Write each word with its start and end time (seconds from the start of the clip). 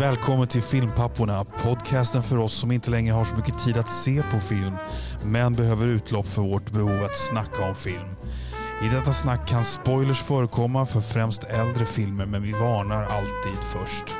Välkommen 0.00 0.48
till 0.48 0.62
Filmpapporna, 0.62 1.44
podcasten 1.44 2.22
för 2.22 2.38
oss 2.38 2.52
som 2.52 2.72
inte 2.72 2.90
längre 2.90 3.14
har 3.14 3.24
så 3.24 3.34
mycket 3.34 3.58
tid 3.58 3.76
att 3.76 3.90
se 3.90 4.22
på 4.22 4.40
film, 4.40 4.74
men 5.24 5.54
behöver 5.54 5.86
utlopp 5.86 6.26
för 6.26 6.42
vårt 6.42 6.70
behov 6.70 7.04
att 7.04 7.16
snacka 7.16 7.64
om 7.64 7.74
film. 7.74 8.08
I 8.82 8.88
detta 8.88 9.12
snack 9.12 9.48
kan 9.48 9.64
spoilers 9.64 10.20
förekomma 10.20 10.86
för 10.86 11.00
främst 11.00 11.44
äldre 11.44 11.86
filmer, 11.86 12.26
men 12.26 12.42
vi 12.42 12.52
varnar 12.52 13.04
alltid 13.04 13.62
först. 13.62 14.16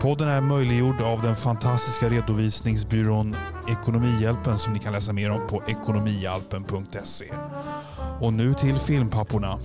Podden 0.00 0.28
är 0.28 0.40
möjliggjord 0.40 1.00
av 1.00 1.22
den 1.22 1.36
fantastiska 1.36 2.08
redovisningsbyrån 2.08 3.36
Ekonomihjälpen 3.68 4.58
som 4.58 4.72
ni 4.72 4.78
kan 4.78 4.92
läsa 4.92 5.12
mer 5.12 5.30
om 5.30 5.46
på 5.46 5.62
ekonomihjälpen.se. 5.66 7.32
Och 8.20 8.32
nu 8.32 8.54
till 8.54 8.76
Filmpapporna. 8.76 9.58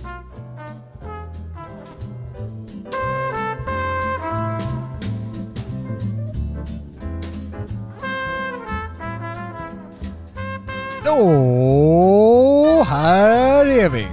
Då, 11.18 12.82
här 12.82 13.66
är 13.66 13.88
vi. 13.88 14.06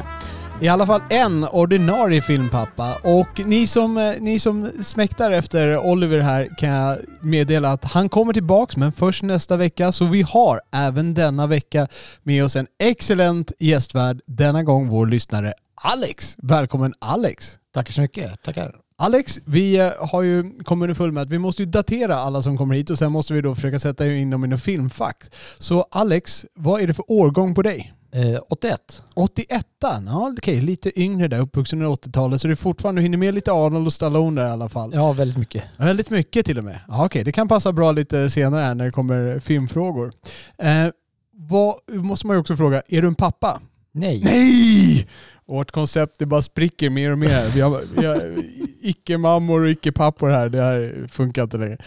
I 0.62 0.68
alla 0.68 0.86
fall 0.86 1.02
en 1.10 1.44
ordinarie 1.44 2.22
filmpappa 2.22 2.96
och 3.04 3.42
ni 3.46 3.68
som, 3.68 3.98
eh, 3.98 4.14
ni 4.20 4.40
som 4.40 4.72
smäktar 4.84 5.32
efter 5.32 5.78
Oliver 5.78 6.20
här 6.20 6.50
kan 6.58 6.70
jag 6.70 6.98
meddela 7.22 7.72
att 7.72 7.86
han 7.86 8.10
kommer 8.10 8.34
tillbaks 8.34 8.78
men 8.78 8.92
först 8.92 9.24
nästa 9.24 9.58
vecka 9.58 9.92
så 9.92 10.06
vi 10.06 10.22
har 10.22 10.60
även 10.76 11.14
denna 11.14 11.48
vecka 11.48 11.88
med 12.24 12.44
oss 12.44 12.56
en 12.56 12.68
excellent 12.84 13.52
gästvärd, 13.60 14.22
denna 14.26 14.64
gång 14.64 14.90
vår 14.90 15.06
lyssnare 15.06 15.54
Alex. 15.76 16.36
Välkommen 16.38 16.94
Alex! 17.00 17.56
Tackar 17.74 17.94
så 17.94 18.02
mycket. 18.02 18.44
Tackar. 18.44 18.89
Alex, 19.02 19.40
vi 19.46 19.80
eh, 19.80 19.90
har 20.00 20.22
ju 20.22 20.64
kommit 20.64 20.84
underfund 20.84 21.14
med 21.14 21.24
att 21.24 21.30
vi 21.30 21.38
måste 21.38 21.62
ju 21.62 21.66
datera 21.66 22.16
alla 22.16 22.42
som 22.42 22.58
kommer 22.58 22.76
hit 22.76 22.90
och 22.90 23.00
sen 23.00 23.12
måste 23.12 23.34
vi 23.34 23.42
då 23.42 23.56
försöka 23.56 23.80
sätta 23.80 24.14
in 24.14 24.30
dem 24.30 24.46
i 24.46 24.48
något 24.48 24.62
filmfack. 24.62 25.24
Så 25.60 25.86
Alex, 25.92 26.46
vad 26.56 26.82
är 26.82 26.88
det 26.88 26.94
för 26.94 27.12
årgång 27.12 27.56
på 27.56 27.62
dig? 27.62 27.94
Eh, 28.12 28.40
81. 28.50 29.04
81 29.14 29.66
ja 29.82 30.34
okej, 30.38 30.62
lite 30.62 31.00
yngre 31.00 31.28
där, 31.28 31.40
uppvuxen 31.40 31.82
under 31.82 31.96
80-talet, 31.96 32.42
så 32.42 32.48
det 32.48 32.54
är 32.54 32.56
fortfarande, 32.56 33.02
du 33.02 33.04
hinner 33.04 33.18
med 33.18 33.34
lite 33.34 33.52
Arnold 33.52 33.88
och 33.88 33.94
Stallone 33.94 34.42
där 34.42 34.48
i 34.48 34.52
alla 34.52 34.70
fall. 34.70 34.92
Ja, 34.94 35.12
väldigt 35.14 35.38
mycket. 35.38 35.64
Väldigt 35.78 36.10
mycket 36.10 36.46
till 36.46 36.58
och 36.58 36.64
med. 36.64 36.80
Ja, 36.88 37.06
okej, 37.06 37.24
det 37.24 37.32
kan 37.32 37.48
passa 37.48 37.72
bra 37.72 37.92
lite 37.92 38.30
senare 38.30 38.62
här 38.62 38.76
när 38.76 38.86
det 38.86 38.92
kommer 38.92 39.40
filmfrågor. 39.40 40.12
Eh, 40.58 40.88
vad, 41.34 41.76
måste 41.88 42.28
man 42.28 42.36
ju 42.36 42.40
också 42.40 42.56
fråga, 42.56 42.82
är 42.88 43.02
du 43.02 43.08
en 43.08 43.16
pappa? 43.16 43.62
Nej. 43.92 44.22
Nej! 44.24 45.08
Vårt 45.50 45.72
koncept 45.72 46.16
det 46.20 46.26
bara 46.26 46.42
spricker 46.42 46.90
mer 46.90 47.12
och 47.12 47.18
mer. 47.18 47.50
Vi 47.54 47.62
har, 47.62 47.82
vi 47.98 48.06
har 48.06 48.36
icke-mammor 48.82 49.62
och 49.64 49.70
icke-pappor 49.70 50.30
här. 50.30 50.50
Det 50.50 50.62
här 50.62 51.08
funkar 51.12 51.44
inte 51.44 51.58
längre. 51.58 51.78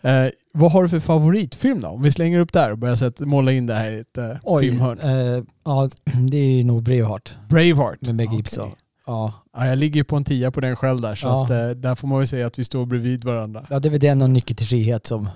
Eh, 0.00 0.30
vad 0.52 0.72
har 0.72 0.82
du 0.82 0.88
för 0.88 1.00
favoritfilm 1.00 1.80
då? 1.80 1.88
Om 1.88 2.02
vi 2.02 2.12
slänger 2.12 2.38
upp 2.40 2.52
där 2.52 2.72
och 2.72 2.78
börjar 2.78 2.96
sätta, 2.96 3.26
måla 3.26 3.52
in 3.52 3.66
det 3.66 3.74
här 3.74 3.90
i 3.90 4.00
ett 4.00 4.18
eh, 4.18 4.58
filmhörn. 4.60 4.98
Eh, 5.00 5.44
ja, 5.64 5.88
det 6.30 6.36
är 6.36 6.50
ju 6.50 6.64
nog 6.64 6.82
Braveheart 6.82 7.34
Braveheart. 7.48 8.00
med 8.00 8.14
Mel. 8.14 8.26
Gibson. 8.32 8.70
Ja. 9.06 9.32
Ja, 9.56 9.66
jag 9.66 9.78
ligger 9.78 10.02
på 10.04 10.16
en 10.16 10.24
tia 10.24 10.50
på 10.50 10.60
den 10.60 10.76
själv 10.76 11.00
där, 11.00 11.14
så 11.14 11.26
Ja. 11.26 11.44
att, 11.44 11.50
eh, 11.50 11.68
där 11.70 11.94
får 11.94 12.08
man 12.08 12.18
väl 12.18 12.28
säga 12.28 12.46
att 12.46 12.58
vi 12.58 12.64
står 12.64 12.86
bredvid 12.86 13.24
varandra. 13.24 13.66
ja, 13.70 13.78
det 13.80 13.88
är 13.88 13.90
väl 13.90 14.00
den 14.00 14.22
och 14.22 14.30
Nyckel 14.30 14.56
till 14.56 14.66
frihet 14.66 15.06
som, 15.06 15.28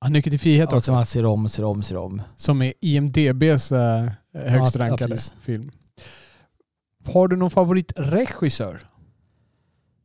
Ja, 0.00 0.08
Nyckel 0.08 0.30
till 0.30 0.40
frihet 0.40 0.68
ja, 0.70 0.76
också, 0.76 0.86
som 0.86 0.94
man 0.94 1.04
ser 1.06 1.24
om, 1.26 1.48
ser 1.48 1.64
om, 1.64 1.82
ser 1.82 1.96
om. 1.96 2.22
som 2.36 2.62
är 2.62 2.72
IMDBs 2.80 3.72
eh, 3.72 4.04
högst 4.34 4.76
rankade 4.76 5.16
film. 5.40 5.70
Har 7.12 7.28
du 7.28 7.36
någon 7.36 7.50
favoritregissör? 7.50 8.88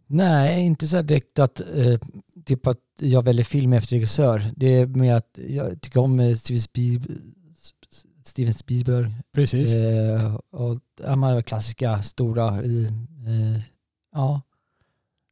Nej, 0.07 0.65
inte 0.65 0.87
så 0.87 0.95
här 0.95 1.03
direkt 1.03 1.39
att, 1.39 1.59
eh, 1.59 1.99
typ 2.45 2.67
att 2.67 2.79
jag 2.99 3.21
väljer 3.21 3.44
film 3.44 3.73
efter 3.73 3.95
regissör. 3.95 4.51
Det 4.55 4.67
är 4.67 4.85
mer 4.85 5.13
att 5.13 5.39
jag 5.47 5.81
tycker 5.81 6.00
om 6.00 6.19
eh, 6.19 6.35
Steven, 6.35 6.61
Spiel, 6.61 7.01
Steven 8.25 8.53
Spielberg. 8.53 9.16
Precis. 9.33 9.75
Eh, 9.75 10.35
och 10.35 10.79
man 11.17 11.33
har 11.33 11.41
klassiska, 11.41 12.01
stora 12.01 12.47
eh, 12.47 12.91
ja. 14.13 14.41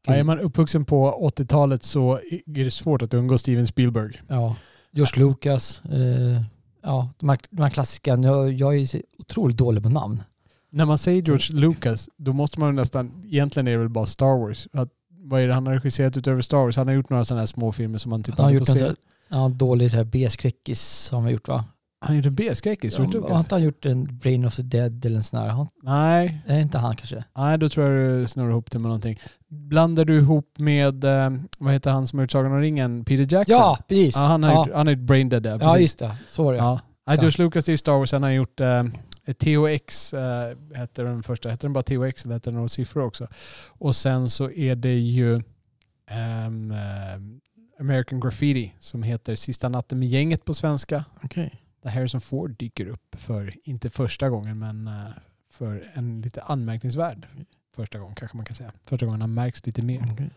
Ja, 0.06 0.16
är 0.16 0.24
man 0.24 0.40
uppvuxen 0.40 0.86
på 0.86 1.30
80-talet 1.36 1.84
så 1.84 2.20
är 2.46 2.64
det 2.64 2.72
svårt 2.72 3.02
att 3.02 3.14
undgå 3.14 3.38
Steven 3.38 3.68
Spielberg. 3.68 4.22
Ja, 4.28 4.56
George 4.92 5.26
Lucas. 5.26 5.82
Eh, 5.86 6.42
ja, 6.84 7.10
de 7.20 7.30
här, 7.30 7.40
de 7.50 7.62
här 7.62 7.70
klassiska. 7.70 8.18
Jag, 8.18 8.54
jag 8.54 8.76
är 8.76 9.02
otroligt 9.20 9.58
dålig 9.58 9.84
på 9.84 9.90
namn. 9.90 10.24
När 10.72 10.86
man 10.86 10.98
säger 10.98 11.22
George 11.22 11.56
Lucas, 11.60 12.10
då 12.18 12.34
måste 12.34 12.60
man 12.60 12.76
nästan, 12.76 13.12
egentligen 13.26 13.68
är 13.68 13.72
det 13.72 13.78
väl 13.78 13.90
bara 13.90 14.06
Star 14.06 14.40
Wars. 14.40 14.68
Att, 14.74 14.90
vad 15.24 15.42
är 15.42 15.48
det 15.48 15.54
han 15.54 15.68
har 15.68 15.74
regisserat 15.74 16.18
utöver 16.18 16.42
Star 16.42 16.58
Wars? 16.58 16.78
Han 16.78 16.88
har 16.88 16.94
gjort 16.96 17.10
några 17.10 17.26
sådana 17.26 17.42
här 17.42 17.46
små 17.48 17.72
filmer 17.72 17.98
som 17.98 18.10
man 18.10 18.24
typ 18.24 18.36
Han 18.38 18.46
har 18.46 18.52
gjort 18.52 18.68
får 18.68 18.74
en 18.74 18.78
se. 18.78 18.80
så 18.80 18.86
här, 18.86 18.96
ja, 19.30 19.50
dålig 19.50 19.92
så 19.92 19.98
här 19.98 20.04
B-skräckis 20.04 21.10
har 21.12 21.22
han 21.22 21.32
gjort 21.32 21.48
va? 21.48 21.66
Han 22.06 22.16
gjorde 22.16 22.30
en 22.30 22.36
B-skräckis, 22.36 22.98
George 22.98 23.20
Har 23.32 23.40
inte 23.40 23.56
han 23.56 23.64
gjort 23.64 23.86
en 23.86 24.18
Brain 24.18 24.46
of 24.46 24.56
the 24.56 24.62
Dead 24.62 25.06
eller 25.06 25.16
en 25.18 25.24
sån 25.24 25.40
här? 25.40 25.48
Har- 25.50 25.68
Nej, 25.84 26.42
Är 26.48 26.60
inte 26.60 26.78
han 26.78 26.96
kanske? 26.96 27.24
nej, 27.38 27.58
då 27.58 27.70
tror 27.70 27.88
jag 27.90 28.20
du 28.20 28.28
snurrar 28.28 28.50
ihop 28.50 28.72
det 28.72 28.80
med 28.80 28.90
någonting. 28.90 29.20
Blandar 29.48 30.06
du 30.06 30.18
ihop 30.18 30.54
med, 30.58 31.04
eh, 31.04 31.30
vad 31.60 31.74
heter 31.74 31.92
han 31.92 32.08
som 32.08 32.20
har 32.20 32.24
gjort 32.24 32.32
Sagan 32.32 32.52
om 32.52 32.60
ringen? 32.60 33.06
Peter 33.06 33.36
Jackson? 33.38 33.56
Ja, 33.60 33.78
precis. 33.88 34.16
Ja, 34.16 34.22
han 34.22 34.44
har 34.44 34.52
ja. 34.52 34.66
gjort, 34.66 34.76
han 34.76 34.88
har 34.88 34.94
gjort 34.94 35.04
Brain 35.04 35.30
Dead 35.30 35.44
där. 35.44 35.52
ja, 35.52 35.58
precis. 35.60 35.82
just 35.82 36.00
det. 36.00 36.16
Så 36.28 36.44
var 36.44 36.52
det. 36.54 36.58
Ja. 36.60 36.80
Ja, 37.06 37.14
George 37.16 37.44
Lucas 37.46 37.70
är 37.70 37.78
Star 37.78 37.92
Wars, 37.98 38.12
han 38.12 38.24
har 38.24 38.30
gjort 38.30 38.60
eh, 38.60 38.84
THX, 39.26 40.14
eh, 40.14 40.58
hette 40.76 41.04
den 41.04 41.24
första, 41.24 41.50
hette 41.50 41.68
den 41.68 41.74
bara 41.74 41.84
THX 41.84 42.26
eller 42.26 42.34
hette 42.34 42.50
den 42.50 42.56
några 42.56 42.68
siffror 42.68 43.04
också? 43.04 43.28
Och 43.68 43.96
sen 43.96 44.30
så 44.30 44.52
är 44.52 44.76
det 44.76 45.00
ju 45.00 45.36
eh, 46.10 46.46
American 47.80 48.20
Graffiti 48.20 48.74
som 48.80 49.04
heter 49.04 49.36
Sista 49.36 49.70
natten 49.70 50.00
med 50.00 50.08
gänget 50.08 50.46
på 50.46 50.54
svenska. 50.54 51.06
Okej. 51.24 51.64
Där 51.82 51.90
Harrison 51.90 52.22
Ford 52.22 52.56
dyker 52.58 52.88
upp 52.88 53.16
för, 53.18 53.54
inte 53.64 53.90
första 53.90 54.30
gången, 54.30 54.60
men 54.60 54.88
eh, 54.88 54.94
för 55.50 55.92
en 55.94 56.22
lite 56.22 56.42
anmärkningsvärd 56.42 57.28
första 57.76 58.00
gång 58.00 58.16
kanske 58.16 58.38
man 58.38 58.46
kan 58.46 58.56
säga. 58.56 58.72
Första 58.88 59.06
gången 59.06 59.22
han 59.22 59.34
märks 59.34 59.66
lite 59.66 59.82
mer. 59.82 60.00
Han 60.00 60.32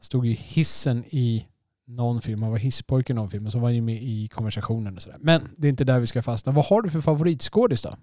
stod 0.00 0.26
ju 0.26 0.32
hissen 0.32 1.04
i 1.10 1.46
någon 1.86 2.22
film, 2.22 2.42
han 2.42 2.50
var 2.50 2.58
hisspojke 2.58 3.12
i 3.12 3.16
någon 3.16 3.30
film 3.30 3.46
och 3.46 3.52
så 3.52 3.58
var 3.58 3.68
han 3.68 3.74
ju 3.74 3.82
med 3.82 4.02
i 4.02 4.28
konversationen 4.28 4.96
och 4.96 5.02
sådär. 5.02 5.18
Men 5.20 5.48
det 5.56 5.68
är 5.68 5.70
inte 5.70 5.84
där 5.84 6.00
vi 6.00 6.06
ska 6.06 6.22
fastna. 6.22 6.52
Vad 6.52 6.64
har 6.64 6.82
du 6.82 6.90
för 6.90 7.00
favoritskådis 7.00 7.82
då? 7.82 7.96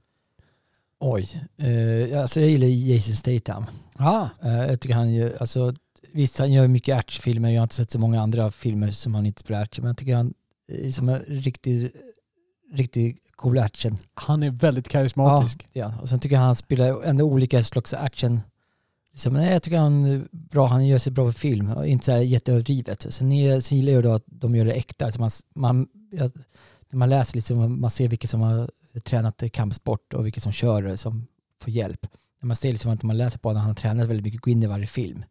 Oj. 1.03 1.43
Eh, 1.57 2.21
alltså 2.21 2.39
jag 2.39 2.49
gillar 2.49 2.67
Jason 2.67 3.15
Statham. 3.15 3.65
Ah. 3.95 4.29
Eh, 4.43 4.65
jag 4.65 4.81
tycker 4.81 4.95
han 4.95 5.13
gör, 5.13 5.37
alltså 5.39 5.73
visst 6.11 6.39
han 6.39 6.51
gör 6.51 6.67
mycket 6.67 6.97
actionfilmer, 6.97 7.49
jag 7.49 7.59
har 7.59 7.63
inte 7.63 7.75
sett 7.75 7.91
så 7.91 7.99
många 7.99 8.21
andra 8.21 8.51
filmer 8.51 8.91
som 8.91 9.15
han 9.15 9.25
inte 9.25 9.41
spelar 9.41 9.61
action, 9.61 9.83
men 9.83 9.89
jag 9.89 9.97
tycker 9.97 10.15
han 10.15 10.33
är 10.67 10.89
som 10.89 11.09
en 11.09 11.19
riktigt, 11.19 11.95
riktigt 12.73 13.17
cool 13.35 13.57
action. 13.57 13.97
Han 14.13 14.43
är 14.43 14.49
väldigt 14.49 14.89
karismatisk. 14.89 15.67
Ja, 15.73 15.93
och 16.01 16.09
sen 16.09 16.19
tycker 16.19 16.35
jag 16.35 16.43
han 16.43 16.55
spelar 16.55 17.03
ändå 17.03 17.25
olika 17.25 17.63
slags 17.63 17.93
action. 17.93 18.41
Liksom, 19.11 19.33
nej, 19.33 19.51
jag 19.51 19.63
tycker 19.63 19.77
han 19.77 20.27
bra, 20.31 20.67
han 20.67 20.87
gör 20.87 20.99
sig 20.99 21.11
bra 21.11 21.25
på 21.25 21.31
film 21.31 21.71
och 21.71 21.87
inte 21.87 22.05
så 22.05 22.11
här 22.11 22.19
jätteöverdrivet. 22.19 23.05
Sen, 23.09 23.31
är, 23.31 23.59
sen 23.59 23.77
gillar 23.77 23.93
jag 23.93 24.03
då 24.03 24.13
att 24.13 24.23
de 24.25 24.55
gör 24.55 24.65
det 24.65 24.71
äkta. 24.71 25.05
Alltså 25.05 25.21
man, 25.21 25.31
man, 25.55 25.87
ja, 26.11 26.29
när 26.89 26.97
man 26.97 27.09
läser 27.09 27.35
liksom, 27.35 27.81
man 27.81 27.89
ser 27.89 28.07
vilka 28.07 28.27
som 28.27 28.41
har 28.41 28.69
tränat 28.99 29.43
kampsport 29.53 30.13
och 30.13 30.25
vilka 30.25 30.41
som 30.41 30.51
kör 30.51 30.81
det, 30.83 30.97
som 30.97 31.27
får 31.61 31.73
hjälp. 31.73 32.07
När 32.41 32.47
man 32.47 32.55
ser 32.55 32.71
liksom 32.71 32.91
att 32.91 33.03
man 33.03 33.17
läser 33.17 33.39
på 33.39 33.49
att 33.49 33.57
han 33.57 33.65
har 33.67 33.73
tränat 33.73 34.07
väldigt 34.07 34.23
mycket, 34.25 34.41
gå 34.41 34.49
in 34.51 34.63
i 34.63 34.67
varje 34.67 34.87
film. 34.87 35.23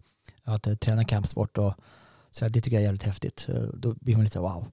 Att 0.45 0.67
uh, 0.67 0.75
träna 0.75 1.05
kampsport 1.05 1.59
och 1.59 1.75
så 2.31 2.49
det 2.49 2.61
tycker 2.61 2.77
jag 2.77 2.81
är 2.81 2.85
jävligt 2.85 3.03
häftigt. 3.03 3.49
Då 3.75 3.95
blir 4.01 4.15
man 4.17 4.25
lite 4.25 4.39
wow. 4.39 4.67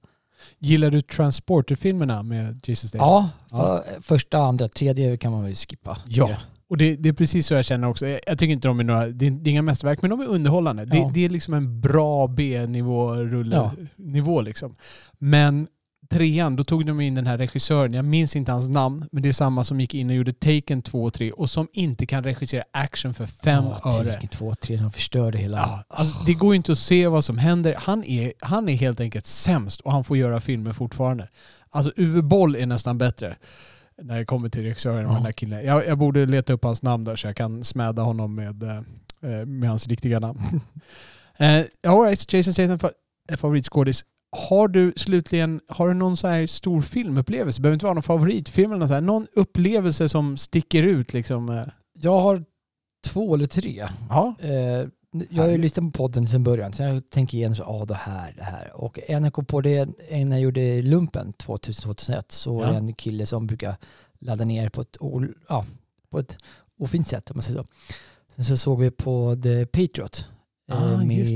Gillar 0.58 0.90
du 0.90 1.00
Transporter-filmerna 1.00 2.22
med 2.22 2.60
Jason 2.64 2.88
Statham? 2.88 3.08
Ja, 3.08 3.30
Ja. 3.50 3.56
för, 3.86 4.00
första, 4.02 4.38
andra, 4.38 4.68
tredje 4.68 5.16
kan 5.16 5.32
man 5.32 5.42
väl 5.44 5.54
skippa. 5.54 5.98
Ja. 6.06 6.30
Och 6.68 6.76
det, 6.76 6.96
det 6.96 7.08
är 7.08 7.12
precis 7.12 7.46
så 7.46 7.54
jag 7.54 7.64
känner 7.64 7.88
också. 7.88 8.06
Jag, 8.06 8.20
jag 8.26 8.38
tycker 8.38 8.52
inte 8.52 8.68
de 8.68 8.80
är 8.80 8.84
några, 8.84 9.06
det 9.06 9.26
är, 9.26 9.30
det 9.30 9.50
är 9.50 9.52
inga 9.52 9.62
mästerverk, 9.62 10.02
men 10.02 10.10
de 10.10 10.20
är 10.20 10.26
underhållande. 10.26 10.84
Det, 10.84 10.96
Ja. 10.98 11.10
det 11.14 11.24
är 11.24 11.28
liksom 11.28 11.54
en 11.54 11.80
bra 11.80 12.26
B-nivå, 12.26 13.14
rulle, 13.16 13.70
Ja. 13.96 14.40
liksom. 14.40 14.74
Men 15.18 15.68
trean, 16.10 16.56
då 16.56 16.64
tog 16.64 16.86
de 16.86 17.00
in 17.00 17.14
den 17.14 17.26
här 17.26 17.38
regissören, 17.38 17.92
jag 17.94 18.04
minns 18.04 18.36
inte 18.36 18.52
hans 18.52 18.68
namn, 18.68 19.08
men 19.12 19.22
det 19.22 19.28
är 19.28 19.32
samma 19.32 19.64
som 19.64 19.80
gick 19.80 19.94
in 19.94 20.10
och 20.10 20.16
gjorde 20.16 20.32
Taken 20.32 20.82
2 20.82 21.04
och 21.04 21.14
3 21.14 21.32
och 21.32 21.50
som 21.50 21.68
inte 21.72 22.06
kan 22.06 22.24
regissera 22.24 22.62
action 22.70 23.14
för 23.14 23.26
fem 23.26 23.64
ja, 23.84 23.98
öre. 23.98 24.12
Taken 24.12 24.28
2, 24.28 24.54
3, 24.54 24.76
de 24.76 24.90
förstörde 24.90 25.38
hela... 25.38 25.56
Ja, 25.56 25.84
alltså, 25.88 26.24
det 26.24 26.34
går 26.34 26.52
ju 26.52 26.56
inte 26.56 26.72
att 26.72 26.78
se 26.78 27.08
vad 27.08 27.24
som 27.24 27.38
händer. 27.38 27.74
Han 27.78 28.04
är, 28.04 28.32
han 28.40 28.68
är 28.68 28.74
helt 28.74 29.00
enkelt 29.00 29.26
sämst 29.26 29.80
och 29.80 29.92
han 29.92 30.04
får 30.04 30.16
göra 30.16 30.40
filmer 30.40 30.72
fortfarande. 30.72 31.28
Alltså 31.70 31.92
Uwe 31.96 32.22
Boll 32.22 32.56
är 32.56 32.66
nästan 32.66 32.98
bättre 32.98 33.36
när 34.02 34.18
det 34.18 34.24
kommer 34.24 34.48
till 34.48 34.62
regissören 34.62 35.06
och 35.06 35.12
Ja. 35.12 35.14
den 35.14 35.24
där 35.24 35.32
killen. 35.32 35.66
Jag, 35.66 35.86
jag 35.86 35.98
borde 35.98 36.26
leta 36.26 36.52
upp 36.52 36.64
hans 36.64 36.82
namn 36.82 37.04
där 37.04 37.16
så 37.16 37.26
jag 37.26 37.36
kan 37.36 37.64
smäda 37.64 38.02
honom 38.02 38.34
med, 38.34 38.62
eh, 38.62 39.46
med 39.46 39.68
hans 39.68 39.86
riktiga 39.86 40.20
namn. 40.20 40.40
uh, 41.40 41.64
all 41.92 42.02
right, 42.04 42.32
Jason 42.32 42.52
Statham 42.52 42.78
favoritskådis. 43.36 44.04
Har 44.30 44.68
du 44.68 44.92
slutligen, 44.96 45.60
har 45.68 45.88
du 45.88 45.94
någon 45.94 46.16
så 46.16 46.28
här 46.28 46.46
stor 46.46 46.82
filmupplevelse? 46.82 47.60
Behöver 47.62 47.74
inte 47.74 47.86
vara 47.86 47.94
någon 47.94 48.02
favoritfilm 48.02 48.72
eller 48.72 48.80
något 48.80 48.88
så 48.88 48.94
här. 48.94 49.00
Någon 49.00 49.26
upplevelse 49.32 50.08
som 50.08 50.36
sticker 50.36 50.82
ut 50.82 51.12
liksom? 51.12 51.48
eh? 51.48 51.62
Jag 51.92 52.20
har 52.20 52.42
två 53.06 53.34
eller 53.34 53.46
tre. 53.46 53.88
Ja. 54.10 54.34
Eh, 54.40 54.86
jag 55.30 55.42
har 55.42 55.48
ju 55.50 55.58
lyssnat 55.58 55.92
på 55.92 55.98
podden 55.98 56.28
sedan 56.28 56.44
början, 56.44 56.72
så 56.72 56.82
jag 56.82 57.10
tänker 57.10 57.38
igen 57.38 57.54
så, 57.54 57.62
ja 57.62 57.84
det 57.84 57.94
här, 57.94 58.34
det 58.36 58.44
här. 58.44 58.70
Och 58.74 58.98
en 59.08 59.24
jag 59.24 59.32
kom 59.32 59.44
på 59.44 59.60
det, 59.60 59.88
en 60.08 60.30
jag 60.32 60.40
gjorde 60.40 60.82
lumpen 60.82 61.32
2000-2001, 61.32 62.22
så 62.28 62.60
det 62.62 62.66
Ja. 62.68 62.74
en 62.74 62.94
kille 62.94 63.26
som 63.26 63.46
brukar 63.46 63.76
ladda 64.18 64.44
ner 64.44 64.68
på 64.68 64.80
ett, 64.80 64.96
ja, 65.48 65.64
på 66.10 66.18
ett 66.18 66.36
ofint 66.78 67.08
sätt 67.08 67.30
om 67.30 67.36
man 67.36 67.42
säger 67.42 67.58
så. 67.62 67.66
Sen 68.36 68.44
så 68.44 68.56
såg 68.56 68.80
vi 68.80 68.90
på 68.90 69.36
The 69.42 69.66
Patriot 69.66 70.26
Ah, 70.70 71.02
eh, 71.02 71.18
just 71.18 71.32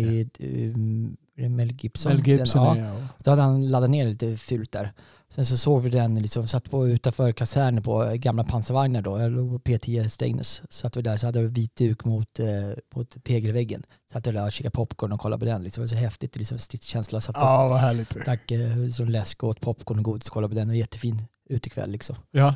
det. 1.43 1.49
Mel 1.49 1.73
Gibson. 1.73 2.13
Mel 2.13 2.29
Gibson 2.29 2.77
Den, 2.77 2.85
ja, 2.85 2.95
ja. 3.01 3.09
då 3.25 3.31
hade 3.31 3.43
han 3.43 3.71
laddat 3.71 3.91
ner 3.91 4.07
lite 4.07 4.37
fult 4.37 4.73
där. 4.73 4.93
Sen 5.29 5.47
så 5.47 5.57
såg 5.57 5.83
vi 5.83 5.91
den, 5.91 6.15
liksom, 6.15 6.47
satt 6.49 6.71
på 6.71 6.89
utanför 6.89 7.33
kaserner 7.33 7.81
på 7.81 8.13
gamla 8.15 8.45
pansarvagnar 8.45 9.03
då. 9.03 9.21
Jag 9.21 9.33
låg 9.33 9.51
på 9.65 9.71
P10 9.71 10.09
Strängnäs. 10.09 10.63
Satt 10.71 10.97
vi 10.97 11.03
där, 11.03 11.17
så 11.17 11.27
hade 11.27 11.43
vi 11.43 11.49
vit 11.49 11.77
duk 11.77 12.05
mot, 12.05 12.41
eh, 12.41 12.47
mot 12.95 13.25
tegelväggen. 13.25 13.83
Satt 14.13 14.27
vi 14.27 14.33
där 14.33 14.45
och 14.45 14.53
käkade 14.53 14.71
popcorn 14.71 15.13
och 15.13 15.21
kollade 15.21 15.41
på 15.41 15.45
den. 15.45 15.63
Liksom. 15.63 15.81
Det 15.81 15.85
var 15.85 15.89
så 15.89 16.05
häftigt, 16.05 16.37
liksom, 16.37 16.59
stridskänsla. 16.59 17.21
Satt 17.21 17.37
Ja, 17.39 17.69
vad 17.69 17.79
härligt. 17.79 18.25
drack 18.25 18.51
eh, 18.51 18.89
som 18.89 19.09
läsk 19.09 19.43
och 19.43 19.49
åt 19.49 19.61
popcorn 19.61 19.99
och 19.99 20.05
godis 20.05 20.29
och 20.29 20.33
kollade 20.35 20.55
på 20.55 20.61
den. 20.61 20.69
Och 20.69 20.77
jättefin 20.77 21.23
utekväll 21.49 21.91
liksom. 21.91 22.17
Ja. 22.31 22.55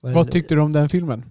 Vad 0.00 0.30
tyckte 0.30 0.54
du 0.54 0.60
om 0.60 0.72
den 0.72 0.88
filmen? 0.88 1.24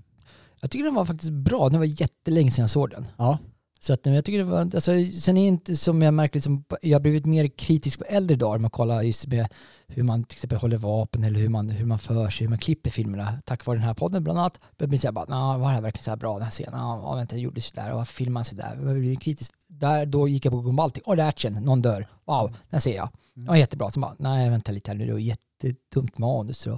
Jag 0.61 0.71
tycker 0.71 0.85
den 0.85 0.93
var 0.95 1.05
faktiskt 1.05 1.31
bra. 1.31 1.69
Det 1.69 1.77
var 1.77 1.85
jättelänge 2.01 2.51
sedan 2.51 2.63
jag 2.63 2.69
såg 2.69 2.89
den. 2.89 3.07
Ja. 3.17 3.37
Så 3.83 3.93
att, 3.93 4.05
jag 4.05 4.25
tycker 4.25 4.37
det 4.37 4.43
var, 4.43 4.59
alltså, 4.59 4.91
sen 5.19 5.37
är 5.37 5.41
det 5.41 5.47
inte 5.47 5.75
som 5.75 6.01
jag 6.01 6.13
märker, 6.13 6.35
liksom, 6.35 6.63
jag 6.81 6.95
har 6.95 7.01
blivit 7.01 7.25
mer 7.25 7.47
kritisk 7.47 7.99
på 7.99 8.05
äldre 8.05 8.35
dagar 8.37 8.57
med 8.57 8.67
att 8.67 8.73
kolla 8.73 9.03
just 9.03 9.27
med 9.27 9.47
hur 9.87 10.03
man 10.03 10.23
till 10.23 10.35
exempel 10.35 10.57
håller 10.57 10.77
vapen 10.77 11.23
eller 11.23 11.39
hur 11.39 11.49
man, 11.49 11.69
hur 11.69 11.85
man 11.85 11.99
för 11.99 12.29
sig, 12.29 12.45
hur 12.45 12.49
man 12.49 12.59
klipper 12.59 12.89
filmerna. 12.89 13.41
Tack 13.45 13.65
vare 13.65 13.77
den 13.77 13.83
här 13.85 13.93
podden 13.93 14.23
bland 14.23 14.39
annat. 14.39 14.59
Jag 14.77 14.89
blir 14.89 14.99
såhär 14.99 15.11
bara, 15.11 15.25
"Nå, 15.25 15.57
var 15.57 15.69
det 15.69 15.75
här 15.75 15.81
verkligen 15.81 16.03
så 16.03 16.09
här 16.11 16.17
bra 16.17 16.33
den 16.33 16.43
här 16.43 16.51
scenen? 16.51 16.79
Ja, 16.79 17.15
vänta, 17.15 17.35
det 17.35 17.41
gjordes 17.41 17.65
sådär, 17.65 17.91
och 17.91 17.97
varför 17.97 18.13
filmade 18.13 18.33
man 18.33 18.43
sådär? 18.45 18.79
Jag 18.85 18.95
blir 18.99 19.15
kritisk. 19.15 19.51
Där, 19.67 20.05
då 20.05 20.27
gick 20.27 20.45
jag 20.45 20.51
på 20.51 20.57
Google 20.57 20.73
Baltic, 20.77 21.03
åh 21.05 21.15
det 21.15 21.23
är 21.23 21.27
action, 21.27 21.53
någon 21.53 21.81
dör. 21.81 22.07
Wow, 22.25 22.55
den 22.69 22.81
ser 22.81 22.95
jag. 22.95 23.09
Ja, 23.33 23.57
jättebra. 23.57 23.91
Så 23.91 23.99
bara, 23.99 24.15
nej 24.19 24.49
vänta 24.49 24.71
lite 24.71 24.91
här 24.91 24.97
nu, 24.97 25.05
det 25.05 25.11
var 25.13 25.19
jättedumt 25.19 26.17
manus. 26.17 26.57
Så. 26.57 26.69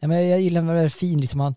Nej, 0.00 0.08
men 0.08 0.28
jag 0.28 0.40
gillar 0.40 0.62
när 0.62 0.74
det 0.74 0.80
är 0.80 0.88
fin, 0.88 1.20
liksom, 1.20 1.38
man, 1.38 1.54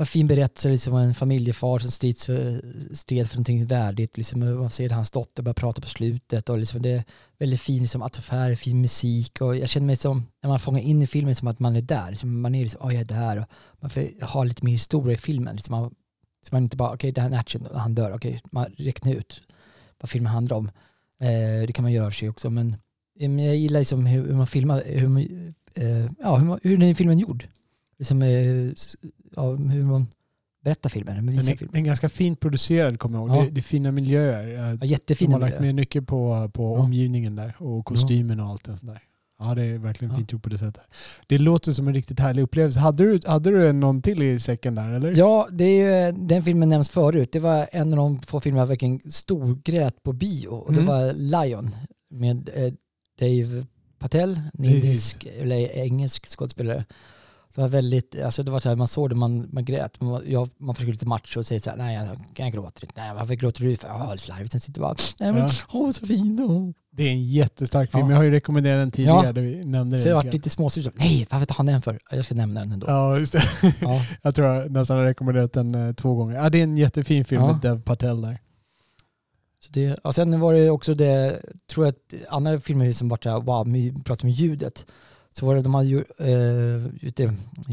en 0.00 0.06
fin 0.06 0.26
berättelse, 0.26 0.68
liksom 0.68 0.96
en 0.96 1.14
familjefar 1.14 1.78
som 1.78 1.90
strids 1.90 2.26
för, 2.26 2.62
stred 2.94 3.28
för 3.28 3.36
någonting 3.36 3.66
värdigt. 3.66 4.16
Liksom, 4.16 4.40
man 4.40 4.70
ser 4.70 4.90
hans 4.90 5.10
dotter 5.10 5.42
börja 5.42 5.54
prata 5.54 5.80
på 5.80 5.88
slutet 5.88 6.48
och 6.48 6.58
liksom, 6.58 6.82
det 6.82 6.90
är 6.90 7.04
väldigt 7.38 7.60
fin 7.60 7.80
liksom, 7.80 8.02
atmosfär, 8.02 8.54
fin 8.54 8.80
musik 8.80 9.40
och 9.40 9.56
jag 9.56 9.68
känner 9.68 9.86
mig 9.86 9.96
som, 9.96 10.26
när 10.42 10.50
man 10.50 10.58
fångar 10.58 10.80
in 10.80 11.02
i 11.02 11.06
filmen, 11.06 11.34
som 11.34 11.48
att 11.48 11.58
man 11.58 11.76
är 11.76 11.82
där. 11.82 12.10
Liksom, 12.10 12.40
man 12.40 12.54
är 12.54 12.62
liksom, 12.62 12.86
oh, 12.86 12.94
jag 12.94 13.00
är 13.00 13.04
där 13.04 13.36
och 13.36 13.46
man 13.80 13.90
får 13.90 14.26
ha 14.26 14.44
lite 14.44 14.64
mer 14.64 14.72
historia 14.72 15.12
i 15.12 15.16
filmen. 15.16 15.56
Liksom, 15.56 15.72
man, 15.72 15.94
så 16.46 16.54
man 16.54 16.62
inte 16.62 16.76
bara, 16.76 16.94
okej 16.94 17.12
det 17.12 17.20
här 17.20 17.28
är 17.28 17.32
en 17.32 17.40
action, 17.40 17.66
och 17.66 17.80
han 17.80 17.94
dör, 17.94 18.12
okej, 18.12 18.40
man 18.50 18.66
räknar 18.76 19.12
ut 19.12 19.42
vad 20.00 20.10
filmen 20.10 20.32
handlar 20.32 20.56
om. 20.56 20.68
Eh, 21.20 21.66
det 21.66 21.72
kan 21.74 21.82
man 21.82 21.92
göra 21.92 22.10
sig 22.10 22.28
också, 22.28 22.50
men, 22.50 22.76
eh, 23.20 23.46
jag 23.46 23.56
gillar 23.56 23.80
liksom 23.80 24.06
hur, 24.06 24.26
hur 24.26 24.34
man 24.34 24.46
filmar, 24.46 24.82
hur, 24.86 25.08
man, 25.08 25.54
eh, 25.74 26.06
ja, 26.18 26.36
hur, 26.36 26.46
man, 26.46 26.60
hur 26.62 26.76
den 26.76 26.94
filmen 26.94 27.18
är 27.18 27.22
gjord. 27.22 27.48
Liksom, 27.98 28.22
eh, 28.22 28.72
ja, 29.36 29.50
hur 29.56 29.84
man 29.84 30.06
berättar 30.64 30.90
filmen, 30.90 31.16
Den 31.16 31.26
visar 31.30 31.52
är, 31.52 31.56
filmen. 31.56 31.72
den 31.72 31.82
är 31.82 31.86
ganska 31.86 32.08
fint 32.08 32.40
producerad 32.40 32.98
kommer 32.98 33.18
jag 33.18 33.28
ihåg. 33.28 33.36
Ja. 33.38 33.44
Det, 33.44 33.50
det 33.50 33.60
är 33.60 33.62
fina 33.62 33.92
miljöer. 33.92 34.46
Ja, 34.46 34.76
De 34.76 34.86
jättefina 34.86 35.32
har 35.32 35.40
lagt 35.40 35.60
med 35.60 35.74
mycket 35.74 36.06
på, 36.06 36.50
på 36.54 36.62
Ja. 36.62 36.82
omgivningen 36.82 37.36
där 37.36 37.56
och 37.58 37.84
kostymen 37.84 38.40
och 38.40 38.46
allt 38.46 38.64
det 38.64 38.78
där. 38.82 39.02
Ja, 39.42 39.54
det 39.54 39.62
är 39.64 39.78
verkligen 39.78 40.12
Ja. 40.12 40.18
fint 40.18 40.32
gjort 40.32 40.42
på 40.42 40.48
det 40.48 40.58
sättet. 40.58 40.82
Det 41.26 41.38
låter 41.38 41.72
som 41.72 41.88
en 41.88 41.94
riktigt 41.94 42.20
härlig 42.20 42.42
upplevelse. 42.42 42.80
Hade 42.80 43.04
du, 43.04 43.20
hade 43.26 43.50
du 43.50 43.72
någon 43.72 44.02
till 44.02 44.22
i 44.22 44.38
säcken 44.38 44.74
där 44.74 44.88
eller? 44.92 45.14
Ja, 45.18 45.48
det 45.52 45.64
är 45.64 46.06
ju, 46.06 46.12
den 46.18 46.42
filmen 46.42 46.68
nämns 46.68 46.88
förut. 46.88 47.28
Det 47.32 47.38
var 47.40 47.68
en 47.72 47.90
av 47.90 47.96
de 47.96 48.18
få 48.18 48.40
filmer 48.40 48.60
jag 48.60 48.66
verkligen 48.66 49.00
storgrät 49.10 50.02
på 50.02 50.12
bio. 50.12 50.48
Och 50.48 50.72
det 50.72 50.80
Mm. 50.80 50.86
var 50.94 51.12
Lion 51.12 51.70
med 52.10 52.50
eh, 52.54 52.72
Dave 53.20 53.66
Patel, 53.98 54.40
en 54.58 54.64
indisk, 54.64 55.26
eller 55.40 55.76
engelsk 55.76 56.26
skådespelare. 56.26 56.84
Det 57.54 57.60
var 57.60 57.68
väldigt, 57.68 58.22
alltså 58.22 58.42
det 58.42 58.50
var 58.50 58.58
så 58.58 58.68
här, 58.68 58.76
man 58.76 58.88
såg 58.88 59.08
det, 59.08 59.14
man, 59.14 59.48
man 59.52 59.64
grät. 59.64 60.00
Man, 60.00 60.22
jag, 60.26 60.48
man 60.58 60.74
försöker 60.74 60.92
lite 60.92 61.06
macho 61.06 61.38
och 61.38 61.46
säger 61.46 61.60
så 61.60 61.70
här, 61.70 61.76
nej 61.76 61.94
jag, 61.96 62.18
jag 62.36 62.52
gråter 62.52 62.84
inte. 62.84 63.00
Nej 63.00 63.14
varför 63.14 63.34
gråter 63.34 63.64
du? 63.64 63.76
För 63.76 63.88
ja, 63.88 64.06
det 64.06 64.12
är 64.12 64.16
slarvigt. 64.16 64.52
Sen 64.52 64.60
sitter 64.60 64.80
bara, 64.80 64.96
nej 65.18 65.32
men, 65.32 65.50
åh 65.72 65.90
så 65.90 66.06
fin. 66.06 66.40
Åh. 66.40 66.70
Det 66.92 67.02
är 67.02 67.10
en 67.10 67.26
jättestark 67.26 67.90
film. 67.90 68.04
Ja. 68.04 68.10
Jag 68.10 68.16
har 68.16 68.24
ju 68.24 68.30
rekommenderat 68.30 68.80
den 68.82 68.90
tidigare. 68.90 69.26
Ja. 69.26 69.32
Där 69.32 69.42
vi 69.42 69.64
nämnde 69.64 69.98
Så 69.98 70.08
jag 70.08 70.16
varit 70.16 70.32
lite 70.32 70.50
småsur. 70.50 70.92
Nej, 70.94 71.26
varför 71.30 71.46
tar 71.46 71.54
han 71.56 71.66
den 71.66 71.82
för? 71.82 71.98
Ja, 72.10 72.16
Jag 72.16 72.24
ska 72.24 72.34
nämna 72.34 72.60
den 72.60 72.72
ändå. 72.72 72.86
Ja, 72.86 73.18
just 73.18 73.32
det. 73.32 73.42
Ja. 73.80 74.02
Jag 74.22 74.34
tror 74.34 74.48
jag 74.48 74.70
nästan 74.70 74.96
har 74.96 75.04
rekommenderat 75.04 75.52
den 75.52 75.74
eh, 75.74 75.92
två 75.94 76.14
gånger. 76.14 76.36
Ja, 76.36 76.50
det 76.50 76.58
är 76.58 76.62
en 76.62 76.76
jättefin 76.76 77.24
film 77.24 77.42
med 77.42 77.56
Dev 77.56 77.82
Patel 77.82 78.22
där. 78.22 78.38
Så 79.64 79.72
det, 79.72 79.94
och 79.94 80.14
sen 80.14 80.40
var 80.40 80.54
det 80.54 80.70
också 80.70 80.94
det, 80.94 81.40
tror 81.72 81.86
jag 81.86 81.94
andra 82.28 82.60
filmer 82.60 82.92
som 82.92 83.16
såhär, 83.22 83.40
wow, 83.40 83.72
vi 83.72 83.92
pratar 84.04 84.24
om 84.24 84.30
ljudet. 84.30 84.86
Så 85.34 85.46
var 85.46 85.54
det, 85.54 85.62
de 85.62 85.74
hade 85.74 85.88
ju 85.88 86.04
eh, 86.18 86.84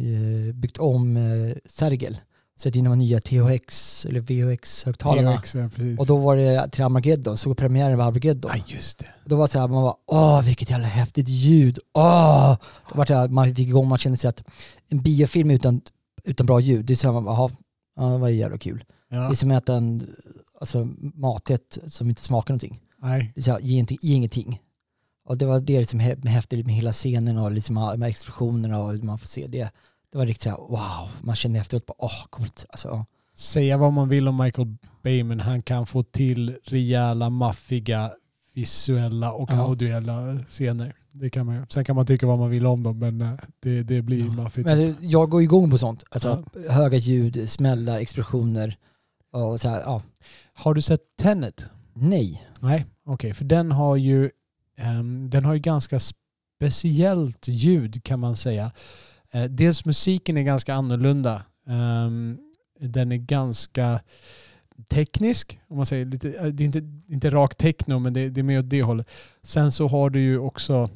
eh, 0.04 0.54
byggt 0.54 0.78
om 0.78 1.18
eh, 1.18 1.56
Sergel. 1.66 2.18
Satt 2.60 2.76
in 2.76 2.86
de 2.86 2.98
nya 2.98 3.20
THX 3.20 4.06
eller 4.06 4.20
VHX-högtalarna. 4.22 5.38
THX, 5.38 5.56
ja. 5.56 5.70
Och 6.00 6.06
då 6.06 6.18
var 6.18 6.36
det 6.36 6.70
till 6.72 6.84
Armageddon, 6.84 7.38
såg 7.38 7.58
premiären 7.58 7.94
av 7.94 8.08
Armageddon. 8.08 8.52
Ja, 8.56 8.64
just 8.68 8.98
det. 9.00 9.06
Och 9.24 9.30
då 9.30 9.36
var 9.36 9.44
det 9.48 9.52
så 9.52 9.60
här, 9.60 9.68
man 9.68 9.84
var 9.84 9.96
åh 10.06 10.42
vilket 10.42 10.70
jävla 10.70 10.88
häftigt 10.88 11.30
ljud, 11.30 11.80
åh! 11.94 12.56
Då 12.92 12.98
var 12.98 13.06
det 13.06 13.16
här, 13.16 13.28
man 13.28 13.46
fick 13.46 13.60
igång, 13.60 13.88
man 13.88 13.98
kände 13.98 14.18
sig 14.18 14.30
att 14.30 14.44
en 14.88 15.02
biofilm 15.02 15.52
utan, 15.52 15.82
utan 16.24 16.46
bra 16.46 16.60
ljud, 16.60 16.86
det 16.86 16.94
är 16.94 16.96
så 16.96 17.08
här, 17.08 17.14
man 17.14 17.24
bara, 17.26 17.36
jaha, 17.36 17.52
ja, 17.96 18.04
det 18.04 18.18
var 18.18 18.30
jävla 18.30 18.58
kul. 18.58 18.84
Det 19.10 19.16
Ja. 19.16 19.30
är 19.32 19.36
som 19.36 19.52
att 19.52 19.64
äta 19.64 19.76
en 19.76 20.08
alltså, 20.60 20.88
maträtt 21.00 21.78
som 21.88 22.10
inte 22.10 22.22
smakar 22.22 22.54
någonting. 22.54 22.80
Nej. 23.02 23.32
Det 23.36 23.42
är 23.42 23.44
så 23.44 23.52
här, 23.52 23.60
ge 23.60 23.74
ingenting, 23.74 23.98
ge 24.02 24.16
ingenting. 24.16 24.60
Och 25.28 25.38
det 25.38 25.46
var 25.46 25.60
det 25.60 25.80
liksom 25.80 26.00
hä- 26.00 26.24
med 26.24 26.34
häftigt 26.34 26.66
med 26.66 26.76
hela 26.76 26.92
scenen 26.92 27.38
och 27.38 27.52
liksom 27.52 27.76
med 27.98 28.10
explosionerna 28.10 28.80
och 28.80 29.04
man 29.04 29.20
får 29.20 29.28
se 29.28 29.48
det. 29.48 29.70
Det 30.12 30.18
var 30.18 30.26
riktigt 30.26 30.44
så 30.44 30.50
här, 30.50 30.58
wow, 30.58 31.10
man 31.22 31.36
kände 31.36 31.60
efteråt 31.60 31.86
bara, 31.86 31.96
åh 31.98 32.26
coolt. 32.30 32.66
Alltså, 32.70 32.88
ja. 32.88 33.06
Säga 33.36 33.78
vad 33.78 33.94
man 33.94 34.10
vill 34.10 34.28
om 34.28 34.38
Michael 34.38 34.76
Bay, 35.04 35.24
men 35.24 35.40
han 35.40 35.62
kan 35.62 35.86
få 35.86 36.04
till 36.04 36.58
rejäla, 36.64 37.30
maffiga, 37.30 38.12
visuella 38.54 39.32
och 39.34 39.50
Ja. 39.52 39.56
audiella 39.62 40.38
scener. 40.48 40.94
Det 41.12 41.30
kan 41.30 41.46
man, 41.46 41.66
sen 41.70 41.86
kan 41.86 41.96
man 41.96 42.06
tycka 42.06 42.28
vad 42.28 42.40
man 42.40 42.50
vill 42.50 42.66
om 42.66 42.84
dem, 42.84 43.00
men 43.00 43.22
eh, 43.22 43.34
det, 43.60 43.84
det 43.84 44.02
blir 44.02 44.26
Ja. 44.26 44.32
maffigt. 44.32 44.68
Men 44.68 44.96
jag 45.02 45.30
går 45.30 45.42
igång 45.42 45.72
på 45.72 45.78
sånt. 45.78 46.04
Alltså, 46.12 46.44
Höga 46.70 46.98
ljud, 46.98 47.50
smällar, 47.50 47.98
explosioner. 47.98 48.78
Och 49.32 49.60
så 49.62 49.70
här, 49.70 49.80
ja. 49.80 50.02
Har 50.54 50.74
du 50.74 50.82
sett 50.82 51.02
Tenet? 51.20 51.64
Nej. 51.94 52.48
Nej, 52.60 52.86
okej. 53.06 53.34
för 53.34 53.46
den 53.46 53.72
har 53.72 53.96
ju 53.96 54.30
Ehm, 54.78 55.30
den 55.30 55.46
har 55.46 55.54
ju 55.54 55.60
ganska 55.60 56.00
speciellt 56.00 57.48
ljud 57.48 58.04
kan 58.04 58.20
man 58.20 58.36
säga. 58.36 58.72
Eh, 59.32 59.44
dels 59.44 59.86
musiken 59.86 60.38
är 60.38 60.44
ganska 60.44 60.74
annorlunda. 60.74 61.44
Ehm, 61.68 62.38
den 62.80 63.12
är 63.12 63.18
ganska 63.18 64.00
teknisk, 64.90 65.60
om 65.68 65.78
man 65.78 65.86
säger 65.86 66.06
lite, 66.06 66.30
eh, 66.30 66.46
det 66.46 66.64
är 66.64 66.66
inte, 66.66 66.82
inte 67.08 67.30
rakt 67.30 67.58
techno 67.58 68.00
men 68.00 68.14
det, 68.14 68.30
det 68.30 68.42
är 68.42 68.44
mer 68.44 68.60
åt 68.60 68.70
det 68.70 68.82
hållet. 68.82 69.10
Sen 69.44 69.72
så 69.72 69.88
har 69.88 70.10
du 70.10 70.22
ju 70.22 70.40
också 70.40 70.90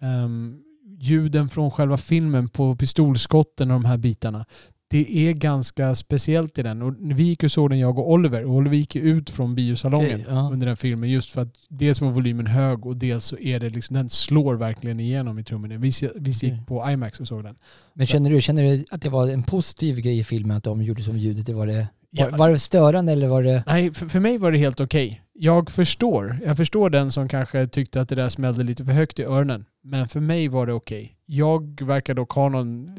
ehm, 0.00 0.62
ljuden 0.98 1.48
från 1.48 1.70
själva 1.70 1.96
filmen 1.96 2.48
på 2.48 2.76
pistolskotten 2.76 3.70
och 3.70 3.80
de 3.80 3.84
här 3.84 3.96
bitarna. 3.96 4.46
Det 4.92 5.28
är 5.28 5.32
ganska 5.32 5.94
speciellt 5.94 6.58
i 6.58 6.62
den. 6.62 6.82
Och 6.82 6.94
vi 6.98 7.22
gick 7.22 7.42
och 7.42 7.52
såg 7.52 7.70
den, 7.70 7.78
jag 7.78 7.98
och 7.98 8.10
Oliver. 8.10 8.44
Och 8.44 8.54
Oliver 8.54 8.76
gick 8.76 8.96
ut 8.96 9.30
från 9.30 9.54
biosalongen 9.54 10.20
Okej, 10.20 10.26
ja. 10.28 10.50
under 10.52 10.66
den 10.66 10.76
filmen 10.76 11.10
just 11.10 11.30
för 11.30 11.40
att 11.40 11.54
dels 11.68 12.00
var 12.00 12.10
volymen 12.10 12.46
hög 12.46 12.86
och 12.86 12.96
dels 12.96 13.24
så 13.24 13.38
är 13.38 13.60
det 13.60 13.70
liksom, 13.70 13.94
den 13.94 14.08
slår 14.08 14.54
verkligen 14.54 15.00
igenom 15.00 15.38
i 15.38 15.44
trummorna. 15.44 15.76
Vi, 15.76 15.92
vi 16.16 16.30
gick 16.30 16.52
Okej. 16.52 16.62
på 16.66 16.90
IMAX 16.90 17.20
och 17.20 17.28
såg 17.28 17.44
den. 17.44 17.56
Men 17.94 18.06
känner 18.06 18.30
du, 18.30 18.40
känner 18.40 18.62
du 18.62 18.84
att 18.90 19.02
det 19.02 19.08
var 19.08 19.28
en 19.28 19.42
positiv 19.42 19.96
grej 19.96 20.18
i 20.18 20.24
filmen 20.24 20.56
att 20.56 20.64
de 20.64 20.82
gjorde 20.82 21.02
som 21.02 21.18
ljudet? 21.18 21.46
Det 21.46 21.54
var, 21.54 21.66
det. 21.66 21.86
Var, 22.12 22.30
var 22.38 22.50
det 22.50 22.58
störande 22.58 23.12
eller 23.12 23.28
var 23.28 23.42
det... 23.42 23.64
Nej, 23.66 23.92
för, 23.92 24.08
för 24.08 24.20
mig 24.20 24.38
var 24.38 24.52
det 24.52 24.58
helt 24.58 24.80
okej. 24.80 25.22
Jag 25.34 25.70
förstår. 25.70 26.38
Jag 26.46 26.56
förstår 26.56 26.90
den 26.90 27.12
som 27.12 27.28
kanske 27.28 27.66
tyckte 27.66 28.00
att 28.00 28.08
det 28.08 28.14
där 28.14 28.28
smällde 28.28 28.62
lite 28.64 28.84
för 28.84 28.92
högt 28.92 29.18
i 29.18 29.24
öronen. 29.24 29.64
Men 29.84 30.08
för 30.08 30.20
mig 30.20 30.48
var 30.48 30.66
det 30.66 30.72
okej. 30.72 31.16
Jag 31.26 31.80
verkar 31.82 32.14
dock 32.14 32.32
ha 32.32 32.48
någon 32.48 32.88
eh, 32.88 32.92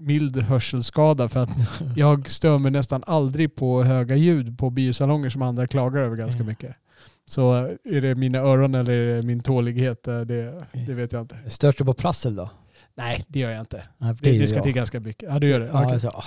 mild 0.00 0.36
hörselskada 0.36 1.28
för 1.28 1.40
att 1.42 1.50
jag 1.96 2.30
stör 2.30 2.58
mig 2.58 2.70
nästan 2.72 3.02
aldrig 3.06 3.54
på 3.54 3.82
höga 3.82 4.16
ljud 4.16 4.58
på 4.58 4.70
biosalonger 4.70 5.28
som 5.28 5.42
andra 5.42 5.66
klagar 5.66 6.00
över 6.00 6.16
ganska 6.16 6.36
Mm. 6.40 6.46
mycket. 6.46 6.76
Så 7.26 7.56
eh, 7.56 7.96
är 7.96 8.00
det 8.00 8.14
mina 8.14 8.38
öron 8.38 8.74
eller 8.74 8.92
är 8.92 9.16
det 9.16 9.22
min 9.22 9.40
tålighet? 9.42 10.08
eh, 10.08 10.20
Det, 10.20 10.64
det 10.86 10.94
vet 10.94 11.12
jag 11.12 11.20
inte. 11.22 11.36
Störs 11.46 11.76
du 11.76 11.84
på 11.84 11.94
prassel 11.94 12.34
då? 12.36 12.50
Nej, 12.94 13.24
det 13.28 13.38
gör 13.38 13.50
jag 13.50 13.60
inte. 13.60 13.82
Nej, 13.98 14.14
Det, 14.20 14.30
gör 14.32 14.40
det 14.40 14.48
ska 14.48 14.56
jag. 14.56 14.64
till 14.64 14.72
ganska 14.72 15.00
mycket. 15.00 15.28
Ja, 15.32 15.38
du 15.38 15.48
gör 15.48 15.60
det? 15.60 15.66
Ja, 15.66 15.82
Okej. 15.82 15.92
alltså, 15.92 16.08
åh, 16.14 16.24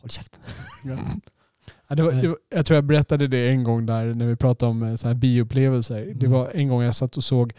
håll 0.00 0.10
käften. 0.10 0.40
Ja. 0.84 0.96
Ja, 1.88 1.94
det 1.96 2.02
var, 2.02 2.12
det 2.12 2.28
var, 2.28 2.36
jag 2.54 2.66
tror 2.66 2.74
jag 2.74 2.84
berättade 2.84 3.28
det 3.28 3.48
en 3.48 3.64
gång 3.64 3.86
där 3.86 4.14
när 4.14 4.26
vi 4.26 4.36
pratade 4.36 4.70
om 4.70 4.82
eh, 4.82 4.94
så 4.94 5.08
här 5.08 5.14
bioupplevelser. 5.14 6.00
Det 6.14 6.26
Mm. 6.26 6.30
var 6.38 6.50
en 6.54 6.68
gång 6.68 6.82
jag 6.82 6.94
satt 6.94 7.16
och 7.16 7.24
såg 7.24 7.52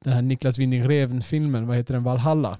den 0.00 0.12
här 0.12 0.22
Niklas 0.22 0.58
Winding 0.58 0.88
Refn-filmen, 0.88 1.66
vad 1.66 1.76
heter 1.76 1.94
den, 1.94 2.02
Valhalla? 2.02 2.58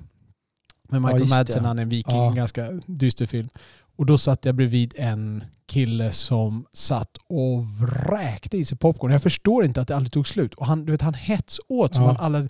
Med 0.88 1.02
Michael 1.02 1.22
det. 1.22 1.28
Madsen, 1.28 1.64
han 1.64 1.78
är 1.78 1.82
en 1.82 1.88
viking, 1.88 2.16
Ja. 2.16 2.28
en 2.28 2.34
ganska 2.34 2.68
dyster 2.86 3.26
film. 3.26 3.48
Och 3.96 4.06
då 4.06 4.18
satt 4.18 4.44
jag 4.44 4.54
bredvid 4.54 4.94
en 4.98 5.44
kille 5.66 6.12
som 6.12 6.66
satt 6.72 7.16
och 7.28 7.66
vräkte 7.66 8.56
i 8.56 8.64
sig 8.64 8.78
popcorn. 8.78 9.12
Jag 9.12 9.22
förstår 9.22 9.64
inte 9.64 9.80
att 9.80 9.88
det 9.88 9.96
aldrig 9.96 10.12
tog 10.12 10.26
slut. 10.26 10.54
Och 10.54 10.66
han, 10.66 10.84
du 10.84 10.92
vet, 10.92 11.02
han 11.02 11.14
hets 11.14 11.60
åt 11.68 11.94
som 11.94 12.04
Ja. 12.04 12.10
han 12.10 12.16
alla... 12.34 12.48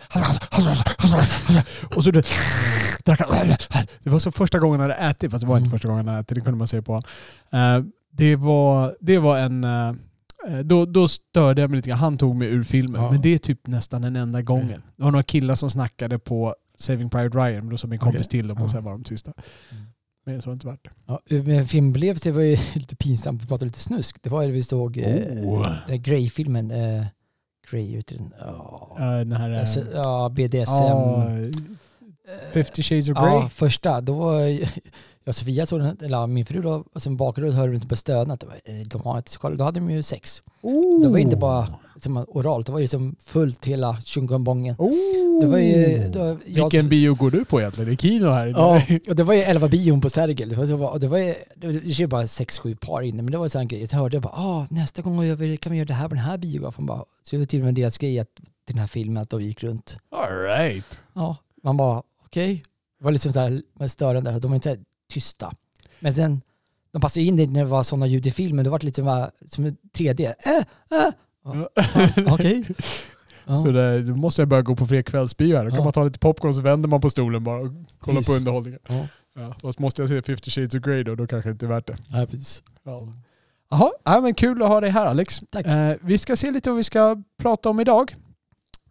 Och 1.96 2.04
så 2.04 2.10
du, 2.10 2.22
drack 3.04 3.20
han... 3.20 3.48
Det 4.02 4.10
var 4.10 4.18
så 4.18 4.32
första 4.32 4.58
gången 4.58 4.80
han 4.80 4.90
hade 4.90 5.02
ätit, 5.02 5.30
fast 5.30 5.40
det 5.42 5.48
var 5.48 5.56
inte 5.56 5.62
Mm. 5.66 5.70
första 5.70 5.88
gången 5.88 6.06
han 6.06 6.14
hade 6.14 6.20
ätit, 6.24 6.34
det 6.34 6.40
kunde 6.40 6.58
man 6.58 6.68
se 6.68 6.82
på 6.82 6.92
honom. 6.92 7.92
Eh, 8.12 8.16
det, 8.16 8.36
var, 8.36 8.96
det 9.00 9.18
var 9.18 9.38
en... 9.38 9.64
eh, 9.64 9.88
eh, 10.48 10.58
då, 10.64 10.86
då 10.86 11.08
störde 11.08 11.60
jag 11.60 11.70
mig 11.70 11.76
lite 11.76 11.88
grann. 11.88 11.98
Han 11.98 12.18
tog 12.18 12.36
mig 12.36 12.48
ur 12.48 12.62
filmen. 12.64 13.02
Ja. 13.02 13.10
Men 13.10 13.20
det 13.20 13.34
är 13.34 13.38
typ 13.38 13.66
nästan 13.66 14.02
den 14.02 14.16
enda 14.16 14.42
gången. 14.42 14.82
Det 14.96 15.02
var 15.04 15.10
några 15.10 15.22
killar 15.22 15.54
som 15.54 15.70
snackade 15.70 16.18
på 16.18 16.54
Saving 16.78 17.10
Private 17.10 17.38
Ryan, 17.38 17.58
men 17.64 17.68
då 17.68 17.76
sa 17.78 17.86
min 17.88 17.98
kompis 17.98 18.20
Okej. 18.26 18.30
till 18.40 18.48
dem 18.48 18.56
och 18.58 18.64
Ja. 18.64 18.68
sen 18.68 18.84
var 18.84 18.92
de 18.92 19.04
tysta. 19.04 19.32
Mm. 19.70 19.84
Men 20.26 20.42
så 20.42 20.48
har 20.48 20.52
det 20.52 20.54
inte 20.54 20.66
varit 20.66 20.84
det. 20.84 20.90
Ja, 21.06 21.42
med 21.42 21.70
filmupplevelse 21.70 22.30
var 22.30 22.42
ju 22.42 22.56
lite 22.74 22.96
pinsamt, 22.96 23.42
vi 23.42 23.46
pratade 23.46 23.66
lite 23.66 23.78
snusk. 23.80 24.22
Det 24.22 24.30
var 24.30 24.42
ju 24.42 24.50
vi 24.50 24.62
såg 24.62 24.98
eh, 24.98 25.04
Oh. 25.48 25.68
den 25.86 26.02
Grey-filmen. 26.02 26.70
Eh, 26.70 27.04
Grey, 27.70 27.96
vet 27.96 28.06
du 28.06 28.16
den? 28.16 28.32
Ja, 28.40 28.96
Eh, 29.00 29.04
den 29.18 29.32
här... 29.32 29.50
eh, 29.50 29.84
ja 29.94 30.28
BDSM. 30.28 30.82
Eh, 30.82 32.52
50 32.52 32.82
shades 32.82 33.08
of 33.08 33.14
Grey. 33.16 33.26
Ja, 33.26 33.48
första. 33.48 34.00
Då 34.00 34.14
var 34.14 34.40
jag 35.24 35.34
Sofia 35.34 35.66
såg 35.66 35.80
den, 35.80 35.96
eller 36.00 36.26
min 36.26 36.46
fru 36.46 36.62
då, 36.62 36.84
och 36.92 37.02
sen 37.02 37.16
bakgrund 37.16 37.54
hörde 37.54 37.70
vi 37.70 37.74
inte 37.74 37.86
på. 37.88 37.94
Det 38.04 38.14
var, 38.46 38.60
eh, 38.64 38.86
De 38.86 39.02
har 39.02 39.16
inte 39.16 39.36
kolla, 39.38 39.56
då 39.56 39.64
hade 39.64 39.80
de 39.80 39.90
ju 39.90 40.02
sex. 40.02 40.42
Det 41.02 41.08
var 41.08 41.18
inte 41.18 41.36
bara 41.36 41.68
som 42.02 42.16
oralt, 42.28 42.66
det 42.66 42.72
var 42.72 42.78
ju 42.78 42.88
som 42.88 43.16
fullt 43.24 43.66
hela 43.66 44.00
tjungombongen. 44.00 44.74
Oh. 44.78 45.40
Det 45.40 45.46
var 45.46 45.58
ju... 45.58 46.08
Det 46.08 46.18
var, 46.18 46.38
jag, 46.46 46.64
Vilken 46.64 46.88
bio 46.88 47.14
går 47.14 47.30
du 47.30 47.44
på 47.44 47.60
egentligen? 47.60 47.88
Det 47.88 47.94
är 47.94 47.96
Kino 47.96 48.28
här 48.30 48.46
Ja, 48.46 48.82
och 49.08 49.16
det 49.16 49.22
var 49.22 49.34
ju 49.34 49.40
11 49.40 49.68
bion 49.68 50.00
på 50.00 50.08
Sergel. 50.08 50.48
Det 50.48 50.74
var, 50.74 50.90
och 50.90 51.00
det 51.00 51.08
var 51.08 51.18
ju, 51.18 51.34
det 51.56 51.66
var, 51.66 51.98
det 51.98 52.06
bara 52.06 52.22
6-7 52.22 52.76
par 52.76 53.02
inne, 53.02 53.22
men 53.22 53.32
det 53.32 53.38
var 53.38 53.48
så 53.48 53.58
en 53.58 53.68
grej. 53.68 53.80
Jag 53.90 53.98
hörde 53.98 54.20
bara, 54.20 54.32
ah, 54.32 54.66
nästa 54.70 55.02
gång 55.02 55.36
vi, 55.36 55.56
kan 55.56 55.72
vi 55.72 55.78
göra 55.78 55.86
det 55.86 55.94
här 55.94 56.08
på 56.08 56.14
den 56.14 56.24
här 56.24 56.38
biografen. 56.38 56.86
Bara, 56.86 57.04
så 57.22 57.36
det 57.36 57.54
var 57.58 57.64
med 57.64 57.74
deras 57.74 57.98
grej 57.98 58.18
att, 58.18 58.34
till 58.36 58.74
den 58.74 58.78
här 58.78 58.86
filmen, 58.86 59.22
att 59.22 59.30
de 59.30 59.42
gick 59.42 59.62
runt. 59.62 59.96
All 60.10 60.38
right. 60.38 60.98
Ja, 61.12 61.36
man 61.62 61.76
bara, 61.76 62.02
okej. 62.26 62.62
Det 62.98 63.04
var 63.04 63.12
liksom 63.12 63.32
så 63.32 63.40
här 63.40 63.62
med 63.78 63.90
störande, 63.90 64.38
de 64.38 64.50
var 64.50 64.54
inte 64.54 64.78
tysta. 65.12 65.52
Men 66.00 66.14
sen, 66.14 66.40
de 66.92 67.00
passade 67.02 67.24
in 67.26 67.36
det 67.36 67.46
när 67.46 67.60
det 67.60 67.66
var 67.70 67.82
sådana 67.82 68.06
ljud 68.06 68.26
i 68.26 68.30
filmen, 68.30 68.64
då 68.64 68.70
var 68.70 68.78
det 68.78 68.86
lite 68.86 69.02
som, 69.02 69.26
som 69.50 69.64
3D. 69.96 70.20
Äh, 70.46 70.56
äh. 70.98 71.12
Ja, 71.44 71.68
Okej. 72.32 72.64
Ja. 73.44 73.56
Så 73.56 73.70
det, 73.70 74.02
då 74.02 74.16
måste 74.16 74.42
jag 74.42 74.48
börja 74.48 74.62
gå 74.62 74.76
på 74.76 74.86
fler 74.86 75.02
kvällsbio 75.02 75.56
här. 75.56 75.64
Då 75.64 75.70
kan 75.70 75.78
Ja. 75.78 75.84
man 75.84 75.92
ta 75.92 76.04
lite 76.04 76.18
popcorn 76.18 76.54
så 76.54 76.60
vänder 76.60 76.88
man 76.88 77.00
på 77.00 77.10
stolen 77.10 77.44
bara 77.44 77.60
och 77.60 77.68
kollar 77.98 78.16
Precis. 78.20 78.34
på 78.34 78.38
underhållningen. 78.38 78.80
Ja. 78.88 79.06
Ja. 79.34 79.54
Fast 79.62 79.78
måste 79.78 80.02
jag 80.02 80.08
se 80.08 80.22
50 80.22 80.50
shades 80.50 80.74
of 80.74 80.80
Grey 80.82 81.02
då, 81.02 81.14
då 81.14 81.26
kanske 81.26 81.48
det 81.48 81.52
inte 81.52 81.66
är 81.66 81.68
värt 81.68 81.86
det. 81.86 81.96
Ja, 82.10 82.26
precis. 82.26 82.62
Ja. 82.82 83.08
Jaha, 83.70 83.90
ja, 84.04 84.20
men 84.20 84.34
kul 84.34 84.62
att 84.62 84.68
ha 84.68 84.80
dig 84.80 84.90
här 84.90 85.06
Alex. 85.06 85.42
Tack. 85.50 85.66
Eh, 85.66 85.94
vi 86.00 86.18
ska 86.18 86.36
se 86.36 86.50
lite 86.50 86.70
vad 86.70 86.76
vi 86.76 86.84
ska 86.84 87.22
prata 87.38 87.68
om 87.70 87.80
idag. 87.80 88.16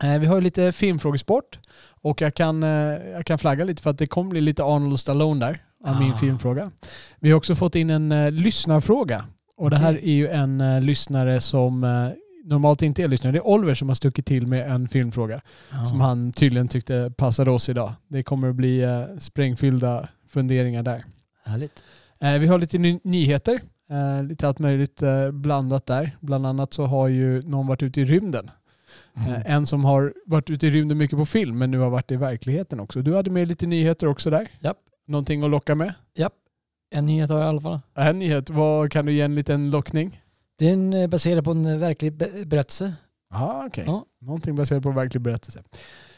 Eh, 0.03 0.19
vi 0.19 0.25
har 0.25 0.35
ju 0.35 0.41
lite 0.41 0.71
filmfrågesport 0.71 1.59
och 2.01 2.21
jag 2.21 2.33
kan, 2.33 2.63
eh, 2.63 2.69
jag 3.13 3.25
kan 3.25 3.39
flagga 3.39 3.63
lite 3.65 3.81
för 3.81 3.89
att 3.89 3.97
det 3.97 4.07
kommer 4.07 4.29
bli 4.29 4.41
lite 4.41 4.63
Arnold 4.63 4.99
Stallone 4.99 5.45
där 5.45 5.63
av 5.85 5.99
min 5.99 6.11
Ah. 6.13 6.17
filmfråga. 6.17 6.71
Vi 7.19 7.29
har 7.31 7.37
också 7.37 7.55
fått 7.55 7.75
in 7.75 7.89
en 7.89 8.11
eh, 8.11 8.31
lyssnarfråga 8.31 9.25
och 9.57 9.69
det 9.69 9.77
här 9.77 9.93
är 9.93 10.11
ju 10.13 10.27
en 10.27 10.61
eh, 10.61 10.81
lyssnare 10.81 11.41
som 11.41 11.83
eh, 11.83 12.07
normalt 12.45 12.81
inte 12.81 13.03
är 13.03 13.07
lyssnare. 13.07 13.31
Det 13.31 13.37
är 13.39 13.47
Oliver 13.47 13.73
som 13.73 13.87
har 13.87 13.95
stuckit 13.95 14.25
till 14.25 14.47
med 14.47 14.71
en 14.71 14.87
filmfråga 14.87 15.41
Ja. 15.71 15.85
som 15.85 16.01
han 16.01 16.31
tydligen 16.31 16.67
tyckte 16.67 17.13
passade 17.17 17.51
oss 17.51 17.69
idag. 17.69 17.93
Det 18.07 18.23
kommer 18.23 18.49
att 18.49 18.55
bli 18.55 18.81
eh, 18.81 19.01
sprängfyllda 19.19 20.07
funderingar 20.29 20.83
där. 20.83 21.03
Härligt. 21.45 21.83
Vi 22.39 22.47
har 22.47 22.59
lite 22.59 22.77
ny- 22.77 22.99
nyheter. 23.03 23.59
Lite 24.29 24.47
allt 24.47 24.59
möjligt 24.59 25.03
blandat 25.31 25.85
där. 25.85 26.17
Bland 26.19 26.45
annat 26.47 26.73
så 26.73 26.85
har 26.85 27.07
ju 27.07 27.41
någon 27.41 27.67
varit 27.67 27.83
ute 27.83 28.01
i 28.01 28.05
rymden. 28.05 28.51
Eh, 29.15 29.51
en 29.55 29.65
som 29.65 29.85
har 29.85 30.13
varit 30.25 30.49
ute 30.49 30.67
i 30.67 30.69
rymden 30.69 30.97
mycket 30.97 31.17
på 31.17 31.25
film 31.25 31.57
men 31.57 31.71
nu 31.71 31.77
har 31.79 31.89
varit 31.89 32.11
i 32.11 32.15
verkligheten 32.15 32.79
också. 32.79 33.01
Du 33.01 33.15
hade 33.15 33.29
med 33.31 33.47
lite 33.47 33.67
nyheter 33.67 34.07
också 34.07 34.29
där. 34.29 34.47
Japp. 34.59 34.77
Någonting 35.11 35.43
att 35.43 35.49
locka 35.49 35.75
med? 35.75 35.93
En 36.93 37.05
nyhet 37.05 37.29
har 37.29 37.37
jag 37.39 37.45
i 37.45 37.49
alla 37.49 37.61
fall. 37.61 37.79
En 37.95 38.19
nyhet, 38.19 38.49
vad 38.49 38.91
kan 38.91 39.05
du 39.05 39.13
ge 39.13 39.21
en 39.21 39.35
liten 39.35 39.71
lockning? 39.71 40.21
Den 40.59 40.93
är 40.93 41.07
baserad 41.07 41.43
på 41.43 41.51
en 41.51 41.65
eh, 41.65 41.77
verklig 41.77 42.13
be- 42.13 42.45
berättelse. 42.45 42.93
Ah, 43.33 43.65
okej. 43.65 43.83
Ja. 43.87 44.05
Någonting 44.21 44.55
baserat 44.55 44.83
på 44.83 44.89
en 44.89 44.95
verklig 44.95 45.21
berättelse. 45.21 45.63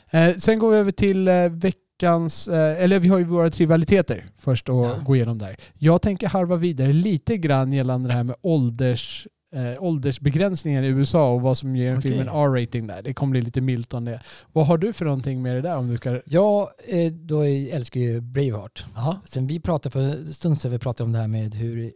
Eh, 0.10 0.36
sen 0.36 0.60
går 0.60 0.72
vi 0.72 0.78
över 0.78 0.92
till 0.92 1.28
eh, 1.28 1.50
veckans, 1.50 2.48
eh, 2.48 2.84
eller 2.84 3.00
vi 3.00 3.08
har 3.08 3.18
ju 3.18 3.24
våra 3.24 3.50
trivialiteter 3.50 4.26
först 4.38 4.70
att 4.70 4.76
Ja. 4.76 5.00
gå 5.06 5.16
igenom 5.16 5.38
där. 5.38 5.56
Jag 5.74 6.02
tänker 6.02 6.28
harva 6.28 6.56
vidare 6.56 6.94
lite 6.94 7.38
grann 7.38 7.74
gällande 7.74 8.10
det 8.10 8.14
här 8.14 8.24
med 8.24 8.36
ålders, 8.42 9.28
eh, 9.54 9.84
åldersbegränsningen 9.84 10.84
i 10.84 10.88
USA 10.88 11.32
och 11.34 11.42
vad 11.42 11.58
som 11.58 11.76
ger 11.76 11.92
en 11.92 11.98
Okej. 11.98 12.12
film 12.12 12.22
en 12.22 12.28
R-rating 12.28 12.88
där. 12.88 13.02
Det 13.02 13.14
kommer 13.14 13.32
bli 13.32 13.42
lite 13.42 13.62
milt 13.62 13.94
om 13.94 14.06
det. 14.06 14.22
Vad 14.52 14.68
har 14.68 14.78
du 14.78 14.94
för 14.94 15.06
någonting 15.06 15.42
med 15.42 15.56
det 15.56 15.62
där 15.62 15.78
om 15.78 15.88
du 15.88 15.98
ska... 15.98 16.22
Jag 16.26 16.70
eh, 16.88 17.12
då 17.12 17.42
älskar 17.44 18.00
ju 18.00 18.22
Braveheart. 18.22 18.86
Ja. 18.96 19.18
Sen 19.26 19.48
vi 19.48 19.60
pratade 19.60 19.92
för 19.94 20.00
en 20.02 20.34
stund 20.34 20.58
sedan 20.58 20.72
vi 20.72 20.80
pratade 20.80 21.06
om 21.06 21.12
det 21.12 21.20
här 21.20 21.28
med 21.28 21.56
hur 21.56 21.94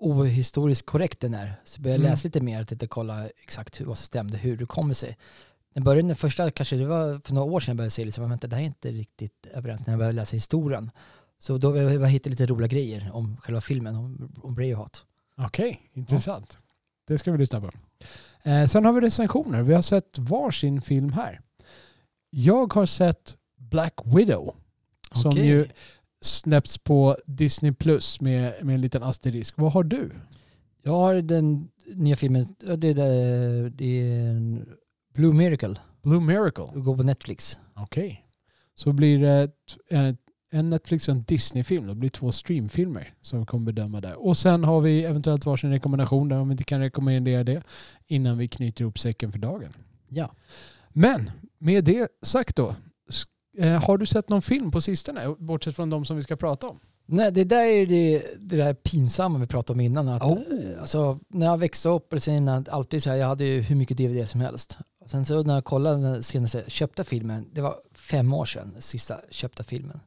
ohistoriskt 0.00 0.86
korrekt 0.86 1.20
den 1.20 1.34
är. 1.34 1.60
Så 1.64 1.80
började 1.80 1.94
jag 1.94 2.00
Mm. 2.04 2.10
läsa 2.12 2.28
lite 2.28 2.40
mer, 2.40 2.60
att 2.60 2.72
inte 2.72 2.86
kolla 2.86 3.28
exakt 3.42 3.80
hur, 3.80 3.84
vad 3.86 3.98
som 3.98 4.04
stämde, 4.04 4.38
hur 4.38 4.56
det 4.56 4.66
kommer 4.66 4.94
sig. 4.94 5.16
Den 5.74 5.84
började 5.84 6.08
den 6.08 6.16
första, 6.16 6.50
kanske 6.50 6.76
det 6.76 6.86
var 6.86 7.20
för 7.24 7.34
några 7.34 7.52
år 7.52 7.60
sedan 7.60 7.72
jag 7.72 7.76
började 7.76 7.90
se 7.90 8.04
liksom, 8.04 8.30
vänta 8.30 8.46
det 8.46 8.56
här 8.56 8.62
är 8.62 8.66
inte 8.66 8.90
riktigt 8.90 9.46
överens 9.54 9.86
när 9.86 9.92
jag 9.92 9.98
började 9.98 10.16
läsa 10.16 10.36
historien. 10.36 10.90
Så 11.38 11.58
då 11.58 11.72
började 11.72 11.94
jag 11.94 12.08
hitta 12.08 12.30
lite 12.30 12.46
roliga 12.46 12.68
grejer 12.68 13.10
om 13.12 13.36
själva 13.36 13.60
filmen, 13.60 13.96
om, 13.96 14.32
om 14.42 14.54
Braveheart. 14.54 14.98
Okej, 15.36 15.80
intressant. 15.92 16.58
Det 17.08 17.18
ska 17.18 17.32
vi 17.32 17.38
lyssna 17.38 17.60
på. 17.60 17.70
Eh, 18.42 18.66
sen 18.66 18.84
har 18.84 18.92
vi 18.92 19.00
recensioner. 19.00 19.62
Vi 19.62 19.74
har 19.74 19.82
sett 19.82 20.18
varsin 20.18 20.82
film 20.82 21.12
här. 21.12 21.40
Jag 22.30 22.72
har 22.72 22.86
sett 22.86 23.36
Black 23.56 23.94
Widow. 24.04 24.54
Som 25.12 25.30
Okej. 25.30 25.46
ju 25.46 25.66
släpps 26.20 26.78
på 26.78 27.16
Disney 27.26 27.72
Plus 27.72 28.20
med, 28.20 28.64
med 28.64 28.74
en 28.74 28.80
liten 28.80 29.02
asterisk. 29.02 29.54
Vad 29.56 29.72
har 29.72 29.84
du? 29.84 30.10
Jag 30.82 30.92
har 30.92 31.14
den 31.14 31.68
nya 31.94 32.16
filmen, 32.16 32.46
det 32.58 32.88
är, 32.88 32.94
det, 33.70 33.84
är 33.84 34.64
Blue 35.14 35.34
Miracle, 35.34 35.76
Blue 36.02 36.20
Miracle. 36.20 36.66
det 36.74 36.80
går 36.80 36.96
på 36.96 37.02
Netflix. 37.02 37.58
Okej. 37.74 38.24
Så 38.74 38.92
blir 38.92 39.18
det 39.18 39.50
eh, 39.90 40.14
en 40.50 40.70
Netflix 40.70 41.08
och 41.08 41.14
en 41.14 41.22
Disney-film. 41.22 41.86
Det 41.86 41.94
blir 41.94 42.10
två 42.10 42.32
streamfilmer 42.32 43.14
som 43.20 43.46
kommer 43.46 43.72
bedöma 43.72 44.00
där. 44.00 44.26
Och 44.26 44.36
sen 44.36 44.64
har 44.64 44.80
vi 44.80 45.04
eventuellt 45.04 45.46
varsin 45.46 45.70
rekommendation 45.70 46.28
där 46.28 46.36
om 46.38 46.48
vi 46.48 46.52
inte 46.52 46.64
kan 46.64 46.80
rekommendera 46.80 47.44
det 47.44 47.62
innan 48.06 48.38
vi 48.38 48.48
knyter 48.48 48.82
ihop 48.82 48.98
säcken 48.98 49.32
för 49.32 49.38
dagen. 49.38 49.72
Ja. 50.08 50.32
Men 50.88 51.30
med 51.58 51.84
det 51.84 52.08
sagt 52.22 52.56
då. 52.56 52.74
eh, 53.58 53.84
Har 53.84 53.98
du 53.98 54.06
sett 54.06 54.28
någon 54.28 54.42
film 54.42 54.70
på 54.70 54.80
sistone? 54.80 55.34
Bortsett 55.38 55.76
från 55.76 55.90
de 55.90 56.04
som 56.04 56.16
vi 56.16 56.22
ska 56.22 56.36
prata 56.36 56.68
om. 56.68 56.78
Nej, 57.10 57.32
det 57.32 57.44
där 57.44 57.64
är 57.64 57.86
det, 57.86 58.22
det 58.38 58.56
där 58.56 58.74
pinsamma 58.74 59.38
vi 59.38 59.46
pratade 59.46 59.72
om 59.76 59.80
innan. 59.80 60.08
Att, 60.08 60.22
Oh. 60.22 60.40
alltså, 60.80 61.18
när 61.28 61.46
jag 61.46 61.58
växte 61.58 61.88
upp, 61.88 62.12
eller 62.12 62.20
sen 62.20 62.34
innan, 62.34 62.64
alltid 62.70 63.02
så 63.02 63.10
här, 63.10 63.16
jag 63.16 63.26
hade 63.26 63.44
ju 63.44 63.60
hur 63.60 63.76
mycket 63.76 63.96
DVD 63.96 64.28
som 64.28 64.40
helst. 64.40 64.78
Sen 65.06 65.24
så 65.24 65.42
när 65.42 65.54
jag 65.54 65.64
kollade 65.64 66.02
den 66.02 66.22
senaste 66.22 66.64
köpta 66.68 67.04
filmen, 67.04 67.46
det 67.52 67.60
var 67.60 67.76
fem 67.94 68.32
år 68.32 68.44
sedan, 68.44 68.74
sista 68.78 69.20
köpta 69.30 69.62
filmen. 69.64 70.00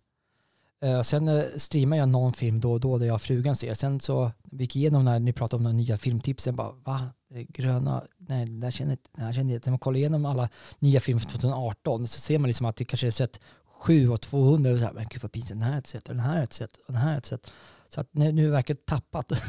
Eh, 0.81 0.97
och 0.97 1.05
sen 1.05 1.27
uh, 1.27 1.43
streamar 1.57 1.97
jag 1.97 2.09
någon 2.09 2.33
film 2.33 2.59
då 2.59 2.71
och 2.71 2.79
då 2.79 2.97
där 2.97 3.05
jag 3.05 3.15
och 3.15 3.21
frugan 3.21 3.55
ser. 3.55 3.73
Sen 3.73 4.00
så 4.00 4.31
vi 4.51 4.63
gick 4.63 4.75
igenom 4.75 5.05
när 5.05 5.19
ni 5.19 5.33
pratade 5.33 5.57
om 5.57 5.63
de 5.63 5.77
nya 5.77 5.97
filmtipsen, 5.97 6.55
bara 6.55 6.71
va? 6.71 7.09
Gröna? 7.50 8.03
Nej, 8.17 8.45
det 8.45 8.59
där 8.59 8.71
känner 8.71 8.97
jag 9.17 9.38
inte. 9.38 9.69
När 9.69 9.71
man 9.71 9.79
kollar 9.79 9.97
igenom 9.97 10.25
alla 10.25 10.50
nya 10.79 11.00
filmer 11.00 11.19
från 11.21 11.31
2018 11.31 12.07
så 12.07 12.19
ser 12.19 12.39
man 12.39 12.47
liksom 12.47 12.65
att 12.65 12.75
det 12.75 12.85
kanske 12.85 13.07
är 13.07 13.11
sett 13.11 13.39
7 13.65 14.09
och 14.09 14.21
200 14.21 14.71
och 14.71 14.79
så 14.79 14.85
här, 14.85 14.93
men 14.93 15.05
gud 15.09 15.21
vad 15.21 15.31
pinsamt, 15.31 15.59
den 15.59 15.61
här 15.61 15.69
har 15.69 15.77
jag 15.77 15.88
sett, 15.88 16.05
den 16.05 16.19
här 16.19 16.33
har 16.33 16.39
jag 16.39 16.53
sett, 16.53 16.77
den 16.88 16.95
här 16.95 17.07
har 17.07 17.13
jag 17.13 17.25
sett. 17.25 17.51
Så 17.89 18.01
att 18.01 18.07
nu, 18.11 18.31
nu 18.31 18.50
verkar 18.50 18.73
det 18.73 18.85
tappat. 18.85 19.31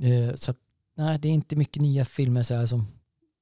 Eh, 0.00 0.34
så 0.34 0.50
att, 0.50 0.56
nej, 0.96 1.18
det 1.18 1.28
är 1.28 1.32
inte 1.32 1.56
mycket 1.56 1.82
nya 1.82 2.04
filmer 2.04 2.42
så 2.42 2.54
här 2.54 2.66
som, 2.66 2.86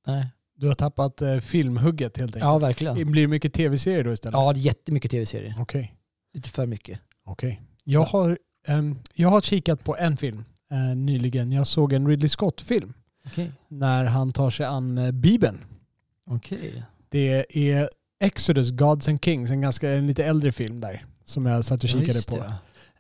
nej. 0.07 0.27
Du 0.57 0.67
har 0.67 0.75
tappat 0.75 1.23
eh, 1.23 1.39
filmhugget 1.39 2.19
helt 2.19 2.37
Ja, 2.37 2.55
enkelt. 2.55 2.69
verkligen. 2.69 3.11
Blir 3.13 3.23
det 3.23 3.29
mycket 3.29 3.53
tv-serier 3.53 4.05
då 4.05 4.13
istället? 4.13 4.33
Ja, 4.35 4.53
det 4.53 4.59
är 4.59 4.63
jättemycket 4.63 5.11
tv-serier. 5.11 5.55
Okej. 5.59 5.95
Lite 6.35 6.51
för 6.51 6.67
mycket. 6.67 7.01
Okej. 7.27 7.63
Jag, 7.85 8.03
har, 8.05 8.39
ehm, 8.67 8.99
jag 9.15 9.29
har 9.29 9.41
kikat 9.41 9.85
på 9.85 9.97
en 9.97 10.17
film 10.17 10.45
eh, 10.73 10.97
nyligen. 10.97 11.53
Jag 11.53 11.67
såg 11.67 11.93
en 11.93 12.09
Ridley 12.09 12.29
Scott-film 12.29 12.93
Okej. 13.27 13.53
när 13.69 14.05
han 14.05 14.33
tar 14.33 14.51
sig 14.51 14.67
an 14.67 14.99
eh, 14.99 15.11
Bibeln. 15.13 15.65
Okej. 16.31 16.83
Det 17.09 17.47
är 17.71 17.89
Exodus, 18.21 18.71
Gods 18.71 19.09
and 19.09 19.25
Kings, 19.25 19.51
en 19.51 19.61
ganska 19.61 19.91
en 19.91 20.07
lite 20.07 20.25
äldre 20.25 20.53
film 20.53 20.81
där 20.81 21.05
som 21.25 21.47
jag 21.47 21.65
satt 21.65 21.85
och 21.85 21.91
Ja, 21.91 21.93
kikade 22.01 22.13
just 22.13 22.29
på. 22.31 22.37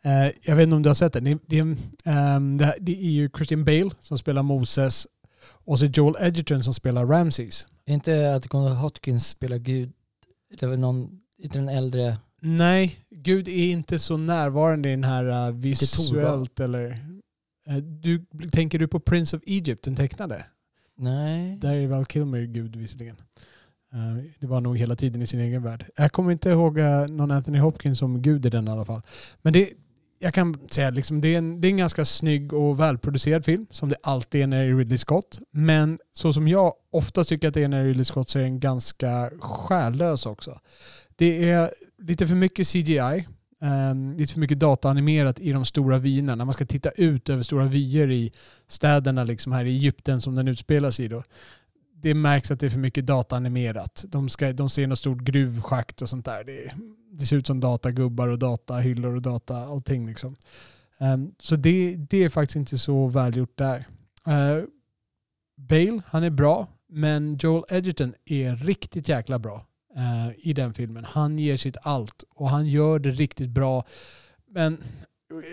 Eh, 0.02 0.33
jag 0.42 0.56
vet 0.56 0.62
inte 0.62 0.76
om 0.76 0.83
du 0.83 0.88
har 0.90 0.95
sett 0.95 1.12
den. 1.12 1.25
Det, 1.25 1.38
det, 1.47 1.59
ehm, 2.04 2.56
det, 2.56 2.64
här- 2.64 2.78
det 2.80 2.92
är 3.06 3.11
ju 3.11 3.30
Christian 3.37 3.64
Bale 3.64 3.90
som 4.00 4.18
spelar 4.18 4.42
Moses 4.42 5.06
och 5.64 5.78
så 5.78 5.85
Joel 5.87 6.14
Edgerton 6.21 6.62
som 6.62 6.75
spelar 6.75 7.06
Ramses. 7.06 7.66
Är 7.87 7.95
inte 7.95 8.35
att 8.35 8.49
Conor 8.49 8.75
Hotkins 8.75 9.28
spelar 9.28 9.56
Gud, 9.56 9.92
det 10.61 10.66
var 10.66 10.76
någon, 10.76 11.21
inte 11.38 11.59
den 11.59 11.68
äldre, 11.68 12.18
Nej, 12.40 13.00
Gud 13.11 13.49
är 13.49 13.71
inte 13.71 13.99
så 13.99 14.16
närvarande 14.16 14.88
i 14.88 14.90
den 14.90 15.05
här 15.05 15.49
uh, 15.49 15.57
visuellt 15.57 16.61
eller... 16.61 16.90
Uh, 17.71 17.76
du, 17.76 18.25
tänker 18.52 18.78
du 18.78 18.88
på 18.88 19.00
Prince 19.00 19.37
of 19.37 19.43
Egypt, 19.47 19.85
den 19.85 19.97
tecknade? 19.97 20.47
Nej. 20.97 21.57
Där 21.57 21.75
är 21.75 21.87
Val 21.87 22.07
Kilmer 22.07 22.43
Gud 22.43 22.76
visserligen. 22.76 23.16
Uh, 23.95 24.25
det 24.38 24.47
var 24.47 24.61
nog 24.61 24.78
hela 24.78 24.97
tiden 24.97 25.23
i 25.23 25.26
sin 25.26 25.40
egen 25.40 25.62
värld. 25.62 25.87
Jag 25.97 26.12
kommer 26.12 26.33
inte 26.33 26.50
ihåg 26.50 26.78
någon 27.11 27.31
Anthony 27.31 27.59
Hopkins 27.59 27.99
som 27.99 28.23
Gud 28.23 28.47
i 28.47 28.50
den 28.50 28.69
i 28.69 28.71
alla 28.71 28.85
fall. 28.85 29.02
Men 29.43 29.52
det, 29.52 29.71
jag 30.19 30.35
kan 30.35 30.69
säga 30.71 30.90
liksom, 30.90 31.21
det 31.21 31.35
är, 31.35 31.38
en, 31.38 31.61
det 31.61 31.69
är 31.69 31.71
en 31.71 31.76
ganska 31.76 32.05
snygg 32.05 32.52
och 32.52 32.81
välproducerad 32.81 33.45
film, 33.45 33.66
som 33.71 33.88
det 33.88 33.97
alltid 34.02 34.43
är 34.43 34.47
när 34.47 34.64
det 34.64 34.71
är 34.71 34.76
Ridley 34.76 34.99
Scott. 34.99 35.38
Men 35.50 35.99
så 36.12 36.33
som 36.33 36.49
jag 36.49 36.73
ofta 36.90 37.25
tycker 37.25 37.49
att 37.49 37.55
det 37.55 37.62
är 37.62 37.69
när 37.69 37.76
det 37.78 37.85
är 37.85 37.88
Ridley 37.88 38.05
Scott 38.05 38.31
så 38.31 38.38
är 38.38 38.43
den 38.43 38.61
ganska 38.61 39.31
själlös 39.40 40.26
också. 40.26 40.61
Det 41.16 41.50
är 41.50 41.71
lite 41.99 42.26
för 42.26 42.35
mycket 42.35 42.69
CGI, 42.69 43.26
um, 43.61 43.69
ehm, 43.69 44.17
lite 44.17 44.33
för 44.33 44.41
mycket 44.41 44.61
dataanimerat 44.61 45.41
i 45.41 45.53
de 45.53 45.65
stora 45.65 45.99
vyerna. 45.99 46.35
När 46.35 46.45
man 46.45 46.55
ska 46.55 46.67
titta 46.67 46.91
ut 46.91 47.29
över 47.29 47.43
stora 47.43 47.65
vyer 47.65 48.11
i 48.11 48.33
städerna 48.69 49.25
liksom 49.25 49.53
här 49.53 49.65
i 49.65 49.71
Egypten 49.71 50.21
som 50.21 50.35
den 50.35 50.49
utspelas 50.49 51.00
i 51.00 51.09
då. 51.09 51.23
Det 51.95 52.15
märks 52.15 52.50
att 52.50 52.61
det 52.61 52.67
är 52.67 52.71
för 52.71 52.79
mycket 52.79 53.07
dataanimerat. 53.07 54.05
De, 54.09 54.29
ska, 54.29 54.53
de 54.53 54.71
ser 54.71 54.87
något 54.87 54.99
stort 54.99 55.21
gruvschakt 55.21 56.03
och 56.03 56.09
sånt 56.09 56.25
där. 56.25 56.45
Det, 56.45 56.75
det 57.11 57.26
ser 57.26 57.37
ut 57.37 57.47
som 57.47 57.61
datagubbar 57.61 58.29
och 58.29 58.38
datahyllor 58.38 59.15
och 59.15 59.23
data 59.23 59.57
allting 59.57 60.07
liksom. 60.07 60.37
Um, 60.99 61.35
så 61.41 61.57
det, 61.57 61.97
det 61.97 62.25
är 62.25 62.29
faktiskt 62.29 62.57
inte 62.57 62.79
så 62.79 63.07
välgjort 63.07 63.59
där. 63.59 63.79
Uh, 64.29 64.65
Bale, 65.57 66.00
han 66.07 66.25
är 66.25 66.31
bra, 66.31 66.69
men 66.88 67.37
Joel 67.37 67.65
Edgerton 67.71 68.15
är 68.25 68.57
riktigt 68.57 69.09
jäkla 69.09 69.38
bra 69.38 69.67
Eh, 69.97 70.33
i 70.38 70.53
den 70.53 70.75
filmen. 70.75 71.05
Han 71.05 71.38
ger 71.38 71.57
sitt 71.57 71.76
allt 71.83 72.25
och 72.35 72.49
han 72.49 72.67
gör 72.67 72.99
det 72.99 73.11
riktigt 73.11 73.50
bra. 73.50 73.85
Men 74.49 74.79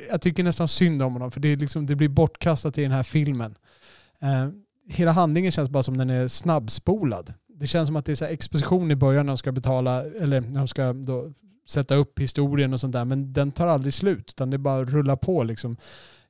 jag 0.09 0.21
tycker 0.21 0.43
nästan 0.43 0.67
synd 0.67 1.01
om 1.01 1.13
honom 1.13 1.31
för 1.31 1.39
det, 1.39 1.47
är 1.47 1.57
liksom, 1.57 1.85
det 1.85 1.95
blir 1.95 2.09
bortkastat 2.09 2.77
i 2.77 2.81
den 2.81 2.91
här 2.91 3.03
filmen. 3.03 3.55
Eh, 4.19 4.47
hela 4.89 5.11
handlingen 5.11 5.51
känns 5.51 5.69
bara 5.69 5.83
som 5.83 5.97
den 5.97 6.09
är 6.09 6.27
snabbspolad. 6.27 7.33
Det 7.47 7.67
känns 7.67 7.87
som 7.87 7.95
att 7.95 8.05
det 8.05 8.11
är 8.11 8.15
så 8.15 8.25
exposition 8.25 8.91
i 8.91 8.95
början 8.95 9.25
när 9.25 9.33
de 9.33 9.37
ska 9.37 9.51
betala, 9.51 10.03
eller 10.03 10.41
när 10.41 10.59
de 10.59 10.67
ska 10.67 10.93
då 10.93 11.33
sätta 11.67 11.95
upp 11.95 12.19
historien 12.19 12.73
och 12.73 12.79
sånt 12.79 12.93
där. 12.93 13.05
Men 13.05 13.33
den 13.33 13.51
tar 13.51 13.67
aldrig 13.67 13.93
slut, 13.93 14.29
utan 14.29 14.49
det 14.49 14.57
bara 14.57 14.85
rullar 14.85 15.15
på 15.15 15.43
liksom 15.43 15.77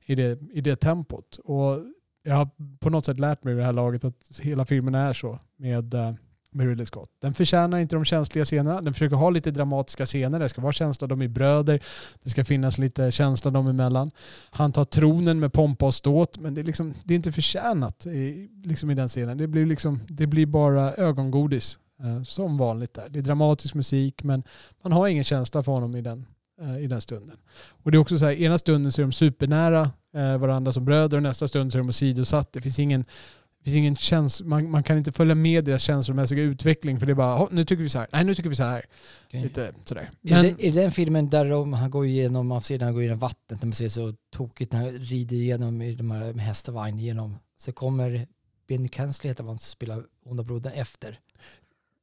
i 0.06 0.14
det, 0.14 0.38
i 0.52 0.60
det 0.60 0.76
tempot. 0.76 1.38
Och 1.44 1.78
jag 2.22 2.34
har 2.34 2.48
på 2.80 2.90
något 2.90 3.04
sätt 3.04 3.20
lärt 3.20 3.44
mig 3.44 3.54
vid 3.54 3.62
det 3.62 3.66
här 3.66 3.72
laget 3.72 4.04
att 4.04 4.40
hela 4.40 4.64
filmen 4.64 4.94
är 4.94 5.12
så 5.12 5.38
med, 5.56 5.94
eh, 5.94 6.12
med 6.54 6.66
Ridley 6.66 6.86
Scott. 6.86 7.10
Den 7.20 7.34
förtjänar 7.34 7.78
inte 7.78 7.96
de 7.96 8.04
känsliga 8.04 8.44
scenerna. 8.44 8.80
Den 8.80 8.92
försöker 8.92 9.16
ha 9.16 9.30
lite 9.30 9.50
dramatiska 9.50 10.06
scener. 10.06 10.40
Det 10.40 10.48
ska 10.48 10.60
vara 10.60 10.72
känsla, 10.72 11.06
de 11.06 11.22
är 11.22 11.28
bröder. 11.28 11.82
Det 12.22 12.30
ska 12.30 12.44
finnas 12.44 12.78
lite 12.78 13.10
känsla 13.10 13.50
dem 13.50 13.66
emellan. 13.66 14.10
Han 14.50 14.72
tar 14.72 14.84
tronen 14.84 15.40
med 15.40 15.52
pompa 15.52 15.86
och 15.86 15.94
ståt, 15.94 16.38
men 16.38 16.54
det 16.54 16.60
är, 16.60 16.64
liksom, 16.64 16.94
det 17.04 17.14
är 17.14 17.16
inte 17.16 17.32
förtjänat 17.32 18.06
i, 18.06 18.50
liksom 18.64 18.90
i 18.90 18.94
den 18.94 19.08
scenen. 19.08 19.38
Det 19.38 19.46
blir, 19.46 19.66
liksom, 19.66 20.00
det 20.08 20.26
blir 20.26 20.46
bara 20.46 20.94
ögongodis 20.94 21.78
Eh, 22.02 22.22
som 22.22 22.58
vanligt 22.58 22.94
där. 22.94 23.08
Det 23.08 23.18
är 23.18 23.22
dramatisk 23.22 23.74
musik 23.74 24.22
men 24.22 24.42
man 24.82 24.92
har 24.92 25.08
ingen 25.08 25.24
känsla 25.24 25.62
för 25.62 25.72
honom 25.72 25.96
i 25.96 26.00
den, 26.00 26.26
eh, 26.60 26.78
i 26.78 26.86
den 26.86 27.00
stunden. 27.00 27.36
Och 27.82 27.90
det 27.90 27.96
är 27.96 27.98
också 27.98 28.18
så 28.18 28.24
här, 28.24 28.32
ena 28.32 28.58
stunden 28.58 28.92
så 28.92 29.00
är 29.00 29.04
de 29.04 29.12
supernära 29.12 29.90
eh, 30.14 30.38
varandra 30.38 30.72
som 30.72 30.84
bröder 30.84 31.16
och 31.16 31.22
nästa 31.22 31.48
stund 31.48 31.72
så 31.72 31.78
är 31.78 31.82
de 31.82 31.92
sidosatt. 31.92 32.52
Det 32.52 32.60
finns 32.60 32.78
ingen, 32.78 33.04
finns 33.64 33.76
ingen 33.76 33.96
käns 33.96 34.42
man, 34.42 34.70
man 34.70 34.82
kan 34.82 34.98
inte 34.98 35.12
följa 35.12 35.34
med 35.34 35.64
deras 35.64 35.82
känslomässiga 35.82 36.42
utveckling 36.42 37.00
för 37.00 37.06
det 37.06 37.12
är 37.12 37.14
bara, 37.14 37.48
nu 37.50 37.64
tycker 37.64 37.82
vi 37.82 37.88
så 37.88 37.98
här, 37.98 38.08
nej 38.12 38.24
nu 38.24 38.34
tycker 38.34 38.50
vi 38.50 38.56
så 38.56 38.62
här. 38.62 38.84
Okay. 39.28 39.42
Lite 39.42 39.72
sådär. 39.84 40.10
Men, 40.20 40.44
är, 40.44 40.54
det, 40.58 40.68
är 40.68 40.72
den 40.72 40.90
filmen 40.90 41.30
där 41.30 41.50
de, 41.50 41.72
han 41.72 41.90
går 41.90 42.06
igenom, 42.06 42.46
man 42.46 42.60
ser 42.60 42.78
när 42.78 42.84
han 42.84 42.94
går 42.94 43.02
genom 43.02 43.18
vattnet, 43.18 43.62
när 43.62 43.66
man 43.66 43.74
ser 43.74 43.88
så 43.88 44.14
tokigt 44.32 44.72
när 44.72 44.80
han 44.80 44.90
rider 44.90 45.36
igenom 45.36 45.82
i 45.82 45.94
de 45.94 46.10
här 46.10 46.32
med 46.32 46.44
hästvagn 46.44 46.98
igenom. 46.98 47.36
Så 47.56 47.72
kommer 47.72 48.26
Ben 48.66 48.88
Kensley 48.88 49.30
heter 49.30 49.44
han 49.44 49.58
som 49.58 49.70
spelar 49.70 50.04
onda 50.24 50.42
brodern 50.42 50.72
efter. 50.72 51.20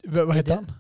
V 0.04 0.24
vad 0.24 0.36
heter 0.36 0.56
han? 0.56 0.72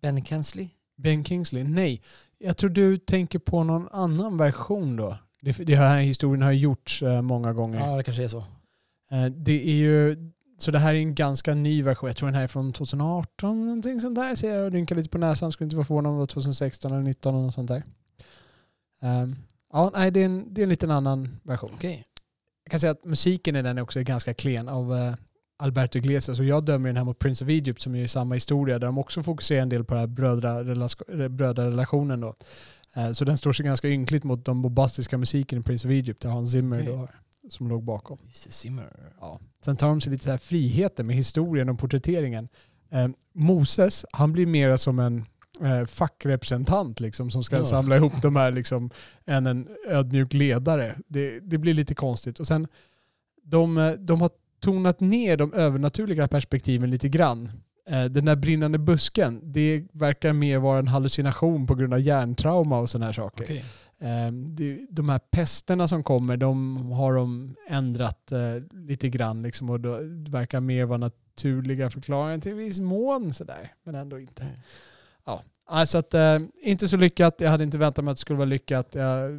Ben 0.00 0.24
Kingsley? 0.24 0.68
Ben 0.96 1.24
Kingsley? 1.24 1.64
Nej. 1.64 2.02
Jag 2.38 2.56
tror 2.56 2.70
du 2.70 2.98
tänker 2.98 3.38
på 3.38 3.64
någon 3.64 3.88
annan 3.88 4.36
version 4.36 4.96
då. 4.96 5.18
Det, 5.40 5.52
det 5.52 5.76
här 5.76 6.00
historien 6.00 6.42
har 6.42 6.52
gjorts 6.52 7.02
uh, 7.02 7.22
många 7.22 7.52
gånger. 7.52 7.78
Ja, 7.78 7.96
det 7.96 8.04
kanske 8.04 8.24
är 8.24 8.28
så. 8.28 8.44
Uh, 9.12 9.26
det 9.26 9.68
är 9.70 9.74
ju, 9.74 10.16
så 10.58 10.70
det 10.70 10.78
här 10.78 10.94
är 10.94 10.98
en 10.98 11.14
ganska 11.14 11.54
ny 11.54 11.82
version. 11.82 12.08
Jag 12.08 12.16
tror 12.16 12.26
den 12.26 12.34
här 12.34 12.42
är 12.42 12.48
från 12.48 12.72
2018, 12.72 13.66
någonting 13.66 14.00
sånt 14.00 14.14
där. 14.14 14.34
Så 14.34 14.46
jag 14.46 14.74
rynkar 14.74 14.96
lite 14.96 15.08
på 15.08 15.18
näsan, 15.18 15.52
skulle 15.52 15.66
inte 15.66 15.76
vara 15.76 15.86
förvånad 15.86 16.10
om 16.10 16.16
det 16.16 16.20
var 16.20 16.26
2016 16.26 16.92
eller 16.92 17.00
2019 17.00 17.34
eller 17.34 17.44
något 17.44 17.54
sånt 17.54 17.68
där. 17.68 17.82
Um, 19.02 19.36
ja, 19.72 19.90
nej, 19.94 20.10
det 20.10 20.20
är, 20.20 20.24
en, 20.24 20.54
det 20.54 20.60
är 20.60 20.62
en 20.62 20.68
liten 20.68 20.90
annan 20.90 21.40
version. 21.42 21.74
Okay. 21.74 22.02
Jag 22.64 22.70
kan 22.70 22.80
säga 22.80 22.92
att 22.92 23.04
musiken 23.04 23.56
i 23.56 23.62
den 23.62 23.78
är 23.78 23.82
också 23.82 24.02
ganska 24.02 24.34
klen 24.34 24.68
av 24.68 24.92
uh, 24.92 25.14
Alberto 25.58 25.98
Iglesias 25.98 26.38
och 26.38 26.44
jag 26.44 26.64
dömer 26.64 26.88
den 26.88 26.96
här 26.96 27.04
mot 27.04 27.18
Prince 27.18 27.44
of 27.44 27.50
Egypt 27.50 27.80
som 27.80 27.94
är 27.94 28.02
i 28.02 28.08
samma 28.08 28.34
historia 28.34 28.78
där 28.78 28.86
de 28.86 28.98
också 28.98 29.22
fokuserar 29.22 29.62
en 29.62 29.68
del 29.68 29.84
på 29.84 29.94
den 29.94 30.00
här 30.00 31.28
brödrarelationen 31.28 32.20
då. 32.20 32.34
Eh, 32.96 33.12
så 33.12 33.24
den 33.24 33.36
står 33.36 33.52
sig 33.52 33.66
ganska 33.66 33.88
ynkligt 33.88 34.24
mot 34.24 34.44
de 34.44 34.62
bombastiska 34.62 35.18
musiken 35.18 35.60
i 35.60 35.62
Prince 35.62 35.88
of 35.88 35.92
Egypt 35.92 36.22
där 36.22 36.30
Hans 36.30 36.52
Zimmer 36.52 36.82
då, 36.82 36.94
mm. 36.94 37.08
Som 37.48 37.68
låg 37.68 37.84
bakom. 37.84 38.18
Zimmer. 38.32 39.12
Ja. 39.20 39.40
Sen 39.64 39.76
tar 39.76 39.88
de 39.88 40.00
sig 40.00 40.12
lite 40.12 40.24
så 40.24 40.30
här 40.30 40.38
friheter 40.38 41.04
med 41.04 41.16
historien 41.16 41.68
och 41.68 41.78
porträtteringen. 41.78 42.48
Eh, 42.90 43.08
Moses, 43.32 44.06
han 44.12 44.32
blir 44.32 44.46
mer 44.46 44.76
som 44.76 44.98
en 44.98 45.24
eh, 45.60 45.84
fackrepresentant 45.86 47.00
liksom, 47.00 47.30
som 47.30 47.42
ska 47.42 47.56
ja. 47.56 47.64
samla 47.64 47.96
ihop 47.96 48.22
de 48.22 48.36
här 48.36 48.52
liksom, 48.52 48.90
än 49.26 49.46
en 49.46 49.68
ödmjuk 49.88 50.34
ledare. 50.34 50.96
Det, 51.08 51.40
det 51.40 51.58
blir 51.58 51.74
lite 51.74 51.94
konstigt. 51.94 52.40
Och 52.40 52.46
sen, 52.46 52.68
de, 53.42 53.78
eh, 53.78 53.92
de 53.92 54.20
har 54.20 54.30
tonat 54.60 55.00
ner 55.00 55.36
de 55.36 55.52
övernaturliga 55.52 56.28
perspektiven 56.28 56.90
lite 56.90 57.08
grann. 57.08 57.50
Eh, 57.88 58.04
den 58.04 58.24
där 58.24 58.36
brinnande 58.36 58.78
busken, 58.78 59.40
det 59.52 59.84
verkar 59.92 60.32
mer 60.32 60.58
vara 60.58 60.78
en 60.78 60.88
hallucination 60.88 61.66
på 61.66 61.74
grund 61.74 61.94
av 61.94 62.00
hjärntrauma 62.00 62.78
och 62.78 62.90
sådana 62.90 63.06
här 63.06 63.12
saker. 63.12 63.44
Okay. 63.44 63.62
Eh, 64.00 64.32
de 64.90 65.08
här 65.08 65.18
pesterna 65.18 65.88
som 65.88 66.04
kommer, 66.04 66.36
de 66.36 66.76
har 66.92 67.14
de 67.14 67.56
ändrat 67.68 68.32
eh, 68.32 68.38
lite 68.72 69.08
grann 69.08 69.42
liksom 69.42 69.70
och 69.70 69.80
det 69.80 70.30
verkar 70.30 70.60
mer 70.60 70.84
vara 70.84 70.98
naturliga 70.98 71.90
förklaringar 71.90 72.38
till 72.38 72.54
viss 72.54 72.78
mån 72.78 73.32
sådär, 73.32 73.74
men 73.84 73.94
ändå 73.94 74.20
inte. 74.20 74.42
Mm. 74.42 74.54
Ja, 75.24 75.42
alltså 75.66 75.98
att, 75.98 76.14
inte 76.62 76.88
så 76.88 76.96
lyckat. 76.96 77.34
Jag 77.38 77.50
hade 77.50 77.64
inte 77.64 77.78
väntat 77.78 78.04
mig 78.04 78.12
att 78.12 78.16
det 78.16 78.20
skulle 78.20 78.38
vara 78.38 78.48
lyckat. 78.48 78.94
Jag 78.94 79.30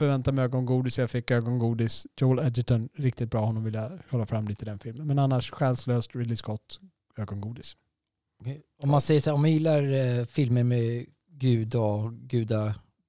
förväntade 0.00 0.34
mig 0.34 0.44
ögongodis, 0.44 0.98
jag 0.98 1.10
fick 1.10 1.30
ögongodis. 1.30 2.06
Joel 2.20 2.46
Edgerton, 2.46 2.88
riktigt 2.94 3.30
bra. 3.30 3.44
Honom 3.44 3.64
vill 3.64 3.74
jag 3.74 3.98
hålla 4.10 4.26
fram 4.26 4.48
lite 4.48 4.64
i 4.64 4.66
den 4.66 4.78
filmen. 4.78 5.06
Men 5.06 5.18
annars 5.18 5.50
själslöst, 5.50 6.14
Ridley 6.14 6.36
Scott, 6.36 6.80
ögongodis. 7.16 7.76
Okay. 8.40 8.60
Om 8.82 8.88
man 8.88 9.00
säger 9.00 9.20
så 9.20 9.30
här, 9.30 9.34
om 9.34 9.40
man 9.40 9.52
gillar 9.52 9.82
eh, 9.92 10.24
filmer 10.24 10.64
med 10.64 11.06
gud 11.30 11.74
och 11.74 12.12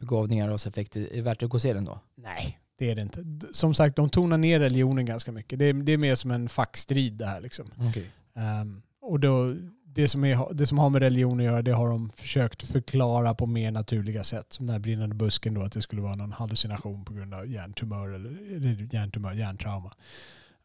gudabegåvningar 0.02 0.50
och 0.50 0.68
effekter, 0.68 1.02
är 1.02 1.16
det 1.16 1.22
värt 1.22 1.44
att 1.44 1.50
gå 1.50 1.56
och 1.56 1.62
se 1.62 1.74
den 1.74 1.86
då? 1.86 2.00
Nej, 2.16 2.60
det 2.78 2.92
är 2.92 2.96
det 2.96 3.02
inte. 3.02 3.24
Som 3.52 3.74
sagt, 3.74 3.96
de 3.96 4.10
tonar 4.10 4.38
ner 4.38 4.60
religionen 4.60 5.06
ganska 5.06 5.32
mycket. 5.32 5.60
Det 5.60 5.66
är, 5.66 5.74
det 5.74 5.92
är 5.92 5.98
mer 5.98 6.16
som 6.16 6.32
en 6.32 6.50
fackstrid 6.50 7.14
det 7.14 7.26
här 7.26 7.42
liksom. 7.42 7.66
Okay. 7.90 8.04
Um, 8.34 8.44
ehm, 8.44 8.82
och 9.02 9.20
då, 9.20 9.56
det 9.84 10.08
som, 10.08 10.26
är, 10.26 10.54
det 10.54 10.68
som 10.68 10.78
har 10.78 10.90
med 10.90 11.02
religion 11.02 11.40
att 11.40 11.46
göra, 11.46 11.62
det 11.62 11.72
har 11.72 11.90
de 11.90 12.10
försökt 12.10 12.64
förklara 12.64 13.34
på 13.34 13.46
mer 13.46 13.72
naturliga 13.72 14.24
sätt. 14.24 14.54
Som 14.54 14.66
den 14.66 14.74
här 14.74 14.80
brinnande 14.80 15.16
busken 15.16 15.54
då, 15.54 15.62
att 15.62 15.72
det 15.72 15.82
skulle 15.82 16.02
vara 16.02 16.16
någon 16.16 16.32
hallucination 16.32 17.06
på 17.06 17.14
grund 17.14 17.34
av 17.34 17.48
hjärntumör 17.48 18.10
eller, 18.14 18.56
eller 18.56 18.94
hjärntumör, 18.94 19.34
hjärntrauma. 19.34 19.94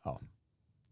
Ja. 0.05 0.21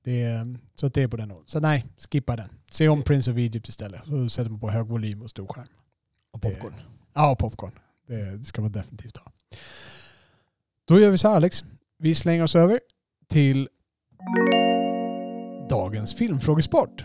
Det, 0.03 0.47
så 0.75 0.87
att 0.87 0.95
det 0.95 1.03
är 1.03 1.09
på 1.09 1.17
den 1.17 1.29
nivån. 1.29 1.45
Så 1.47 1.61
nej, 1.61 1.85
skippa 2.11 2.37
den. 2.37 2.49
Se 2.71 2.89
om 2.89 3.03
Prince 3.03 3.31
of 3.31 3.37
Egypt 3.37 3.69
istället. 3.69 4.01
Så 4.07 4.29
sätter 4.29 4.51
man 4.51 4.61
på 4.61 4.71
hög 4.71 4.87
volym 4.87 5.23
och 5.23 5.31
stor 5.31 5.47
skärm. 5.47 5.69
Och 6.33 6.43
popcorn. 6.43 6.73
Det, 6.77 6.85
ja, 7.13 7.37
popcorn. 7.39 7.73
Det, 8.07 8.47
ska 8.47 8.63
man 8.63 8.73
definitivt 8.73 9.17
ha. 9.17 9.33
Då 10.89 11.01
gör 11.01 11.11
vi 11.11 11.19
så 11.19 11.29
här 11.29 11.37
Alex. 11.37 11.65
Vi 11.99 12.15
slänger 12.15 12.43
oss 12.43 12.55
över 12.57 12.81
till 13.29 13.69
dagens 15.71 16.15
filmfrågesport. 16.15 17.05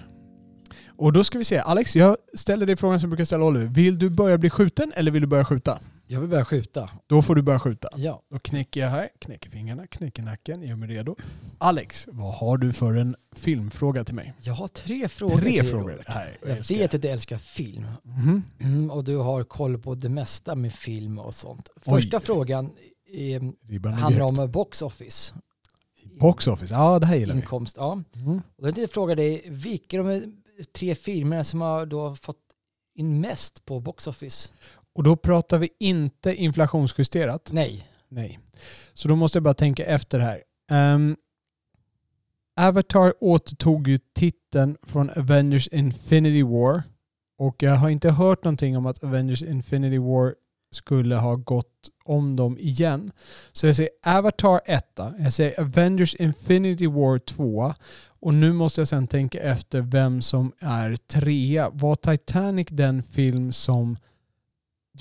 Och 0.87 1.13
då 1.13 1.23
ska 1.23 1.37
vi 1.37 1.43
se. 1.43 1.57
Alex, 1.57 1.95
jag 1.95 2.17
ställer 2.33 2.65
dig 2.65 2.75
frågan 2.77 2.99
som 2.99 3.07
jag 3.07 3.09
brukar 3.09 3.25
ställa 3.25 3.43
Oliver. 3.45 3.65
Vill 3.65 3.99
du 3.99 4.09
börja 4.09 4.37
bli 4.37 4.49
skjuten 4.49 4.93
eller 4.95 5.11
vill 5.11 5.21
du 5.21 5.27
börja 5.27 5.45
skjuta? 5.45 5.79
Jag 6.11 6.19
vill 6.19 6.29
börja 6.29 6.45
skjuta. 6.45 6.89
Då 7.07 7.21
får 7.21 7.35
du 7.35 7.41
börja 7.41 7.59
skjuta. 7.59 7.89
Ja. 7.95 8.21
Då 8.31 8.39
knäcker 8.39 8.81
jag 8.81 8.89
här, 8.89 9.09
knäcker 9.19 9.49
fingrarna, 9.49 9.87
knäcker 9.87 10.23
nacken, 10.23 10.61
gör 10.61 10.75
mig 10.75 10.89
redo. 10.89 11.15
Alex, 11.57 12.07
vad 12.11 12.33
har 12.33 12.57
du 12.57 12.73
för 12.73 12.95
en 12.95 13.15
filmfråga 13.35 14.03
till 14.03 14.15
mig? 14.15 14.33
Jag 14.41 14.53
har 14.53 14.67
tre 14.67 15.07
frågor 15.09 15.37
Tre 15.37 15.51
till 15.51 15.65
frågor? 15.69 16.03
Nej, 16.07 16.37
jag, 16.41 16.57
jag 16.57 16.67
vet 16.67 16.93
att 16.93 17.01
du 17.01 17.07
älskar 17.07 17.37
film. 17.37 17.85
Mm. 18.05 18.43
Mm, 18.59 18.91
och 18.91 19.03
du 19.03 19.17
har 19.17 19.43
koll 19.43 19.77
på 19.77 19.95
det 19.95 20.09
mesta 20.09 20.55
med 20.55 20.73
film 20.73 21.19
och 21.19 21.35
sånt. 21.35 21.69
Första 21.81 22.17
Oj. 22.17 22.23
frågan 22.23 22.71
är, 23.07 23.91
handlar 23.91 24.21
om 24.25 24.51
box 24.51 24.81
office. 24.81 25.33
Box 26.19 26.47
office, 26.47 26.73
ja 26.73 26.99
det 26.99 27.05
här 27.05 27.15
gillar 27.15 27.35
Inkomst, 27.35 27.77
vi. 27.77 27.81
ja. 27.81 28.03
Mm. 28.15 28.35
Och 28.37 28.41
då 28.57 28.63
tänkte 28.63 28.81
jag 28.81 28.91
fråga 28.91 29.15
dig, 29.15 29.43
vilka 29.47 29.97
de 29.97 30.41
tre 30.73 30.95
filmerna 30.95 31.43
som 31.43 31.61
har 31.61 31.85
då 31.85 32.15
fått 32.15 32.37
in 32.95 33.21
mest 33.21 33.65
på 33.65 33.79
box 33.79 34.07
office? 34.07 34.49
Och 34.99 35.03
då 35.03 35.15
pratar 35.15 35.59
vi 35.59 35.69
inte 35.79 36.35
inflationsjusterat. 36.35 37.49
Nej. 37.53 37.87
Nej. 38.09 38.39
Så 38.93 39.07
då 39.07 39.15
måste 39.15 39.37
jag 39.37 39.43
bara 39.43 39.53
tänka 39.53 39.85
efter 39.85 40.19
här. 40.19 40.43
Ehm, 40.71 41.15
Avatar 42.59 43.13
återtog 43.19 43.87
ju 43.87 43.99
titeln 44.15 44.77
från 44.83 45.09
Avengers 45.09 45.67
Infinity 45.67 46.43
War. 46.43 46.83
Och 47.37 47.63
jag 47.63 47.75
har 47.75 47.89
inte 47.89 48.11
hört 48.11 48.43
någonting 48.43 48.77
om 48.77 48.85
att 48.85 49.03
Avengers 49.03 49.43
Infinity 49.43 49.97
War 49.97 50.35
skulle 50.71 51.15
ha 51.15 51.35
gått 51.35 51.89
om 52.03 52.35
dem 52.35 52.57
igen. 52.57 53.11
Så 53.51 53.67
jag 53.67 53.75
säger 53.75 53.91
Avatar 54.05 54.61
1, 54.65 54.99
jag 55.19 55.33
säger 55.33 55.61
Avengers 55.61 56.15
Infinity 56.15 56.87
War 56.87 57.19
2 57.19 57.73
och 58.07 58.33
nu 58.33 58.53
måste 58.53 58.81
jag 58.81 58.87
sen 58.87 59.07
tänka 59.07 59.39
efter 59.39 59.81
vem 59.81 60.21
som 60.21 60.51
är 60.59 60.95
trea. 60.95 61.69
Var 61.69 61.95
Titanic 61.95 62.67
den 62.71 63.03
film 63.03 63.51
som 63.51 63.97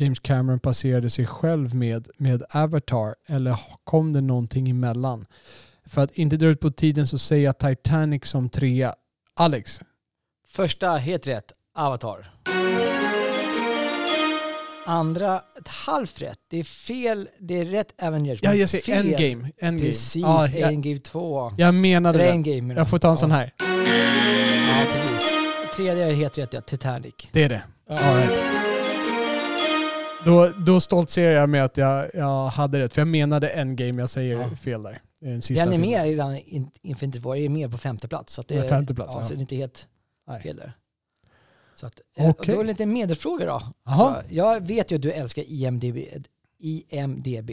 James 0.00 0.20
Cameron 0.20 0.60
passerade 0.60 1.10
sig 1.10 1.26
själv 1.26 1.74
med, 1.74 2.08
med 2.16 2.42
Avatar 2.50 3.14
eller 3.26 3.58
kom 3.84 4.12
det 4.12 4.20
någonting 4.20 4.70
emellan? 4.70 5.26
För 5.86 6.02
att 6.02 6.10
inte 6.18 6.36
dra 6.36 6.46
ut 6.46 6.60
på 6.60 6.70
tiden 6.70 7.06
så 7.06 7.18
säger 7.18 7.44
jag 7.44 7.58
Titanic 7.58 8.24
som 8.26 8.48
trea. 8.48 8.94
Alex, 9.36 9.80
Första 10.48 10.90
helt 10.96 11.26
rätt, 11.26 11.52
Avatar. 11.74 12.30
Andra 14.86 15.36
ett 15.60 15.68
halvt 15.68 16.22
rätt. 16.22 16.38
Det 16.50 16.58
är 16.58 16.64
fel, 16.64 17.28
det 17.38 17.54
är 17.60 17.64
rätt 17.64 18.02
Avengers. 18.02 18.40
ja, 18.42 18.54
jag 18.54 18.68
säger. 18.68 18.94
Endgame. 18.98 19.50
Endgame. 19.58 19.80
Precis, 19.88 20.22
Ja, 20.22 20.48
jag, 20.48 20.72
Endgame 20.72 20.98
2. 21.00 21.52
jag 21.58 21.74
menade 21.74 22.18
det. 22.18 22.28
Endgame. 22.30 22.74
Jag 22.74 22.90
får 22.90 22.98
ta 22.98 23.10
en 23.10 23.16
sån 23.16 23.30
här. 23.30 23.52
Ja, 23.58 24.84
precis. 24.92 25.30
Tredje 25.76 26.06
är 26.06 26.14
helt 26.14 26.38
rätt, 26.38 26.52
ja. 26.52 26.60
Titanic. 26.60 27.14
Det 27.32 27.42
är 27.44 27.48
det. 27.48 27.62
Ja. 27.88 27.98
All 27.98 28.16
right. 28.16 28.57
Då, 30.24 30.48
då 30.66 30.80
stoltserar 30.80 31.32
jag 31.32 31.48
med 31.48 31.64
att 31.64 31.76
jag, 31.76 32.10
jag 32.14 32.46
hade 32.48 32.78
rätt. 32.78 32.94
För 32.94 33.00
jag 33.00 33.08
menade 33.08 33.48
Endgame, 33.48 34.02
jag 34.02 34.10
säger 34.10 34.40
Ja. 34.40 34.56
fel 34.56 34.82
där. 34.82 35.02
Det 35.20 35.26
är 35.26 35.30
den 35.30 35.42
sista 35.42 35.64
Den 35.64 35.74
är 35.74 35.78
med 35.78 36.42
in- 36.46 36.70
Infinity 36.82 37.18
War, 37.18 37.36
är 37.36 37.48
med 37.48 37.70
på 37.72 37.78
femte 37.78 38.08
plats. 38.08 38.32
Så 38.32 38.40
att 38.40 38.48
det 38.48 38.56
är, 38.56 38.68
femte 38.68 38.94
plats, 38.94 39.14
ja, 39.14 39.20
ja. 39.20 39.24
Så 39.28 39.34
det 39.34 39.38
är 39.38 39.40
inte 39.40 39.56
helt 39.56 39.88
Nej. 40.28 40.40
fel 40.42 40.56
där. 40.56 40.72
Så 41.74 41.86
att, 41.86 42.00
eh, 42.18 42.28
Okej. 42.30 42.54
Då 42.54 42.60
är 42.60 42.64
det 42.64 42.70
lite 42.70 42.86
medelsfrågor 42.86 43.46
då. 43.46 43.62
Jaha. 43.86 44.22
Jag 44.30 44.66
vet 44.66 44.90
ju 44.92 44.96
att 44.96 45.02
du 45.02 45.12
älskar 45.12 45.42
IMDB. 45.46 45.98
IMDB. 46.58 47.50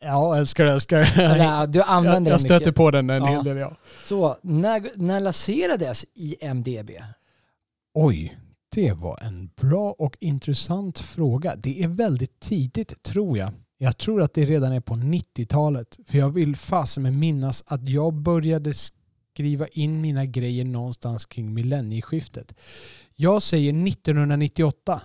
Ja, 0.00 0.36
älskar 0.36 0.64
älskar. 0.66 0.98
Eller, 1.20 1.66
du 1.66 1.78
jag, 1.78 1.88
använder 1.88 2.30
jag 2.30 2.38
den 2.38 2.38
stöter 2.38 2.58
mycket. 2.66 2.74
på 2.74 2.90
den 2.90 3.10
en 3.10 3.22
Ja. 3.22 3.28
hel 3.28 3.44
del, 3.44 3.56
ja. 3.56 3.76
Så, 4.04 4.36
när, 4.42 4.90
när 4.94 5.20
lanserades 5.20 6.06
IMDB? 6.14 6.90
Oj, 7.94 8.38
det 8.72 8.92
var 8.92 9.18
en 9.22 9.50
bra 9.56 9.90
och 9.98 10.16
intressant 10.20 10.98
fråga. 10.98 11.56
Det 11.56 11.82
är 11.82 11.88
väldigt 11.88 12.40
tidigt 12.40 13.02
tror 13.02 13.38
jag. 13.38 13.50
Jag 13.78 13.98
tror 13.98 14.22
att 14.22 14.34
det 14.34 14.44
redan 14.44 14.72
är 14.72 14.80
på 14.80 14.94
90-talet. 14.94 15.98
För 16.06 16.18
jag 16.18 16.30
vill 16.30 16.56
fasen 16.56 17.02
med 17.02 17.12
minnas 17.12 17.64
att 17.66 17.88
jag 17.88 18.14
började 18.14 18.72
skriva 18.74 19.66
in 19.68 20.00
mina 20.00 20.24
grejer 20.26 20.64
någonstans 20.64 21.26
kring 21.26 21.54
millennieskiftet. 21.54 22.54
Jag 23.14 23.42
säger 23.42 23.86
1998. 23.88 25.02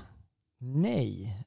Nej. 0.59 1.37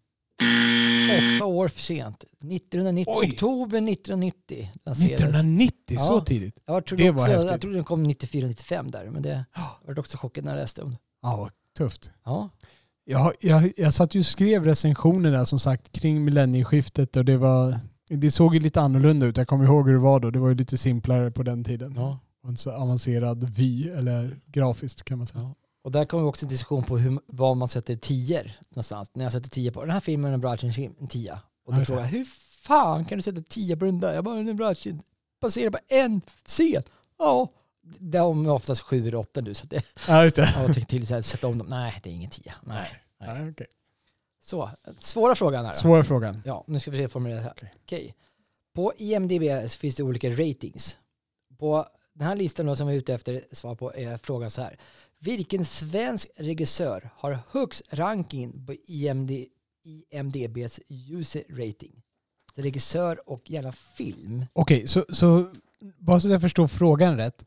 Åtta 1.37 1.47
år 1.47 1.69
för 1.69 1.81
sent. 1.81 2.25
1990, 2.51 3.15
Oj. 3.17 3.31
oktober 3.33 3.79
1990 3.79 4.71
lanserades. 4.85 5.21
1990, 5.21 5.99
så 5.99 6.13
Ja. 6.13 6.21
tidigt. 6.21 6.59
Jag 6.67 6.87
trodde, 6.87 7.03
Det 7.03 7.11
var 7.11 7.21
också, 7.23 7.31
häftigt. 7.33 7.51
jag 7.51 7.61
trodde 7.61 7.77
den 7.77 7.85
kom 7.85 8.07
94-95 8.07 8.91
där, 8.91 9.11
men 9.11 9.23
det 9.23 9.45
var 9.87 9.99
också 9.99 10.17
chockad 10.19 10.45
när 10.45 10.53
jag 10.53 10.61
läste 10.61 10.83
om 10.83 10.91
det. 10.91 10.99
Ja, 11.23 11.37
vad 11.37 11.51
tufft. 11.79 12.11
Ja. 12.25 12.51
Jag, 13.05 13.33
jag, 13.41 13.73
jag 13.77 13.95
satt 13.95 14.15
ju 14.15 14.21
och 14.21 14.27
skrev 14.27 14.65
recensioner 14.65 15.31
där 15.31 15.45
som 15.45 15.59
sagt 15.59 15.93
kring 15.93 16.25
millennieskiftet 16.25 17.17
och 17.17 17.25
det 17.25 17.37
var 17.37 17.81
det 18.09 18.31
såg 18.31 18.55
ju 18.55 18.61
lite 18.61 18.81
annorlunda 18.81 19.27
ut. 19.27 19.37
Jag 19.37 19.49
kommer 19.49 19.65
ihåg 19.65 19.87
hur 19.87 19.95
det 19.95 20.01
var 20.01 20.21
då. 20.21 20.31
Det 20.31 20.39
var 20.39 20.49
ju 20.49 20.55
lite 20.55 20.79
simplare 20.79 21.31
på 21.31 21.43
den 21.43 21.65
tiden. 21.65 21.95
ja. 21.97 22.19
Och 22.43 22.59
så 22.59 22.73
avancerad 22.73 23.57
vy 23.57 23.89
eller 23.89 24.41
grafiskt 24.47 25.03
kan 25.03 25.19
man 25.19 25.27
säga. 25.27 25.43
Ja. 25.43 25.55
Och 25.85 25.93
där 25.93 26.05
kommer 26.05 26.23
vi 26.23 26.29
också 26.29 26.45
en 26.45 26.51
diskussion 26.51 26.85
på 26.85 26.99
hur, 26.99 27.21
vad 27.27 27.57
man 27.57 27.69
sätter 27.69 27.97
tior 27.97 28.53
någonstans. 28.69 29.11
När 29.15 29.25
jag 29.25 29.33
sätter 29.33 29.51
tio 29.51 29.73
på 29.73 29.81
den 29.81 29.91
här 29.91 30.01
filmen 30.01 30.31
är 30.31 30.35
en 30.35 30.41
bra 30.41 30.57
en 30.57 31.07
tia. 31.09 31.41
Och 31.67 31.75
då 31.75 31.85
frågar 31.85 32.03
jag, 32.03 32.09
hur 32.09 32.25
fan 32.63 33.05
kan 33.05 33.19
du 33.19 33.23
sätta 33.23 33.43
tio 33.43 33.77
på 33.77 33.85
den 33.85 34.01
där? 34.01 34.15
Jag 34.15 34.25
bara, 34.25 34.37
den 34.37 34.49
är 34.49 34.55
bra 34.55 34.75
film. 34.75 35.01
Baserar 35.41 35.71
på 35.71 35.79
en 35.89 36.21
scen. 36.47 36.83
Ja. 37.19 37.53
De 37.99 38.47
är 38.47 38.51
oftast 38.51 38.81
sju 38.81 39.09
eller 39.09 39.19
åtta 39.19 39.41
nu. 39.41 39.55
Så 39.55 39.67
det, 39.67 39.85
Ja, 40.09 40.25
just 40.25 40.37
det. 40.37 40.55
jag 40.77 40.89
till 40.89 41.07
så 41.07 41.15
här, 41.15 41.23
sätta 41.23 41.47
om 41.47 41.59
dem. 41.59 41.67
Nej, 41.67 42.01
det 42.03 42.11
är 42.11 42.15
ingen 42.15 42.31
tia. 42.31 42.55
Nej. 42.63 42.91
Nej. 43.21 43.43
Ja, 43.43 43.51
okej. 43.51 43.67
Så, 44.43 44.71
svåra 44.99 45.35
frågan 45.35 45.65
här 45.65 45.73
då. 45.73 45.79
Svåra 45.79 46.03
frågan. 46.05 46.43
Ja, 46.45 46.65
nu 46.67 46.81
ska 46.81 46.91
vi 46.91 46.97
se 46.97 47.09
formulera 47.09 47.41
här. 47.41 47.53
Okej. 47.53 47.73
Okej. 47.85 48.15
På 48.75 48.93
IMDB 48.97 49.71
finns 49.71 49.95
det 49.95 50.03
olika 50.03 50.31
ratings. 50.31 50.97
På 51.59 51.87
den 52.13 52.27
här 52.27 52.37
listan 52.37 52.67
då 52.67 52.77
som 52.77 52.87
jag 52.89 52.95
är 52.95 52.99
ute 52.99 53.15
efter 53.15 53.45
svar 53.53 53.75
på 53.75 53.95
är 53.95 54.17
frågan 54.17 54.51
så 54.51 54.63
här. 54.63 54.79
Vilken 55.19 55.65
svensk 55.65 56.29
regissör 56.37 57.11
har 57.17 57.39
högst 57.51 57.83
ranking 57.91 58.67
på 58.67 58.75
IMD, 58.87 59.31
IMDBs 59.85 60.81
user 60.89 61.45
rating? 61.49 62.03
Så 62.55 62.63
regissör 62.63 63.31
och 63.31 63.51
gärna 63.51 63.73
film. 63.73 64.47
Okej, 64.53 64.89
så, 64.89 65.05
så 65.13 65.55
bara 65.99 66.21
så 66.21 66.29
att 66.29 66.33
jag 66.33 66.41
förstår 66.41 66.67
frågan 66.67 67.17
rätt. 67.17 67.45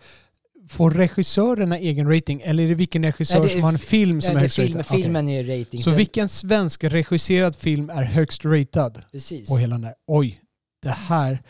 Får 0.69 0.91
regissörerna 0.91 1.77
egen 1.77 2.09
rating 2.15 2.41
eller 2.41 2.63
är 2.63 2.67
det 2.67 2.75
vilken 2.75 3.03
regissör 3.03 3.39
Nej, 3.39 3.47
det 3.47 3.51
är 3.51 3.53
som 3.53 3.63
har 3.63 3.71
en 3.71 3.77
fi- 3.79 3.85
film 3.85 4.21
som 4.21 4.31
Ja, 4.33 4.37
är 4.37 4.41
högst 4.41 4.55
film, 4.55 4.77
ratad? 4.77 4.97
Filmen 4.97 5.29
är 5.29 5.59
rating. 5.59 5.83
Så 5.83 5.89
Sen- 5.89 5.97
vilken 5.97 6.29
svensk 6.29 6.83
regisserad 6.83 7.55
film 7.55 7.89
är 7.89 8.03
högst 8.03 8.45
ratad? 8.45 9.01
Precis. 9.11 9.49
Och 9.51 9.59
hela 9.59 9.73
den 9.75 9.81
där, 9.81 9.93
oj, 10.07 10.39
det 10.81 10.89
här, 10.89 11.41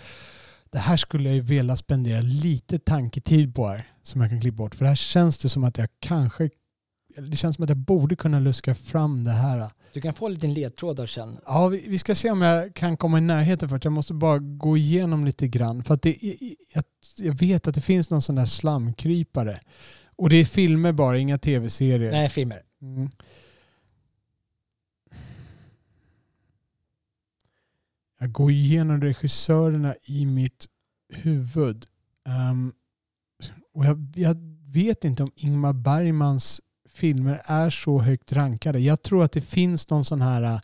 det 0.71 0.79
här 0.79 0.97
skulle 0.97 1.29
jag 1.29 1.35
ju 1.35 1.41
vilja 1.41 1.75
spendera 1.75 2.21
lite 2.21 2.79
tanketid 2.79 3.55
på 3.55 3.67
här. 3.67 3.87
Som 4.03 4.21
jag 4.21 4.29
kan 4.29 4.41
klippa 4.41 4.55
bort. 4.55 4.75
För 4.75 4.85
här 4.85 4.95
känns 4.95 5.37
det 5.37 5.49
som 5.49 5.63
att 5.63 5.77
jag 5.77 5.87
kanske, 5.99 6.49
det 7.15 7.37
känns 7.37 7.55
som 7.55 7.63
att 7.63 7.69
jag 7.69 7.77
borde 7.77 8.15
kunna 8.15 8.39
luska 8.39 8.75
fram 8.75 9.23
det 9.23 9.31
här. 9.31 9.69
Du 9.93 10.01
kan 10.01 10.13
få 10.13 10.25
en 10.25 10.33
liten 10.33 10.53
ledtråd 10.53 10.95
där 10.95 11.07
sen. 11.07 11.37
Ja, 11.45 11.67
vi, 11.67 11.85
vi 11.87 11.97
ska 11.97 12.15
se 12.15 12.31
om 12.31 12.41
jag 12.41 12.73
kan 12.73 12.97
komma 12.97 13.17
i 13.17 13.21
närheten 13.21 13.69
för 13.69 13.75
att 13.75 13.83
jag 13.83 13.93
måste 13.93 14.13
bara 14.13 14.39
gå 14.39 14.77
igenom 14.77 15.25
lite 15.25 15.47
grann. 15.47 15.83
För 15.83 15.93
att 15.93 16.01
det, 16.01 16.17
jag, 16.73 16.83
jag 17.17 17.33
vet 17.33 17.67
att 17.67 17.75
det 17.75 17.81
finns 17.81 18.09
någon 18.09 18.21
sån 18.21 18.35
där 18.35 18.45
slamkrypare. 18.45 19.59
Och 20.15 20.29
det 20.29 20.35
är 20.35 20.45
filmer 20.45 20.91
bara, 20.91 21.17
inga 21.17 21.37
tv-serier. 21.37 22.11
Nej, 22.11 22.29
filmer. 22.29 22.61
Mm. 22.81 23.09
Jag 28.19 28.31
går 28.31 28.51
igenom 28.51 29.01
regissörerna 29.01 29.95
i 30.03 30.25
mitt 30.25 30.67
huvud. 31.13 31.85
Ehm, 32.27 32.73
och 33.73 33.85
jag, 33.85 34.13
jag 34.15 34.35
vet 34.73 35.03
inte 35.03 35.23
om 35.23 35.31
Ingmar 35.35 35.73
Bergmans 35.73 36.61
filmer 36.93 37.41
är 37.45 37.69
så 37.69 37.99
högt 37.99 38.31
rankade. 38.31 38.79
Jag 38.79 39.01
tror 39.01 39.23
att 39.23 39.31
det 39.31 39.41
finns 39.41 39.89
någon 39.89 40.05
sån 40.05 40.21
här, 40.21 40.41
äh, 40.41 40.59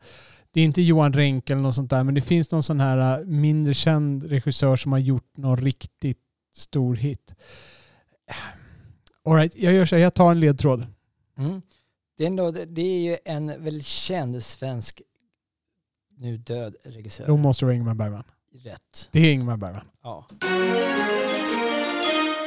det 0.52 0.62
är 0.62 0.66
inte 0.66 0.82
Johan 0.82 1.14
Renck 1.14 1.50
eller 1.50 1.62
något 1.62 1.76
sånt 1.76 1.90
där, 1.90 2.04
men 2.04 2.16
det 2.16 2.22
finns 2.22 2.52
någon 2.52 2.64
sån 2.64 2.80
här 2.80 3.20
äh, 3.20 3.26
mindre 3.26 3.74
känd 3.74 4.24
regissör 4.24 4.76
som 4.76 4.92
har 4.92 5.00
gjort 5.00 5.38
någon 5.38 5.58
riktigt 5.58 6.20
stor 6.56 6.96
hit. 6.96 7.36
All 9.26 9.36
right, 9.36 9.56
jag 9.56 9.74
gör 9.74 9.86
så 9.86 9.96
här, 9.96 10.04
jag 10.04 10.14
tar 10.14 10.32
en 10.32 10.40
ledtråd. 10.40 10.88
Mm. 11.38 11.62
Det, 12.18 12.24
är 12.24 12.28
ändå, 12.28 12.52
det 12.52 12.82
är 12.82 13.00
ju 13.00 13.18
en 13.26 13.64
väldigt 13.64 13.86
känd 13.86 14.44
svensk, 14.44 15.02
nu 16.18 16.38
död 16.38 16.76
regissör. 16.84 17.28
Då 17.28 17.38
måste 17.38 17.62
det 17.62 17.66
vara 17.66 17.76
Ingmar 17.76 17.96
Bergman. 17.96 18.24
Rätt. 18.54 19.10
Det 19.12 19.20
är 19.20 19.34
Ingmar 19.34 19.58
Bergman. 19.58 19.86
Ja. 20.04 20.28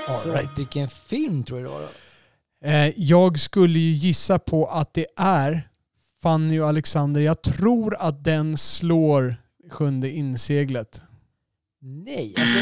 All 0.09 0.21
Så 0.21 0.33
right. 0.33 0.59
vilken 0.59 0.89
film 0.89 1.45
tror 1.45 1.59
du 1.59 1.65
det 1.65 1.71
var 1.71 1.81
då? 1.81 1.89
Eh, 2.65 2.93
jag 2.97 3.39
skulle 3.39 3.79
ju 3.79 3.91
gissa 3.91 4.39
på 4.39 4.67
att 4.67 4.95
det 4.95 5.07
är 5.17 5.69
Fanny 6.23 6.61
och 6.61 6.69
Alexander. 6.69 7.21
Jag 7.21 7.43
tror 7.43 7.97
att 7.99 8.25
den 8.25 8.59
slår 8.59 9.37
Sjunde 9.71 10.11
inseglet. 10.11 11.03
Nej, 11.81 12.35
alltså. 12.39 12.59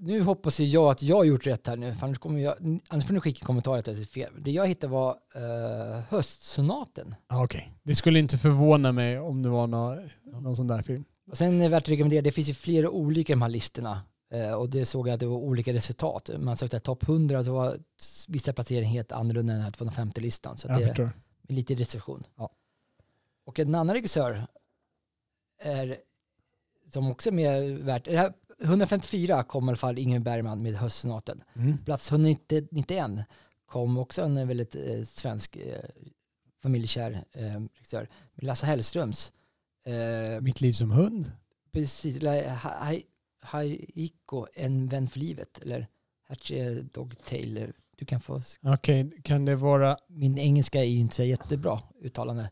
Nu 0.00 0.22
hoppas 0.22 0.60
ju 0.60 0.64
jag 0.64 0.90
att 0.90 1.02
jag 1.02 1.16
har 1.16 1.24
gjort 1.24 1.46
rätt 1.46 1.66
här 1.66 1.76
nu, 1.76 1.94
för 1.94 2.06
annars, 2.06 2.18
kommer 2.18 2.38
jag, 2.38 2.54
annars 2.88 3.06
får 3.06 3.14
ni 3.14 3.20
skicka 3.20 3.46
kommentarer 3.46 3.78
att 3.78 3.84
det 3.84 3.90
är 3.90 4.04
fel. 4.04 4.32
Det 4.38 4.50
jag 4.50 4.66
hittade 4.66 4.92
var 4.92 5.10
uh, 5.10 6.00
Höstsonaten. 6.08 7.14
Ah, 7.26 7.44
Okej. 7.44 7.72
Det 7.82 7.94
skulle 7.94 8.18
inte 8.18 8.38
förvåna 8.38 8.92
mig 8.92 9.18
om 9.18 9.42
det 9.42 9.48
var 9.48 9.66
någon, 9.66 10.10
någon 10.42 10.56
sån 10.56 10.66
där 10.66 10.82
film. 10.82 11.04
Och 11.30 11.36
sen 11.36 11.60
är 11.60 11.62
det 11.62 11.68
värt 11.68 11.82
att 11.82 11.88
rekommendera, 11.88 12.22
det 12.22 12.32
finns 12.32 12.48
ju 12.48 12.54
flera 12.54 12.90
olika 12.90 13.32
i 13.32 13.34
de 13.34 13.42
här 13.42 13.48
listorna. 13.48 14.00
Eh, 14.30 14.52
och 14.52 14.70
det 14.70 14.86
såg 14.86 15.08
jag 15.08 15.14
att 15.14 15.20
det 15.20 15.26
var 15.26 15.36
olika 15.36 15.72
resultat. 15.72 16.30
Man 16.38 16.56
sökte 16.56 16.80
topp 16.80 17.02
100, 17.02 17.42
det 17.42 17.50
var 17.50 17.78
vissa 18.28 18.52
placeringar 18.52 18.90
helt 18.90 19.12
annorlunda 19.12 19.52
än 19.52 19.58
den 19.58 19.64
här 19.64 19.70
250-listan. 19.70 20.56
Så 20.56 20.68
det 20.68 20.74
är 20.74 21.10
lite 21.48 21.74
recension. 21.74 22.24
Ja. 22.36 22.50
Och 23.44 23.58
en 23.58 23.74
annan 23.74 23.94
regissör 23.94 24.46
är, 25.62 25.96
som 26.92 27.10
också 27.10 27.28
är 27.28 27.32
med 27.32 27.78
värt, 27.78 28.04
det 28.04 28.18
här, 28.18 28.32
154 28.62 29.44
kom 29.44 29.64
i 29.64 29.68
alla 29.68 29.76
fall 29.76 29.98
Ingrid 29.98 30.22
Bergman 30.22 30.62
med 30.62 30.74
Höstsonaten. 30.74 31.42
Mm. 31.54 31.78
Plats 31.84 32.10
191 32.10 33.10
kom 33.66 33.98
också 33.98 34.22
en 34.22 34.48
väldigt 34.48 34.76
eh, 34.76 35.02
svensk 35.02 35.56
eh, 35.56 35.84
familjekär 36.62 37.24
eh, 37.32 37.60
regissör. 37.74 38.08
Lasse 38.34 38.66
Hellströms, 38.66 39.32
eh, 39.86 40.40
Mitt 40.40 40.60
liv 40.60 40.72
som 40.72 40.90
hund. 40.90 41.32
precis, 41.72 42.22
Haiko, 43.42 44.46
En 44.54 44.88
vän 44.88 45.08
för 45.08 45.18
livet, 45.18 45.58
eller 45.62 45.86
Hatchie 46.28 46.82
Dogtail. 46.94 47.56
eller 47.56 47.72
Du 47.96 48.04
kan 48.06 48.20
få, 48.20 48.40
Okej, 48.62 49.10
kan 49.24 49.44
det 49.44 49.56
vara 49.56 49.96
min 50.08 50.38
engelska 50.38 50.80
är 50.80 50.88
ju 50.88 50.98
inte 50.98 51.14
så 51.14 51.22
jättebra 51.22 51.80
uttalande. 52.02 52.50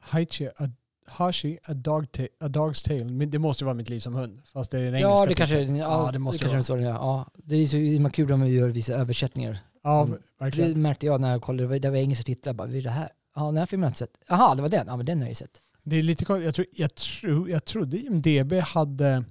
Haichi, 0.00 0.46
a, 0.46 0.68
Hashi, 1.06 1.58
a, 1.64 1.74
dog 1.74 2.12
ta- 2.12 2.22
a 2.40 2.48
dog's 2.48 2.88
tale? 2.88 3.04
Men 3.04 3.30
Det 3.30 3.38
måste 3.38 3.64
vara 3.64 3.74
mitt 3.74 3.88
liv 3.88 4.00
som 4.00 4.14
hund. 4.14 4.42
Fast 4.52 4.70
det 4.70 4.78
är 4.78 4.82
den 4.84 4.94
engelska 4.94 5.10
Ja, 5.22 5.26
det 5.26 5.34
kanske, 5.34 5.56
titeln. 5.56 5.76
ja, 5.76 6.10
det 6.12 6.18
måste 6.18 6.44
det 6.44 6.50
kanske 6.50 6.72
vara. 6.72 6.80
det 6.82 6.88
är. 6.88 6.92
Ja, 6.94 7.30
det 7.34 7.56
är 7.56 7.66
så 7.66 7.76
himla 7.76 8.10
kul 8.10 8.32
om 8.32 8.38
man 8.40 8.48
gör 8.50 8.68
vissa 8.68 8.94
översättningar. 8.94 9.58
Ja, 9.82 10.02
Mm. 10.02 10.12
Det 10.38 10.44
verkligen. 10.44 10.82
märkte 10.82 11.06
jag 11.06 11.20
när 11.20 11.30
jag 11.30 11.42
kollade, 11.42 11.78
det 11.78 11.88
var- 11.88 11.94
det 11.96 12.02
engelska 12.02 12.24
titlar. 12.24 12.52
Bara, 12.52 12.66
vad 12.66 12.76
är 12.76 12.82
det 12.82 12.90
här? 12.90 13.08
Ja, 13.34 13.46
den 13.46 13.56
här 13.56 13.66
filmen 13.66 13.82
har 13.82 13.86
jag 13.86 13.90
inte 13.90 13.98
sett. 13.98 14.18
Jaha, 14.28 14.54
det 14.54 14.62
var 14.62 14.68
den. 14.68 14.86
Ja, 14.86 14.96
men 14.96 15.06
den 15.06 15.18
har 15.18 15.24
jag 15.24 15.28
ju 15.30 15.34
sett. 15.34 15.60
Det 15.82 15.96
är 15.96 16.02
lite 16.02 16.24
konstigt. 16.24 16.44
Jag, 16.44 16.54
tror, 16.54 16.66
jag, 16.72 16.94
tror, 16.94 17.50
jag 17.50 17.64
trodde 17.64 17.96
IMDB 17.96 18.52
hade 18.60 19.24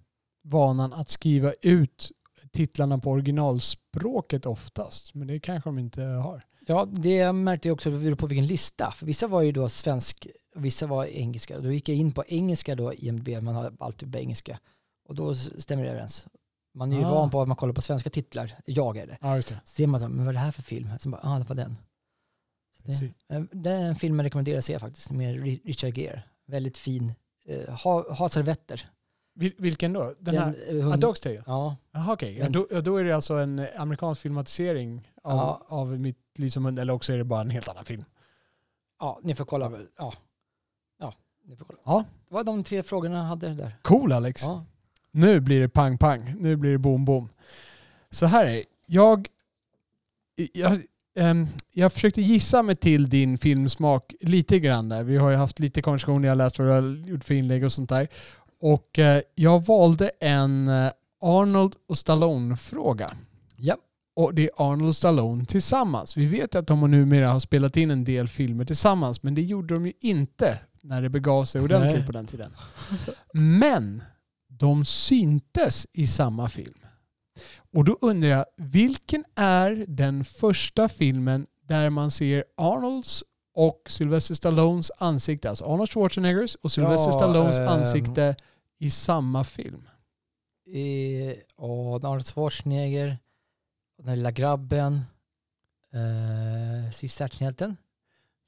vanan 0.44 0.94
att 0.94 1.10
skriva 1.10 1.54
ut 1.62 2.12
titlarna 2.52 2.98
på 2.98 3.10
originalspråket 3.12 4.46
oftast. 4.46 5.14
Men 5.14 5.28
det 5.28 5.40
kanske 5.40 5.68
de 5.70 5.80
inte 5.80 6.02
har. 6.02 6.44
Ja, 6.68 6.86
det 6.86 7.32
märkte 7.34 7.68
jag 7.68 7.74
också 7.74 7.92
på 8.18 8.28
vilken 8.28 8.46
lista. 8.46 8.92
För 8.92 9.06
vissa 9.06 9.28
var 9.28 9.42
ju 9.42 9.52
då 9.52 9.70
svensk 9.70 10.28
vissa 10.56 10.88
var 10.88 11.06
engelska. 11.06 11.60
Då 11.60 11.72
gick 11.72 11.90
jag 11.90 11.96
in 11.98 12.12
på 12.12 12.24
engelska 12.28 12.76
då, 12.76 12.94
IMDB, 12.94 13.30
man 13.44 13.56
har 13.56 13.74
alltid 13.80 14.12
på 14.12 14.18
engelska. 14.18 14.60
Och 15.08 15.16
då 15.16 15.36
stämmer 15.36 15.84
det 15.84 15.90
överens. 15.90 16.28
Man 16.74 16.94
är 16.94 16.98
ju 17.00 17.06
Ah. 17.06 17.12
van 17.12 17.30
på 17.30 17.42
att 17.42 17.48
man 17.48 17.58
kollar 17.58 17.74
på 17.74 17.82
svenska 17.82 18.10
titlar, 18.10 18.56
jag 18.66 18.98
är 18.98 19.08
det. 19.08 19.18
Ja, 19.22 19.36
just 19.36 19.48
det. 19.48 19.60
Så 19.64 19.72
ser 19.76 19.88
man, 19.88 20.04
att, 20.04 20.12
men 20.12 20.20
vad 20.26 20.28
är 20.30 20.34
det 20.34 20.40
här 20.40 20.52
för 20.52 20.62
film? 20.62 20.90
Så 21.00 21.10
bara, 21.10 21.22
ja, 21.24 21.36
ah, 21.36 21.40
det 21.40 21.50
var 21.50 21.56
den. 21.56 21.78
Det, 22.84 23.12
eh, 23.36 23.42
det 23.52 23.70
är 23.72 23.86
en 23.88 23.96
film 23.96 24.20
jag 24.20 24.26
rekommenderar 24.26 24.62
se 24.62 24.80
faktiskt, 24.80 25.12
med 25.12 25.36
Ri- 25.44 25.62
Richard 25.66 25.98
Gere. 25.98 26.24
Väldigt 26.48 26.78
fin. 26.78 27.14
Eh, 27.46 27.74
ha, 27.84 28.14
ha 28.14 28.30
servetter. 28.30 28.90
Vil, 29.42 29.54
vilken 29.58 29.94
då? 29.94 30.14
Den 30.20 30.38
här? 30.38 30.56
Den, 30.68 30.80
eh, 30.80 30.88
A 30.88 30.90
hund- 30.90 31.04
Dog's 31.04 31.24
Tale? 31.24 31.44
Ja, 31.46 31.76
Jaha, 31.92 32.14
okej. 32.14 32.38
Ja, 32.38 32.44
Den- 32.44 32.52
då, 32.52 32.68
ja, 32.72 32.82
då 32.82 32.98
är 32.98 33.04
det 33.04 33.12
alltså 33.16 33.34
en 33.34 33.66
amerikansk 33.78 34.22
filmatisering 34.22 35.12
av, 35.24 35.38
Ja. 35.38 35.66
av 35.68 36.00
Mitt 36.00 36.18
liv 36.36 36.50
som 36.50 36.66
hund, 36.66 36.80
eller 36.80 36.94
också 36.94 37.14
är 37.14 37.18
det 37.18 37.24
bara 37.24 37.42
en 37.42 37.50
helt 37.50 37.68
annan 37.70 37.84
film. 37.86 38.04
ja, 39.00 39.20
ni 39.24 39.36
får 39.36 39.46
kolla. 39.46 39.70
väl. 39.70 39.88
Ja. 39.98 40.14
ja, 41.00 41.14
ni 41.46 41.56
får 41.56 41.66
kolla. 41.66 41.80
Ja. 41.86 42.06
Det 42.28 42.34
var 42.34 42.44
de 42.44 42.64
tre 42.64 42.84
frågorna 42.84 43.18
jag 43.18 43.24
hade 43.24 43.54
där. 43.54 43.76
Cool 43.82 44.12
Alex. 44.14 44.42
Ja. 44.44 44.66
Nu 45.12 45.40
blir 45.40 45.60
det 45.60 45.70
pang 45.70 45.98
pang. 45.98 46.36
Nu 46.40 46.56
blir 46.56 46.72
det 46.72 46.78
boom 46.78 47.06
boom. 47.06 47.30
Så 48.12 48.26
här 48.26 48.46
är. 48.46 48.64
Jag, 48.86 49.28
jag, 50.54 50.82
ehm, 51.16 51.48
jag 51.72 51.94
försökte 51.94 52.22
gissa 52.22 52.64
mig 52.64 52.76
till 52.76 53.10
din 53.10 53.38
filmsmak 53.38 54.14
lite 54.22 54.60
grann 54.60 54.90
där. 54.90 55.04
Vi 55.04 55.18
har 55.18 55.30
ju 55.30 55.36
haft 55.36 55.60
lite 55.60 55.82
konversation, 55.82 56.24
jag 56.24 56.32
har 56.32 56.36
läst 56.36 56.60
vad 56.60 56.68
du 56.68 56.72
har 56.72 57.08
gjort 57.10 57.24
för 57.24 57.34
inlägg 57.34 57.64
och 57.64 57.72
sånt 57.72 57.90
där. 57.90 58.08
Och 58.62 59.00
eh, 59.00 59.22
jag 59.36 59.66
valde 59.66 60.12
en 60.20 60.68
eh, 60.68 60.92
Arnold 61.22 61.76
och 61.90 61.98
Stallone-fråga. 61.98 63.14
Ja. 63.56 63.78
Och 64.16 64.34
det 64.34 64.44
är 64.44 64.50
Arnold 64.58 64.90
och 64.90 64.96
Stallone 64.96 65.46
tillsammans. 65.46 66.18
Vi 66.18 66.26
vet 66.26 66.56
att 66.56 66.68
de 66.68 66.92
numera 66.92 67.32
har 67.32 67.40
spelat 67.40 67.78
in 67.78 67.92
en 67.92 68.04
del 68.04 68.28
filmer 68.28 68.66
tillsammans, 68.66 69.24
men 69.24 69.36
det 69.36 69.42
gjorde 69.42 69.74
de 69.74 69.86
ju 69.86 69.94
inte 70.02 70.60
när 70.82 71.02
det 71.02 71.10
begav 71.10 71.46
sig 71.46 71.62
ordentligt 71.62 71.94
Nej. 71.94 72.06
på 72.06 72.12
den 72.12 72.28
tiden. 72.28 72.56
Men 73.34 74.04
de 74.48 74.86
syntes 74.86 75.88
i 75.94 76.08
samma 76.08 76.50
film. 76.50 76.86
Och 77.74 77.86
då 77.86 77.98
undrar 78.02 78.30
jag, 78.30 78.46
vilken 78.58 79.24
är 79.36 79.86
den 79.88 80.26
första 80.26 80.90
filmen 80.90 81.48
där 81.68 81.90
man 81.90 82.12
ser 82.12 82.44
Arnolds 82.58 83.24
och 83.56 83.82
Sylvester 83.90 84.36
Stallones 84.36 84.92
ansikte, 84.98 85.50
alltså 85.50 85.66
Arnold 85.66 85.90
Schwarzeneggers 85.90 86.56
och 86.56 86.72
Sylvester 86.72 87.12
Ja, 87.12 87.18
Stallones 87.18 87.60
ehm. 87.60 87.68
ansikte 87.68 88.36
i 88.82 88.90
samma 88.90 89.44
film? 89.44 89.88
Eh, 90.74 91.34
och 91.56 91.96
Arnold 92.04 92.26
Schwarzenegger, 92.26 93.18
den 94.04 94.16
lilla 94.16 94.32
grabben, 94.32 95.02
eh, 95.94 96.92
sista 96.92 97.24
actionhjälten. 97.24 97.78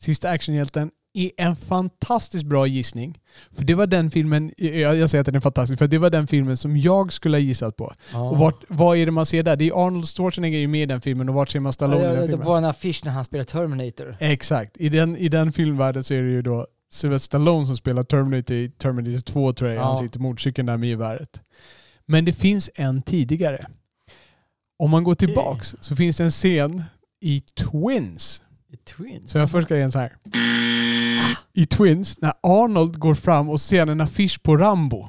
Sista 0.01 0.29
actionhjälten 0.29 0.91
är 1.13 1.31
en 1.37 1.55
fantastiskt 1.55 2.45
bra 2.45 2.67
gissning. 2.67 3.19
För 3.51 3.63
det 3.63 3.73
var 3.75 3.87
den 3.87 4.11
filmen, 4.11 4.51
jag 4.57 4.95
jag 4.95 5.09
säger 5.09 5.19
att 5.21 5.25
den 5.25 5.35
är 5.35 5.39
fantastisk, 5.39 5.79
för 5.79 5.87
det 5.87 5.97
var 5.97 6.09
den 6.09 6.27
filmen 6.27 6.57
som 6.57 6.77
jag 6.77 7.13
skulle 7.13 7.37
ha 7.37 7.41
gissat 7.41 7.75
på. 7.77 7.93
Ja. 8.13 8.29
Och 8.29 8.37
vart, 8.37 8.63
vad 8.67 8.97
är 8.97 9.05
det 9.05 9.11
man 9.11 9.25
ser 9.25 9.43
där? 9.43 9.55
Det 9.55 9.67
är 9.67 9.87
Arnold 9.87 10.07
Schwarzenegger 10.07 10.67
med 10.67 10.81
i 10.81 10.85
den 10.85 11.01
filmen 11.01 11.29
och 11.29 11.35
vart 11.35 11.49
ser 11.49 11.59
man 11.59 11.73
Stallone 11.73 12.01
i 12.01 12.05
ja, 12.05 12.11
den 12.11 12.21
det 12.21 12.27
filmen? 12.27 12.47
var 12.47 12.57
en 12.57 12.65
affisch 12.65 13.01
när 13.05 13.11
han 13.11 13.25
spelade 13.25 13.49
Terminator. 13.49 14.17
Exakt. 14.19 14.77
I 14.77 14.89
den, 14.89 15.17
I 15.17 15.29
den 15.29 15.51
filmvärlden 15.51 16.03
så 16.03 16.13
är 16.13 16.21
det 16.21 16.29
ju 16.29 16.41
då 16.41 16.67
Sylvester 16.93 17.25
Stallone 17.25 17.65
som 17.65 17.77
spelar 17.77 18.03
Terminator 18.03 18.57
i 18.57 18.69
Terminator 18.69 19.21
2 19.21 19.53
tror 19.53 19.69
jag. 19.69 19.79
Ja. 19.79 19.83
Han 19.83 19.97
sitter 19.97 20.19
på 20.19 20.23
motorcykeln 20.23 20.65
där 20.65 20.77
med 20.77 20.89
geväret. 20.89 21.41
Men 22.05 22.25
det 22.25 22.33
finns 22.33 22.69
en 22.75 23.01
tidigare. 23.01 23.65
Om 24.79 24.89
man 24.89 25.03
går 25.03 25.15
tillbaks 25.15 25.75
så 25.81 25.95
finns 25.95 26.17
det 26.17 26.23
en 26.23 26.31
scen 26.31 26.83
i 27.21 27.41
Twins. 27.41 28.41
I 28.73 28.77
Twins. 28.77 29.31
Så 29.31 29.37
jag 29.37 29.51
först 29.51 29.67
ska 29.67 29.75
ge 29.75 29.81
en 29.81 29.91
så 29.91 29.99
här. 29.99 30.15
I 31.53 31.65
Twins, 31.65 32.21
när 32.21 32.33
Arnold 32.41 32.99
går 32.99 33.15
fram 33.15 33.49
och 33.49 33.61
ser 33.61 33.87
en 33.87 34.01
affisch 34.01 34.43
på 34.43 34.57
Rambo. 34.57 35.07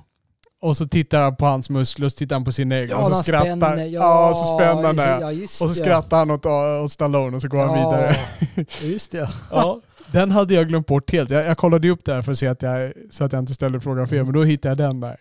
Och 0.60 0.76
så 0.76 0.88
tittar 0.88 1.20
han 1.20 1.36
på 1.36 1.46
hans 1.46 1.70
muskler 1.70 2.06
och 2.06 2.12
så 2.12 2.18
tittar 2.18 2.36
han 2.36 2.44
på 2.44 2.52
sin 2.52 2.72
egen 2.72 2.96
och 2.96 3.06
så 3.06 3.12
han 3.12 3.24
skrattar. 3.24 3.56
spänner. 3.56 3.84
Ja, 3.84 4.34
så 4.34 4.56
spännande. 4.56 5.18
Ja, 5.20 5.32
just 5.32 5.62
och 5.62 5.68
så 5.68 5.74
skrattar 5.74 6.18
han 6.18 6.30
åt, 6.30 6.46
åt 6.84 6.92
Stallone 6.92 7.36
och 7.36 7.42
så 7.42 7.48
går 7.48 7.66
han 7.66 7.74
vidare. 7.74 8.16
Ja, 8.54 8.86
just 8.86 9.12
det. 9.12 9.30
Ja, 9.50 9.80
den 10.14 10.30
hade 10.30 10.54
jag 10.54 10.68
glömt 10.68 10.86
bort 10.86 11.10
helt. 11.12 11.30
Jag, 11.30 11.46
jag 11.46 11.58
kollade 11.58 11.88
upp 11.90 12.04
det 12.04 12.14
här 12.14 12.22
för 12.22 12.32
att 12.32 12.38
se 12.38 12.46
att 12.46 12.62
jag, 12.62 12.92
så 13.10 13.24
att 13.24 13.32
jag 13.32 13.40
inte 13.42 13.54
ställde 13.54 13.80
frågan 13.80 14.08
fel, 14.08 14.24
men 14.24 14.34
då 14.34 14.42
hittade 14.44 14.82
jag 14.82 14.90
den 14.90 15.00
där. 15.00 15.20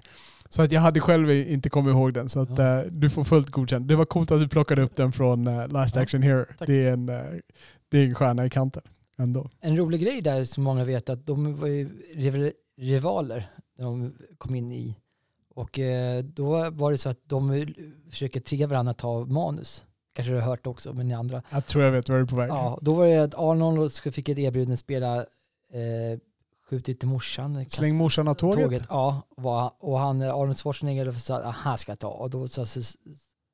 Så 0.50 0.62
att 0.62 0.72
jag 0.72 0.82
hade 0.82 1.00
själv 1.00 1.32
inte 1.32 1.70
kommit 1.70 1.92
ihåg 1.92 2.14
den, 2.14 2.30
så 2.30 2.40
att 2.40 2.58
Ja. 2.58 2.80
eh, 2.80 2.86
du 2.92 3.10
får 3.10 3.24
fullt 3.24 3.50
godkänt. 3.50 3.88
Det 3.88 3.96
var 3.96 4.06
coolt 4.06 4.32
att 4.32 4.40
du 4.40 4.48
plockade 4.48 4.82
upp 4.82 4.96
den 4.96 5.12
från 5.12 5.48
eh, 5.48 5.68
Last 5.68 5.98
Action 5.98 6.22
Hero. 6.22 6.46
tack. 6.58 6.68
Det 6.68 6.88
är, 6.88 6.94
en, 6.94 7.10
eh, 7.10 7.16
det 7.90 7.98
är 7.98 8.06
en 8.06 8.16
stjärna 8.16 8.46
i 8.46 8.50
kanten 8.50 8.82
ändå. 9.18 9.50
En 9.62 9.78
rolig 9.78 10.02
grej 10.02 10.22
där 10.22 10.44
som 10.44 10.64
många 10.64 10.86
vet 10.86 11.10
att 11.10 11.26
de 11.26 11.56
var 11.56 11.68
ju 11.68 11.90
rival- 12.16 12.52
rivaler 12.78 13.50
när 13.78 13.86
de 13.86 14.14
kom 14.38 14.56
in 14.56 14.72
i. 14.72 14.96
Och 15.56 15.80
då 16.24 16.70
var 16.72 16.92
det 16.92 16.98
så 16.98 17.10
att 17.10 17.20
de 17.30 17.74
försöker 18.10 18.40
trigga 18.40 18.68
varandra 18.68 18.92
att 18.92 18.98
ta 18.98 19.26
manus. 19.26 19.86
Kanske 20.14 20.32
du 20.34 20.40
har 20.40 20.46
hört 20.48 20.68
också, 20.68 20.94
men 20.94 21.08
ni 21.08 21.14
andra. 21.14 21.42
Jag 21.50 21.66
tror 21.66 21.84
jag 21.84 21.92
vet 21.92 22.10
var 22.10 22.16
du 22.16 22.22
är 22.22 22.26
på 22.28 22.36
väg. 22.36 22.50
Ja, 22.50 22.78
då 22.82 22.94
var 22.94 23.08
det 23.08 23.18
att 23.24 23.34
Arnold 23.36 23.94
skulle- 23.94 24.14
fick 24.14 24.30
ett 24.30 24.38
erbjudande 24.40 24.74
att 24.74 24.80
spela 24.80 25.18
eh, 25.18 26.20
Skjutit 26.70 27.00
till 27.00 27.10
morsan. 27.10 27.66
Släng 27.70 27.96
morsan 27.96 28.28
av 28.28 28.34
tåget. 28.34 28.84
Ja, 28.90 29.22
var, 29.38 29.72
och 29.80 30.00
han, 30.00 30.22
eh, 30.22 30.36
Arnold 30.36 30.58
Schwarzenegger 30.58 31.12
sa 31.12 31.38
att 31.38 31.56
han 31.56 31.78
ska 31.78 31.96
ta. 31.96 32.08
Och 32.08 32.30
då 32.30 32.48
sa 32.48 32.66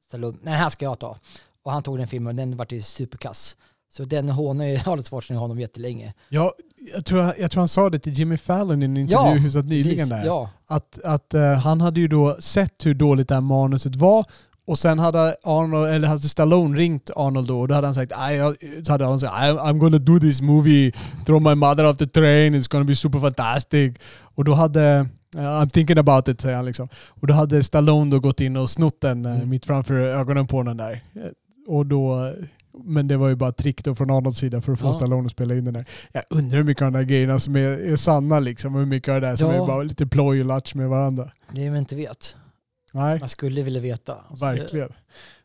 Stallone, 0.08 0.38
nej 0.41 0.54
han 0.58 0.72
ska 0.72 0.86
jag 0.86 1.00
ta. 1.00 1.17
Och 1.63 1.72
han 1.72 1.84
tog 1.84 1.98
den 1.98 2.08
filmen 2.08 2.28
och 2.28 2.36
den 2.36 2.58
vart 2.58 2.72
ju 2.72 2.82
superkass. 2.82 3.58
Så 3.91 4.06
den 4.06 4.30
hånar 4.30 4.65
ju 4.65 4.76
Arnold 4.86 5.08
Schwarzenegger 5.08 5.39
honom 5.41 5.60
jättelänge. 5.60 6.13
Ja, 6.30 6.54
jag, 6.95 7.06
tror, 7.06 7.34
jag 7.39 7.52
tror 7.52 7.62
han 7.62 7.67
sa 7.67 7.89
det 7.89 8.00
till 8.00 8.13
Jimmy 8.13 8.38
Fallon 8.38 8.82
i 8.82 8.86
en 8.86 8.98
intervju 8.98 9.26
Ja, 9.26 9.32
huset 9.34 9.65
nyligen. 9.65 9.89
Precis, 9.95 10.10
Där. 10.10 10.26
Ja, 10.26 10.50
Att, 10.67 11.00
att 11.04 11.34
eh, 11.34 11.54
han 11.54 11.82
hade 11.82 12.00
ju 12.00 12.08
då 12.08 12.38
sett 12.39 12.86
hur 12.86 12.93
dåligt 12.93 13.28
det 13.28 13.34
här 13.34 13.41
manuset 13.41 13.95
var 13.95 14.26
och 14.69 14.79
sen 14.79 14.99
hade 14.99 15.36
Arnold, 15.43 15.89
eller 15.89 16.08
hade 16.08 16.21
Stallone 16.21 16.77
ringt 16.77 17.10
Arnold 17.15 17.47
då 17.47 17.60
och 17.60 17.67
då 17.67 17.75
hade 17.75 17.88
han 17.88 17.95
sagt 17.95 18.12
"Nej, 18.17 18.38
jag, 18.38 18.55
så 18.86 18.91
hade 18.91 19.05
Arnold 19.05 19.21
sagt 19.21 19.34
I'm, 19.34 19.58
I'm 19.60 19.77
gonna 19.77 19.97
do 19.97 20.19
this 20.19 20.41
movie, 20.41 20.91
throw 21.25 21.41
my 21.41 21.55
mother 21.55 21.86
off 21.86 21.97
the 21.97 22.08
train, 22.08 22.55
it's 22.55 22.71
gonna 22.71 22.86
be 22.86 22.95
super 22.95 23.19
fantastic. 23.19 23.93
Och 24.21 24.43
då 24.45 24.53
hade 24.53 25.05
eh, 25.38 25.41
I'm 25.41 25.69
thinking 25.69 25.97
about 25.97 26.27
it, 26.27 26.41
säger 26.41 26.55
han 26.55 26.65
liksom. 26.65 26.89
Och 27.10 27.27
då 27.27 27.34
hade 27.34 27.63
Stallone 27.63 28.12
då 28.12 28.19
gått 28.19 28.41
in 28.41 28.58
och 28.58 28.69
snott 28.69 29.01
den 29.01 29.25
eh, 29.25 29.36
Mm. 29.36 29.49
mitt 29.49 29.65
framför 29.65 29.93
ögonen 29.99 30.47
på 30.47 30.63
den 30.63 30.77
där. 30.77 30.91
Eh, 31.15 31.21
Och 31.67 31.86
då, 31.86 32.32
men 32.84 33.08
det 33.08 33.17
var 33.17 33.29
ju 33.29 33.36
bara 33.36 33.51
trick 33.51 33.84
då 33.84 33.95
från 33.95 34.12
Arnolds 34.12 34.39
sida 34.39 34.62
för 34.62 34.73
att 34.73 34.79
få 34.79 34.88
Ja. 34.88 34.93
Stallone 34.93 35.25
att 35.25 35.32
spela 35.32 35.55
in 35.55 35.65
den 35.65 35.73
där. 35.73 35.86
Jag 36.13 36.23
undrar 36.29 36.58
hur 36.58 36.63
mycket 36.63 36.82
av 36.86 36.91
de 36.91 36.97
där 36.99 37.05
grejerna 37.05 37.39
som 37.39 37.55
är, 37.55 37.91
är 37.91 37.95
sanna 37.95 38.39
liksom 38.39 38.73
och 38.75 38.79
hur 38.79 38.86
mycket 38.88 39.13
av 39.13 39.21
det 39.21 39.27
där 39.27 39.36
som 39.36 39.47
Ja. 39.53 39.63
är 39.63 39.67
bara 39.67 39.84
lite 39.84 40.08
ploj 40.08 40.39
och 40.39 40.45
latch 40.45 40.73
med 40.75 40.89
varandra. 40.89 41.32
det 41.51 41.65
är 41.65 41.69
man 41.69 41.79
inte 41.79 41.95
vet. 41.95 42.36
Nej, 42.93 43.19
Man 43.19 43.30
skulle 43.30 43.62
vilja 43.62 43.82
veta. 43.82 44.17
Alltså, 44.30 44.45
verkligen. 44.45 44.93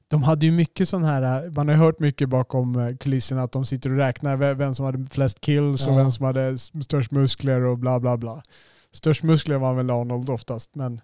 De 0.08 0.22
hade 0.22 0.46
ju 0.46 0.52
mycket 0.52 0.88
sån 0.88 1.04
här, 1.04 1.50
man 1.50 1.68
har 1.68 1.74
hört 1.74 1.98
mycket 1.98 2.28
bakom 2.28 2.76
eh, 2.78 2.96
kulisserna 2.96 3.42
att 3.42 3.52
de 3.52 3.64
sitter 3.66 3.90
och 3.90 3.96
räknar 3.96 4.36
ve- 4.36 4.54
vem 4.54 4.74
som 4.74 4.84
hade 4.86 5.06
flest 5.10 5.40
kills 5.40 5.86
och 5.86 5.92
Ja. 5.92 5.96
vem 5.96 6.12
som 6.12 6.26
hade 6.26 6.58
störst 6.58 7.10
muskler 7.10 7.60
och 7.60 7.78
bla 7.78 8.00
bla 8.00 8.16
bla. 8.16 8.42
Störst 8.92 9.22
muskler 9.22 9.56
var 9.56 9.74
väl 9.74 9.90
Arnold 9.90 10.30
oftast, 10.30 10.74
men 10.74 11.00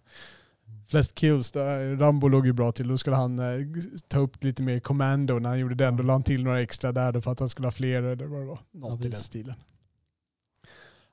flest 0.89 1.15
kills, 1.15 1.53
där, 1.53 1.97
Rambo 1.97 2.29
låg 2.29 2.47
ju 2.47 2.53
bra 2.53 2.73
till. 2.73 2.89
Då 2.89 2.99
skulle 2.99 3.17
han 3.17 3.39
eh, 3.39 3.45
ta 4.09 4.19
upp 4.19 4.45
lite 4.45 4.63
mer 4.63 4.81
commando 4.81 5.39
när 5.39 5.49
han 5.49 5.59
gjorde 5.59 5.75
den. 5.75 5.97
Då 5.97 6.03
la 6.03 6.13
han 6.13 6.23
till 6.23 6.45
några 6.45 6.61
extra 6.61 6.93
där 6.93 7.21
för 7.21 7.31
att 7.33 7.41
han 7.41 7.49
skulle 7.49 7.67
ha 7.67 7.73
fler 7.73 8.03
eller 8.03 8.27
vad 8.27 8.41
det 8.41 8.47
var. 8.47 8.59
Något 8.73 9.01
Ja, 9.01 9.07
i 9.07 9.11
den 9.11 9.21
stilen. 9.21 9.55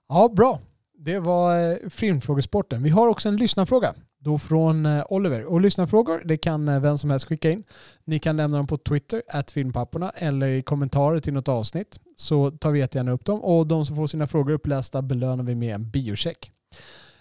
Ja, 0.10 0.30
bra. 0.36 0.60
Det 1.00 1.20
var 1.20 1.72
eh, 1.72 1.90
filmfrågesporten. 1.90 2.84
Vi 2.84 2.90
har 2.90 3.08
också 3.08 3.30
en 3.30 3.38
lyssnarfråga. 3.38 3.94
Då 4.28 4.38
från 4.38 4.86
eh, 4.86 5.04
Oliver. 5.10 5.46
Och 5.46 5.62
lyssnarfrågor, 5.62 6.22
det 6.26 6.38
kan 6.38 6.68
eh, 6.68 6.80
vem 6.80 6.98
som 6.98 7.10
helst 7.10 7.26
skicka 7.26 7.52
in. 7.52 7.64
Ni 8.04 8.20
kan 8.20 8.38
lämna 8.38 8.58
dem 8.58 8.68
på 8.68 8.78
Twitter, 8.78 9.22
filmpapporna, 9.54 10.10
eller 10.10 10.48
i 10.48 10.62
kommentarer 10.62 11.20
till 11.20 11.34
något 11.34 11.48
avsnitt. 11.48 12.00
Så 12.16 12.52
tar 12.52 12.72
vi 12.72 12.80
jättegärna 12.80 13.12
upp 13.12 13.26
dem. 13.26 13.42
Och 13.42 13.68
de 13.68 13.86
som 13.86 13.96
får 13.96 14.08
sina 14.08 14.28
frågor 14.28 14.54
upplästa 14.54 15.02
belönar 15.02 15.44
vi 15.44 15.56
med 15.56 15.76
en 15.76 15.90
biocheck. 15.90 16.52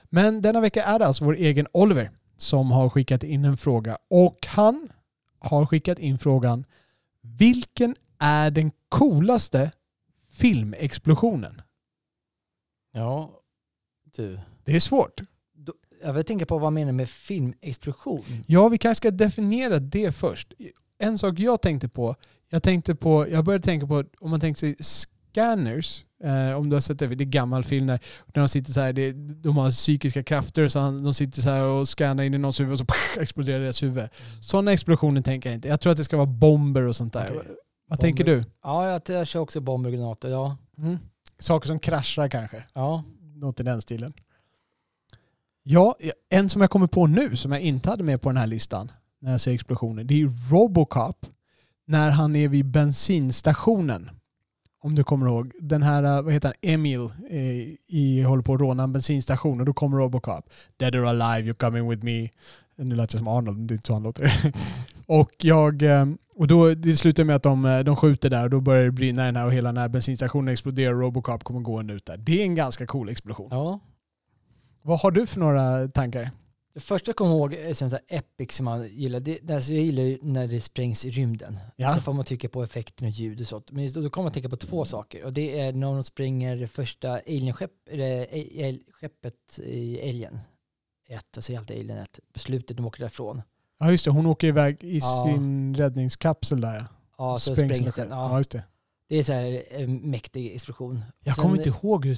Men 0.05 0.43
denna 0.43 0.61
vecka 0.61 0.83
är 0.83 0.99
det 0.99 1.07
alltså 1.07 1.25
vår 1.25 1.35
egen 1.35 1.67
Oliver 1.73 2.11
som 2.37 2.71
har 2.71 2.89
skickat 2.89 3.25
in 3.25 3.45
en 3.45 3.57
fråga. 3.57 3.99
Och 4.11 4.47
han 4.47 4.89
har 5.39 5.67
skickat 5.67 5.99
in 5.99 6.19
frågan 6.19 6.65
Vilken 7.21 7.95
är 8.19 8.51
den 8.51 8.71
coolaste 8.89 9.71
filmexplosionen? 10.31 11.63
Ja, 12.93 13.41
du. 14.17 14.41
Det 14.65 14.77
är 14.77 14.81
svårt. 14.81 15.21
Jag 16.03 16.13
vill 16.13 16.25
tänka 16.25 16.47
på 16.47 16.55
vad 16.55 16.63
man 16.63 16.75
menar 16.75 16.93
med 16.93 17.09
filmexplosion. 17.09 18.25
Ja, 18.47 18.69
vi 18.69 18.79
kanske 18.79 18.97
ska 18.97 19.11
definiera 19.11 19.79
det 19.79 20.13
först. 20.13 20.53
En 20.99 21.19
sak 21.19 21.39
jag 21.39 21.63
tänkte 21.63 21.89
på, 21.89 22.17
jag 22.51 22.63
tänkte 22.63 22.95
på, 22.95 23.29
jag 23.29 23.45
började 23.45 23.65
tänka 23.65 23.87
på, 23.87 24.05
om 24.21 24.31
man 24.31 24.41
tänker 24.41 24.59
sig 24.59 24.77
scanners, 25.37 26.05
eh, 26.25 26.59
om 26.59 26.69
du 26.71 26.77
har 26.77 26.81
sett 26.81 26.99
det, 26.99 27.07
det 27.07 27.25
är 27.25 27.27
gammal 27.27 27.65
film 27.65 27.87
där, 27.87 28.01
när 28.27 28.43
de 28.43 28.49
sitter 28.49 28.73
så 28.73 28.81
här, 28.81 28.93
det, 28.93 29.13
de 29.13 29.57
har 29.57 29.71
psykiska 29.71 30.23
krafter, 30.23 30.69
så 30.69 30.79
han, 30.79 31.05
de 31.05 31.15
sitter 31.15 31.43
så 31.43 31.51
här 31.51 31.63
och 31.63 31.89
scannar 31.89 32.25
in 32.25 32.35
i 32.35 32.39
någons 32.39 32.61
huvud 32.61 32.73
och 32.73 32.79
så 32.79 32.85
pff, 32.85 33.19
exploderar 33.21 33.61
deras 33.61 33.83
huvud. 33.83 34.09
Sådana 34.41 34.73
explosioner 34.73 35.23
tänker 35.23 35.49
jag 35.51 35.55
inte. 35.55 35.69
Jag 35.69 35.81
tror 35.81 35.91
att 35.91 35.97
det 35.97 36.05
ska 36.05 36.17
vara 36.17 36.27
bomber 36.27 36.83
och 36.83 36.97
sånt 36.97 37.13
där. 37.13 37.33
Okej. 37.37 37.55
Vad 37.89 38.01
tänker 38.01 38.25
du? 38.25 38.45
Ja, 38.63 38.89
jag, 38.89 39.03
jag 39.07 39.27
kör 39.27 39.41
också 39.41 39.61
bomber 39.61 39.91
och 39.91 39.97
granater. 39.97 40.29
Ja. 40.29 40.57
Mm. 40.79 40.99
Saker 41.39 41.67
som 41.67 41.79
kraschar 41.79 42.29
kanske? 42.29 42.65
ja. 42.75 43.05
Något 43.35 43.61
i 43.61 43.63
den 43.63 43.83
stilen. 43.83 44.13
Ja, 45.69 45.97
en 46.29 46.49
som 46.49 46.61
jag 46.61 46.71
kommer 46.71 46.87
på 46.87 47.07
nu 47.07 47.37
som 47.37 47.53
jag 47.53 47.61
inte 47.61 47.91
hade 47.91 48.03
med 48.05 48.21
på 48.21 48.29
den 48.29 48.37
här 48.37 48.47
listan 48.47 48.93
när 49.21 49.31
jag 49.31 49.41
ser 49.41 49.53
explosioner, 49.53 50.05
det 50.05 50.23
är 50.23 50.51
Robocop 50.51 51.27
när 51.87 52.11
han 52.11 52.37
är 52.37 52.49
vid 52.49 52.67
bensinstationen. 52.67 54.11
Om 54.81 54.95
du 54.95 55.05
kommer 55.05 55.27
ihåg. 55.27 55.53
Den 55.61 55.83
här, 55.83 56.03
eh, 56.03 56.23
vad 56.23 56.33
heter 56.33 56.49
han, 56.49 56.73
Emil 56.73 57.11
eh, 57.31 57.41
i, 57.89 58.23
håller 58.23 58.43
på 58.43 58.55
att 58.55 58.61
råna 58.61 58.83
en 58.83 58.93
bensinstation 58.93 59.61
och 59.61 59.67
då 59.67 59.73
kommer 59.73 59.97
Robocop. 59.97 60.51
Dead 60.77 60.95
or 60.95 61.07
alive, 61.07 61.53
you're 61.53 61.55
coming 61.55 61.89
with 61.89 62.05
me. 62.05 62.29
Nu 62.77 62.95
lät 62.95 63.13
jag 63.13 63.19
som 63.19 63.29
Arnold, 63.29 63.69
det 63.69 63.73
är 63.73 63.77
inte 63.77 63.87
så 63.87 63.93
han 63.93 64.03
låter. 64.03 64.53
och 65.07 65.33
jag, 65.39 65.83
eh, 65.83 66.07
och 66.35 66.47
då, 66.47 66.75
det 66.75 66.97
slutar 66.97 67.25
med 67.25 67.37
att 67.37 67.43
de, 67.43 67.65
eh, 67.65 67.79
de 67.79 67.97
skjuter 67.97 68.31
där 68.31 68.45
och 68.45 68.51
då 68.51 68.61
börjar 68.61 68.85
det 68.85 68.91
brinna 68.93 69.25
den 69.25 69.37
här 69.37 69.47
och 69.47 69.53
hela 69.53 69.69
den 69.69 69.77
här 69.83 69.89
bensinstationen 69.89 70.49
exploderar 70.49 70.95
och 70.95 71.01
Robocop 71.01 71.45
kommer 71.45 71.61
gående 71.61 71.95
ut 71.95 72.07
där. 72.07 72.17
Det 72.17 72.41
är 72.41 72.45
en 72.45 72.55
ganska 72.55 72.87
cool 72.87 73.09
explosion. 73.09 73.49
ja. 73.51 73.81
Vad 74.87 75.01
har 75.01 75.11
du 75.11 75.27
för 75.27 75.41
några 75.41 75.89
tankar? 75.89 76.31
Det 76.75 76.81
första 76.81 77.09
jag 77.09 77.17
kommer 77.17 77.31
ihåg 77.35 77.55
är 77.55 77.75
som 77.75 77.91
så 77.91 77.99
epic 78.09 78.53
som 78.57 78.65
man 78.65 78.89
gillar. 78.89 79.21
Det, 79.21 79.51
alltså 79.51 79.73
jag 79.73 79.85
gillar 79.85 80.03
ju 80.03 80.19
när 80.23 80.47
det 80.47 80.61
sprängs 80.61 81.05
i 81.05 81.11
rymden. 81.11 81.59
Ja. 81.77 81.95
Så 81.95 82.01
får 82.01 82.13
man 82.13 82.25
tycka 82.25 82.49
på 82.49 82.63
effekten 82.63 83.07
och 83.07 83.13
ljud 83.13 83.41
och 83.41 83.47
sånt. 83.47 83.71
Men 83.71 83.93
då, 83.93 84.01
då 84.01 84.11
kommer 84.11 84.25
man 84.25 84.33
tänka 84.33 84.49
på 84.49 84.57
två 84.57 84.85
saker. 84.85 85.25
Och 85.25 85.33
det 85.33 85.61
är 85.61 85.73
när 85.73 85.87
de 85.87 86.03
springer 86.05 86.57
det 86.57 86.67
första 86.67 87.11
alienskepp, 87.13 87.71
eller, 87.91 88.27
el- 88.35 88.81
skeppet 88.93 89.59
i 89.59 90.01
Alien 90.09 90.39
1, 91.09 91.25
alltså 91.37 91.57
allt 91.57 91.71
Alien 91.71 91.99
1, 91.99 92.21
på 92.33 92.39
slutet, 92.39 92.77
de 92.77 92.87
åker 92.87 93.01
därifrån. 93.01 93.43
Ja 93.79 93.91
just 93.91 94.05
det, 94.05 94.11
hon 94.11 94.27
åker 94.27 94.47
iväg 94.47 94.85
i 94.85 94.99
Ja. 94.99 95.25
sin 95.27 95.75
räddningskapsel 95.75 96.61
där 96.61 96.75
ja. 96.75 96.85
Ja, 97.19 97.39
så 97.39 97.55
Sprängs 97.55 97.77
sprängs 97.77 97.95
den. 97.95 98.09
Ja 98.11 98.31
Ja, 98.31 98.39
just 98.39 98.51
det. 98.51 98.65
Det 99.09 99.17
är 99.17 99.23
så 99.23 99.33
här 99.33 99.63
en 99.71 100.11
mäktig 100.11 100.55
explosion. 100.55 101.05
Jag 101.25 101.35
Sen- 101.35 101.43
kommer 101.43 101.57
inte 101.57 101.69
ihåg 101.69 102.07
hur, 102.07 102.17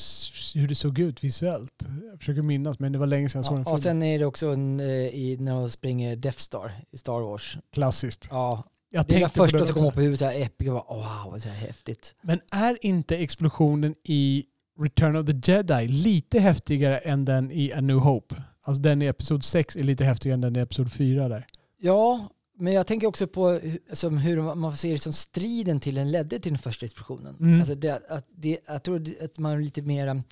hur 0.59 0.69
det 0.69 0.75
såg 0.75 0.99
ut 0.99 1.25
visuellt. 1.25 1.87
Jag 2.11 2.19
försöker 2.19 2.43
minnas 2.43 2.79
men 2.79 2.93
det 2.93 2.99
var 2.99 3.07
länge 3.07 3.29
sedan 3.29 3.39
jag 3.39 3.47
såg 3.47 3.55
Ja, 3.55 3.57
den 3.65 3.73
och 3.73 3.81
filmen. 3.81 4.01
sen 4.01 4.03
är 4.03 4.19
det 4.19 4.25
också 4.27 4.47
en, 4.47 4.81
eh, 4.81 4.87
i, 4.87 5.37
när 5.41 5.53
de 5.53 5.71
springer 5.71 6.17
Death 6.17 6.39
Star 6.39 6.73
i 6.91 6.99
Star 6.99 7.21
Wars. 7.21 7.59
Klassiskt. 7.73 8.29
Ja, 8.31 8.65
Jag 8.91 9.07
det 9.07 9.21
på 9.21 9.29
första 9.29 9.59
som 9.59 9.69
också. 9.71 9.89
upp 9.89 9.97
i 9.99 10.01
huvudet, 10.01 10.19
så 10.19 10.25
här 10.25 10.41
epic, 10.43 10.69
och 10.69 10.75
bara, 10.75 11.25
wow, 11.25 11.39
så 11.39 11.49
här 11.49 11.67
häftigt. 11.67 12.15
Men 12.23 12.41
är 12.53 12.79
inte 12.87 13.17
explosionen 13.17 13.95
i 14.05 14.45
Return 14.81 15.17
of 15.17 15.27
the 15.27 15.53
Jedi 15.53 15.89
lite 15.89 16.41
häftigare 16.41 16.99
än 16.99 17.25
den 17.25 17.51
i 17.51 17.73
A 17.73 17.81
New 17.81 17.97
Hope? 17.99 18.43
Alltså 18.63 18.83
den 18.83 19.03
i 19.03 19.07
Episod 19.07 19.45
6 19.45 19.77
är 19.77 19.83
lite 19.83 20.05
häftigare 20.05 20.35
än 20.35 20.41
den 20.41 20.57
i 20.57 20.59
Episod 20.59 20.93
4 20.93 21.29
där. 21.29 21.47
Ja, 21.81 22.29
men 22.59 22.73
jag 22.73 22.87
tänker 22.87 23.07
också 23.07 23.27
på 23.27 23.61
alltså, 23.89 24.09
hur 24.09 24.55
man 24.55 24.73
får 24.73 24.77
se 24.77 24.93
det 24.93 24.99
som 24.99 25.13
striden 25.13 25.81
till 25.81 25.95
den 25.95 26.11
ledde 26.11 26.39
till 26.39 26.53
den 26.53 26.59
första 26.59 26.87
explosionen. 26.87 27.37
Mm. 27.41 27.61
Alltså 27.61 27.75
det, 27.75 28.03
att 28.09 28.27
det, 28.37 28.59
jag 28.67 28.83
tror 28.83 29.07
att 29.25 29.39
man 29.39 29.53
är 29.53 29.61
lite 29.61 29.83
mer, 29.83 30.23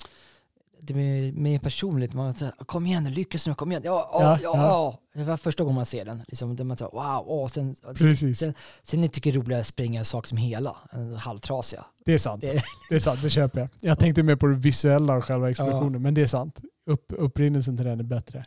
det 0.81 0.93
är 0.93 1.31
mer 1.31 1.59
personligt. 1.59 2.13
Man 2.13 2.33
säger, 2.33 2.53
kom 2.65 2.85
igen 2.85 3.03
nu, 3.03 3.09
lyckas 3.09 3.47
nu, 3.47 3.55
kom 3.55 3.71
igen. 3.71 3.81
Ja, 3.85 4.09
ja, 4.13 4.21
Ja, 4.21 4.39
ja. 4.43 4.51
ja. 4.55 4.67
ja. 5.13 5.19
Det 5.19 5.23
var 5.23 5.37
första 5.37 5.63
gången 5.63 5.75
man 5.75 5.85
ser 5.85 6.05
den. 6.05 6.23
Liksom, 6.27 6.55
där 6.55 6.63
man 6.63 6.77
säger, 6.77 6.91
wow, 6.91 7.23
åh, 7.27 7.47
sen, 7.47 7.75
Precis. 7.95 8.39
sen, 8.39 8.53
sen 8.83 9.03
jag 9.03 9.11
tycker 9.11 9.31
det 9.31 9.37
är 9.37 9.41
roligare 9.41 9.61
att 9.61 9.67
spränga 9.67 10.03
saker 10.03 10.27
som 10.27 10.37
hela, 10.37 10.77
än 10.91 11.11
halvtrasiga. 11.11 11.85
Det 12.05 12.13
är 12.13 12.17
sant. 12.17 12.41
Det, 12.41 12.63
Det 12.89 12.95
är 12.95 12.99
sant, 12.99 13.19
det 13.21 13.29
köper 13.29 13.59
jag. 13.59 13.69
Jag 13.81 13.99
tänkte 13.99 14.23
mer 14.23 14.35
på 14.35 14.47
det 14.47 14.55
visuella 14.55 15.13
av 15.13 15.21
själva 15.21 15.49
explosionen, 15.49 16.01
men 16.01 16.13
det 16.13 16.21
är 16.21 16.27
sant. 16.27 16.61
Upp, 16.85 17.05
upprinnelsen 17.17 17.77
till 17.77 17.85
den 17.85 17.99
är 17.99 18.03
bättre. 18.03 18.45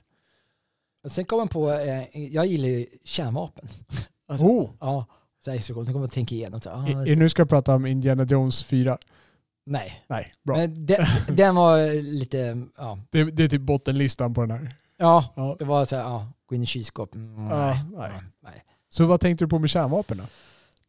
Sen 1.08 1.24
kommer 1.24 1.40
man 1.40 1.48
på, 1.48 1.70
eh, 1.72 2.18
jag 2.32 2.46
gillar 2.46 2.68
ju 2.68 2.86
kärnvapen. 3.04 3.68
Alltså, 4.28 4.46
Oh! 4.46 4.70
Ja, 4.80 5.06
så 5.44 5.50
här 5.50 5.58
explosion. 5.58 5.84
Sen 5.86 5.92
kommer 5.94 6.00
man 6.00 6.04
att 6.04 6.12
tänka 6.12 6.34
igenom. 6.34 6.60
Så, 6.60 6.70
ah, 6.70 6.82
det 7.04 7.16
nu 7.16 7.28
ska 7.28 7.40
jag 7.42 7.48
prata 7.48 7.74
om 7.74 7.86
Indiana 7.86 8.24
Jones 8.24 8.64
4? 8.64 8.98
nej, 9.66 10.04
Nej, 10.08 10.32
bra. 10.42 10.56
men 10.56 10.86
den, 10.86 11.00
den 11.28 11.54
var 11.54 12.02
lite, 12.02 12.66
ja. 12.76 12.98
Det, 13.10 13.24
det 13.24 13.44
är 13.44 13.48
typ 13.48 13.62
bottenlistan 13.62 14.34
på 14.34 14.40
den 14.40 14.50
här. 14.50 14.74
Ja, 14.96 15.24
Ja. 15.36 15.56
det 15.58 15.64
var 15.64 15.84
så 15.84 15.96
här, 15.96 16.02
ja, 16.02 16.32
gå 16.46 16.54
in 16.54 16.62
i 16.62 16.66
kylskåp. 16.66 17.14
Mm, 17.14 17.46
Ja, 17.50 17.78
nej. 17.96 18.10
nej. 18.42 18.64
Så 18.88 19.04
vad 19.06 19.20
tänkte 19.20 19.44
du 19.44 19.48
på 19.48 19.58
med 19.58 19.70
kärnvapen 19.70 20.18
då? 20.18 20.24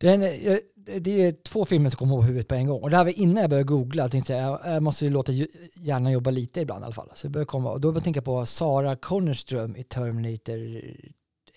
Den, 0.02 0.22
eh, 0.24 0.58
det 1.00 1.22
är 1.28 1.32
två 1.32 1.66
filmer 1.66 1.90
som 1.90 1.98
kommer 1.98 2.20
i 2.24 2.26
huvudet 2.26 2.48
på 2.48 2.56
en 2.56 2.68
gång. 2.68 2.82
Och 2.82 2.90
det 2.90 2.98
här 2.98 3.04
var 3.04 3.20
innan 3.20 3.42
jag 3.42 3.50
började 3.50 3.68
googla. 3.68 4.04
Jag 4.04 4.12
tänkte 4.12 4.34
jag- 4.34 4.60
jag 4.66 4.84
måste 4.84 5.06
ju 5.06 5.12
låta 5.12 5.32
hjärnan 5.76 6.12
jobba 6.12 6.32
lite 6.32 6.62
ibland 6.62 6.82
i 6.84 6.86
alla 6.86 6.94
fall. 6.94 7.10
Så 7.16 7.26
jag 7.26 7.32
började 7.32 7.46
komma, 7.48 7.72
och 7.72 7.82
då 7.82 7.88
började 7.88 7.98
jag 7.98 8.04
tänka 8.04 8.22
på 8.22 8.46
Sarah 8.46 8.96
Connerström 8.96 9.76
i 9.76 9.84
Terminator 9.84 10.82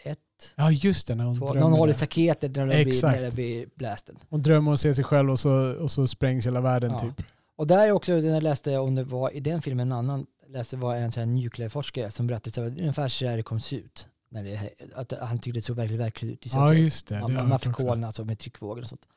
1. 0.04 0.18
Ja 0.56 0.70
just 0.70 1.06
det, 1.06 1.14
när 1.14 1.24
hon 1.24 1.38
Två. 1.38 1.46
drömmer. 1.46 1.60
Någon 1.60 1.72
håller 1.72 1.92
där. 1.92 1.98
staketet 1.98 2.56
när 2.56 2.66
det 2.66 2.84
blir, 2.84 3.06
när 3.06 3.22
det 3.22 3.34
blir 3.34 3.66
blasten. 3.74 4.16
Hon 4.28 4.42
drömmer 4.42 4.68
om 4.70 4.74
att 4.74 4.80
se 4.80 4.94
sig 4.94 5.04
själv 5.04 5.30
och 5.30 5.38
så, 5.40 5.74
och 5.82 5.90
så 5.90 6.06
sprängs 6.06 6.46
hela 6.46 6.60
världen 6.60 6.90
Ja. 6.92 6.98
typ. 6.98 7.22
Och 7.56 7.66
där 7.66 7.86
är 7.86 7.92
också, 7.92 8.12
när 8.12 8.34
jag 8.34 8.42
läste 8.42 8.78
om 8.78 8.94
det 8.94 9.04
var 9.04 9.30
i 9.36 9.40
den 9.40 9.62
filmen, 9.62 9.86
en 9.88 9.98
annan 9.98 10.26
läste 10.48 10.76
var 10.76 10.94
en 10.96 11.12
sån 11.12 11.20
här 11.20 11.26
nuclearforskare 11.26 12.10
som 12.10 12.26
berättade 12.26 12.50
så 12.50 12.62
här, 12.62 12.68
ungefär 12.68 13.08
så 13.08 13.26
här 13.26 13.36
det 13.36 13.42
kom 13.42 13.60
se 13.60 13.76
ut. 13.76 14.08
När 14.34 14.44
det, 14.44 14.70
att 14.94 15.12
han 15.20 15.38
tyckte 15.38 15.58
det 15.60 15.62
såg 15.64 15.76
verkligen 15.76 16.02
verkligt 16.02 16.32
ut. 16.32 16.54
Ja 16.54 16.70
att 16.70 16.78
just 16.78 17.06
det. 17.06 17.14
det 17.14 17.20
man, 17.20 17.32
jag 17.32 17.86
man 17.86 18.04
alltså 18.04 18.24
med 18.24 18.38
tryckvågor 18.38 18.80
och 18.82 18.88
sånt. 18.88 19.08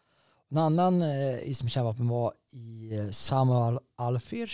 En 0.51 0.57
annan 0.57 1.01
eh, 1.01 1.53
som 1.53 1.69
kärnvapen 1.69 2.07
var 2.07 2.33
i 2.51 2.95
eh, 2.97 3.09
Samuel 3.11 3.79
Alfier 3.95 4.51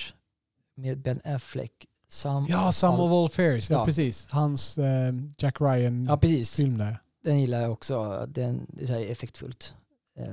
med 0.76 0.98
Ben 1.02 1.22
Affleck. 1.24 1.86
Sam 2.08 2.46
Ja, 2.50 2.72
Some 2.72 2.98
of 2.98 3.12
All 3.12 3.30
Fears. 3.30 3.70
Ja, 3.70 3.78
Ja. 3.78 3.86
precis. 3.86 4.28
Hans 4.32 4.78
eh, 4.78 5.14
Jack 5.38 5.62
Ryan-film 5.62 6.80
Ja, 6.80 6.86
där. 6.86 6.98
Den 7.24 7.40
gillar 7.40 7.62
jag 7.62 7.72
också. 7.72 8.26
Den 8.30 8.66
det 8.70 8.90
är 8.90 9.12
effektfullt. 9.12 9.74
Eh, 10.18 10.26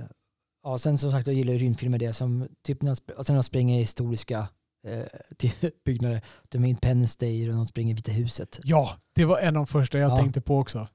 ja, 0.65 0.79
sen 0.79 0.99
som 0.99 1.11
sagt 1.13 1.27
jag 1.27 1.37
gillar 1.37 1.53
rymdfilmer 1.55 1.99
det 1.99 2.13
som 2.13 2.49
typ 2.63 2.83
när 2.83 2.91
och 3.17 3.27
sen 3.27 3.35
när 3.35 3.39
de 3.39 3.43
springer 3.43 3.77
i 3.77 3.81
historiska 3.81 4.49
till 5.37 5.53
byggnader. 5.85 6.23
De 6.49 6.65
är 6.65 6.69
Independence 6.69 7.17
Day 7.21 7.49
och 7.49 7.55
de 7.57 7.67
springer 7.67 7.95
Vita 7.95 8.13
huset. 8.13 8.61
Ja, 8.63 8.91
det 9.15 9.25
var 9.25 9.39
en 9.39 9.49
av 9.49 9.53
de 9.55 9.67
första 9.67 9.99
jag 9.99 10.11
Ja. 10.11 10.17
tänkte 10.17 10.41
på 10.41 10.59
också. 10.59 10.89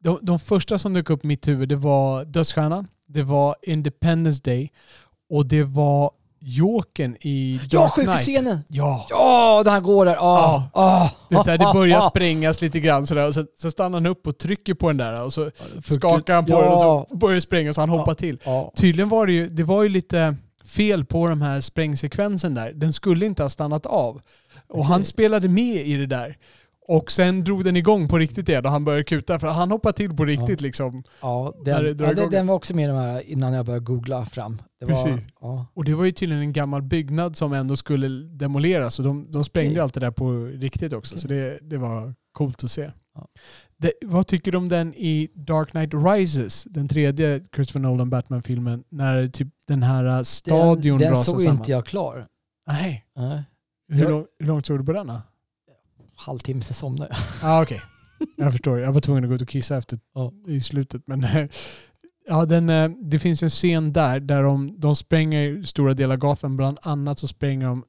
De, 0.00 0.18
de 0.22 0.38
första 0.38 0.78
som 0.78 0.92
dök 0.94 1.10
upp 1.10 1.24
i 1.24 1.26
mitt 1.26 1.48
huvud 1.48 1.68
det 1.68 1.76
var 1.76 2.24
Dödsstjärnan, 2.24 2.88
det 3.06 3.22
var 3.22 3.56
Independence 3.62 4.40
Day 4.44 4.70
och 5.30 5.46
det 5.46 5.62
var 5.64 6.10
Jokern 6.40 7.16
i 7.20 7.60
Ja, 7.70 7.80
Dark 7.80 7.94
Knight. 7.94 8.08
sjukhusscenen! 8.08 8.58
Ja, 8.68 9.06
Ja, 9.10 9.62
där 9.64 9.70
han 9.70 9.82
går 9.82 10.04
där. 10.04 10.14
Ja. 10.14 10.70
ja. 10.74 11.10
det, 11.28 11.34
där, 11.44 11.58
det 11.58 11.70
börjar 11.72 11.98
ja. 12.02 12.10
sprängas 12.10 12.60
lite 12.60 12.80
grann 12.80 13.06
sådär 13.06 13.26
och 13.28 13.34
så, 13.34 13.44
så 13.58 13.70
stannar 13.70 13.96
han 13.98 14.06
upp 14.06 14.26
och 14.26 14.38
trycker 14.38 14.74
på 14.74 14.86
den 14.88 14.96
där 14.96 15.24
och 15.24 15.32
så 15.32 15.50
skakar 15.82 16.34
han 16.34 16.44
på 16.46 16.52
Ja. 16.52 16.62
den 16.62 16.72
och 16.72 16.78
så 16.78 17.16
börjar 17.16 17.34
det 17.34 17.40
sprängas 17.40 17.76
och 17.78 17.82
han 17.82 17.90
hoppar 17.90 18.14
till. 18.14 18.38
Ja. 18.44 18.72
Tydligen 18.76 19.08
var 19.08 19.26
det 19.26 19.32
ju, 19.32 19.48
det 19.48 19.64
var 19.64 19.82
ju 19.82 19.88
lite 19.88 20.36
fel 20.66 21.04
på 21.04 21.28
de 21.28 21.42
här 21.42 21.60
sprängsekvensen 21.60 22.54
där. 22.54 22.72
Den 22.72 22.92
skulle 22.92 23.26
inte 23.26 23.42
ha 23.42 23.48
stannat 23.48 23.86
av. 23.86 24.20
Och 24.68 24.84
han 24.84 24.96
Okej. 25.00 25.04
spelade 25.04 25.48
med 25.48 25.86
i 25.86 25.96
det 25.96 26.06
där. 26.06 26.36
Och 26.88 27.12
sen 27.12 27.44
drog 27.44 27.64
den 27.64 27.76
igång 27.76 28.08
på 28.08 28.18
riktigt 28.18 28.48
igen 28.48 28.64
och 28.66 28.70
han 28.70 28.84
började 28.84 29.04
kuta 29.04 29.38
för 29.38 29.46
han 29.46 29.70
hoppade 29.70 29.92
till 29.96 30.16
på 30.16 30.24
riktigt 30.24 30.60
liksom. 30.60 31.02
Ja, 31.20 31.54
När 31.64 31.82
det 31.82 31.92
den, 31.92 32.06
ja, 32.06 32.12
igång. 32.12 32.30
den, 32.30 32.46
var 32.46 32.54
också 32.54 32.74
med 32.74 32.88
de 32.90 32.96
här 32.96 33.20
innan 33.30 33.52
jag 33.52 33.66
började 33.66 33.84
googla 33.84 34.24
fram. 34.26 34.62
Det 34.80 34.86
var, 34.86 34.92
Precis. 35.04 35.28
Ja. 35.40 35.66
Och 35.74 35.84
det 35.84 35.94
var 35.94 36.04
ju 36.04 36.12
tydligen 36.12 36.42
en 36.42 36.52
gammal 36.52 36.82
byggnad 36.82 37.36
som 37.36 37.52
ändå 37.52 37.76
skulle 37.76 38.08
demoleras 38.26 38.98
och 38.98 39.04
de, 39.04 39.30
de 39.30 39.44
sprängde 39.44 39.70
Okej. 39.70 39.80
allt 39.82 39.94
det 39.94 40.00
där 40.00 40.10
på 40.10 40.44
riktigt 40.44 40.92
också. 40.92 41.14
Okej. 41.14 41.22
Så 41.22 41.28
det, 41.28 41.58
det 41.62 41.76
var 41.78 42.14
coolt 42.32 42.64
att 42.64 42.70
se. 42.70 42.90
Ja. 43.16 43.28
Det, 43.78 43.92
vad 44.04 44.26
tycker 44.26 44.52
du 44.52 44.58
om 44.58 44.68
den 44.68 44.94
i 44.94 45.28
Dark 45.34 45.70
Knight 45.70 45.90
Rises? 45.94 46.64
Den 46.64 46.88
tredje 46.88 47.40
Christopher 47.54 47.80
Nolan 47.80 48.10
Batman-filmen. 48.10 48.84
När 48.88 49.26
typ 49.26 49.48
den 49.66 49.82
här 49.82 50.04
äh, 50.04 50.22
stadion 50.22 50.98
den, 50.98 50.98
den 50.98 51.10
rasar 51.10 51.32
såg 51.32 51.40
samman. 51.42 51.56
inte 51.58 51.70
jag 51.70 51.86
klar. 51.86 52.26
Nej. 52.66 53.04
Nej. 53.16 53.42
Hur, 53.88 54.00
Jag- 54.02 54.10
lång, 54.10 54.26
hur 54.38 54.46
långt 54.46 54.66
såg 54.66 54.78
du 54.80 54.84
på 54.84 54.92
den 54.92 55.06
då? 55.06 55.20
Halvtimme 56.14 56.62
sen 56.62 56.74
somnade 56.74 57.10
jag. 57.10 57.50
Ah, 57.50 57.62
okej. 57.62 57.80
Jag 58.36 58.52
förstår, 58.52 58.78
jag 58.78 58.92
var 58.92 59.00
tvungen 59.00 59.24
att 59.24 59.30
gå 59.30 59.34
ut 59.34 59.42
och 59.42 59.48
kissa 59.48 59.76
efter 59.76 59.98
Ja. 60.14 60.32
i 60.46 60.60
slutet. 60.60 61.02
Men 61.06 61.26
ja, 62.28 62.44
den, 62.46 62.70
eh, 62.70 62.88
det 63.02 63.18
finns 63.18 63.42
ju 63.42 63.44
en 63.44 63.50
scen 63.50 63.92
där, 63.92 64.20
där 64.20 64.42
de, 64.42 64.80
de 64.80 64.96
spränger 64.96 65.62
stora 65.62 65.94
delar 65.94 66.14
av 66.14 66.18
Gotham. 66.20 66.56
Bland 66.56 66.78
annat 66.82 67.18
så 67.18 67.28
spränger 67.28 67.66
de 67.66 67.84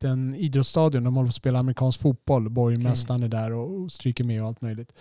den 0.00 0.34
idrottsstadion. 0.34 1.04
De 1.04 1.16
håller 1.16 1.26
på 1.26 1.30
att 1.30 1.34
spela 1.34 1.58
amerikansk 1.58 2.00
fotboll. 2.00 2.50
Borgmästaren 2.50 3.22
är 3.22 3.28
där 3.28 3.52
och 3.52 3.92
stryker 3.92 4.24
med 4.24 4.42
och 4.42 4.48
allt 4.48 4.60
möjligt. 4.60 4.92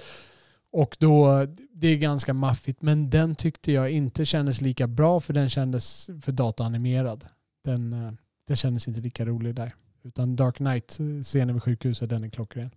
Och 0.72 0.98
då, 1.00 1.46
det 1.74 1.88
är 1.88 1.98
ganska 1.98 2.34
maffigt, 2.34 2.82
men 2.82 3.10
den 3.10 3.36
tyckte 3.36 3.72
jag 3.72 3.92
inte 3.92 4.26
kändes 4.26 4.62
lika 4.62 4.88
bra 4.88 5.20
för 5.20 5.34
den 5.34 5.50
kändes 5.50 6.10
för 6.22 6.32
dataanimerad. 6.32 7.26
Den, 7.64 7.94
eh, 7.94 8.12
den 8.48 8.58
kändes 8.58 8.88
inte 8.88 9.02
lika 9.02 9.26
rolig 9.26 9.56
där. 9.56 9.74
Utan 10.04 10.36
Dark 10.36 10.56
Knight-scenen 10.56 11.54
vid 11.54 11.64
sjukhuset, 11.64 12.10
den 12.10 12.24
är 12.24 12.30
klockren. 12.30 12.72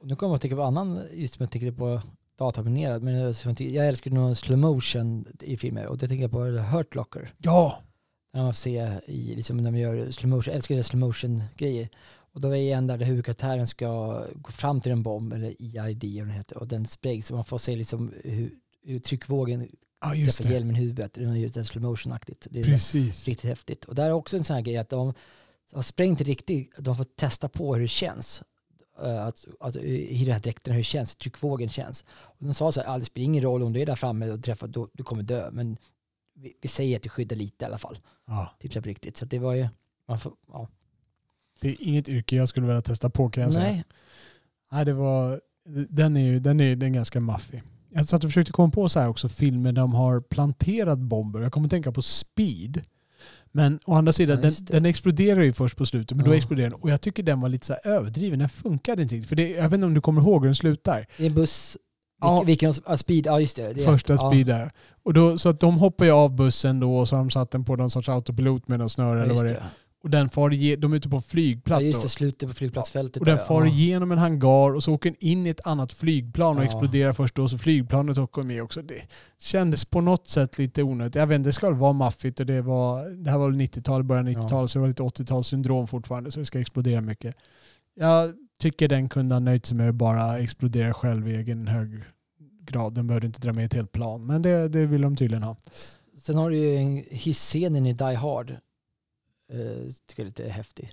Och 0.00 0.06
nu 0.06 0.16
kommer 0.16 0.30
jag 0.30 0.34
att 0.36 0.42
tänka 0.42 0.56
på 0.56 0.62
annan, 0.62 1.00
just 1.12 1.34
som 1.34 1.42
jag 1.42 1.50
tänker 1.50 1.72
på 1.72 2.00
dataminerad, 2.38 3.02
men 3.02 3.34
jag 3.58 3.88
älskar 3.88 4.10
nog 4.10 4.36
slow 4.36 4.58
motion 4.58 5.26
i 5.40 5.56
filmer 5.56 5.86
och 5.86 5.98
det 5.98 6.08
tänker 6.08 6.22
jag 6.22 6.30
på 6.30 6.44
Hurt 6.44 6.94
Locker. 6.94 7.32
Ja! 7.38 7.82
När 8.34 8.42
man 8.42 8.52
får 8.52 8.56
se 8.56 9.00
i, 9.06 9.34
liksom 9.34 9.56
när 9.56 9.70
man 9.70 9.80
gör 9.80 10.10
slow 10.10 10.28
motion, 10.30 10.50
jag 10.52 10.56
älskar 10.56 10.82
slow 10.82 11.00
motion 11.00 11.42
grejer. 11.56 11.88
Och 12.32 12.40
då 12.40 12.48
är 12.48 12.52
det 12.52 12.70
en 12.72 12.86
där 12.86 12.98
där 12.98 13.06
huvudkaraktären 13.06 13.66
ska 13.66 14.22
gå 14.34 14.50
fram 14.52 14.80
till 14.80 14.92
en 14.92 15.02
bomb, 15.02 15.32
eller 15.32 15.54
EID 15.58 16.04
eller 16.04 16.20
den 16.24 16.30
heter, 16.30 16.56
och 16.58 16.68
den 16.68 16.86
sprängs 16.86 17.30
och 17.30 17.36
man 17.36 17.44
får 17.44 17.58
se 17.58 17.76
liksom 17.76 18.12
hur, 18.24 18.50
hur 18.84 18.98
tryckvågen 18.98 19.68
Ja, 20.00 20.14
just 20.14 20.38
träffar 20.38 20.52
hjälmen 20.54 20.76
i 20.76 20.78
huvudet. 20.78 21.14
Det 21.14 21.24
är 21.24 21.34
ju 21.34 21.46
lite 21.46 21.64
slow 21.64 21.82
motion-aktigt. 21.82 22.46
Det 22.50 22.60
är 22.60 22.64
Precis. 22.64 23.26
riktigt 23.28 23.48
häftigt. 23.50 23.84
Och 23.84 23.94
där 23.94 24.06
är 24.06 24.12
också 24.12 24.36
en 24.36 24.44
sån 24.44 24.54
här 24.54 24.62
grej 24.62 24.76
att 24.76 24.88
de 24.90 25.14
har 25.72 25.82
sprängt 25.82 26.20
riktigt, 26.20 26.70
de 26.78 26.96
får 26.96 27.04
testa 27.04 27.48
på 27.48 27.74
hur 27.74 27.82
det 27.82 27.88
känns. 27.88 28.42
Eh, 29.02 29.26
Att, 29.26 29.44
att, 29.60 29.76
I 29.76 30.24
den 30.24 30.32
här 30.32 30.40
dräkten 30.40 30.72
hur 30.72 30.80
det 30.80 30.84
känns, 30.84 31.10
hur 31.14 31.18
tryckvågen 31.18 31.68
känns. 31.68 32.04
Och 32.10 32.44
de 32.46 32.54
sa 32.54 32.72
så 32.72 32.80
här, 32.80 32.94
"Ah, 32.94 32.98
det 32.98 33.04
spelar 33.04 33.24
ingen 33.24 33.42
roll 33.42 33.62
om 33.62 33.72
du 33.72 33.80
är 33.80 33.86
där 33.86 33.96
framme 33.96 34.30
och 34.30 34.42
träffar, 34.42 34.66
då, 34.68 34.88
du 34.92 35.02
kommer 35.02 35.22
dö. 35.22 35.50
Men 35.52 35.76
vi, 36.34 36.52
vi 36.62 36.68
säger 36.68 36.96
att 36.96 37.02
det 37.02 37.08
skyddar 37.08 37.36
lite 37.36 37.64
i 37.64 37.66
alla 37.66 37.78
fall. 37.78 37.98
Ja. 38.26 38.54
Så 38.62 38.68
här 38.74 38.80
på 38.80 38.88
riktigt. 38.88 39.16
Så 39.16 39.24
det 39.24 39.38
var 39.38 39.54
ju, 39.54 39.68
man 40.08 40.18
får, 40.18 40.32
ja. 40.48 40.68
Det 41.60 41.68
är 41.68 41.76
inget 41.80 42.08
yrke 42.08 42.36
jag 42.36 42.48
skulle 42.48 42.66
vilja 42.66 42.82
testa 42.82 43.10
på 43.10 43.28
kan 43.30 43.42
jag 43.42 43.52
säga. 43.52 43.64
Nej, 43.64 43.84
Nej, 44.72 44.84
det 44.84 44.92
var, 44.92 45.40
den 45.88 46.16
är 46.16 46.20
ju 46.20 46.40
den 46.40 46.60
är, 46.60 46.76
den 46.76 46.88
är 46.90 46.94
ganska 46.94 47.20
maffig. 47.20 47.62
Jag 47.90 48.08
satt 48.08 48.24
och 48.24 48.30
försökte 48.30 48.52
komma 48.52 48.70
på 48.70 48.88
så 48.88 49.00
här 49.00 49.08
också 49.08 49.28
filmer 49.28 49.72
där 49.72 49.82
de 49.82 49.94
har 49.94 50.20
planterat 50.20 50.98
bomber. 50.98 51.40
Jag 51.40 51.52
kommer 51.52 51.68
tänka 51.68 51.92
på 51.92 52.02
Speed. 52.02 52.82
Men 53.52 53.80
å 53.84 53.94
andra 53.94 54.12
sidan, 54.12 54.36
Ja, 54.36 54.42
den, 54.42 54.52
den 54.60 54.86
exploderar 54.86 55.42
ju 55.42 55.52
först 55.52 55.76
på 55.76 55.86
slutet, 55.86 56.16
men 56.16 56.24
då 56.26 56.32
Ja. 56.32 56.36
exploderar 56.36 56.70
den. 56.70 56.80
Och 56.80 56.90
jag 56.90 57.00
tycker 57.00 57.22
den 57.22 57.40
var 57.40 57.48
lite 57.48 57.66
så 57.66 57.74
överdriven. 57.84 58.38
Den 58.38 58.48
funkade 58.48 59.02
inte 59.02 59.14
riktigt. 59.14 59.28
För 59.28 59.36
det, 59.36 59.48
jag 59.50 59.62
vet 59.64 59.72
inte 59.72 59.86
om 59.86 59.94
du 59.94 60.00
kommer 60.00 60.20
ihåg 60.20 60.42
hur 60.42 60.48
den 60.48 60.54
slutar. 60.54 61.06
det 61.18 61.24
är 61.24 61.28
en 61.28 61.34
buss, 61.34 61.76
Ja. 62.24 62.42
vilken, 62.42 62.74
speed, 62.74 63.26
ja 63.26 63.40
just 63.40 63.56
det. 63.56 63.72
det 63.72 63.82
Första. 63.82 64.12
Ja. 64.12 64.30
Speed 64.30 64.46
där. 64.46 64.70
Och 65.02 65.14
då, 65.14 65.38
så 65.38 65.48
att 65.48 65.60
de 65.60 65.74
hoppar 65.78 66.04
ju 66.04 66.10
av 66.10 66.36
bussen 66.36 66.80
då 66.80 66.96
och 66.96 67.08
så 67.08 67.16
har 67.16 67.22
de 67.22 67.30
satt 67.30 67.50
den 67.50 67.64
på 67.64 67.76
någon 67.76 67.90
sorts 67.90 68.08
autopilot 68.08 68.68
med 68.68 68.78
någon 68.78 68.90
snöre 68.90 69.18
Ja, 69.18 69.22
eller 69.24 69.32
just 69.34 69.42
vad 69.42 69.50
det 69.52 69.56
är. 69.56 69.64
Och 70.02 70.10
den 70.10 70.28
far 70.30 70.50
ige- 70.50 70.76
de 70.76 70.92
är 70.92 70.96
ute 70.96 71.08
på 71.08 71.16
en 71.16 71.22
Ja, 71.26 71.30
flygplats 71.30 71.82
just 71.84 71.98
då. 72.00 72.02
det, 72.02 72.08
slutet 72.08 72.48
på 72.48 72.54
flygplatsfältet. 72.54 73.20
Och 73.20 73.26
den 73.26 73.36
där, 73.36 73.44
far 73.44 73.64
ja. 73.64 73.70
igenom 73.72 74.12
en 74.12 74.18
hangar 74.18 74.74
och 74.74 74.82
så 74.84 74.92
åker 74.94 75.10
den 75.10 75.16
in 75.20 75.46
i 75.46 75.50
ett 75.50 75.66
annat 75.66 75.92
flygplan 75.92 76.56
och 76.56 76.62
Ja. 76.62 76.66
exploderar 76.66 77.12
först 77.12 77.34
då. 77.34 77.48
Så 77.48 77.58
flygplanet 77.58 78.18
åker 78.18 78.42
med 78.42 78.62
också. 78.62 78.82
Det 78.82 79.02
kändes 79.40 79.84
på 79.84 80.00
något 80.00 80.28
sätt 80.28 80.58
lite 80.58 80.82
onödigt. 80.82 81.14
Jag 81.14 81.26
vet 81.26 81.36
inte, 81.36 81.48
det 81.48 81.52
ska 81.52 81.70
väl 81.70 81.78
vara 81.78 81.92
maffigt 81.92 82.40
och 82.40 82.46
det 82.46 82.62
var, 82.62 83.10
det 83.24 83.30
här 83.30 83.38
var 83.38 83.50
väl 83.50 83.60
90-tal, 83.60 84.02
början 84.04 84.26
av 84.28 84.32
90-tal, 84.32 84.68
så 84.68 84.78
det 84.78 84.80
var 84.80 84.88
lite 84.88 85.02
80-talssyndrom 85.02 85.86
fortfarande 85.86 86.30
så 86.30 86.38
det 86.40 86.46
ska 86.46 86.60
explodera 86.60 87.00
mycket. 87.00 87.34
Jag 87.96 88.32
tycker 88.64 88.88
den 88.88 89.08
kunde 89.08 89.34
ha 89.34 89.40
nöjt 89.40 89.66
sig 89.66 89.76
med 89.76 89.88
att 89.88 89.94
bara 89.94 90.38
explodera 90.38 90.94
själv 90.94 91.28
i 91.28 91.36
egen 91.36 91.68
hög 91.68 92.02
grad. 92.62 92.94
Den 92.94 93.06
behövde 93.06 93.26
inte 93.26 93.40
dra 93.40 93.52
med 93.52 93.64
ett 93.64 93.72
helt 93.74 93.92
plan. 93.92 94.26
Men 94.26 94.42
det, 94.42 94.68
det 94.68 94.86
vill 94.86 95.02
de 95.02 95.16
tydligen 95.16 95.42
ha. 95.42 95.56
Sen 96.18 96.36
har 96.36 96.50
du 96.50 96.56
ju 96.56 96.76
en 96.76 97.04
hisscenen 97.10 97.86
i 97.86 97.92
Die 97.92 98.14
Hard. 98.14 98.50
Eh, 98.50 98.56
tycker 100.06 100.16
jag 100.16 100.20
är 100.20 100.24
lite 100.24 100.48
häftig. 100.48 100.92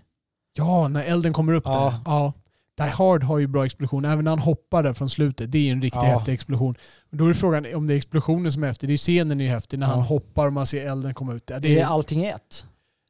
Ja, 0.53 0.87
när 0.87 1.03
elden 1.03 1.33
kommer 1.33 1.53
upp 1.53 1.63
Ja. 1.65 1.89
där. 2.05 2.11
Ja. 2.11 2.33
Die 2.77 2.83
Hard 2.89 3.23
har 3.23 3.37
ju 3.39 3.47
bra 3.47 3.65
explosion, 3.65 4.05
även 4.05 4.23
när 4.23 4.31
han 4.31 4.39
hoppar 4.39 4.83
där 4.83 4.93
från 4.93 5.09
slutet. 5.09 5.51
Det 5.51 5.57
är 5.57 5.61
ju 5.63 5.69
en 5.71 5.81
riktigt 5.81 6.03
Ja. 6.03 6.09
häftig 6.17 6.33
explosion. 6.33 6.75
Då 7.09 7.25
är 7.27 7.33
frågan 7.33 7.75
om 7.75 7.87
det 7.87 7.93
är 7.93 7.97
explosionen 7.97 8.51
som 8.51 8.63
är 8.63 8.67
häftig. 8.67 8.89
Det 8.89 8.91
är 8.91 8.93
ju 8.93 8.97
scenen 8.97 9.41
är 9.41 9.45
ju 9.45 9.49
häftig 9.51 9.79
när 9.79 9.87
Ja. 9.87 9.93
han 9.93 10.01
hoppar 10.01 10.47
och 10.47 10.53
man 10.53 10.65
ser 10.67 10.91
elden 10.91 11.13
komma 11.13 11.33
ut. 11.33 11.47
Där. 11.47 11.59
Det 11.59 11.79
är 11.79 11.85
allting 11.85 12.23
i 12.23 12.27
ett. 12.29 12.65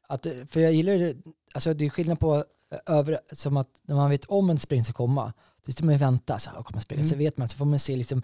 Att, 0.07 0.22
det- 0.22 0.51
för 0.51 0.59
jag 0.59 0.74
gillar 0.74 0.93
det, 0.93 1.16
alltså 1.53 1.74
det 1.74 1.86
är 1.86 1.89
skillnad 1.89 2.20
på 2.20 2.45
över, 2.86 3.19
som 3.32 3.57
att 3.57 3.82
när 3.84 3.95
man 3.95 4.09
vet 4.09 4.26
om 4.26 4.49
en 4.49 4.57
sprängning 4.59 4.84
ska 4.86 4.93
komma, 4.93 5.34
då 5.65 5.72
ska 5.72 5.86
man 5.86 5.93
ju 5.93 5.99
vänta, 5.99 6.39
så 6.39 6.49
här, 6.49 6.63
kommer 6.63 6.80
spränga. 6.80 7.03
Så 7.03 7.13
Mm. 7.13 7.19
vet 7.19 7.38
man, 7.38 7.49
så 7.49 7.57
får 7.57 7.65
man 7.65 7.80
se 7.80 7.95
liksom 7.95 8.22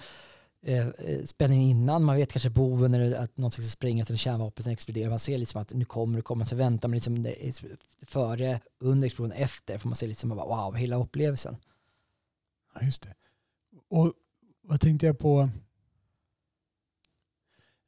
eh, 0.62 0.88
eh, 0.88 1.24
spänningen 1.26 1.64
innan, 1.70 2.04
man 2.04 2.16
vet 2.16 2.32
kanske 2.32 2.50
boven 2.50 2.94
eller 2.94 3.18
att 3.18 3.38
någon 3.38 3.52
ska 3.52 3.62
sprängas 3.62 4.10
eller 4.10 4.18
kärnvapen 4.18 4.64
som 4.64 4.72
exploderar. 4.72 5.10
Man 5.10 5.20
ser 5.20 5.38
liksom 5.38 5.62
att 5.62 5.74
nu 5.74 5.86
kommer 5.86 6.16
det 6.18 6.22
komma, 6.22 6.46
så 6.46 6.56
väntar 6.56 6.88
man 6.90 6.94
liksom 6.96 7.28
före, 8.02 8.62
under 8.80 9.06
explosionen, 9.08 9.38
efter, 9.38 9.78
får 9.78 9.90
man 9.90 9.96
se 9.96 10.08
liksom 10.08 10.30
wow, 10.30 10.76
hela 10.76 10.96
upplevelsen. 10.96 11.58
Ja, 12.76 12.82
just 12.82 13.02
det. 13.04 13.14
Och 13.90 14.14
vad 14.62 14.82
tänkte 14.82 15.06
jag 15.06 15.20
på? 15.20 15.50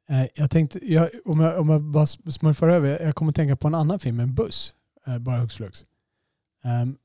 Eh, 0.10 0.26
Jag 0.36 0.52
tänkte, 0.52 0.92
jag, 0.94 1.10
om, 1.26 1.40
jag, 1.40 1.60
om 1.62 1.70
jag 1.70 1.82
bara 1.82 2.08
smurfar 2.08 2.70
över, 2.70 3.00
jag 3.04 3.16
kommer 3.16 3.30
att 3.30 3.36
tänka 3.36 3.56
på 3.56 3.68
en 3.68 3.76
annan 3.76 4.00
film, 4.00 4.20
en 4.20 4.34
buss. 4.34 4.74
eh, 5.08 5.18
Bara 5.20 5.38
hux 5.38 5.56
flux. 5.56 5.86
Um, 6.64 6.98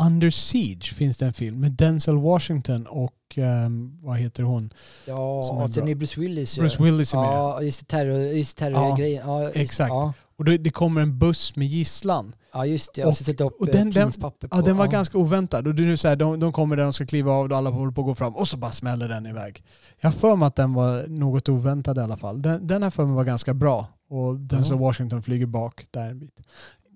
Under 0.00 0.30
Siege 0.30 0.94
finns 0.94 1.18
det 1.18 1.26
en 1.26 1.32
film 1.32 1.60
med 1.60 1.72
Denzel 1.72 2.16
Washington 2.16 2.86
och 2.86 3.14
ehm, 3.36 3.98
vad 4.02 4.16
heter 4.18 4.42
hon? 4.42 4.72
Ja, 5.06 5.42
Som 5.42 5.56
och 5.58 5.70
sen 5.70 5.88
är 5.88 5.94
Bruce 5.94 6.20
Willis 6.20 6.58
Bruce 6.58 6.82
Willis 6.82 7.14
är 7.14 7.18
med. 7.18 7.26
Ja, 7.28 7.62
just 7.62 7.80
det, 7.80 7.86
terror, 7.86 8.18
just 8.20 8.56
terrorgrejen. 8.56 9.26
Ja, 9.28 9.42
just, 9.42 9.56
exakt. 9.56 9.88
Ja, 9.88 10.12
Och 10.36 10.44
det, 10.44 10.58
det 10.58 10.70
kommer 10.70 11.00
en 11.00 11.18
buss 11.18 11.56
med 11.56 11.68
gisslan. 11.68 12.34
ja, 12.52 12.66
just 12.66 12.94
det. 12.94 13.02
Och- 13.02 13.08
Och 13.08 13.16
sätta 13.16 13.44
upp 13.44 13.52
och 13.54 13.60
och 13.60 13.66
den- 13.66 13.90
den- 13.90 14.12
på. 14.12 14.32
Ja, 14.50 14.60
den 14.62 14.76
var 14.76 14.84
ja. 14.84 14.90
ganska 14.90 15.18
oväntad. 15.18 15.66
Och 15.66 15.74
det 15.74 15.82
är 15.82 15.86
nu 15.86 15.96
så 15.96 16.08
här, 16.08 16.16
de, 16.16 16.40
de 16.40 16.52
kommer 16.52 16.76
där 16.76 16.82
de 16.84 16.92
ska 16.92 17.06
kliva 17.06 17.32
av 17.32 17.46
och 17.50 17.56
alla 17.56 17.70
håller 17.70 17.92
på 17.92 18.00
att 18.00 18.06
gå 18.06 18.14
fram 18.14 18.36
och 18.36 18.48
så 18.48 18.56
bara 18.56 18.70
smäller 18.72 19.08
den 19.08 19.26
iväg. 19.26 19.62
Jag 20.00 20.08
har 20.10 20.14
för 20.18 20.36
mig 20.36 20.46
att 20.46 20.56
den 20.56 20.74
var 20.74 21.06
något 21.08 21.48
oväntad 21.48 21.98
i 21.98 22.00
alla 22.00 22.16
fall. 22.16 22.42
Den, 22.42 22.66
den 22.66 22.82
här 22.82 22.90
för 22.90 23.04
mig 23.06 23.14
var 23.14 23.24
ganska 23.24 23.54
bra. 23.54 23.86
Och 24.08 24.40
Denzel 24.40 24.76
Ja. 24.76 24.80
Washington 24.82 25.22
flyger 25.22 25.46
bak 25.46 25.86
där 25.90 26.06
en 26.10 26.18
bit. 26.18 26.40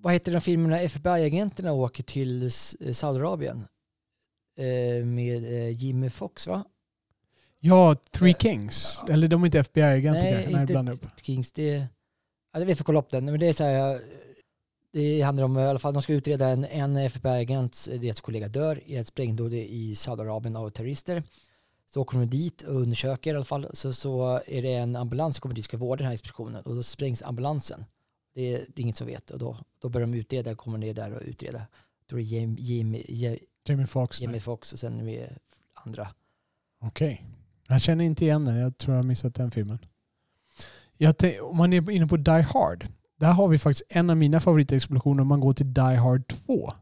Vad 0.04 0.12
heter 0.12 0.32
den 0.32 0.40
filmen 0.40 0.70
när 0.70 0.82
FBI-agenterna 0.84 1.72
åker 1.72 2.02
till 2.02 2.46
S- 2.46 2.76
Saudiarabien? 2.98 3.66
Eh, 4.58 5.04
med 5.06 5.44
eh, 5.44 5.68
Jimmy 5.68 6.10
Fox 6.10 6.46
va? 6.46 6.64
Ja, 7.60 7.96
Three 8.10 8.30
Eh, 8.30 8.36
Kings. 8.36 9.00
Eller 9.10 9.28
de 9.28 9.42
är 9.42 9.46
inte 9.46 9.58
FBI-agenter 9.58 10.22
Nej. 10.22 10.48
Nej, 10.52 10.60
inte 10.80 10.92
upp. 11.06 11.06
Kings. 11.22 11.52
Det, 11.52 11.86
ja, 12.52 12.58
det 12.58 12.64
vi 12.64 12.74
får 12.74 12.84
kolla 12.84 12.98
upp 12.98 13.10
den. 13.10 13.24
Men 13.24 13.40
det 13.40 13.46
är 13.48 13.52
så 13.52 13.64
här, 13.64 14.02
det 14.92 15.20
handlar 15.22 15.44
om 15.44 15.58
i 15.58 15.62
alla 15.62 15.78
fall, 15.78 15.92
de 15.92 16.02
ska 16.02 16.12
utreda 16.12 16.48
en, 16.48 16.64
en 16.64 16.96
FBI-agents, 16.96 17.98
deras 17.98 18.20
kollega 18.20 18.48
dör 18.48 18.80
i 18.86 18.96
ett 18.96 19.06
sprängdåd 19.06 19.54
i 19.54 19.94
Saudiarabien 19.94 20.56
av 20.56 20.70
terrorister. 20.70 21.22
Så 21.92 22.00
åker 22.02 22.18
de 22.18 22.26
dit 22.26 22.62
och 22.62 22.74
undersöker 22.80 23.32
i 23.34 23.36
alla 23.36 23.44
fall. 23.44 23.70
Så, 23.72 23.92
så 23.92 24.40
är 24.46 24.62
det 24.62 24.74
en 24.74 24.96
ambulans 24.96 25.36
som 25.36 25.40
kommer 25.40 25.54
dit 25.54 25.62
och 25.62 25.68
ska 25.68 25.76
vårda 25.76 25.98
den 25.98 26.06
här 26.06 26.14
explosionen 26.14 26.62
och 26.64 26.74
då 26.74 26.82
sprängs 26.82 27.22
ambulansen. 27.22 27.84
Det 28.34 28.54
är, 28.54 28.58
det 28.58 28.80
är 28.80 28.82
inget 28.82 28.96
som 28.96 29.06
vet 29.06 29.30
och 29.30 29.38
då, 29.38 29.58
då 29.78 29.88
börjar 29.88 30.06
de 30.06 30.14
utreda, 30.14 30.54
kommer 30.54 30.78
ner 30.78 30.94
där 30.94 31.12
och 31.12 31.22
utreda. 31.24 31.62
Då 32.06 32.16
är 32.16 32.20
det 32.20 32.26
Jamie, 32.60 33.04
Jamie 33.68 33.86
Foxx. 33.86 34.18
där. 34.18 34.26
Jamie 34.26 34.40
Fox 34.40 34.72
och 34.72 34.78
sen 34.78 35.04
med 35.04 35.38
andra. 35.74 36.08
Okej. 36.80 37.24
Jag 37.68 37.80
känner 37.80 38.04
inte 38.04 38.24
igen 38.24 38.44
den. 38.44 38.56
Jag 38.56 38.78
tror 38.78 38.94
jag 38.94 39.02
har 39.02 39.08
missat 39.08 39.34
den 39.34 39.50
filmen. 39.50 39.78
Jag 40.96 41.14
om 41.42 41.56
man 41.56 41.72
är 41.72 41.90
inne 41.90 42.06
på 42.06 42.16
Die 42.16 42.30
Hard. 42.30 42.86
Där 43.16 43.32
har 43.32 43.48
vi 43.48 43.58
faktiskt 43.58 43.82
en 43.88 44.10
av 44.10 44.16
mina 44.16 44.40
favoritexplosioner 44.40 45.20
om 45.22 45.28
man 45.28 45.40
går 45.40 45.52
till 45.52 45.74
Die 45.74 45.80
Hard 45.80 46.28
2. 46.28 46.72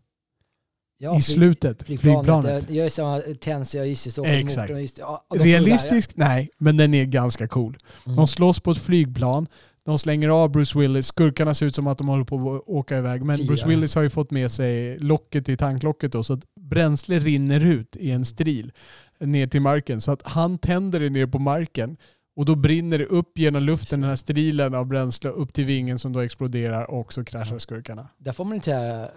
Ja, 0.99 1.19
I 1.19 1.23
slutet. 1.23 1.83
Flygplanet. 1.83 2.71
Jag 2.71 2.77
gör 2.77 2.89
samma 2.89 3.21
tens, 3.41 3.75
jag 3.75 3.89
just 3.89 4.05
det, 4.05 4.11
så 4.11 4.25
Exakt. 4.25 4.71
motorn, 4.71 4.83
just, 4.83 4.97
det. 4.97 5.03
ja, 5.03 5.27
det 5.31 5.39
Realistisk? 5.39 6.17
Nej, 6.17 6.51
men 6.59 6.77
den 6.77 6.95
är 6.95 7.05
ganska 7.05 7.49
cool. 7.49 7.79
Mm. 8.07 8.17
De 8.17 8.27
slåss 8.27 8.61
på 8.61 8.71
ett 8.71 8.79
flygplan. 8.79 9.47
De 9.85 9.99
slänger 9.99 10.29
av 10.29 10.51
Bruce 10.51 10.79
Willis. 10.79 11.07
Skurkarna 11.07 11.55
ser 11.55 11.67
ut 11.67 11.75
som 11.75 11.87
att 11.87 11.99
de 11.99 12.09
håller 12.09 12.25
på 12.25 12.55
att 12.55 12.63
åka 12.67 12.99
iväg. 12.99 13.23
Men 13.23 13.37
Fira. 13.39 13.47
Bruce 13.47 13.69
Willis 13.69 13.95
har 13.95 14.03
ju 14.03 14.11
fått 14.11 14.31
med 14.31 14.51
sig 14.51 14.99
locket 14.99 15.49
i 15.49 15.57
tanklocket 15.57 16.13
då, 16.13 16.23
så 16.23 16.33
att 16.33 16.55
bränsle 16.61 17.19
rinner 17.19 17.67
ut 17.67 17.97
i 17.97 18.11
en 18.11 18.25
stril 18.25 18.73
ner 19.21 19.47
till 19.47 19.61
marken. 19.61 20.01
Så 20.01 20.13
att 20.13 20.23
han 20.29 20.59
tänder 20.59 21.01
det 21.01 21.11
ner 21.11 21.27
på 21.27 21.39
marken. 21.39 21.97
Och 22.37 22.45
då 22.45 22.55
brinner 22.55 22.99
det 22.99 23.07
upp 23.07 23.39
genom 23.39 23.63
luften, 23.63 24.01
den 24.01 24.09
här 24.09 24.17
strilen 24.17 24.75
av 24.75 24.87
bränsle, 24.87 25.31
upp 25.31 25.53
till 25.53 25.65
vingen 25.65 25.99
som 25.99 26.13
då 26.13 26.21
exploderar 26.21 26.91
och 26.91 27.13
så 27.13 27.25
kraschar 27.25 27.59
skurkarna. 27.59 28.09
Där 28.19 28.33
får 28.33 28.45
man 28.45 28.55
inte 28.55 29.11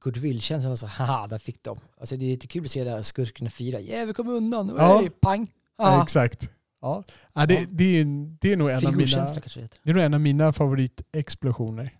goodwill-känslan 0.00 0.72
och 0.72 0.78
så 0.78 0.86
haha, 0.86 1.26
där 1.26 1.38
fick 1.38 1.62
de. 1.62 1.80
Alltså 2.00 2.16
det 2.16 2.24
är 2.24 2.28
lite 2.28 2.46
kul 2.46 2.64
att 2.64 2.70
se 2.70 2.84
där 2.84 3.02
skurkarna 3.02 3.50
fira. 3.50 3.80
Yeah, 3.80 4.06
vi 4.06 4.14
kom 4.14 4.28
undan. 4.28 4.74
Ja. 4.78 4.98
Hey, 5.00 5.10
pang. 5.10 5.50
Ja. 5.78 6.02
exakt. 6.02 6.50
Ja. 6.84 7.04
Ja, 7.32 7.46
det, 7.46 7.54
Ja. 7.54 7.60
Det, 7.70 7.84
är, 7.84 8.04
det, 8.40 8.52
är 8.52 8.56
nog 8.56 8.70
en 8.70 8.86
av 8.86 8.96
mina, 8.96 9.24
det 9.24 9.68
det 9.82 9.90
är 9.90 9.94
nog 9.94 10.02
en 10.02 10.14
av 10.14 10.20
mina 10.20 10.52
favoritexplosioner. 10.52 11.90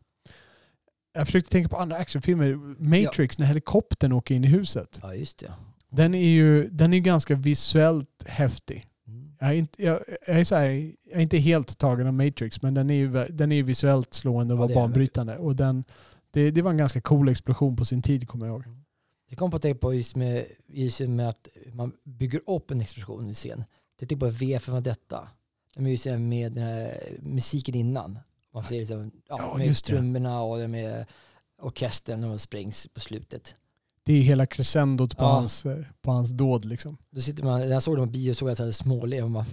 Jag 1.14 1.26
försökte 1.26 1.50
tänka 1.50 1.68
på 1.68 1.76
andra 1.76 1.96
actionfilmer. 1.96 2.54
Matrix, 2.78 3.38
när 3.38 3.46
helikoptern 3.46 4.12
åker 4.12 4.34
in 4.34 4.44
i 4.44 4.46
huset. 4.46 4.98
Ja, 5.02 5.14
just 5.14 5.38
det. 5.38 5.52
Den 5.90 6.14
är 6.14 6.28
ju 6.28 6.68
den 6.68 6.94
är 6.94 6.98
ganska 6.98 7.34
visuellt 7.34 8.24
häftig. 8.26 8.86
Mm. 9.06 9.36
Jag 9.40 9.48
är, 9.48 9.54
inte, 9.54 9.84
jag, 9.84 10.00
jag, 10.26 10.40
är 10.40 10.44
så 10.44 10.54
här, 10.54 10.92
jag 11.04 11.16
är 11.18 11.20
inte 11.20 11.38
helt 11.38 11.78
tagen 11.78 12.06
av 12.06 12.14
Matrix, 12.14 12.62
men 12.62 12.74
den 12.74 12.90
är 12.90 12.94
ju, 12.94 13.26
den 13.30 13.52
är 13.52 13.56
ju 13.56 13.62
visuellt 13.62 14.14
slående 14.14 14.54
och 14.54 14.58
Ja, 14.58 14.60
var 14.60 14.68
det 14.68 14.74
banbrytande. 14.74 15.36
Och 15.36 15.56
den, 15.56 15.84
det, 16.30 16.50
det 16.50 16.62
var 16.62 16.70
en 16.70 16.76
ganska 16.76 17.00
cool 17.00 17.28
explosion 17.28 17.76
på 17.76 17.84
sin 17.84 18.02
tid, 18.02 18.28
kommer 18.28 18.46
jag 18.46 18.54
ihåg. 18.54 18.64
Jag 19.28 19.38
kom 19.38 19.50
på 19.50 19.56
att 19.56 19.62
tänka 19.62 19.78
på 19.78 19.94
just 19.94 20.16
med, 20.16 20.46
just 20.66 21.00
med 21.00 21.28
att 21.28 21.48
man 21.72 21.92
bygger 22.04 22.40
upp 22.46 22.70
en 22.70 22.80
explosion 22.80 23.28
i 23.30 23.34
scen. 23.34 23.64
Jag 24.04 24.08
tänkte 24.08 24.26
på 24.26 24.30
V 24.32 24.58
för 24.58 24.80
detta. 24.80 25.28
De 25.74 25.86
är 25.86 25.90
ju 25.90 25.96
så 25.96 26.18
med 26.18 26.52
den 26.52 26.64
här 26.64 26.98
musiken 27.22 27.74
innan. 27.74 28.18
Man 28.54 28.64
ser 28.64 28.78
liksom, 28.78 29.10
ja, 29.28 29.36
Ja, 29.38 29.58
med 29.58 29.76
trummorna 29.76 30.42
och 30.42 30.70
med 30.70 31.06
orkestern 31.62 32.20
när 32.20 32.28
de 32.28 32.38
sprängs 32.38 32.86
på 32.94 33.00
slutet. 33.00 33.54
Det 34.04 34.12
är 34.12 34.22
hela 34.22 34.46
crescendot 34.46 35.16
på, 35.16 35.24
Ja. 35.24 35.28
hans, 35.28 35.66
på 36.02 36.10
hans 36.10 36.30
dåd. 36.30 36.64
Liksom. 36.64 36.96
Då 37.10 37.20
sitter 37.20 37.44
man, 37.44 37.68
jag 37.68 37.82
såg 37.82 37.96
dem 37.96 38.08
på 38.08 38.12
bio 38.12 38.34
såg 38.34 38.50
jag 38.50 38.56
så 38.56 38.64
här 38.64 38.70
småler 38.70 39.22
och 39.24 39.30
man 39.30 39.44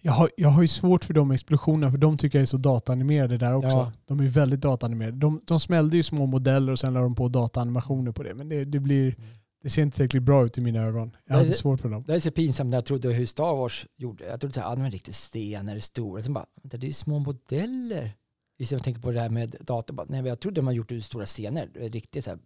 Jag, 0.00 0.12
har, 0.12 0.30
jag 0.36 0.48
har 0.48 0.62
ju 0.62 0.68
svårt 0.68 1.04
för 1.04 1.14
de 1.14 1.30
explosionerna, 1.30 1.90
för 1.90 1.98
de 1.98 2.18
tycker 2.18 2.38
jag 2.38 2.42
är 2.42 2.46
så 2.46 2.56
dataanimerade 2.56 3.38
där 3.38 3.54
också. 3.54 3.68
Ja. 3.68 3.92
De 4.06 4.20
är 4.20 4.28
väldigt 4.28 4.60
dataanimerade. 4.60 5.16
De, 5.16 5.40
de 5.44 5.60
smällde 5.60 5.96
ju 5.96 6.02
små 6.02 6.26
modeller 6.26 6.72
och 6.72 6.78
sen 6.78 6.94
la 6.94 7.00
de 7.00 7.14
på 7.14 7.28
dataanimationer 7.28 8.12
på 8.12 8.22
det. 8.22 8.34
Men 8.34 8.48
det, 8.48 8.64
det, 8.64 8.80
blir, 8.80 9.16
det 9.62 9.70
ser 9.70 9.82
inte 9.82 9.96
tillräckligt 9.96 10.22
bra 10.22 10.44
ut 10.44 10.58
i 10.58 10.60
mina 10.60 10.82
ögon. 10.82 11.16
Jag 11.26 11.34
hade 11.34 11.48
det- 11.48 11.54
svårt 11.54 11.80
för 11.80 11.88
dem. 11.88 12.04
Det 12.06 12.14
är 12.14 12.18
så 12.20 12.30
pinsamt 12.30 12.70
när 12.70 12.76
jag 12.76 12.84
trodde 12.84 13.12
hur 13.12 13.26
Star 13.26 13.54
Wars 13.56 13.86
gjorde. 13.96 14.24
Jag 14.24 14.40
trodde 14.40 14.60
att 14.64 14.72
ah, 14.72 14.74
de 14.76 14.84
är 14.84 14.90
riktigt 14.90 15.14
stenar, 15.14 15.78
stora. 15.78 16.22
Sen 16.22 16.32
bara, 16.32 16.46
det 16.62 16.76
är 16.76 16.84
ju 16.84 16.92
små 16.92 17.18
modeller. 17.18 18.12
Just 18.58 18.72
när 18.72 18.78
jag 18.78 18.84
tänker 18.84 19.00
på 19.00 19.10
det 19.10 19.20
här 19.20 19.28
med 19.28 19.56
dator. 19.60 19.94
Bara, 19.94 20.06
nej, 20.10 20.24
jag 20.26 20.40
trodde 20.40 20.60
de 20.60 20.66
hade 20.66 20.76
gjort 20.76 20.92
ur 20.92 21.00
stora 21.00 21.26
scener. 21.26 21.68
Riktigt 21.74 22.24
så 22.24 22.30
här 22.30 22.38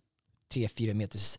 tre, 0.52 0.68
fyra 0.68 0.94
meters 0.94 1.38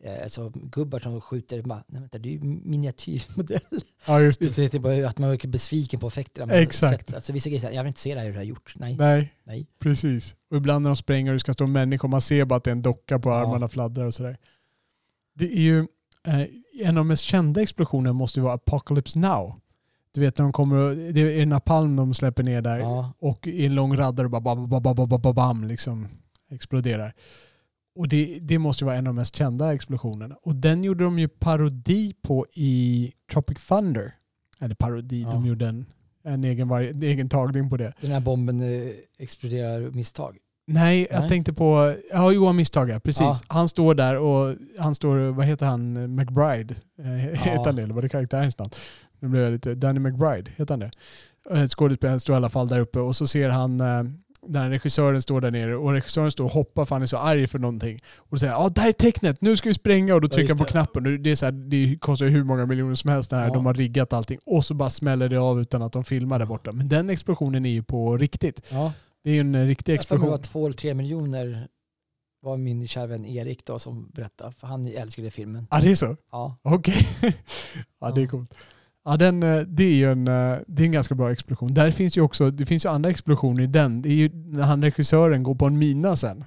eh, 0.00 0.22
alltså, 0.22 0.52
gubbar 0.54 1.00
som 1.00 1.20
skjuter. 1.20 1.62
Bara, 1.62 1.84
nej, 1.86 2.00
vänta, 2.00 2.18
det 2.18 2.28
är 2.28 2.32
ju 2.32 2.40
miniatyrmodell. 2.42 3.60
Ja, 4.06 4.20
just 4.20 4.40
Det 4.40 4.68
typ 4.68 4.82
bara 4.82 5.08
att 5.08 5.18
man 5.18 5.28
var 5.30 5.46
besviken 5.46 6.00
på 6.00 6.06
effekterna. 6.06 6.54
Exakt. 6.54 7.06
Sett. 7.06 7.14
Alltså, 7.14 7.32
vissa 7.32 7.50
grejer, 7.50 7.70
jag 7.70 7.82
vill 7.82 7.88
inte 7.88 8.00
se 8.00 8.14
det 8.14 8.20
här 8.20 8.26
hur 8.26 8.32
det 8.32 8.38
har 8.38 8.44
gjorts. 8.44 8.76
Nej. 8.78 8.96
Nej, 8.96 9.32
Nej. 9.44 9.66
precis. 9.78 10.36
Och 10.50 10.56
ibland 10.56 10.82
när 10.82 10.90
de 10.90 10.96
spränger 10.96 11.30
och 11.30 11.34
det 11.34 11.40
ska 11.40 11.52
stå 11.54 11.66
människor, 11.66 12.08
man 12.08 12.20
ser 12.20 12.44
bara 12.44 12.56
att 12.56 12.64
det 12.64 12.70
är 12.70 12.72
en 12.72 12.82
docka 12.82 13.18
på 13.18 13.28
Ja. 13.28 13.34
armarna 13.34 13.68
fladdrar 13.68 14.04
och 14.06 14.14
sådär. 14.14 14.36
Det 15.38 15.44
är 15.56 15.60
ju, 15.60 15.78
eh, 16.26 16.40
en 16.80 16.88
av 16.88 16.94
de 16.94 17.08
mest 17.08 17.22
kända 17.22 17.62
explosionerna 17.62 18.12
måste 18.12 18.40
ju 18.40 18.44
vara 18.44 18.54
Apocalypse 18.54 19.18
Now. 19.18 19.54
Du 20.12 20.20
vet 20.20 20.38
när 20.38 20.42
de 20.42 20.52
kommer, 20.52 20.76
och- 20.76 20.96
det 20.96 21.40
är 21.40 21.46
napalm 21.46 21.96
de 21.96 22.14
släpper 22.14 22.42
ner 22.42 22.62
där 22.62 22.78
Ja, 22.78 23.12
och 23.18 23.46
i 23.46 23.66
en 23.66 23.74
lång 23.74 23.96
radar 23.96 24.24
och 24.24 24.30
bara 24.30 24.40
bam, 24.40 24.68
bam, 24.68 24.82
bam, 24.82 24.94
bam, 25.08 25.20
bam, 25.22 25.34
bam, 25.34 25.64
liksom 25.64 26.08
exploderar. 26.50 27.14
Och 27.94 28.08
det, 28.08 28.38
det 28.42 28.58
måste 28.58 28.84
ju 28.84 28.86
vara 28.86 28.96
en 28.96 29.06
av 29.06 29.14
de 29.14 29.16
mest 29.16 29.36
kända 29.36 29.74
explosionerna. 29.74 30.36
Och 30.42 30.56
den 30.56 30.84
gjorde 30.84 31.04
de 31.04 31.18
ju 31.18 31.28
parodi 31.28 32.14
på 32.22 32.46
i 32.54 33.12
Tropic 33.32 33.66
Thunder. 33.66 34.14
Eller 34.60 34.74
parodi, 34.74 35.22
Ja. 35.22 35.30
de 35.30 35.46
gjorde 35.46 35.66
en, 35.68 35.86
en, 36.24 36.44
egen 36.44 36.70
en 36.70 37.02
egen 37.02 37.28
tagning 37.28 37.70
på 37.70 37.76
det. 37.76 37.92
den 38.00 38.10
här 38.10 38.20
bomben 38.20 38.60
eh, 38.60 38.92
exploderar 39.18 39.90
misstag. 39.90 40.36
Nej, 40.70 41.06
jag 41.10 41.20
Nej. 41.20 41.28
tänkte 41.28 41.52
på, 41.52 41.94
ja 42.12 42.32
Johan 42.32 42.56
Misstag 42.56 42.90
ja, 42.90 43.00
precis. 43.00 43.20
Ja. 43.20 43.40
Han 43.46 43.68
står 43.68 43.94
där 43.94 44.18
och 44.18 44.54
han 44.78 44.94
står, 44.94 45.16
vad 45.32 45.46
heter 45.46 45.66
han, 45.66 46.14
McBride? 46.14 46.74
Eh, 46.98 47.06
heter 47.40 47.64
han 47.64 47.76
det 47.76 47.82
eller 47.82 47.94
var 47.94 48.02
det 48.02 48.08
karaktärens 48.08 48.58
namn? 48.58 48.70
Nu 49.20 49.28
blev 49.28 49.42
jag 49.42 49.52
lite, 49.52 49.74
Danny 49.74 50.00
McBride, 50.00 50.50
heter 50.56 50.72
han 50.72 50.80
det? 50.80 50.90
Eh, 51.60 51.66
Skådespelaren 51.68 52.20
står 52.20 52.34
i 52.34 52.36
alla 52.36 52.48
fall 52.50 52.68
där 52.68 52.80
uppe 52.80 52.98
och 52.98 53.16
så 53.16 53.26
ser 53.26 53.50
han 53.50 53.80
eh, 53.80 54.02
när 54.46 54.70
regissören 54.70 55.22
står 55.22 55.40
där 55.40 55.50
nere 55.50 55.76
och 55.76 55.92
regissören 55.92 56.30
står 56.30 56.44
och 56.44 56.50
hoppar 56.50 56.84
för 56.84 56.94
han 56.94 57.02
är 57.02 57.06
så 57.06 57.16
arg 57.16 57.46
för 57.46 57.58
någonting. 57.58 58.00
Och 58.16 58.26
då 58.30 58.36
säger 58.38 58.52
han 58.52 58.62
ja 58.62 58.68
där 58.68 58.88
är 58.88 58.92
tecknet, 58.92 59.40
nu 59.40 59.56
ska 59.56 59.68
vi 59.68 59.74
spränga 59.74 60.14
och 60.14 60.20
då 60.20 60.26
Ja, 60.26 60.34
trycker 60.34 60.48
han 60.48 60.58
just 60.58 60.58
på 60.58 60.64
det. 60.64 60.70
knappen. 60.70 61.22
Det, 61.22 61.30
är 61.30 61.36
så 61.36 61.44
här, 61.46 61.52
det 61.52 61.98
kostar 62.00 62.26
ju 62.26 62.32
hur 62.32 62.44
många 62.44 62.66
miljoner 62.66 62.94
som 62.94 63.10
helst 63.10 63.32
här. 63.32 63.46
Ja. 63.46 63.54
De 63.54 63.66
har 63.66 63.74
riggat 63.74 64.12
allting 64.12 64.38
och 64.46 64.64
så 64.64 64.74
bara 64.74 64.90
smäller 64.90 65.28
det 65.28 65.36
av 65.36 65.60
utan 65.60 65.82
att 65.82 65.92
de 65.92 66.04
filmar 66.04 66.38
där 66.38 66.46
borta. 66.46 66.72
Men 66.72 66.88
den 66.88 67.10
explosionen 67.10 67.66
är 67.66 67.70
ju 67.70 67.82
på 67.82 68.16
riktigt. 68.16 68.60
Ja. 68.70 68.92
Det 69.28 69.32
är 69.32 69.34
ju 69.34 69.40
en 69.40 69.54
eh, 69.54 69.66
riktig 69.66 69.92
Jag 69.94 70.00
tror 70.00 70.18
det 70.18 70.26
var 70.26 70.34
explosion. 70.38 70.52
två 70.52 70.66
eller 70.66 70.76
tre 70.76 70.94
miljoner 70.94 71.68
var 72.42 72.56
min 72.56 72.88
kära 72.88 73.06
vän 73.06 73.24
Erik 73.26 73.64
då 73.66 73.78
som 73.78 74.10
berättade. 74.14 74.52
För 74.52 74.66
han 74.66 74.86
älskade 74.88 75.30
filmen. 75.30 75.66
Ja 75.70 75.80
det 75.80 75.90
är 75.90 75.94
så? 75.94 76.16
Ja. 76.32 76.56
Okej. 76.62 76.94
ja, 78.00 78.10
det 78.10 78.20
är 78.20 78.24
Ja. 78.24 78.30
coolt. 78.30 78.54
Ja, 79.04 79.16
den, 79.16 79.42
eh, 79.42 79.60
det 79.60 79.84
är 79.84 79.94
ju 79.94 80.12
en, 80.12 80.28
eh, 80.28 80.58
det 80.66 80.82
är 80.82 80.86
en 80.86 80.92
ganska 80.92 81.14
bra 81.14 81.32
explosion. 81.32 81.74
Där 81.74 81.90
finns 81.90 82.16
ju 82.16 82.20
också, 82.20 82.50
det 82.50 82.66
finns 82.66 82.84
ju 82.84 82.88
andra 82.88 83.10
explosioner 83.10 83.62
i 83.62 83.66
den. 83.66 84.02
Det 84.02 84.08
är 84.08 84.14
ju 84.14 84.30
när 84.34 84.62
han 84.62 84.82
regissören 84.82 85.42
går 85.42 85.54
på 85.54 85.66
en 85.66 85.78
mina 85.78 86.16
sen. 86.16 86.44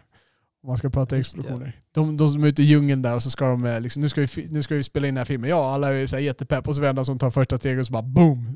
Om 0.63 0.67
man 0.67 0.77
ska 0.77 0.89
prata 0.89 1.17
Just 1.17 1.34
det. 1.34 1.39
explosioner. 1.39 1.82
De, 1.91 2.17
de 2.17 2.29
som 2.29 2.43
är 2.43 2.47
ute 2.47 2.61
i 2.61 2.65
djungeln 2.65 3.01
där 3.01 3.15
och 3.15 3.23
så 3.23 3.29
ska 3.29 3.45
de, 3.49 3.79
liksom, 3.82 4.01
nu, 4.01 4.09
ska 4.09 4.21
vi, 4.21 4.47
nu 4.49 4.63
ska 4.63 4.75
vi 4.75 4.84
spela 4.84 5.07
in 5.07 5.13
den 5.13 5.17
här 5.19 5.25
filmen. 5.25 5.49
Ja, 5.49 5.73
alla 5.73 5.93
är 5.93 6.07
så 6.07 6.15
här 6.15 6.23
jättepepp 6.23 6.67
och 6.67 6.75
så 6.75 6.82
vänder 6.82 7.03
som 7.03 7.19
tar 7.19 7.29
första 7.29 7.57
steget 7.57 7.79
och 7.79 7.86
så 7.86 7.93
bara 7.93 8.03
boom! 8.03 8.55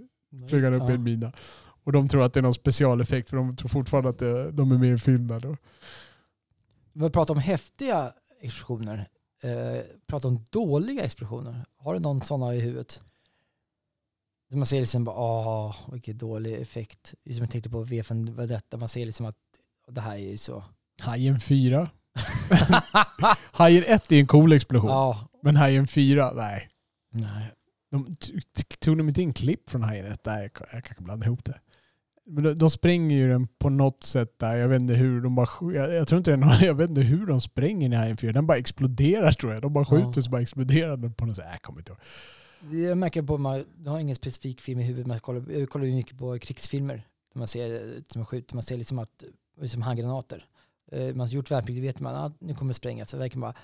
Flyger 0.50 0.72
han 0.72 0.82
upp 0.82 0.90
i 0.90 0.94
en 0.94 1.04
mina. 1.04 1.32
Och 1.86 1.92
de 1.92 2.08
tror 2.08 2.24
att 2.24 2.34
det 2.34 2.40
är 2.40 2.42
någon 2.42 2.54
specialeffekt 2.54 3.30
för 3.30 3.38
de 3.38 3.56
tror 3.56 3.70
fortfarande 3.70 4.10
att 4.10 4.20
det, 4.20 4.52
de 4.52 4.72
är 4.72 4.78
med 4.78 4.90
i 4.90 4.92
en 4.92 5.00
film 5.00 5.28
där 5.28 5.40
då. 5.40 5.58
Vi 6.94 7.10
pratar 7.10 7.34
om 7.34 7.40
häftiga 7.40 8.14
explosioner. 8.42 9.10
Eh, 9.44 9.82
pratar 10.08 10.30
om 10.30 10.46
dåliga 10.50 11.04
explosioner. 11.04 11.66
Har 11.78 11.94
du 11.94 12.00
någon 12.00 12.22
sådana 12.22 12.56
i 12.56 12.60
huvudet? 12.60 13.02
Där 14.50 14.58
Man 14.58 14.66
ser 14.66 14.80
liksom 14.80 15.04
bara, 15.04 15.16
åh, 15.16 15.76
vilken 15.92 16.18
dålig 16.18 16.54
effekt. 16.54 17.14
Som 17.26 17.38
jag 17.38 17.52
tänkte 17.52 17.70
på 17.70 17.84
VFN, 17.84 18.36
vad 18.36 18.50
detta? 18.50 18.78
Man 18.78 18.90
ser 18.90 19.06
liksom 19.06 19.26
att 19.26 19.36
det 19.88 20.02
här 20.02 20.14
är 20.14 20.30
ju 20.30 20.38
så. 20.38 20.64
Hajen 21.02 21.40
4. 21.40 21.90
Hajen 23.52 23.84
1 23.88 24.12
är 24.12 24.20
en 24.20 24.28
cool 24.28 24.54
explosion. 24.54 24.90
ja, 24.90 25.28
Men 25.42 25.56
Hajen 25.56 25.88
4, 25.88 26.32
nej. 26.34 26.70
nej. 27.12 27.52
De, 27.92 28.16
tog 28.80 28.98
de 28.98 29.08
inte 29.08 29.22
in 29.22 29.34
klipp 29.34 29.70
från 29.70 29.84
Hajen 29.84 30.06
1? 30.06 30.26
Nej, 30.26 30.50
jag, 30.54 30.84
kanske 30.84 31.04
blandar 31.04 31.28
ihop 31.28 31.46
det. 31.46 31.60
Men 32.28 32.58
de, 32.58 32.70
spränger 32.70 33.16
ju 33.16 33.30
den 33.30 33.48
på 33.48 33.70
något 33.70 34.04
sätt 34.04 34.40
där. 34.40 34.56
Jag 34.56 34.68
vet 34.68 34.82
inte 34.82 34.94
hur. 34.94 35.22
De 35.22 35.36
bara, 35.36 35.48
jag, 35.74 35.94
jag 35.94 36.08
tror 36.08 36.18
inte 36.18 36.32
det 36.32 36.36
är 36.36 36.38
någon, 36.38 36.50
jag 36.62 36.76
vet 36.76 36.90
inte 36.90 37.02
hur 37.02 37.26
de 37.26 37.42
spränger 37.42 37.94
i 37.94 37.96
Hajen 37.96 38.18
4. 38.18 38.32
Den 38.32 38.48
bara 38.48 38.58
exploderar 38.58 39.32
tror 39.32 39.54
jag. 39.54 39.62
De 39.62 39.74
bara 39.74 39.86
skjuter 39.86 40.12
Ja. 40.16 40.22
så 40.22 40.30
bara 40.30 40.42
exploderar 40.42 40.98
den 40.98 41.14
på 41.14 41.26
något 41.26 41.36
sätt. 41.36 41.46
Äh, 41.46 41.52
Jag 41.52 41.62
kommer 41.62 41.80
inte 41.80 41.92
ihåg. 41.92 42.00
Jag 42.90 42.98
märker 42.98 43.22
på 43.22 43.38
man, 43.38 43.66
jag 43.84 43.92
har 43.92 44.00
ingen 44.00 44.16
specifik 44.16 44.62
film 44.62 44.80
i 44.80 44.84
huvudet, 44.84 45.08
men 45.08 45.16
jag 45.16 45.22
kollar, 45.24 45.52
jag 45.52 45.70
kollar 45.70 45.86
ju 45.86 45.94
mycket 45.96 46.18
på 46.18 46.40
krigsfilmer. 46.40 46.96
Där 47.34 47.40
man 47.40 47.48
ser, 47.48 48.02
som 48.12 48.20
man 48.20 48.26
skjuter, 48.26 48.56
man 48.56 48.64
ser 48.64 48.78
liksom 48.78 49.00
att, 49.00 49.24
som 49.68 49.82
handgranater. 49.82 50.46
Eh, 50.92 51.08
Man 51.16 51.20
har 51.20 51.28
gjort 51.28 51.52
värnplikt, 51.52 51.80
vet 51.82 52.00
man 52.00 52.16
att 52.16 52.42
nu 52.42 52.56
kommer 52.56 52.70
det 52.70 52.74
sprängas. 52.74 53.10
Så 53.10 53.18
verkar 53.18 53.40
man 53.40 53.54
bara, 53.54 53.60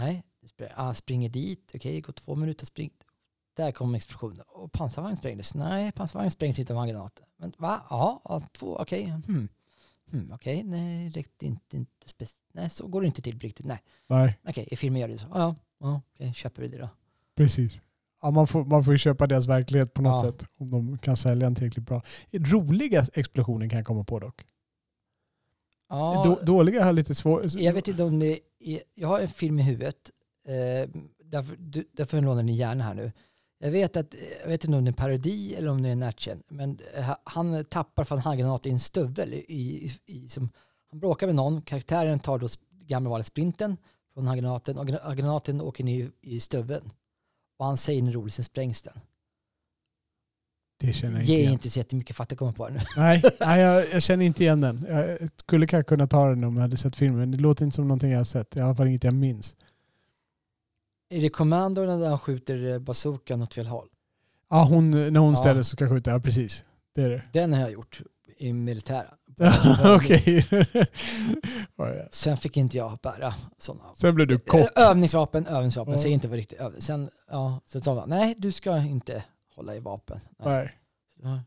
nej, 0.00 0.22
ah, 0.74 0.94
springer 0.94 1.28
dit, 1.28 1.72
okej, 1.74 2.00
går 2.00 2.12
två 2.12 2.34
minuter, 2.34 2.66
spring. 2.66 2.90
Där 3.54 3.72
kom 3.72 3.94
explosionen. 3.94 4.40
Och 4.48 4.72
pansarvagn 4.72 5.16
sprängdes. 5.16 5.54
Nej, 5.54 5.92
pansarvagn 5.92 6.30
sprängs 6.30 6.58
inte 6.58 6.72
av 6.72 6.78
handgranater. 6.78 7.26
Men 7.36 7.52
va? 7.58 7.80
Ja, 7.90 8.42
två, 8.52 8.76
okej. 8.76 9.04
Hmm. 9.26 9.48
Hmm, 10.10 10.32
okej, 10.34 10.62
nej, 10.62 11.10
räckte 11.10 11.46
inte, 11.46 11.76
inte 11.76 12.06
spec- 12.06 12.36
Nej, 12.52 12.70
så 12.70 12.86
går 12.86 13.00
det 13.00 13.06
inte 13.06 13.22
till 13.22 13.38
riktigt. 13.38 13.66
Nej, 13.66 13.82
Nej, 14.06 14.38
okej, 14.48 14.68
i 14.70 14.76
filmen 14.76 15.00
gör 15.00 15.08
det 15.08 15.18
så. 15.18 15.26
Ja, 15.34 15.54
ja, 15.80 16.00
okej, 16.14 16.34
köper 16.34 16.62
vi 16.62 16.68
det 16.68 16.78
då. 16.78 16.88
precis. 17.34 17.82
Ja, 18.22 18.30
man, 18.30 18.46
får, 18.46 18.64
man 18.64 18.84
får 18.84 18.94
ju 18.94 18.98
köpa 18.98 19.26
deras 19.26 19.46
verklighet 19.46 19.94
på 19.94 20.02
något 20.02 20.24
Ja. 20.24 20.30
sätt. 20.30 20.46
Om 20.58 20.70
de 20.70 20.98
kan 20.98 21.16
sälja 21.16 21.46
en 21.46 21.54
tillräckligt 21.54 21.86
bra. 21.86 22.02
Roliga 22.32 23.04
explosioner 23.14 23.68
kan 23.68 23.76
jag 23.76 23.86
komma 23.86 24.04
på 24.04 24.18
dock. 24.18 24.44
Ja, 25.88 26.22
Då, 26.24 26.40
dåliga 26.44 26.84
har 26.84 26.92
lite 26.92 27.14
svårt. 27.14 27.54
Jag 27.54 27.72
vet 27.72 27.88
inte 27.88 28.02
om 28.04 28.18
det 28.18 28.40
är, 28.60 28.80
jag 28.94 29.08
har 29.08 29.20
en 29.20 29.28
film 29.28 29.58
i 29.58 29.62
huvudet. 29.62 30.10
Eh, 30.48 30.90
därför, 31.24 31.56
du, 31.58 31.88
därför 31.92 32.20
lånar 32.20 32.42
ni 32.42 32.52
gärna 32.54 32.84
här 32.84 32.94
nu. 32.94 33.12
Jag 33.64 33.70
vet, 33.70 33.96
att, 33.96 34.14
jag 34.40 34.48
vet 34.48 34.64
inte 34.64 34.76
om 34.76 34.84
det 34.84 34.88
är 34.88 34.92
en 34.92 34.94
parodi 34.94 35.54
eller 35.54 35.68
om 35.68 35.82
det 35.82 35.88
är 35.88 35.92
en 35.92 36.02
action. 36.02 36.42
Men 36.48 36.78
eh, 36.94 37.16
han 37.24 37.64
tappar 37.64 38.04
från 38.04 38.18
handgranat 38.18 38.66
i 38.66 38.70
en 38.70 38.78
stövel. 38.78 39.34
I, 39.34 39.42
i, 39.48 39.90
i, 40.06 40.28
som, 40.28 40.48
han 40.90 41.00
bråkar 41.00 41.26
med 41.26 41.36
någon. 41.36 41.62
Karaktären 41.62 42.20
tar 42.20 42.38
då 42.38 42.48
gamla 42.70 43.10
vanliga 43.10 43.24
sprinten 43.24 43.76
från 44.14 44.26
handgranaten 44.26 44.78
och 44.78 44.86
gra- 44.88 45.14
granaten 45.14 45.60
åker 45.60 45.84
ner 45.84 46.10
i 46.20 46.40
stöveln. 46.40 46.90
Och 47.58 47.66
han 47.66 47.76
säger 47.76 48.02
något 48.02 48.14
roligt, 48.14 48.34
sen 48.34 48.44
sprängs 48.44 48.82
den. 48.82 49.00
Det 50.80 50.92
känner 50.92 51.12
jag 51.14 51.22
inte 51.22 51.32
Ge 51.32 51.38
igen. 51.38 51.52
inte 51.52 51.70
så 51.70 51.78
jättemycket 51.78 52.16
för 52.16 52.22
att 52.22 52.30
jag 52.30 52.38
kommer 52.38 52.52
på 52.52 52.68
det 52.68 52.74
nu. 52.74 52.80
Nej, 52.96 53.22
nej 53.40 53.60
jag, 53.60 53.84
jag 53.92 54.02
känner 54.02 54.24
inte 54.26 54.42
igen 54.42 54.60
den. 54.60 54.86
Jag 54.88 55.18
skulle 55.40 55.66
kanske 55.66 55.88
kunna 55.88 56.06
ta 56.06 56.28
den 56.28 56.44
om 56.44 56.54
jag 56.56 56.62
hade 56.62 56.76
sett 56.76 56.96
filmen, 56.96 57.18
men 57.18 57.30
det 57.30 57.38
låter 57.38 57.64
inte 57.64 57.74
som 57.74 57.88
någonting 57.88 58.10
jag 58.10 58.18
har 58.18 58.24
sett. 58.24 58.56
I 58.56 58.60
alla 58.60 58.74
fall 58.74 58.86
inget 58.86 59.04
jag 59.04 59.14
minns. 59.14 59.56
Är 61.10 61.20
det 61.20 61.28
Commando 61.28 61.82
när 61.86 62.08
han 62.08 62.18
skjuter 62.18 62.72
eh, 62.72 62.78
bazookan 62.78 63.42
åt 63.42 63.54
fel 63.54 63.66
håll? 63.66 63.88
Ja, 64.50 64.64
hon, 64.70 64.90
när 64.90 65.20
hon 65.20 65.30
Ja. 65.30 65.36
ställer 65.36 65.62
sig 65.62 65.76
ska 65.76 65.88
skjuta. 65.88 66.10
Ja, 66.10 66.20
precis. 66.20 66.64
Det 66.94 67.02
är 67.02 67.08
det. 67.08 67.22
Den 67.32 67.52
har 67.52 67.60
jag 67.60 67.72
gjort 67.72 68.00
i 68.38 68.52
militära. 68.52 69.06
Okej. 69.96 70.46
Sen 72.10 72.36
fick 72.36 72.56
inte 72.56 72.76
jag 72.76 72.98
bära 73.02 73.34
sådana. 73.58 73.84
Sen 73.96 74.14
blev 74.14 74.26
du 74.28 74.38
kock. 74.38 74.68
Övningsvapen, 74.78 75.46
övningsvapen. 75.46 75.92
Ja. 75.92 75.98
Säg 75.98 76.10
inte 76.10 76.28
vad 76.28 76.36
riktigt 76.36 76.58
övning. 76.60 76.80
Sen, 76.82 77.08
ja, 77.30 77.60
sen 77.66 77.80
sa 77.82 77.94
man, 77.94 78.08
nej 78.08 78.34
du 78.38 78.52
ska 78.52 78.78
inte 78.78 79.24
hålla 79.56 79.74
i 79.76 79.80
vapen. 79.80 80.20
Nej. 80.44 80.72
Nej. 81.22 81.40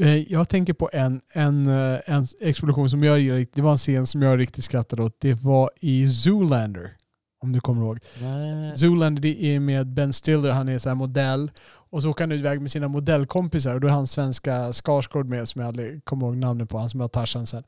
Eh, 0.00 0.32
Jag 0.32 0.48
tänker 0.48 0.72
på 0.72 0.90
en, 0.92 1.20
en, 1.32 1.66
eh, 1.66 1.98
en 2.06 2.26
explosion 2.40 2.90
som 2.90 3.02
jag 3.02 3.20
gillar. 3.20 3.46
Det 3.52 3.62
var 3.62 3.72
en 3.72 3.78
scen 3.78 4.06
som 4.06 4.22
jag 4.22 4.38
riktigt 4.38 4.64
skrattade 4.64 5.02
åt. 5.02 5.20
Det 5.20 5.34
var 5.34 5.70
i 5.80 6.08
Zoolander. 6.08 6.96
Om 7.42 7.52
du 7.52 7.60
kommer 7.60 7.82
ihåg. 7.82 7.98
Nej. 8.22 8.78
Zoolander 8.78 9.22
det 9.22 9.44
är 9.44 9.60
med 9.60 9.86
Ben 9.86 10.12
Stiller, 10.12 10.50
han 10.50 10.68
är 10.68 10.78
så 10.78 10.88
här 10.88 10.96
modell. 10.96 11.50
Och 11.90 12.02
så 12.02 12.10
åker 12.10 12.24
han 12.24 12.32
iväg 12.32 12.60
med 12.60 12.70
sina 12.70 12.88
modellkompisar 12.88 13.74
och 13.74 13.80
då 13.80 13.88
är 13.88 13.92
han 13.92 14.06
svenska 14.06 14.72
Skarsgård 14.72 15.26
med 15.26 15.48
som 15.48 15.60
jag 15.60 15.68
aldrig 15.68 16.04
kommer 16.04 16.26
ihåg 16.26 16.36
namnet 16.36 16.68
på, 16.68 16.78
han 16.78 16.90
som 16.90 17.00
var 17.00 17.08
Tarzan 17.08 17.46
sen. 17.46 17.62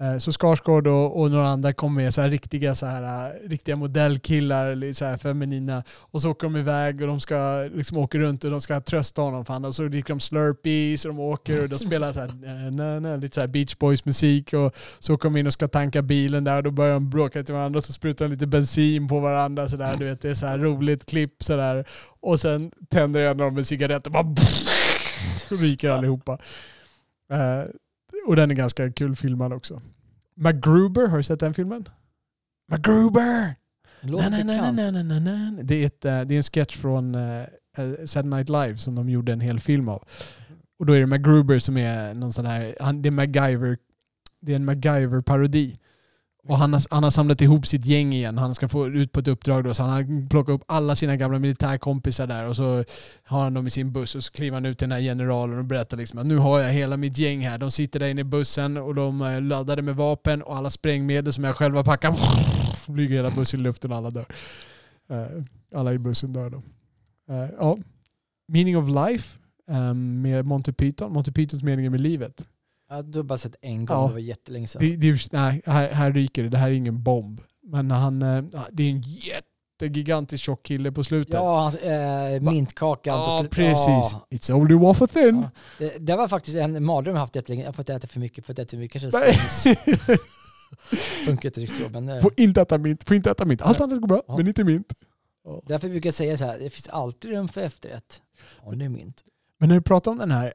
Eh, 0.00 0.18
Så 0.18 0.32
Skarsgård 0.32 0.86
och, 0.86 1.20
och 1.20 1.30
några 1.30 1.48
andra 1.48 1.72
kommer 1.72 2.02
med 2.02 2.14
så 2.14 2.20
här 2.20 2.30
riktiga, 2.30 2.74
så 2.74 2.86
här, 2.86 3.28
äh, 3.28 3.48
riktiga 3.48 3.76
modellkillar, 3.76 4.92
så 4.92 5.04
här 5.04 5.16
feminina. 5.18 5.82
Och 6.10 6.22
så 6.22 6.30
åker 6.30 6.46
de 6.46 6.56
iväg 6.56 7.00
och 7.00 7.06
de 7.06 7.20
ska 7.20 7.68
liksom 7.74 7.96
åka 7.96 8.18
runt 8.18 8.44
och 8.44 8.50
de 8.50 8.60
ska 8.60 8.80
trösta 8.80 9.22
honom. 9.22 9.44
Fan. 9.44 9.64
Och 9.64 9.74
så 9.74 9.82
dricker 9.82 10.08
de 10.08 10.20
Slurpees 10.20 11.04
och 11.04 11.14
de 11.14 11.20
åker 11.20 11.62
och 11.62 11.68
de 11.68 11.78
spelar 11.78 12.12
så 12.12 12.20
här, 12.20 12.28
eh, 12.66 12.72
na, 12.72 13.00
na, 13.00 13.16
lite 13.16 13.34
så 13.34 13.40
här 13.40 13.48
Beach 13.48 13.76
Boys 13.78 14.04
musik. 14.04 14.52
Och 14.52 14.76
så 14.98 15.14
åker 15.14 15.28
de 15.28 15.36
in 15.36 15.46
och 15.46 15.52
ska 15.52 15.68
tanka 15.68 16.02
bilen 16.02 16.44
där 16.44 16.56
och 16.56 16.62
då 16.62 16.70
börjar 16.70 16.94
de 16.94 17.10
bråka 17.10 17.42
till 17.42 17.54
varandra 17.54 17.78
och 17.78 17.84
så 17.84 17.92
sprutar 17.92 18.24
de 18.24 18.30
lite 18.30 18.46
bensin 18.46 19.08
på 19.08 19.20
varandra. 19.20 19.68
Så 19.68 19.76
där. 19.76 19.96
Du 19.96 20.04
vet, 20.04 20.20
det 20.20 20.30
är 20.30 20.34
så 20.34 20.46
här 20.46 20.58
roligt 20.58 21.06
klipp 21.06 21.44
så 21.44 21.56
där. 21.56 21.88
Och 22.20 22.40
sen 22.40 22.70
tänder 22.90 23.20
en 23.20 23.28
av 23.28 23.36
dem 23.36 23.58
en 23.58 23.64
cigarett 23.64 24.06
och 24.06 24.12
bara 24.12 24.34
ryker 25.48 25.90
allihopa. 25.90 26.38
Eh, 27.32 27.64
och 28.26 28.36
den 28.36 28.50
är 28.50 28.54
ganska 28.54 28.92
kul 28.92 29.16
filmad 29.16 29.52
också. 29.52 29.82
MacGruber, 30.36 31.06
har 31.06 31.16
du 31.16 31.22
sett 31.22 31.40
den 31.40 31.54
filmen? 31.54 31.88
MacGruber! 32.70 33.54
Na, 34.02 34.28
na, 34.28 34.28
na, 34.28 34.44
bekant. 34.44 34.76
na, 34.76 34.90
na, 34.90 35.02
na, 35.02 35.18
na. 35.18 35.62
Det, 35.62 35.82
är 35.82 35.86
ett, 35.86 36.04
eh, 36.04 36.20
det 36.20 36.34
är 36.34 36.36
en 36.36 36.42
sketch 36.42 36.76
från 36.76 37.14
uh, 37.14 37.44
Saturday 38.04 38.30
Night 38.30 38.48
Live 38.48 38.76
som 38.76 38.94
de 38.94 39.08
gjorde 39.08 39.32
en 39.32 39.40
hel 39.40 39.60
film 39.60 39.88
av. 39.88 40.02
Och 40.78 40.86
då 40.86 40.92
är 40.92 41.00
det 41.00 41.06
MacGruber 41.06 41.58
som 41.58 41.76
är 41.76 42.14
någon 42.14 42.32
sån 42.32 42.46
här, 42.46 42.76
han, 42.80 43.02
det 43.02 43.08
är 43.08 43.10
MacGyver, 43.10 43.78
det 44.40 44.52
är 44.52 44.56
en 44.56 44.70
MacGyver-parodi. 44.70 45.78
Och 46.48 46.58
han 46.58 46.72
har, 46.72 46.82
han 46.90 47.02
har 47.02 47.10
samlat 47.10 47.40
ihop 47.40 47.66
sitt 47.66 47.86
gäng 47.86 48.12
igen. 48.12 48.38
Han 48.38 48.54
ska 48.54 48.68
få 48.68 48.86
ut 48.86 49.12
på 49.12 49.20
ett 49.20 49.28
uppdrag 49.28 49.64
då, 49.64 49.74
så 49.74 49.82
han 49.82 49.92
har 49.92 50.28
plockat 50.28 50.54
upp 50.54 50.62
alla 50.68 50.96
sina 50.96 51.16
gamla 51.16 51.38
militärkompisar 51.38 52.26
där 52.26 52.48
och 52.48 52.56
så 52.56 52.84
har 53.24 53.42
han 53.42 53.54
dem 53.54 53.66
i 53.66 53.70
sin 53.70 53.92
buss 53.92 54.14
och 54.14 54.24
så 54.24 54.32
kliver 54.32 54.56
han 54.56 54.66
ut 54.66 54.78
till 54.78 54.88
den 54.88 54.96
här 54.96 55.02
generalen 55.02 55.58
och 55.58 55.64
berättar 55.64 55.96
liksom 55.96 56.18
att 56.18 56.26
nu 56.26 56.36
har 56.36 56.60
jag 56.60 56.72
hela 56.72 56.96
mitt 56.96 57.18
gäng 57.18 57.46
här. 57.46 57.58
De 57.58 57.70
sitter 57.70 58.00
där 58.00 58.08
inne 58.08 58.20
i 58.20 58.24
bussen 58.24 58.76
och 58.76 58.94
de 58.94 59.20
är 59.20 59.40
laddade 59.40 59.82
med 59.82 59.96
vapen 59.96 60.42
och 60.42 60.56
alla 60.56 60.70
sprängmedel 60.70 61.32
som 61.32 61.44
jag 61.44 61.56
själv 61.56 61.76
har 61.76 61.84
packat. 61.84 62.18
Flyger 62.76 63.16
hela 63.16 63.30
bussen 63.30 63.60
i 63.60 63.62
luften 63.62 63.92
och 63.92 63.96
alla 63.96 64.10
dör. 64.10 64.26
Eh, 65.10 65.42
alla 65.74 65.92
i 65.92 65.98
bussen 65.98 66.32
dör 66.32 66.50
då. 66.50 66.62
Eh, 67.34 67.50
ja. 67.58 67.78
Meaning 68.48 68.76
of 68.76 68.88
Life 68.88 69.38
ehm, 69.70 70.22
med 70.22 70.46
Monty 70.46 70.72
Python. 70.72 71.12
Monty 71.12 71.32
Pythons 71.32 71.62
mening 71.62 71.90
med 71.90 72.00
livet. 72.00 72.44
Ja, 72.88 73.02
du 73.02 73.18
har 73.18 73.24
bara 73.24 73.38
sett 73.38 73.56
en 73.60 73.84
gång, 73.86 73.96
Ja. 73.96 74.06
det 74.06 74.12
var 74.12 74.20
jättelänge 74.20 74.66
sedan. 74.66 74.82
Det, 74.82 74.96
det, 74.96 75.32
nej, 75.32 75.62
här, 75.66 75.88
här 75.92 76.12
ryker 76.12 76.42
det. 76.42 76.48
Det 76.48 76.58
här 76.58 76.68
är 76.68 76.72
ingen 76.72 77.02
bomb. 77.02 77.40
Men 77.62 77.90
han, 77.90 78.22
eh, 78.22 78.44
det 78.72 78.82
är 78.82 78.90
en 78.90 79.02
jättegigantisk 79.02 80.44
tjock 80.44 80.62
kille 80.62 80.92
på 80.92 81.04
slutet. 81.04 81.34
Ja, 81.34 81.60
hans, 81.60 81.74
Va- 82.40 82.50
mintkakan. 82.52 83.14
på 83.18 83.44
Ja, 83.44 83.48
precis. 83.50 83.86
Ja. 83.86 84.26
It's 84.30 84.52
only 84.52 84.74
wafer 84.74 85.06
thin. 85.06 85.36
Ja. 85.42 85.50
Det, 85.78 85.98
det 85.98 86.16
var 86.16 86.28
faktiskt 86.28 86.56
en 86.56 86.84
mardröm 86.84 87.14
jag 87.14 87.20
haft 87.20 87.36
jättelänge. 87.36 87.62
Jag 87.62 87.68
har 87.68 87.72
fått 87.72 87.88
äta 87.90 88.06
för 88.08 88.20
mycket, 88.20 88.46
fått 88.46 88.58
äta 88.58 88.70
för 88.70 88.76
mycket. 88.76 89.02
Kanske 89.02 89.76
funkar 91.24 91.48
inte 91.48 91.60
riktigt 91.60 91.82
så. 91.86 91.88
Men, 91.90 92.08
eh, 92.08 92.20
får 92.20 92.32
inte 92.36 92.60
äta 92.62 92.78
mint. 92.78 93.04
Får 93.08 93.16
inte 93.16 93.30
äta 93.30 93.44
mint. 93.44 93.62
Allt 93.62 93.80
annat 93.80 94.00
går 94.00 94.08
bra, 94.08 94.22
Ja. 94.28 94.36
men 94.36 94.46
inte 94.48 94.64
mint. 94.64 94.92
därför 95.66 95.88
brukar 95.88 96.06
jag 96.06 96.14
säga 96.14 96.38
så 96.38 96.44
här, 96.44 96.58
det 96.58 96.70
finns 96.70 96.88
alltid 96.88 97.30
rum 97.30 97.48
för 97.48 97.60
efterrätt. 97.60 98.22
Om 98.58 98.78
det 98.78 98.84
är 98.84 98.88
mint. 98.88 99.22
Men 99.58 99.68
när 99.68 99.76
du 99.76 99.82
pratar 99.82 100.10
om 100.10 100.18
den 100.18 100.30
här, 100.30 100.52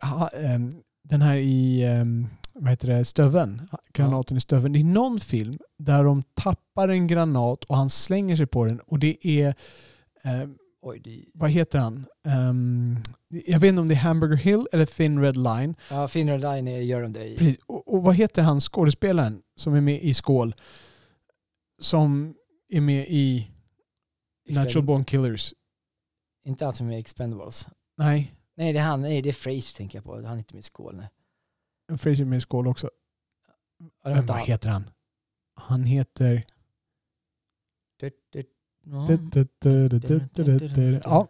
den 1.12 1.22
här 1.22 1.36
i, 1.36 1.84
ehm, 1.86 2.28
vad 2.54 2.70
heter 2.70 2.88
det, 2.88 3.06
stöven, 3.06 3.68
granaten 3.94 4.38
i 4.38 4.40
stöven. 4.42 4.74
Det 4.74 4.80
är 4.80 4.84
någon 4.84 5.20
film 5.20 5.58
där 5.80 6.04
de 6.04 6.24
tappar 6.34 6.90
en 6.90 7.08
granat 7.08 7.64
och 7.64 7.78
han 7.78 7.90
slänger 7.90 8.36
sig 8.36 8.46
på 8.48 8.66
den 8.66 8.80
och 8.80 9.00
det 9.00 9.28
är, 9.28 9.54
ehm, 10.24 10.58
Oj, 10.84 11.00
det, 11.00 11.26
vad 11.34 11.50
heter 11.50 11.80
han? 11.80 12.06
Ehm, 12.28 12.98
jag 13.30 13.60
vet 13.60 13.70
inte 13.70 13.82
om 13.82 13.88
det 13.88 13.94
är 13.94 13.98
Hamburger 13.98 14.36
Hill 14.38 14.68
eller 14.72 14.86
Thin 14.86 15.22
Red 15.22 15.38
Line. 15.38 15.76
ja, 15.90 16.08
Finner 16.08 16.38
Line 16.38 16.86
gör 16.86 17.02
de 17.02 17.14
det 17.14 17.26
i. 17.26 17.38
Precis. 17.38 17.60
Och, 17.66 17.94
och 17.94 18.04
vad 18.04 18.16
heter 18.16 18.42
han 18.44 18.60
skådespelaren 18.62 19.42
som 19.56 19.74
är 19.74 19.82
med 19.82 20.04
i 20.04 20.14
Skål? 20.14 20.56
Som 21.82 22.36
är 22.70 22.82
med 22.82 23.06
i 23.10 23.48
Natural 24.50 24.68
Expend- 24.68 24.86
Born 24.86 25.06
Killers? 25.06 25.54
Inte 26.46 26.68
alls 26.68 26.82
med 26.82 27.00
Expendables. 27.00 27.68
Nej, 27.98 28.34
Nej, 28.58 28.74
det 28.74 28.80
är 28.80 28.84
han. 28.84 29.02
Nej, 29.02 29.22
det 29.22 29.30
är 29.30 29.34
Fraser 29.34 29.78
tänker 29.78 29.98
jag 29.98 30.06
på. 30.06 30.16
Han 30.16 30.26
är 30.26 30.38
inte 30.38 30.54
med 30.56 30.60
i 30.60 30.64
Skål. 30.64 30.96
Nej. 30.96 31.10
Fraser 31.98 32.22
är 32.22 32.26
med 32.26 32.38
i 32.38 32.42
Skål 32.42 32.68
också. 32.68 32.90
Ja, 34.04 34.10
Men 34.10 34.26
vad 34.26 34.38
han. 34.38 34.46
heter 34.46 34.70
han? 34.70 34.90
Han 35.56 35.84
heter... 35.84 36.44
Ja. 41.04 41.28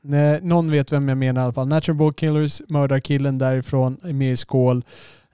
Nej, 0.00 0.40
Någon 0.42 0.70
vet 0.70 0.92
vem 0.92 1.08
jag 1.08 1.18
menar 1.18 1.40
i 1.40 1.44
alla 1.44 1.52
fall. 1.52 1.68
Natural 1.68 1.96
Born 1.96 2.14
Killers, 2.14 2.62
mördarkillen 2.68 3.38
därifrån, 3.38 4.00
är 4.04 4.12
med 4.12 4.32
i 4.32 4.36
Skål, 4.36 4.84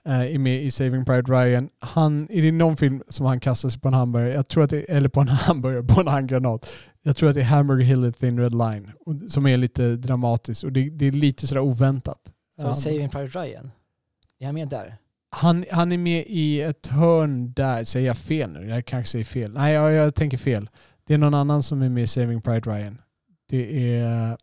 är 0.05 0.39
med 0.39 0.63
i 0.63 0.71
Saving 0.71 1.05
Private 1.05 1.31
Ryan. 1.31 1.69
Han, 1.79 2.27
är 2.31 2.41
det 2.41 2.51
någon 2.51 2.77
film 2.77 3.03
som 3.09 3.25
han 3.25 3.39
kastar 3.39 3.69
sig 3.69 3.81
på 3.81 3.87
en 3.87 3.93
hamburgare, 3.93 4.33
jag 4.33 4.47
tror 4.47 4.63
att 4.63 4.69
det, 4.69 4.81
eller 4.81 5.09
på 5.09 5.21
en 5.21 5.27
hamburgare, 5.47 5.83
på 5.83 6.01
en 6.01 6.07
handgranat. 6.07 6.69
Jag 7.01 7.15
tror 7.15 7.29
att 7.29 7.35
det 7.35 7.41
är 7.41 7.45
Hamburger 7.45 7.85
Hill 7.85 8.13
Thin 8.13 8.39
Red 8.39 8.53
Line, 8.53 8.91
som 9.29 9.47
är 9.47 9.57
lite 9.57 9.95
dramatiskt 9.95 10.63
och 10.63 10.71
det, 10.71 10.89
det 10.89 11.05
är 11.05 11.11
lite 11.11 11.47
sådär 11.47 11.61
oväntat. 11.61 12.19
Så 12.61 12.67
Ja. 12.67 12.75
Saving 12.75 13.09
Private 13.09 13.39
Ryan. 13.39 13.71
Är 14.39 14.45
han 14.45 14.55
med 14.55 14.69
där? 14.69 14.97
Han, 15.29 15.65
han 15.71 15.91
är 15.91 15.97
med 15.97 16.23
i 16.27 16.61
ett 16.61 16.87
hörn 16.87 17.53
där, 17.53 17.83
säger 17.83 18.07
jag 18.07 18.17
fel 18.17 18.51
nu? 18.51 18.69
Jag 18.69 18.85
kanske 18.85 19.11
säger 19.11 19.25
fel. 19.25 19.53
Nej, 19.53 19.73
jag, 19.73 19.91
jag 19.91 20.15
tänker 20.15 20.37
fel. 20.37 20.69
Det 21.03 21.13
är 21.13 21.17
någon 21.17 21.33
annan 21.33 21.63
som 21.63 21.81
är 21.81 21.89
med 21.89 22.03
i 22.03 22.07
Saving 22.07 22.41
Private 22.41 22.69
Ryan. 22.69 23.01
Det 23.49 23.95
är... 23.95 24.37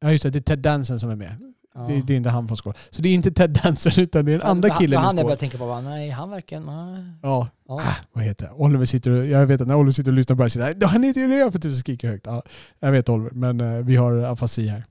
Ja 0.00 0.12
just 0.12 0.22
det, 0.22 0.30
det 0.30 0.38
är 0.38 0.40
Ted 0.40 0.58
Danson 0.58 1.00
som 1.00 1.10
är 1.10 1.16
med. 1.16 1.54
Ja. 1.78 1.84
Det, 1.94 2.02
det 2.06 2.12
är 2.12 2.16
inte 2.16 2.30
han 2.30 2.48
från 2.48 2.56
Skål. 2.56 2.74
Så 2.90 3.02
det 3.02 3.08
är 3.08 3.14
inte 3.14 3.30
Ted 3.30 3.50
Danson 3.50 3.92
utan 3.96 4.24
det 4.24 4.32
är 4.32 4.38
den 4.38 4.46
andra 4.46 4.68
Han- 4.68 4.78
killen 4.78 4.98
Han 5.00 5.04
i 5.04 5.06
jag 5.06 5.14
Skål. 5.18 5.24
började 5.24 5.40
tänka 5.40 5.58
på, 5.58 5.66
bara, 5.66 5.80
nej 5.80 6.10
han 6.10 6.30
verkar... 6.30 6.60
Nej. 6.60 7.04
Ja, 7.22 7.48
Ja. 7.68 7.74
ah, 7.74 7.94
vad 8.12 8.24
heter 8.24 8.46
det? 8.46 8.52
Oliver 8.52 8.84
sitter 8.84 9.10
och, 9.10 9.26
Jag 9.26 9.46
vet 9.46 9.60
att 9.60 9.68
när 9.68 9.74
Oliver 9.76 9.92
sitter 9.92 10.10
och 10.10 10.16
lyssnar 10.16 10.36
på 10.36 10.40
det 10.40 10.44
här 10.44 10.48
sitter 10.48 10.86
han, 10.86 10.92
han 10.92 11.02
heter 11.02 11.20
ju 11.20 11.28
det 11.28 11.52
för 11.52 11.58
du 11.58 11.72
skriker 11.72 12.08
högt. 12.08 12.26
Ja, 12.26 12.42
jag 12.80 12.92
vet 12.92 13.08
Oliver, 13.08 13.30
men 13.30 13.60
eh, 13.60 13.84
vi 13.84 13.96
har 13.96 14.12
afasi 14.22 14.68
här. 14.68 14.84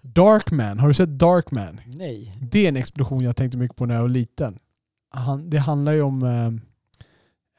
Darkman, 0.00 0.78
har 0.78 0.88
du 0.88 0.94
sett 0.94 1.08
Darkman? 1.18 1.80
Nej. 1.86 2.34
Det 2.40 2.64
är 2.64 2.68
en 2.68 2.76
explosion 2.76 3.24
jag 3.24 3.36
tänkte 3.36 3.58
mycket 3.58 3.76
på 3.76 3.86
när 3.86 3.94
jag 3.94 4.02
var 4.02 4.08
liten. 4.08 4.58
Han, 5.10 5.50
det 5.50 5.58
handlar 5.58 5.92
ju 5.92 6.02
om 6.02 6.22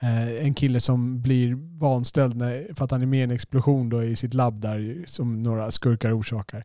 eh, 0.02 0.46
en 0.46 0.54
kille 0.54 0.80
som 0.80 1.22
blir 1.22 1.56
vanställd 1.80 2.36
när, 2.38 2.74
för 2.76 2.86
att 2.86 2.92
han 2.92 3.02
är 3.02 3.06
med 3.06 3.20
i 3.20 3.24
en 3.24 3.32
explosion 3.32 3.90
då 3.90 4.04
i 4.04 4.16
sitt 4.16 4.34
labb 4.34 4.62
där 4.62 5.04
som 5.08 5.44
några 5.44 5.72
skurkar 5.72 6.20
orsakar. 6.20 6.64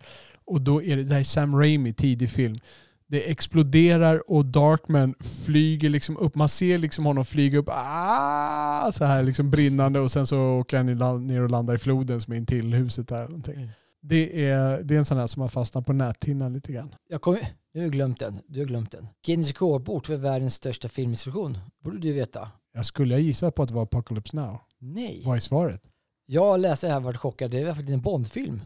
Och 0.49 0.61
då 0.61 0.83
är 0.83 0.97
det, 0.97 1.05
det 1.05 1.13
här 1.13 1.21
är 1.21 1.25
Sam 1.25 1.57
Raimi, 1.57 1.93
tidig 1.93 2.31
film. 2.31 2.59
Det 3.07 3.31
exploderar 3.31 4.31
och 4.31 4.45
Darkman 4.45 5.15
flyger 5.21 5.89
liksom 5.89 6.17
upp. 6.17 6.35
Man 6.35 6.49
ser 6.49 6.79
liksom 6.79 7.07
honom 7.07 7.25
flyga 7.25 7.59
upp 7.59 7.69
ah, 7.69 8.93
så 8.93 9.05
här 9.05 9.23
liksom 9.23 9.51
brinnande 9.51 10.01
och 10.01 10.11
sen 10.11 10.27
så 10.27 10.39
åker 10.39 10.77
han 10.77 11.27
ner 11.27 11.43
och 11.43 11.51
landar 11.51 11.75
i 11.75 11.79
floden 11.79 12.21
som 12.21 12.33
är 12.33 12.37
intill 12.37 12.75
huset 12.75 13.09
där. 13.09 13.17
eller 13.17 13.29
Någonting. 13.29 13.57
Mm. 13.57 13.69
Det, 14.03 14.47
är, 14.47 14.83
det 14.83 14.95
är 14.95 14.99
en 14.99 15.05
sån 15.05 15.19
här 15.19 15.27
som 15.27 15.43
har 15.43 15.49
fastnat 15.49 15.87
på 15.87 15.93
näthinnan 15.93 16.53
lite 16.53 16.73
grann. 16.73 16.95
Jag 17.09 17.21
kommer... 17.23 17.41
Du 17.73 17.81
har 17.81 17.89
glömt 17.89 18.21
den. 18.21 18.41
Du 18.47 18.61
har 18.61 18.67
glömt 18.67 18.91
den. 18.91 19.09
Guinness 19.27 19.49
rekordbok 19.49 20.07
för 20.07 20.17
världens 20.17 20.55
största 20.55 20.89
filminstitution. 20.89 21.59
borde 21.85 21.99
du 21.99 22.13
veta. 22.13 22.51
Jag 22.75 22.87
skulle 22.87 23.15
ha 23.15 23.21
gissat 23.21 23.55
på 23.55 23.63
att 23.63 23.69
det 23.69 23.75
var 23.75 23.83
Apocalypse 23.83 24.37
Now. 24.37 24.61
Nej. 24.79 25.23
Vad 25.27 25.37
är 25.37 25.41
svaret? 25.41 25.83
Jag 26.27 26.61
läste 26.61 26.87
det 26.87 26.91
här 26.91 26.97
och 26.97 27.05
varit 27.05 27.17
chockad. 27.17 27.51
Det 27.51 27.61
är 27.61 27.67
faktiskt 27.67 27.91
en 27.91 28.01
Bondfilm. 28.01 28.61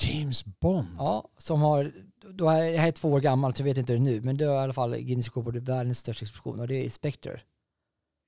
James 0.00 0.44
Bond. 0.60 0.88
Ja, 0.98 1.28
som 1.38 1.60
har... 1.60 1.92
Då 2.34 2.48
är, 2.48 2.72
det 2.72 2.78
här 2.78 2.88
är 2.88 2.92
två 2.92 3.08
år 3.12 3.20
gammalt 3.20 3.56
så 3.56 3.60
jag 3.60 3.64
vet 3.64 3.76
inte 3.78 3.92
det 3.92 3.98
nu. 3.98 4.20
Men 4.20 4.36
det 4.36 4.44
är 4.44 4.54
i 4.54 4.58
alla 4.58 4.72
fall 4.72 4.96
Guinness 4.96 5.26
rekordbok 5.26 5.54
för 5.54 5.60
världens 5.60 5.98
största 5.98 6.22
explosion. 6.24 6.60
Och 6.60 6.68
det 6.68 6.86
är 6.86 6.90
Spectre. 6.90 7.40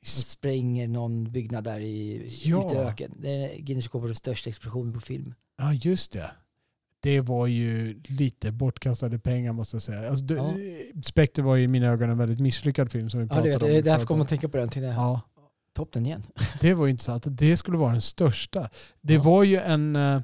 De 0.03 0.09
spränger 0.09 0.89
någon 0.89 1.33
byggnad 1.33 1.65
där 1.65 1.81
i, 1.81 2.27
Ja. 2.45 2.67
ute 2.67 2.75
i 2.75 2.79
öken. 2.79 3.13
Det 3.21 3.31
är 3.31 3.59
Guinness 3.59 3.85
rekordbok 3.85 4.03
för 4.05 4.09
den 4.09 4.17
största 4.17 4.51
explosionen 4.51 4.93
på 4.93 5.01
film. 5.01 5.35
Ja, 5.59 5.73
just 5.73 6.13
det. 6.13 6.31
Det 7.01 7.21
var 7.21 7.47
ju 7.47 8.01
lite 8.09 8.53
bortkastade 8.53 9.19
pengar 9.19 9.53
måste 9.53 9.75
jag 9.77 9.83
säga. 9.83 10.09
Alltså, 10.11 10.25
det, 10.25 10.35
Ja. 10.35 10.55
Spectre 11.05 11.43
var 11.43 11.57
ju 11.57 11.65
i 11.65 11.69
mina 11.69 11.87
ögon 11.87 12.11
en 12.11 12.19
väldigt 12.19 12.41
misslyckad 12.41 12.93
film 12.93 13.11
som 13.11 13.21
vi 13.21 13.27
Ja, 13.27 13.29
pratade 13.29 13.49
det 13.49 13.55
vet, 13.55 13.63
om. 13.63 13.69
det 13.69 13.77
är 13.77 13.83
därför 13.83 14.07
kommer 14.07 14.19
man 14.19 14.27
tänka 14.27 14.49
på 14.49 14.57
den 14.57 14.69
till 14.69 14.83
det. 14.83 14.89
Ja, 14.89 15.21
Topp 15.75 15.93
den 15.93 16.07
igen. 16.07 16.23
det 16.61 16.75
var 16.75 16.87
ju 16.87 16.91
intressant. 16.91 17.25
Det 17.29 17.57
skulle 17.57 17.77
vara 17.79 17.93
den 17.93 18.01
största. 18.01 18.69
Det 19.01 19.15
Ja. 19.15 19.23
var 19.23 19.43
ju 19.45 19.57
en, 19.57 19.97
eh, 19.97 20.21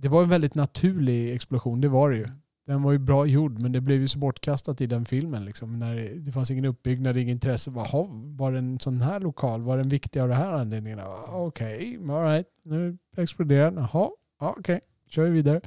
det 0.00 0.08
var 0.08 0.22
en 0.22 0.28
väldigt 0.28 0.54
naturlig 0.54 1.34
explosion, 1.34 1.80
det 1.80 1.88
var 1.88 2.10
det 2.10 2.16
ju. 2.16 2.28
Den 2.66 2.82
var 2.82 2.92
ju 2.92 2.98
bra 2.98 3.26
gjord 3.26 3.62
men 3.62 3.72
det 3.72 3.80
blev 3.80 4.00
ju 4.00 4.08
så 4.08 4.18
bortkastat 4.18 4.80
i 4.80 4.86
den 4.86 5.04
filmen. 5.04 5.44
Liksom, 5.44 5.78
när 5.78 5.94
det, 6.14 6.32
fanns 6.32 6.50
ingen 6.50 6.64
uppbyggnad, 6.64 7.16
ingen 7.16 7.28
intresse. 7.32 7.70
Bara, 7.70 7.86
"Jaha, 7.92 8.06
var 8.10 8.52
det 8.52 8.58
en 8.58 8.80
sån 8.80 9.00
här 9.00 9.20
lokal? 9.20 9.62
Var 9.62 9.76
den 9.78 9.88
viktig 9.88 10.20
av 10.20 10.28
det 10.28 10.34
här 10.34 10.52
anledningen? 10.52 11.00
Ah, 11.00 11.36
Okej, 11.36 11.98
okay, 11.98 12.16
alright. 12.16 12.46
Nu 12.62 12.98
exploderar 13.16 13.70
den. 13.70 13.88
Jaha, 13.92 14.10
ja, 14.40 14.54
okej. 14.58 14.80
Kör 15.08 15.24
vi 15.24 15.30
vidare. 15.30 15.60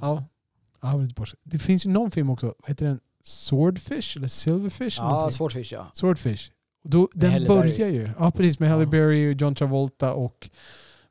Ja. 0.00 0.24
Ja. 0.82 1.06
Det 1.42 1.58
finns 1.58 1.86
ju 1.86 1.90
någon 1.90 2.10
film 2.10 2.30
också, 2.30 2.46
vad 2.46 2.68
heter 2.68 2.86
den? 2.86 3.00
Swordfish 3.22 4.16
eller 4.16 4.28
Silverfish? 4.28 4.98
Ja, 4.98 5.08
någonting? 5.08 5.36
Swordfish 5.36 5.72
ja. 5.72 5.90
Swordfish. 5.92 6.50
Då, 6.82 7.08
den 7.14 7.46
börjar 7.46 7.88
ju, 7.88 8.08
ja 8.18 8.30
precis 8.30 8.58
med 8.60 8.68
Halle. 8.68 8.86
Berry, 8.86 9.32
John 9.32 9.54
Travolta 9.54 10.12
och 10.12 10.50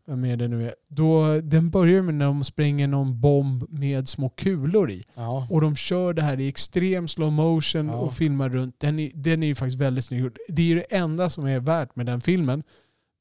vem 0.08 0.26
är 0.26 0.38
det 0.38 0.48
nu 0.48 0.66
är. 0.68 0.76
Då, 0.90 1.40
den 1.44 1.70
börjar 1.70 2.02
med 2.02 2.14
när 2.16 2.26
de 2.26 2.44
spränger 2.44 2.88
någon 2.88 3.20
bomb 3.22 3.64
med 3.70 4.10
små 4.10 4.30
kulor 4.30 4.92
i. 4.92 5.04
Ja. 5.16 5.48
Och 5.50 5.62
de 5.62 5.76
kör 5.76 6.14
det 6.14 6.22
här 6.22 6.40
i 6.40 6.48
extrem 6.48 7.08
slow 7.08 7.32
motion 7.32 7.88
Ja. 7.88 7.94
och 7.94 8.14
filmar 8.14 8.50
runt. 8.50 8.80
Den 8.80 9.00
är, 9.00 9.12
den 9.16 9.44
är 9.44 9.48
ju 9.48 9.56
faktiskt 9.56 9.82
väldigt 9.82 10.06
snygg. 10.06 10.32
Det 10.48 10.72
är 10.72 10.76
det 10.76 10.82
enda 10.96 11.30
som 11.30 11.46
är 11.46 11.60
värt 11.60 11.96
med 11.96 12.06
den 12.06 12.22
filmen. 12.22 12.64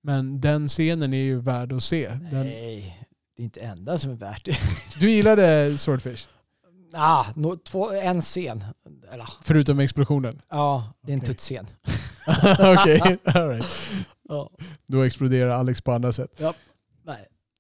Men 0.03 0.41
den 0.41 0.69
scenen 0.69 1.13
är 1.15 1.23
ju 1.23 1.41
värd 1.41 1.73
att 1.73 1.83
se. 1.83 2.09
Den, 2.09 2.47
Nej, 2.47 2.99
det 3.37 3.43
är 3.43 3.45
inte 3.45 3.61
enda 3.61 3.99
som 3.99 4.11
är 4.11 4.15
värt 4.15 4.45
det. 4.45 4.57
du 5.01 5.11
gillade 5.11 5.79
Swordfish? 5.79 6.27
Ah, 6.95 7.25
no, 7.37 7.57
två, 7.57 7.91
en 7.93 8.21
scen. 8.23 8.65
Eller, 9.13 9.29
Förutom 9.43 9.79
explosionen? 9.81 10.43
ja, 10.51 10.93
det 11.03 11.13
är 11.13 11.15
en 11.15 11.21
Okej. 11.21 11.29
tuttscen. 11.29 11.67
Okej, 12.59 13.19
all 13.25 13.49
right. 13.49 13.67
Ja. 14.29 14.51
Då 14.87 15.03
exploderar 15.03 15.51
Alex 15.51 15.81
på 15.83 15.93
andra 15.93 16.13
sätt. 16.13 16.31
Nej, 16.41 16.53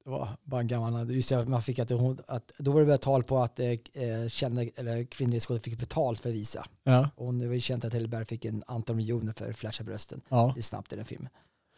det 0.04 0.10
var 0.10 0.36
bara 0.44 0.60
en 0.60 0.66
gammal... 0.66 1.10
Just 1.10 1.28
det, 1.28 1.44
man 1.44 1.62
fick 1.62 1.78
att, 1.78 1.90
hon, 1.90 2.18
att 2.26 2.52
då 2.58 2.70
var 2.72 2.80
det 2.80 2.86
väl 2.86 2.98
tal 2.98 3.24
på 3.24 3.42
att 3.42 3.60
eh, 3.60 3.70
eh, 3.92 4.28
kända, 4.28 4.62
eller 4.76 5.04
kvinnliga 5.04 5.40
skådespelare 5.40 5.62
fick 5.62 5.78
betalt 5.78 6.20
för 6.20 6.28
att 6.28 6.34
visa. 6.34 6.66
Ja. 6.84 7.10
Och 7.16 7.34
det 7.34 7.46
var 7.46 7.54
ju 7.54 7.60
känt 7.60 7.84
att 7.84 7.94
Hilleberg 7.94 8.24
fick 8.24 8.44
en 8.44 8.64
antal 8.66 8.96
miljoner 8.96 9.32
för 9.32 9.50
att 9.50 9.56
flasha 9.56 9.84
brösten. 9.84 10.20
Ja. 10.28 10.52
Det 10.54 10.60
är 10.60 10.62
snabbt 10.62 10.92
i 10.92 10.96
den 10.96 11.04
filmen. 11.04 11.28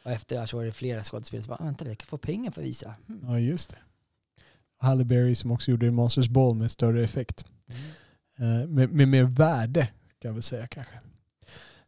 Och 0.04 0.10
efter 0.10 0.34
det 0.34 0.40
här 0.40 0.46
så 0.46 0.56
var 0.56 0.64
det 0.64 0.72
flera 0.72 1.02
skådespelare 1.02 1.44
som 1.44 1.56
bara, 1.58 1.64
vänta 1.64 1.88
jag 1.88 1.98
kan 1.98 2.06
få 2.06 2.18
pengar 2.18 2.50
för 2.50 2.60
att 2.60 2.66
visa. 2.66 2.94
Hmm. 3.06 3.20
ja, 3.22 3.38
just 3.38 3.70
det. 3.70 3.76
Halle 4.78 5.04
Berry 5.04 5.34
som 5.34 5.50
också 5.50 5.70
gjorde 5.70 5.90
Monsters 5.90 6.28
Ball 6.28 6.54
med 6.54 6.70
större 6.70 7.04
effekt. 7.04 7.44
Eh, 8.38 8.68
med, 8.68 8.92
med 8.92 9.08
mer 9.08 9.24
värde, 9.24 9.88
ska 10.18 10.28
jag 10.28 10.32
väl 10.32 10.42
säga 10.42 10.66
kanske. 10.66 10.94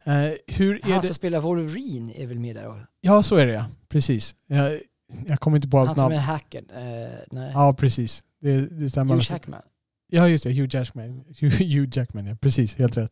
Eh, 0.03 0.33
hur 0.47 0.85
är 0.85 0.91
Han 0.91 1.01
det? 1.01 1.07
som 1.07 1.15
spelar 1.15 1.39
Wolverine 1.39 2.13
är 2.15 2.27
väl 2.27 2.39
med 2.39 2.55
där? 2.55 2.87
Ja, 3.01 3.23
så 3.23 3.35
är 3.35 3.47
det 3.47 3.53
ja. 3.53 3.65
Precis. 3.87 4.35
Jag, 4.47 4.79
jag 5.27 5.39
kommer 5.39 5.57
inte 5.57 5.67
på 5.67 5.77
hans 5.77 5.89
han 5.89 5.95
som 5.95 6.03
namn. 6.03 6.15
är 6.15 6.19
hackern. 6.19 6.69
Eh, 6.69 7.19
nej. 7.31 7.51
Ja, 7.53 7.73
precis. 7.79 8.23
Det, 8.41 8.79
det 8.79 8.89
stämmer. 8.89 9.13
Hugh 9.13 9.31
Jackman. 9.31 9.61
Ja, 10.07 10.27
just 10.27 10.43
det. 10.43 10.49
Hugh 10.53 10.75
Jackman. 10.75 11.23
Hugh, 11.39 11.89
Jackman, 11.97 12.25
ja. 12.25 12.35
Precis. 12.35 12.75
Helt 12.75 12.97
rätt. 12.97 13.11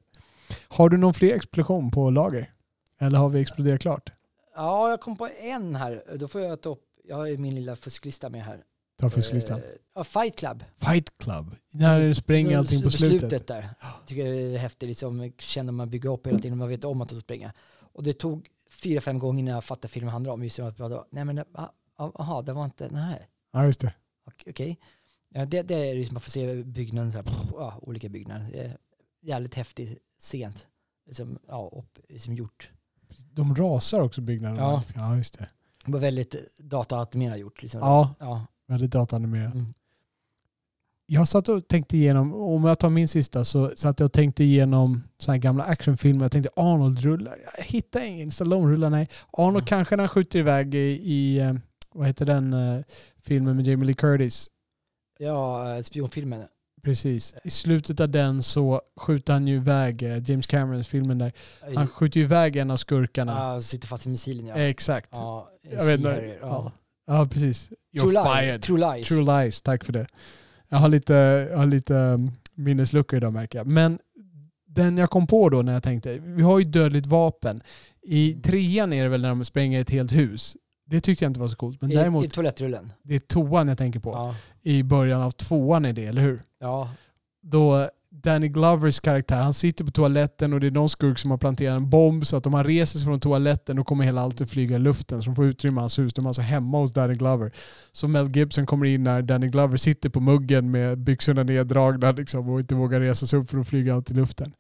Har 0.67 0.89
du 0.89 0.97
någon 0.97 1.13
fler 1.13 1.35
explosion 1.35 1.91
på 1.91 2.09
lager? 2.09 2.51
Eller 2.99 3.17
har 3.19 3.29
vi 3.29 3.41
exploderat 3.41 3.81
klart? 3.81 4.11
Ja, 4.55 4.89
jag 4.89 5.01
kom 5.01 5.15
på 5.17 5.29
en 5.41 5.75
här. 5.75 6.17
Då 6.19 6.27
får 6.27 6.41
jag 6.41 6.61
ta 6.61 6.69
upp, 6.69 6.83
jag 7.07 7.15
har 7.15 7.25
ju 7.25 7.37
min 7.37 7.55
lilla 7.55 7.75
fusklista 7.75 8.29
med 8.29 8.43
här. 8.45 8.63
Ta 8.99 9.09
fusklistan. 9.09 9.59
Eh, 9.59 9.65
Ja, 9.95 10.03
Fight 10.03 10.35
Club. 10.35 10.63
Fight 10.77 11.17
Club. 11.17 11.55
När 11.71 11.99
det 11.99 12.15
spränger 12.15 12.57
allting 12.57 12.81
på 12.81 12.89
slutet. 12.89 13.47
där. 13.47 13.69
Tycker 14.05 14.25
jag 14.25 14.35
är 14.35 14.57
häftigt. 14.57 14.89
Liksom, 14.89 15.31
känner 15.39 15.71
man 15.71 15.89
bygger 15.89 16.13
upp 16.13 16.27
hela 16.27 16.39
tiden. 16.39 16.57
Man 16.57 16.69
vet 16.69 16.83
om 16.83 17.01
att 17.01 17.09
de 17.09 17.15
springa. 17.15 17.53
Och 17.93 18.03
det 18.03 18.13
tog 18.13 18.47
fyra, 18.71 19.01
fem 19.01 19.19
gånger 19.19 19.39
innan 19.39 19.53
jag 19.53 19.63
fattade 19.63 19.87
filmen 19.87 20.11
handlar 20.11 20.33
om. 20.33 20.43
Just 20.43 20.59
att 20.59 20.79
nej 21.11 21.25
men, 21.25 21.43
ah, 21.95 22.05
ah, 22.05 22.11
aha, 22.15 22.41
det 22.41 22.53
var 22.53 22.65
inte, 22.65 22.89
nej. 22.91 23.27
Ja, 23.51 23.65
just 23.65 23.79
det. 23.79 23.93
Okej. 24.27 24.51
okej. 24.51 24.79
Ja, 25.29 25.45
det, 25.45 25.61
det 25.61 25.75
är 25.75 25.95
liksom, 25.95 26.13
man 26.13 26.21
får 26.21 26.31
se 26.31 26.63
byggnaden, 26.63 27.11
så 27.11 27.17
här, 27.17 27.25
ja, 27.53 27.79
olika 27.81 28.09
byggnader. 28.09 28.49
Det 28.51 28.59
är 28.59 28.77
jävligt 29.21 29.55
häftigt 29.55 29.99
sent. 30.19 30.67
Liksom, 31.05 31.39
ja, 31.47 31.71
upp, 31.75 31.99
liksom 32.09 32.33
gjort. 32.33 32.69
De 33.31 33.55
rasar 33.55 33.99
också 34.01 34.21
byggnaderna. 34.21 34.61
Ja. 34.61 34.83
ja 34.95 35.17
just 35.17 35.39
det. 35.39 35.47
Det 35.85 35.91
var 35.91 35.99
väldigt 35.99 36.35
dataanimerat 36.57 37.39
gjort. 37.39 37.61
Liksom. 37.61 37.79
Ja, 37.79 38.15
ja. 38.19 38.45
väldigt 38.67 38.91
datanimerat. 38.91 39.53
Mm. 39.53 39.73
Jag 41.07 41.27
satt 41.27 41.49
och 41.49 41.67
tänkte 41.67 41.97
igenom, 41.97 42.33
om 42.33 42.63
jag 42.63 42.79
tar 42.79 42.89
min 42.89 43.07
sista 43.07 43.45
så 43.45 43.71
satt 43.75 43.99
jag 43.99 44.05
och 44.05 44.13
tänkte 44.13 44.43
igenom 44.43 45.03
såna 45.17 45.33
här 45.33 45.41
gamla 45.41 45.63
actionfilmer. 45.63 46.25
Jag 46.25 46.31
tänkte 46.31 46.49
Arnold 46.55 46.99
rullar. 46.99 47.37
Jag 47.57 47.63
hittade 47.63 48.05
ingen. 48.07 48.31
Stallone 48.31 48.71
rullar, 48.71 48.89
nej. 48.89 49.09
Arnold 49.31 49.55
Mm. 49.55 49.65
kanske 49.65 49.95
när 49.95 50.03
han 50.03 50.09
skjuter 50.09 50.39
iväg 50.39 50.75
i, 50.75 50.77
i 51.03 51.39
eh, 51.39 51.53
vad 51.95 52.07
heter 52.07 52.25
den 52.25 52.53
eh, 52.53 52.81
filmen 53.21 53.55
med 53.55 53.67
Jamie 53.67 53.85
Lee 53.85 53.95
Curtis? 53.95 54.49
Ja, 55.19 55.75
eh, 55.75 55.81
spionfilmen. 55.83 56.43
Precis. 56.83 57.35
I 57.43 57.49
slutet 57.49 57.99
av 57.99 58.09
den 58.09 58.43
så 58.43 58.81
skjuter 58.97 59.33
han 59.33 59.47
ju 59.47 59.55
iväg 59.55 60.03
eh, 60.03 60.29
James 60.29 60.47
Camerons 60.47 60.87
filmen 60.87 61.17
där. 61.17 61.31
Han 61.75 61.87
skjuter 61.87 62.19
ju 62.19 62.23
iväg 62.23 62.55
en 62.55 62.71
av 62.71 62.77
skurkarna. 62.77 63.31
Ja, 63.31 63.61
sitter 63.61 63.87
fast 63.87 64.05
i 64.05 64.09
missilen 64.09 64.45
ja. 64.45 64.55
Exakt. 64.55 65.09
Ja, 65.11 65.49
Jag 65.61 65.85
vet 65.85 65.97
inte. 65.97 66.37
Ja. 66.41 66.71
ja, 67.07 67.27
precis. 67.31 67.69
You're 67.93 68.01
True, 68.01 68.23
fired. 68.35 68.61
True 68.61 68.95
Lies. 68.95 69.07
True 69.07 69.43
lies, 69.43 69.61
tack 69.61 69.83
för 69.83 69.93
det. 69.93 70.07
Jag 70.69 70.77
har 70.77 70.89
lite, 70.89 71.13
jag 71.51 71.57
har 71.57 71.65
lite 71.65 71.93
um, 71.93 72.31
minnesluckor 72.55 73.17
idag 73.17 73.33
märker 73.33 73.59
jag. 73.59 73.67
Men 73.67 73.99
den 74.67 74.97
jag 74.97 75.09
kom 75.09 75.27
på 75.27 75.49
då 75.49 75.61
när 75.61 75.73
jag 75.73 75.83
tänkte, 75.83 76.17
vi 76.19 76.41
har 76.43 76.59
ju 76.59 76.65
dödligt 76.65 77.05
vapen. 77.05 77.61
I 78.01 78.29
Mm. 78.31 78.41
trean 78.41 78.93
är 78.93 79.03
det 79.03 79.09
väl 79.09 79.21
när 79.21 79.29
de 79.29 79.45
spränger 79.45 79.81
ett 79.81 79.89
helt 79.89 80.11
hus. 80.11 80.57
Det 80.85 81.01
tyckte 81.01 81.25
jag 81.25 81.29
inte 81.29 81.39
var 81.39 81.47
så 81.47 81.55
coolt. 81.55 81.81
Men 81.81 81.91
I, 81.91 81.93
I 81.93 81.97
däremot, 81.97 82.33
toalettrullen. 82.33 82.93
det 83.03 83.15
är 83.15 83.19
toan 83.19 83.67
jag 83.67 83.77
tänker 83.77 83.99
på. 83.99 84.11
Ja. 84.11 84.35
I 84.61 84.83
början 84.83 85.21
av 85.21 85.31
tvåan 85.31 85.85
är 85.85 85.93
det, 85.93 86.05
eller 86.05 86.21
hur? 86.21 86.43
ja. 86.59 86.89
Då 87.47 87.89
Danny 88.23 88.47
Glovers 88.47 88.99
karaktär, 88.99 89.41
han 89.41 89.53
sitter 89.53 89.85
på 89.85 89.91
toaletten 89.91 90.53
och 90.53 90.59
det 90.59 90.67
är 90.67 90.71
någon 90.71 90.89
skurk 90.89 91.17
som 91.17 91.31
har 91.31 91.37
planterat 91.37 91.75
en 91.75 91.89
bomb 91.89 92.25
så 92.25 92.37
att 92.37 92.45
om 92.45 92.53
han 92.53 92.63
reser 92.63 92.99
sig 92.99 93.05
från 93.05 93.19
toaletten 93.19 93.75
då 93.75 93.83
kommer 93.83 94.03
hela 94.03 94.21
allt 94.21 94.41
att 94.41 94.49
flyga 94.49 94.75
i 94.75 94.79
luften 94.79 95.21
så 95.21 95.29
de 95.29 95.35
får 95.35 95.45
utrymma 95.45 95.81
hans 95.81 95.99
hus. 95.99 96.13
De 96.13 96.25
är 96.25 96.29
alltså 96.29 96.41
hemma 96.41 96.77
hos 96.77 96.93
Danny 96.93 97.13
Glover. 97.13 97.51
Så 97.91 98.07
Mel 98.07 98.35
Gibson 98.35 98.65
kommer 98.65 98.85
in 98.85 99.03
när 99.03 99.21
Danny 99.21 99.47
Glover 99.47 99.77
sitter 99.77 100.09
på 100.09 100.19
muggen 100.19 100.71
med 100.71 100.97
byxorna 100.97 101.43
neddragna 101.43 102.11
liksom, 102.11 102.49
och 102.49 102.59
inte 102.59 102.75
vågar 102.75 102.99
resa 102.99 103.27
sig 103.27 103.39
upp 103.39 103.49
för 103.49 103.57
att 103.57 103.67
flyga 103.67 103.95
allt 103.95 104.11
i 104.11 104.13
luften. 104.13 104.53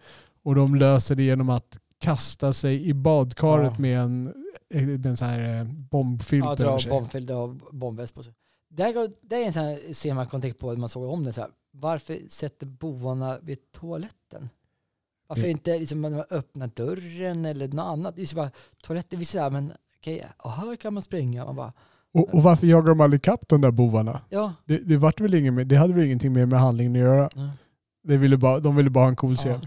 Och 0.43 0.55
de 0.55 0.75
löser 0.75 1.15
det 1.15 1.23
genom 1.23 1.49
att 1.49 1.79
kasta 1.99 2.53
sig 2.53 2.89
i 2.89 2.93
badkaret 2.93 3.71
Ja. 3.75 3.79
med 3.81 3.99
en, 3.99 4.23
med 4.69 5.05
en 5.05 5.17
sån 5.17 5.27
här 5.27 5.59
eh, 5.59 5.63
bombfilt 5.63 6.45
Ja, 6.45 6.51
över 6.53 6.63
dra 6.65 6.79
sig. 6.79 6.89
bombfälld 6.89 7.31
och 7.31 7.49
bombväst 7.71 8.13
på 8.13 8.23
sig. 8.23 8.33
Där, 8.69 8.93
går- 8.93 9.11
det 9.21 9.35
är 9.35 9.47
en 9.47 9.53
sån 9.53 9.63
här 9.63 9.93
scen 9.93 10.15
man 10.15 10.27
kan 10.27 10.41
tänka 10.41 10.57
på 10.59 10.67
när 10.71 10.77
man 10.79 10.89
såg 10.89 11.09
om 11.09 11.23
det 11.23 11.33
så 11.33 11.41
här. 11.41 11.49
Varför 11.71 12.19
sätter 12.27 12.65
bovarna 12.67 13.39
vid 13.41 13.71
toaletten? 13.71 14.49
Varför 15.27 15.43
Det- 15.43 15.49
inte 15.51 15.79
liksom 15.79 16.01
man 16.01 16.13
öppnar 16.29 16.67
dörren 16.75 17.45
eller 17.45 17.67
något 17.67 17.85
annat? 17.85 18.15
Det 18.15 18.21
är 18.21 18.25
så 18.25 18.35
bara, 18.35 18.51
toaletten, 18.83 19.19
vi 19.19 19.25
säger 19.25 19.49
men 19.49 19.73
okej, 19.99 20.25
och 20.37 20.51
här 20.51 20.75
kan 20.75 20.93
man 20.93 21.03
springa. 21.03 21.45
Man 21.45 21.55
bara, 21.55 21.73
Och, 22.13 22.33
och 22.33 22.43
varför 22.43 22.67
jagar 22.67 22.89
de 22.89 23.01
aldrig 23.01 23.19
ikapp 23.19 23.47
de 23.49 23.61
där 23.61 23.71
bovarna? 23.71 24.21
ja. 24.29 24.53
Det, 24.65 24.77
det, 24.77 24.97
vart 24.97 25.19
väl 25.19 25.33
ingen 25.33 25.67
det 25.67 25.75
hade 25.75 25.93
väl 25.93 26.05
ingenting 26.05 26.33
mer 26.33 26.45
med 26.45 26.59
handlingen 26.59 26.93
att 26.93 26.99
göra? 26.99 27.29
ja. 27.35 27.49
Det 28.03 28.17
ville 28.17 28.37
bara, 28.37 28.59
de 28.59 28.75
ville 28.75 28.89
bara 28.89 29.03
ha 29.03 29.09
en 29.09 29.15
cool 29.15 29.35
Ja. 29.45 29.61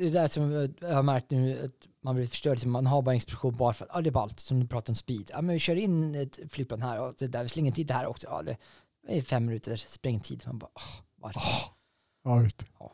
Det 0.00 0.06
är 0.06 0.10
där 0.10 0.28
som 0.28 0.70
jag 0.80 0.94
har 0.94 1.02
märkt 1.02 1.30
nu 1.30 1.64
att 1.64 1.88
man 2.04 2.14
blir 2.14 2.26
förstörd. 2.26 2.52
Liksom, 2.52 2.70
Man 2.70 2.86
har 2.86 3.02
bara 3.02 3.14
explosion 3.14 3.56
bara 3.56 3.72
för 3.72 3.84
att, 3.84 3.90
ja 3.94 4.00
det 4.00 4.08
är 4.08 4.12
ballt, 4.12 4.40
som 4.40 4.60
du 4.60 4.66
pratar 4.66 4.90
om 4.90 4.94
speed. 4.94 5.30
Ja 5.32 5.42
men 5.42 5.52
vi 5.52 5.58
kör 5.58 5.76
in 5.76 6.14
ett 6.14 6.38
flygplan 6.50 6.82
här 6.82 7.00
och 7.00 7.14
det 7.18 7.26
där, 7.26 7.42
vi 7.42 7.48
slänger 7.48 7.72
tid 7.72 7.86
det 7.86 7.94
här 7.94 8.06
också. 8.06 8.26
Ja 8.30 8.42
det 8.42 8.56
är 9.08 9.20
fem 9.20 9.46
minuter 9.46 9.76
sprängtid. 9.76 10.42
Man 10.46 10.58
bara, 10.58 10.70
åh, 10.74 10.82
varför? 11.20 11.40
Ja, 12.24 12.36
visst. 12.36 12.64
Ja. 12.78 12.92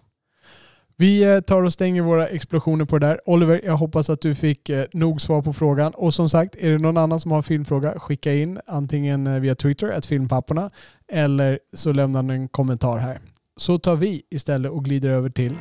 Vi 0.96 1.34
eh, 1.34 1.40
tar 1.40 1.62
och 1.62 1.72
stänger 1.72 2.02
våra 2.02 2.26
explosioner 2.28 2.84
på 2.84 2.98
det 2.98 3.06
där. 3.06 3.20
Oliver, 3.26 3.60
jag 3.64 3.76
hoppas 3.76 4.10
att 4.10 4.20
du 4.20 4.34
fick 4.34 4.68
eh, 4.68 4.84
nog 4.92 5.20
svar 5.20 5.42
på 5.42 5.52
frågan. 5.52 5.94
Och 5.94 6.14
som 6.14 6.28
sagt, 6.28 6.56
är 6.56 6.70
det 6.70 6.78
någon 6.78 6.96
annan 6.96 7.20
som 7.20 7.30
har 7.30 7.38
en 7.38 7.42
filmfråga, 7.42 7.98
skicka 7.98 8.34
in 8.34 8.60
antingen 8.66 9.26
eh, 9.26 9.40
via 9.40 9.54
Twitter, 9.54 9.90
att 9.90 10.06
filmpapporna, 10.06 10.70
eller 11.12 11.58
så 11.72 11.92
lämnar 11.92 12.22
ni 12.22 12.34
en 12.34 12.48
kommentar 12.48 12.98
här. 12.98 13.20
Så 13.56 13.78
tar 13.78 13.96
vi 13.96 14.22
istället 14.30 14.72
och 14.72 14.84
glider 14.84 15.08
över 15.08 15.30
till 15.30 15.56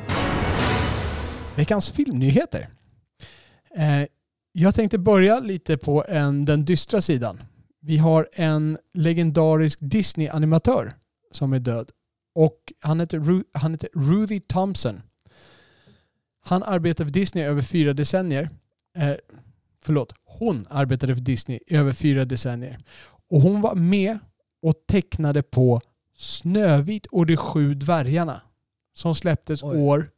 veckans 1.56 1.90
filmnyheter. 1.90 2.68
Eh, 3.76 4.02
jag 4.52 4.74
tänkte 4.74 4.98
börja 4.98 5.40
lite 5.40 5.76
på 5.76 6.04
en, 6.08 6.44
den 6.44 6.64
dystra 6.64 7.00
sidan. 7.00 7.42
Vi 7.80 7.98
har 7.98 8.28
en 8.32 8.78
legendarisk 8.94 9.78
Disney-animatör 9.82 10.94
som 11.32 11.52
är 11.52 11.58
död. 11.58 11.90
Och 12.34 12.72
han 12.80 13.00
heter, 13.00 13.18
Ru- 13.18 13.44
han 13.52 13.72
heter 13.72 13.88
Ruthie 13.94 14.40
Thompson. 14.40 15.02
Han 16.44 16.62
arbetade 16.62 17.06
för 17.06 17.12
Disney 17.12 17.44
över 17.44 17.62
fyra 17.62 17.92
decennier. 17.92 18.50
Eh, 18.98 19.14
förlåt, 19.82 20.12
hon 20.24 20.66
arbetade 20.70 21.14
för 21.14 21.22
Disney 21.22 21.58
i 21.66 21.76
över 21.76 21.92
fyra 21.92 22.24
decennier. 22.24 22.78
Och 23.30 23.40
hon 23.40 23.60
var 23.60 23.74
med 23.74 24.18
och 24.62 24.74
tecknade 24.88 25.42
på 25.42 25.80
Snövit 26.16 27.06
och 27.06 27.26
de 27.26 27.36
sju 27.36 27.74
dvärgarna. 27.74 28.40
Som 28.94 29.14
släpptes 29.14 29.62
Oj. 29.62 29.78
år, 29.78 30.10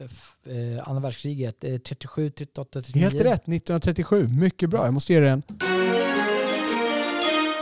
eh, 0.00 0.88
andra 0.88 1.00
världskriget, 1.00 1.64
eh, 1.64 1.78
37, 1.78 2.30
38, 2.30 2.80
39. 2.80 3.02
helt 3.02 3.14
rätt, 3.14 3.42
1937. 3.46 4.28
Mycket 4.28 4.70
bra, 4.70 4.84
jag 4.84 4.94
måste 4.94 5.12
ge 5.12 5.20
dig 5.20 5.28
en. 5.28 5.42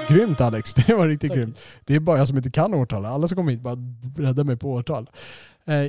Grymt 0.08 0.40
Alex, 0.40 0.74
det 0.86 0.94
var 0.94 1.08
riktigt 1.08 1.30
Tack. 1.30 1.38
grymt. 1.38 1.58
Det 1.84 1.94
är 1.94 2.00
bara 2.00 2.18
jag 2.18 2.28
som 2.28 2.36
inte 2.36 2.50
kan 2.50 2.74
årtal. 2.74 3.06
Alla 3.06 3.28
som 3.28 3.36
kommer 3.36 3.52
hit 3.52 3.60
bara 3.60 3.76
räddar 4.16 4.44
mig 4.44 4.56
på 4.56 4.70
årtal. 4.70 5.10
Eh, 5.64 5.86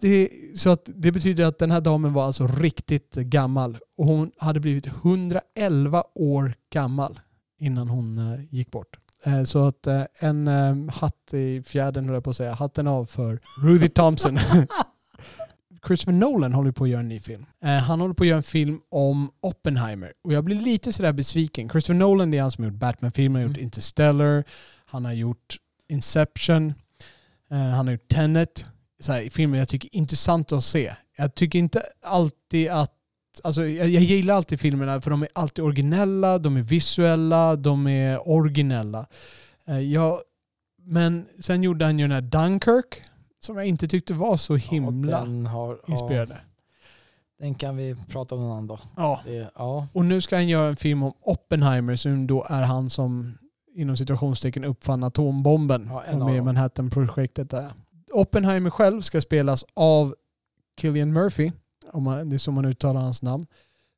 det, 0.00 0.28
så 0.54 0.70
att 0.70 0.82
det 0.94 1.12
betyder 1.12 1.44
att 1.44 1.58
den 1.58 1.70
här 1.70 1.80
damen 1.80 2.12
var 2.12 2.24
alltså 2.24 2.46
riktigt 2.46 3.14
gammal. 3.14 3.78
Och 3.96 4.06
hon 4.06 4.30
hade 4.38 4.60
blivit 4.60 4.86
111 4.86 6.04
år 6.14 6.54
gammal 6.72 7.20
innan 7.58 7.88
hon 7.88 8.18
eh, 8.18 8.40
gick 8.50 8.70
bort. 8.70 8.98
Så 9.44 9.66
att 9.66 9.86
en 10.18 10.48
hatt 10.92 11.34
i 11.34 11.62
fjärden, 11.62 12.04
höll 12.04 12.14
jag 12.14 12.24
på 12.24 12.30
att 12.30 12.36
säga, 12.36 12.54
hatten 12.54 12.86
av 12.86 13.06
för 13.06 13.40
Rudy 13.62 13.88
Thompson. 13.88 14.38
Christopher 15.88 16.12
Nolan 16.12 16.52
håller 16.52 16.72
på 16.72 16.84
att 16.84 16.90
göra 16.90 17.00
en 17.00 17.08
ny 17.08 17.20
film. 17.20 17.46
Eh, 17.64 17.70
Han 17.70 18.00
håller 18.00 18.14
på 18.14 18.22
att 18.22 18.28
göra 18.28 18.36
en 18.36 18.42
film 18.42 18.80
om 18.90 19.30
Oppenheimer. 19.40 20.12
Och 20.24 20.32
jag 20.32 20.44
blir 20.44 20.60
lite 20.60 20.92
sådär 20.92 21.12
besviken. 21.12 21.68
Christopher 21.68 21.98
Nolan 21.98 22.30
det 22.30 22.38
är 22.38 22.42
han 22.42 22.50
som 22.50 22.64
har 22.64 22.70
gjort 22.70 22.80
Batman-filmer, 22.80 23.40
har 23.40 23.46
gjort 23.48 23.56
Mm. 23.56 23.64
Interstellar, 23.64 24.44
han 24.86 25.04
har 25.04 25.12
gjort 25.12 25.56
Inception, 25.88 26.74
eh, 27.50 27.58
han 27.58 27.86
har 27.86 27.92
gjort 27.92 28.08
Tenet. 28.08 28.66
Så 29.00 29.12
här, 29.12 29.30
filmer 29.30 29.58
jag 29.58 29.68
tycker 29.68 29.88
är 29.92 29.96
intressant 29.96 30.52
att 30.52 30.64
se. 30.64 30.94
Jag 31.16 31.34
tycker 31.34 31.58
inte 31.58 31.82
alltid 32.02 32.68
att 32.70 32.94
Alltså, 33.44 33.66
jag, 33.66 33.88
jag 33.88 34.02
gillar 34.02 34.34
alltid 34.34 34.60
filmerna 34.60 35.00
för 35.00 35.10
de 35.10 35.22
är 35.22 35.28
alltid 35.32 35.64
originella, 35.64 36.38
de 36.38 36.56
är 36.56 36.62
visuella, 36.62 37.56
de 37.56 37.86
är 37.86 38.28
originella. 38.28 39.06
Eh, 39.68 39.80
jag, 39.80 40.20
men 40.82 41.26
sen 41.40 41.62
gjorde 41.62 41.84
han 41.84 41.98
ju 41.98 42.04
den 42.04 42.12
här 42.12 42.20
Dunkirk 42.20 43.02
som 43.40 43.56
jag 43.56 43.66
inte 43.66 43.88
tyckte 43.88 44.14
var 44.14 44.36
så 44.36 44.56
himla 44.56 45.10
Ja, 45.10 45.20
den, 45.24 45.46
har, 45.46 45.78
ja, 45.86 45.92
inspirerande. 45.92 46.36
den 47.38 47.54
kan 47.54 47.76
vi 47.76 47.96
prata 48.08 48.34
om 48.34 48.40
någon 48.40 48.50
annan 48.52 48.66
dag. 48.66 48.80
Ja. 48.96 49.20
Det, 49.24 49.50
ja. 49.54 49.86
Och 49.92 50.04
nu 50.04 50.20
ska 50.20 50.36
han 50.36 50.48
göra 50.48 50.68
en 50.68 50.76
film 50.76 51.02
om 51.02 51.12
Oppenheimer 51.20 51.96
som 51.96 52.26
då 52.26 52.46
är 52.48 52.62
han 52.62 52.90
som 52.90 53.38
inom 53.74 53.96
situationstecken 53.96 54.64
uppfann 54.64 55.04
atombomben 55.04 55.86
Ja, 55.92 56.04
och 56.12 56.26
med. 56.30 56.44
Manhattan-projektet 56.44 57.50
där. 57.50 57.68
Oppenheimer 58.12 58.70
själv 58.70 59.00
ska 59.00 59.20
spelas 59.20 59.64
av 59.74 60.14
Killian 60.80 61.12
Murphy, 61.12 61.52
om 61.92 62.02
man, 62.02 62.28
det 62.30 62.36
är 62.36 62.38
så 62.38 62.50
man 62.52 62.64
uttalar 62.64 63.00
hans 63.00 63.22
namn, 63.22 63.46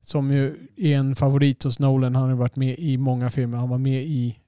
som 0.03 0.31
ju 0.31 0.69
är 0.77 0.97
en 0.97 1.17
favorit 1.17 1.65
hos 1.65 1.79
Nolan. 1.79 2.15
Han 2.15 2.29
har 2.29 2.37
varit 2.37 2.57
med 2.57 2.79
i 2.79 2.97
många 2.99 3.31
filmer. 3.31 3.59
Han 3.59 3.69
var 3.69 3.79
med 3.79 4.03
i 4.03 4.39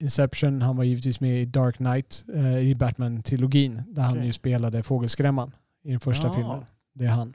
Inception, 0.00 0.62
han 0.62 0.76
var 0.76 0.84
givetvis 0.84 1.20
med 1.20 1.42
i 1.42 1.44
Dark 1.44 1.76
Knight, 1.76 2.24
eh, 2.34 2.58
i 2.58 2.74
Batman-trilogin, 2.74 3.82
där 3.88 4.02
han 4.02 4.12
Okej. 4.14 4.26
ju 4.26 4.32
spelade 4.32 4.82
Fågelskrämman 4.82 5.52
i 5.84 5.90
den 5.90 6.00
första 6.00 6.26
Ja. 6.26 6.32
filmen. 6.32 6.64
Det 6.92 7.04
är 7.04 7.08
han. 7.10 7.34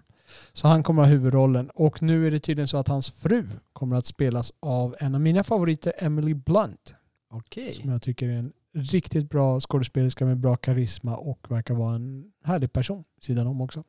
Så 0.53 0.68
han 0.68 0.84
kommer 0.84 1.01
ha 1.01 1.09
huvudrollen. 1.09 1.70
Och 1.70 2.01
nu 2.01 2.28
är 2.28 2.32
det 2.32 2.39
tydligen 2.39 2.68
så 2.68 2.78
att 2.78 2.88
hans 2.88 3.11
fru 3.11 3.47
kommer 3.74 3.95
att 3.95 4.05
spelas 4.05 4.53
av 4.59 4.95
en 4.99 5.16
av 5.16 5.22
mina 5.22 5.43
favoriter, 5.43 5.93
Emily 5.97 6.34
Blunt. 6.34 6.95
Okej. 7.30 7.74
Som 7.74 7.89
jag 7.89 8.01
tycker 8.01 8.30
är 8.30 8.38
en 8.38 8.53
riktigt 8.74 9.30
bra 9.30 9.59
skådespelerska 9.59 10.26
med 10.26 10.38
bra 10.38 10.55
karisma 10.55 11.18
och 11.18 11.45
verkar 11.49 11.74
vara 11.74 11.95
en 11.95 12.32
härlig 12.43 12.74
person 12.74 13.03
sidan 13.22 13.47
om 13.47 13.61
också. 13.61 13.84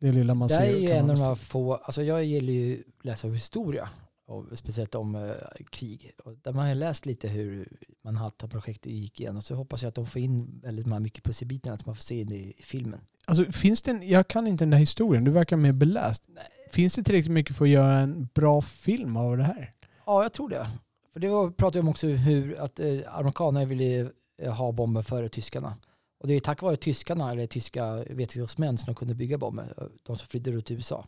Det 0.00 0.12
lilla 0.12 0.34
man 0.34 0.48
Det 0.48 0.54
ser. 0.54 0.62
är 0.62 0.76
ju 0.78 0.90
en 0.90 1.10
av 1.10 1.16
de 1.18 1.36
få, 1.36 1.74
alltså 1.74 2.02
jag 2.02 2.24
gillar 2.24 2.52
ju 2.52 2.82
att 2.98 3.04
läsa 3.04 3.28
historia, 3.28 3.88
och 4.28 4.58
speciellt 4.58 4.94
om 4.94 5.14
eh, 5.14 5.32
krig. 5.70 6.12
Och 6.24 6.34
där 6.42 6.52
man 6.52 6.66
har 6.68 6.74
läst 6.74 7.06
lite 7.06 7.28
hur 7.28 7.68
Manhattan-projektet 8.04 8.92
gick 8.92 9.20
igenom 9.20 9.42
så 9.42 9.54
hoppas 9.54 9.82
jag 9.82 9.88
att 9.88 9.94
de 9.94 10.06
får 10.06 10.22
in 10.22 10.60
väldigt 10.62 10.86
mycket 10.86 11.24
pusselbitarna 11.24 11.74
att 11.74 11.86
man 11.86 11.94
får 11.94 12.02
se 12.02 12.24
det 12.24 12.34
i 12.36 12.54
filmen. 12.62 13.00
Alltså, 13.26 13.52
finns 13.52 13.82
det 13.82 13.90
en, 13.90 14.08
jag 14.08 14.28
kan 14.28 14.46
inte 14.46 14.64
den 14.64 14.70
där 14.70 14.78
historien, 14.78 15.24
du 15.24 15.30
verkar 15.30 15.56
mer 15.56 15.72
beläst. 15.72 16.22
Finns 16.70 16.94
det 16.94 17.02
tillräckligt 17.02 17.32
mycket 17.34 17.56
för 17.56 17.64
att 17.64 17.70
göra 17.70 17.98
en 17.98 18.28
bra 18.34 18.62
film 18.62 19.16
av 19.16 19.36
det 19.36 19.44
här? 19.44 19.72
Ja, 20.06 20.22
jag 20.22 20.32
tror 20.32 20.48
det. 20.48 20.70
För 21.12 21.20
det 21.20 21.28
var- 21.28 21.50
pratade 21.50 21.80
om 21.80 21.88
också 21.88 22.06
hur 22.06 22.58
att 22.60 22.80
eh, 22.80 22.98
amerikanerna 23.06 23.64
ville 23.66 24.10
eh, 24.42 24.52
ha 24.54 24.72
bomber 24.72 25.02
före 25.02 25.28
tyskarna. 25.28 25.76
Och 26.20 26.28
det 26.28 26.34
är 26.34 26.40
tack 26.40 26.62
vare 26.62 26.76
tyskarna, 26.76 27.32
eller 27.32 27.46
tyska 27.46 27.94
vetenskapsmän, 27.94 28.78
som 28.78 28.86
de 28.86 28.94
kunde 28.94 29.14
bygga 29.14 29.38
bomber. 29.38 29.90
De 30.02 30.16
som 30.16 30.26
flydde 30.28 30.50
ut 30.50 30.66
till 30.66 30.76
USA. 30.76 31.06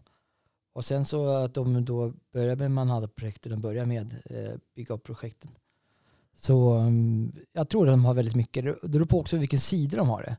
Och 0.72 0.84
sen 0.84 1.04
så 1.04 1.28
att 1.28 1.54
de 1.54 1.84
då 1.84 2.12
började 2.32 2.56
med 2.56 2.70
Manhattan-projektet, 2.70 3.52
de 3.52 3.60
började 3.60 3.86
med 3.86 4.22
eh, 4.24 4.54
bygga 4.74 4.94
upp 4.94 5.04
projekten. 5.04 5.50
Så 6.34 6.74
um, 6.74 7.32
jag 7.52 7.68
tror 7.68 7.88
att 7.88 7.92
de 7.92 8.04
har 8.04 8.14
väldigt 8.14 8.36
mycket. 8.36 8.64
Det 8.82 8.88
beror 8.88 9.06
på 9.06 9.20
också 9.20 9.36
vilken 9.36 9.58
sida 9.58 9.96
de 9.96 10.08
har 10.08 10.22
det. 10.22 10.36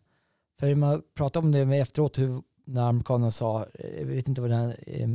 För 0.59 0.75
man 0.75 1.03
pratade 1.13 1.45
om 1.45 1.51
det 1.51 1.65
med 1.65 1.82
efteråt, 1.82 2.19
hur, 2.19 2.41
när 2.65 2.82
amerikanerna 2.82 3.32
sa, 3.32 3.65
eh, 3.73 3.99
jag 3.99 4.05
vet 4.05 4.27
inte 4.27 4.41
vad 4.41 4.49
den 4.49 4.59
här 4.59 4.84
eh, 4.88 5.09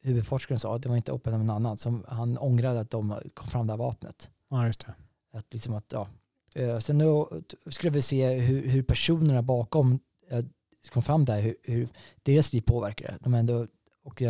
huvudforskaren 0.00 0.58
sa, 0.58 0.78
det 0.78 0.88
var 0.88 0.96
inte 0.96 1.12
Oppenheimer 1.12 1.44
men 1.44 1.46
någon 1.46 1.66
annan, 1.66 1.78
som 1.78 2.04
han 2.08 2.38
ångrade 2.38 2.80
att 2.80 2.90
de 2.90 3.20
kom 3.34 3.48
fram 3.48 3.66
det 3.66 3.72
här 3.72 3.78
vapnet. 3.78 4.30
Ja, 4.48 4.66
just 4.66 4.86
det. 4.86 4.94
Att 5.32 5.52
liksom 5.52 5.74
att, 5.74 5.92
ja. 5.92 6.08
Eh, 6.54 6.78
Sen 6.78 6.98
då 6.98 7.30
skulle 7.70 7.92
vi 7.92 8.02
se 8.02 8.34
hur, 8.34 8.68
hur 8.68 8.82
personerna 8.82 9.42
bakom 9.42 9.98
eh, 10.28 10.44
kom 10.92 11.02
fram 11.02 11.24
där, 11.24 11.40
hur, 11.40 11.56
hur 11.62 11.88
deras 12.22 12.52
liv 12.52 12.60
påverkar 12.60 13.06
det. 13.08 13.18
De 13.20 13.34
ändå, 13.34 13.66
och 14.06 14.22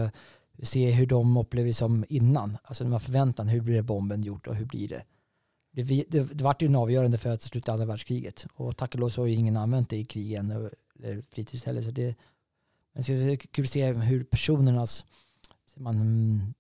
se 0.63 0.91
hur 0.91 1.07
de 1.07 1.37
upplever 1.37 1.67
det 1.67 1.75
som 1.75 2.05
innan. 2.09 2.59
Alltså 2.63 2.85
de 2.85 2.93
här 2.93 2.99
förväntan, 2.99 3.49
hur 3.49 3.61
blir 3.61 3.83
bomben 3.83 4.23
gjort 4.23 4.47
och 4.47 4.55
hur 4.55 4.65
blir 4.67 4.89
det? 4.89 5.05
Det, 5.73 5.83
det, 5.83 6.05
det 6.09 6.43
vart 6.45 6.63
ju 6.63 6.67
en 6.67 6.77
avgörande 6.77 7.19
för 7.19 7.31
att 7.31 7.43
sluta 7.43 7.73
andra 7.73 7.87
världskriget. 7.87 8.47
Och 8.55 8.77
tack 8.77 8.95
och 8.95 9.01
lov 9.01 9.09
så 9.09 9.23
har 9.23 9.27
ju 9.27 9.35
ingen 9.35 9.57
använt 9.57 9.91
det 9.91 9.97
i 9.97 10.05
krigen 10.05 10.51
och- 10.51 10.71
eller 10.99 11.23
fritids 11.31 11.65
heller. 11.65 11.83
Så 11.83 11.91
det, 11.91 12.15
men 12.93 13.03
det 13.03 13.33
är 13.33 13.37
kul 13.37 13.65
att 13.65 13.71
se 13.71 13.93
hur 13.93 14.25
personernas, 14.25 15.05
ser 15.67 15.81
man, 15.81 16.55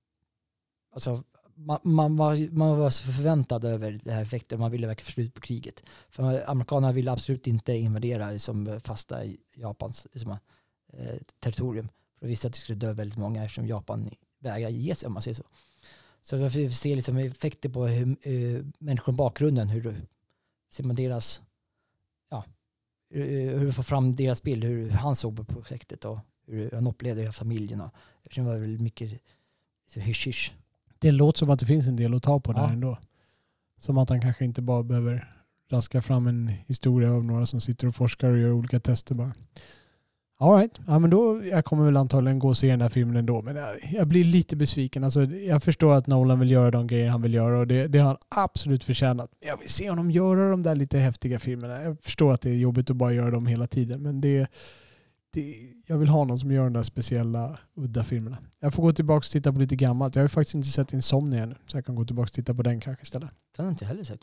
alltså 0.92 1.22
man, 1.54 1.78
man, 1.82 2.16
var, 2.16 2.50
man 2.52 2.78
var 2.78 2.90
så 2.90 3.04
förväntad 3.04 3.64
över 3.64 4.00
det 4.04 4.12
här 4.12 4.22
effekten. 4.22 4.60
Man 4.60 4.70
ville 4.70 4.86
verkligen 4.86 5.06
få 5.06 5.12
slut 5.12 5.34
på 5.34 5.40
kriget. 5.40 5.82
För 6.08 6.50
amerikanerna 6.50 6.92
ville 6.92 7.12
absolut 7.12 7.46
inte 7.46 7.72
invadera 7.72 8.30
liksom, 8.30 8.80
fasta 8.84 9.20
Japans 9.54 10.06
liksom, 10.12 10.36
eh, 10.92 11.16
territorium. 11.38 11.88
För 12.18 12.26
de 12.26 12.28
visste 12.28 12.46
att 12.46 12.52
det 12.52 12.58
skulle 12.58 12.78
dö 12.78 12.92
väldigt 12.92 13.18
många 13.18 13.44
eftersom 13.44 13.66
Japan 13.66 14.10
vägrar 14.38 14.68
ge 14.68 14.94
sig 14.94 15.06
om 15.06 15.12
man 15.12 15.22
säger 15.22 15.34
så. 15.34 15.44
Så 16.22 16.36
vi 16.36 16.50
får 16.50 16.70
se 16.70 16.94
liksom 16.94 17.16
effekter 17.16 17.68
på 17.68 17.86
hur, 17.86 18.16
eh, 18.28 18.64
människor 18.78 19.14
i 19.14 19.16
bakgrunden. 19.16 19.68
Hur 19.68 20.06
ser 20.70 20.84
man 20.84 20.96
deras, 20.96 21.42
ja, 22.30 22.44
hur, 23.10 23.58
hur 23.58 23.66
vi 23.66 23.72
får 23.72 23.82
fram 23.82 24.16
deras 24.16 24.42
bild, 24.42 24.64
hur 24.64 24.90
han 24.90 25.16
såg 25.16 25.36
på 25.36 25.44
projektet 25.44 26.04
och 26.04 26.18
hur 26.46 26.70
han 26.70 26.86
upplevde 26.86 27.22
det 27.22 27.28
i 27.28 27.32
familjen. 27.32 27.80
Och, 27.80 27.90
eftersom 28.22 28.44
det 28.44 28.50
var 28.50 28.58
väldigt 28.58 28.80
mycket 28.80 29.20
hysch-hysch. 29.94 30.52
Det 30.98 31.10
låter 31.12 31.38
som 31.38 31.50
att 31.50 31.58
det 31.60 31.66
finns 31.66 31.86
en 31.86 31.96
del 31.96 32.14
att 32.14 32.22
ta 32.22 32.40
på 32.40 32.52
där 32.52 32.60
Ja. 32.60 32.70
ändå. 32.72 32.98
Som 33.78 33.98
att 33.98 34.08
han 34.08 34.20
kanske 34.20 34.44
inte 34.44 34.62
bara 34.62 34.82
behöver 34.82 35.32
raska 35.70 36.02
fram 36.02 36.26
en 36.26 36.48
historia 36.48 37.12
av 37.12 37.24
några 37.24 37.46
som 37.46 37.60
sitter 37.60 37.86
och 37.86 37.94
forskar 37.94 38.30
och 38.30 38.38
gör 38.38 38.52
olika 38.52 38.80
tester 38.80 39.14
bara. 39.14 39.34
All 40.38 40.56
right. 40.56 40.80
ja, 40.86 40.98
men 40.98 41.10
då, 41.10 41.44
jag 41.44 41.64
kommer 41.64 41.84
väl 41.84 41.96
antagligen 41.96 42.38
gå 42.38 42.48
och 42.48 42.56
se 42.56 42.70
den 42.70 42.80
här 42.80 42.88
filmen 42.88 43.16
ändå. 43.16 43.42
Men 43.42 43.56
jag, 43.56 43.68
jag 43.92 44.08
blir 44.08 44.24
lite 44.24 44.56
besviken. 44.56 45.04
Alltså, 45.04 45.24
jag 45.24 45.62
förstår 45.62 45.94
att 45.94 46.06
Nolan 46.06 46.40
vill 46.40 46.50
göra 46.50 46.70
de 46.70 46.86
grejer 46.86 47.10
han 47.10 47.22
vill 47.22 47.34
göra 47.34 47.58
och 47.58 47.66
det, 47.66 47.86
det 47.86 47.98
har 47.98 48.06
han 48.06 48.16
absolut 48.28 48.84
förtjänat. 48.84 49.30
Jag 49.40 49.56
vill 49.56 49.68
se 49.68 49.90
honom 49.90 50.10
göra 50.10 50.50
de 50.50 50.62
där 50.62 50.74
lite 50.74 50.98
häftiga 50.98 51.38
filmerna. 51.38 51.82
Jag 51.82 51.96
förstår 52.02 52.32
att 52.32 52.40
det 52.40 52.50
är 52.50 52.54
jobbigt 52.54 52.90
att 52.90 52.96
bara 52.96 53.12
göra 53.12 53.30
dem 53.30 53.46
hela 53.46 53.66
tiden. 53.66 54.02
Men 54.02 54.20
det, 54.20 54.50
det, 55.30 55.56
jag 55.86 55.98
vill 55.98 56.08
ha 56.08 56.24
någon 56.24 56.38
som 56.38 56.52
gör 56.52 56.64
de 56.64 56.72
där 56.72 56.82
speciella, 56.82 57.58
udda 57.74 58.04
filmerna. 58.04 58.38
Jag 58.60 58.74
får 58.74 58.82
gå 58.82 58.92
tillbaka 58.92 59.18
och 59.26 59.30
titta 59.30 59.52
på 59.52 59.58
lite 59.58 59.76
gammalt. 59.76 60.14
Jag 60.14 60.20
har 60.20 60.24
ju 60.24 60.28
faktiskt 60.28 60.54
inte 60.54 60.68
sett 60.68 60.92
Insomnia 60.92 61.42
ännu. 61.42 61.54
Så 61.66 61.76
jag 61.76 61.86
kan 61.86 61.94
gå 61.94 62.04
tillbaka 62.04 62.24
och 62.24 62.32
titta 62.32 62.54
på 62.54 62.62
den 62.62 62.80
kanske 62.80 63.02
istället. 63.02 63.30
Den 63.56 63.64
har 63.64 63.64
jag 63.64 63.72
inte 63.72 63.84
heller 63.84 64.04
sett. 64.04 64.20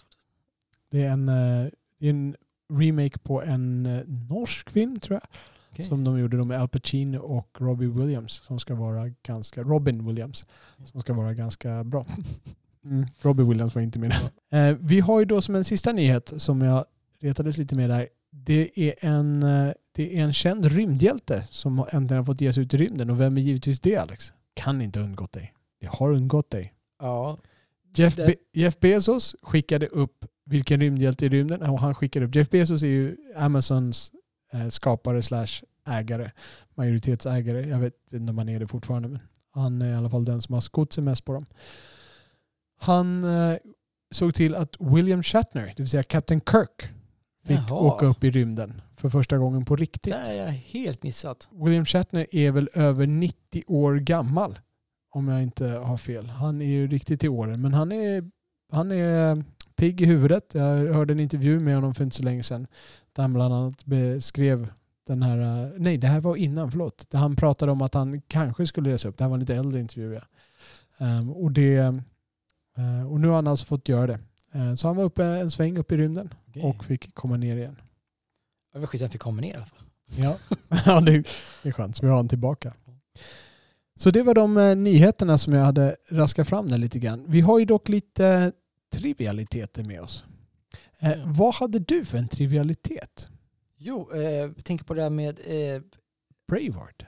Det 0.91 1.03
är 1.03 1.09
en, 1.09 1.29
eh, 1.29 1.67
en 1.99 2.35
remake 2.73 3.19
på 3.19 3.43
en 3.43 3.85
eh, 3.85 4.01
norsk 4.07 4.69
film 4.69 4.99
tror 4.99 5.19
jag. 5.21 5.29
Okej. 5.73 5.85
Som 5.85 6.03
de 6.03 6.19
gjorde 6.19 6.37
med 6.43 6.61
Al 6.61 6.67
Pacino 6.67 7.17
och 7.17 7.57
Robbie 7.59 7.87
Williams. 7.87 8.33
Som 8.33 8.59
ska 8.59 8.75
vara 8.75 9.09
ganska, 9.23 9.63
Robin 9.63 10.05
Williams. 10.05 10.45
Som 10.85 11.01
ska 11.01 11.13
vara 11.13 11.33
ganska 11.33 11.83
bra. 11.83 12.05
Mm, 12.85 13.05
Robbie 13.21 13.43
Williams 13.43 13.75
var 13.75 13.81
inte 13.81 13.99
med 13.99 14.13
där. 14.49 14.69
Eh, 14.69 14.77
vi 14.81 14.99
har 14.99 15.19
ju 15.19 15.25
då 15.25 15.41
som 15.41 15.55
en 15.55 15.63
sista 15.63 15.91
nyhet 15.91 16.33
som 16.37 16.61
jag 16.61 16.85
retades 17.19 17.57
lite 17.57 17.75
med 17.75 17.89
där. 17.89 18.07
Det 18.31 18.69
är 18.75 18.93
en, 18.99 19.43
eh, 19.43 19.71
det 19.91 20.19
är 20.19 20.23
en 20.23 20.33
känd 20.33 20.65
rymdhjälte 20.65 21.47
som 21.51 21.79
äntligen 21.79 22.17
har 22.17 22.25
fått 22.25 22.41
ge 22.41 22.53
sig 22.53 22.63
ut 22.63 22.73
i 22.73 22.77
rymden. 22.77 23.09
Och 23.09 23.19
vem 23.21 23.37
är 23.37 23.41
givetvis 23.41 23.79
det 23.79 23.97
Alex? 23.97 24.33
Kan 24.53 24.81
inte 24.81 24.99
ha 24.99 25.05
undgått 25.05 25.31
dig. 25.31 25.53
Det 25.81 25.87
har 25.87 26.11
undgått 26.11 26.49
dig. 26.49 26.73
Ja, 26.99 27.37
Jeff, 27.95 28.15
Be- 28.15 28.35
Jeff 28.53 28.79
Bezos 28.79 29.35
skickade 29.41 29.87
upp 29.87 30.25
vilken 30.45 30.79
rymdhjälte 30.79 31.25
i 31.25 31.29
rymden? 31.29 31.61
Och 31.61 31.79
han 31.79 31.95
skickade 31.95 32.25
upp. 32.25 32.35
Jeff 32.35 32.49
Bezos 32.49 32.83
är 32.83 32.87
ju 32.87 33.17
Amazons 33.35 34.11
skapare 34.69 35.21
slash 35.21 35.63
ägare. 35.87 36.31
Majoritetsägare. 36.75 37.69
Jag 37.69 37.79
vet 37.79 37.93
inte 38.11 38.31
om 38.31 38.37
han 38.37 38.49
är 38.49 38.59
det 38.59 38.67
fortfarande. 38.67 39.09
Men 39.09 39.19
han 39.53 39.81
är 39.81 39.91
i 39.91 39.95
alla 39.95 40.09
fall 40.09 40.25
den 40.25 40.41
som 40.41 40.53
har 40.53 40.61
skott 40.61 40.93
sig 40.93 41.03
mest 41.03 41.25
på 41.25 41.33
dem. 41.33 41.45
Han 42.79 43.23
eh, 43.23 43.57
såg 44.11 44.35
till 44.35 44.55
att 44.55 44.75
William 44.79 45.23
Shatner, 45.23 45.65
det 45.65 45.83
vill 45.83 45.89
säga 45.89 46.03
Captain 46.03 46.41
Kirk, 46.51 46.93
fick 47.45 47.59
Jaha. 47.69 47.79
åka 47.79 48.05
upp 48.05 48.23
i 48.23 48.31
rymden 48.31 48.81
för 48.95 49.09
första 49.09 49.37
gången 49.37 49.65
på 49.65 49.75
riktigt. 49.75 50.13
det 50.13 50.33
är 50.33 50.45
jag 50.45 50.51
helt 50.51 51.03
missat. 51.03 51.49
William 51.51 51.85
Shatner 51.85 52.27
är 52.31 52.51
väl 52.51 52.69
över 52.73 53.07
90 53.07 53.63
år 53.67 53.95
gammal. 53.95 54.59
Om 55.15 55.27
jag 55.27 55.43
inte 55.43 55.65
har 55.67 55.97
fel. 55.97 56.29
Han 56.29 56.61
är 56.61 56.65
ju 56.65 56.87
riktigt 56.87 57.23
i 57.23 57.27
åren. 57.27 57.61
Men 57.61 57.73
han 57.73 57.91
är, 57.91 58.31
han 58.71 58.91
är 58.91 59.43
pigg 59.75 60.01
i 60.01 60.05
huvudet. 60.05 60.51
Jag 60.53 60.77
hörde 60.77 61.13
en 61.13 61.19
intervju 61.19 61.59
med 61.59 61.75
honom 61.75 61.93
för 61.93 62.03
inte 62.03 62.15
så 62.15 62.23
länge 62.23 62.43
sedan. 62.43 62.67
Där 63.13 63.23
han 63.23 63.33
bland 63.33 63.53
annat 63.53 63.85
beskrev 63.85 64.67
den 65.07 65.23
här... 65.23 65.71
Nej, 65.77 65.97
det 65.97 66.07
här 66.07 66.21
var 66.21 66.35
innan, 66.35 66.71
förlåt. 66.71 67.05
Där 67.09 67.19
han 67.19 67.35
pratade 67.35 67.71
om 67.71 67.81
att 67.81 67.93
han 67.93 68.21
kanske 68.21 68.67
skulle 68.67 68.89
resa 68.89 69.07
upp. 69.07 69.17
Det 69.17 69.23
här 69.23 69.29
var 69.29 69.35
en 69.35 69.39
lite 69.39 69.55
äldre 69.55 69.79
intervju. 69.79 70.13
Ja. 70.13 70.21
Ehm, 71.05 71.31
och, 71.31 71.51
det, 71.51 71.75
eh, 72.77 73.11
och 73.11 73.19
nu 73.19 73.27
har 73.27 73.35
han 73.35 73.47
alltså 73.47 73.65
fått 73.65 73.89
göra 73.89 74.07
det. 74.07 74.19
Eh, 74.53 74.75
Så 74.75 74.87
han 74.87 74.95
var 74.95 75.03
uppe 75.03 75.23
en 75.23 75.51
sväng 75.51 75.77
upp 75.77 75.91
i 75.91 75.97
rymden 75.97 76.33
och 76.63 76.85
fick 76.85 77.15
komma 77.15 77.37
ner 77.37 77.57
igen. 77.57 77.81
Det 78.73 78.79
var 78.79 78.87
skit 78.87 79.01
att 79.01 79.05
han 79.05 79.11
fick 79.11 79.21
komma 79.21 79.41
ner 79.41 79.53
i 79.53 79.55
alla 79.55 79.65
fall. 79.65 79.79
Ja, 80.15 80.37
ja 80.85 81.01
det 81.01 81.23
är 81.63 81.71
skönt. 81.71 81.95
Så 81.95 82.05
vi 82.05 82.09
har 82.09 82.15
han 82.15 82.27
tillbaka. 82.27 82.73
Så 83.95 84.11
det 84.11 84.23
var 84.23 84.33
de 84.33 84.57
eh, 84.57 84.75
nyheterna 84.75 85.37
som 85.37 85.53
jag 85.53 85.65
hade 85.65 85.95
raskat 86.09 86.47
fram 86.49 86.67
där 86.67 86.77
lite 86.77 86.99
grann. 86.99 87.25
Vi 87.27 87.41
har 87.41 87.59
ju 87.59 87.65
dock 87.65 87.89
lite 87.89 88.51
trivialiteter 88.93 89.83
med 89.83 90.01
oss. 90.01 90.23
Eh, 90.99 91.09
Ja. 91.09 91.23
Vad 91.25 91.55
hade 91.55 91.79
du 91.79 92.05
för 92.05 92.17
en 92.17 92.27
trivialitet? 92.27 93.29
Jo, 93.77 94.11
eh, 94.13 94.51
tänker 94.51 94.85
på 94.85 94.93
det 94.93 95.01
här 95.01 95.09
med 95.09 95.39
eh, 95.45 95.81
Braveheart? 96.47 97.05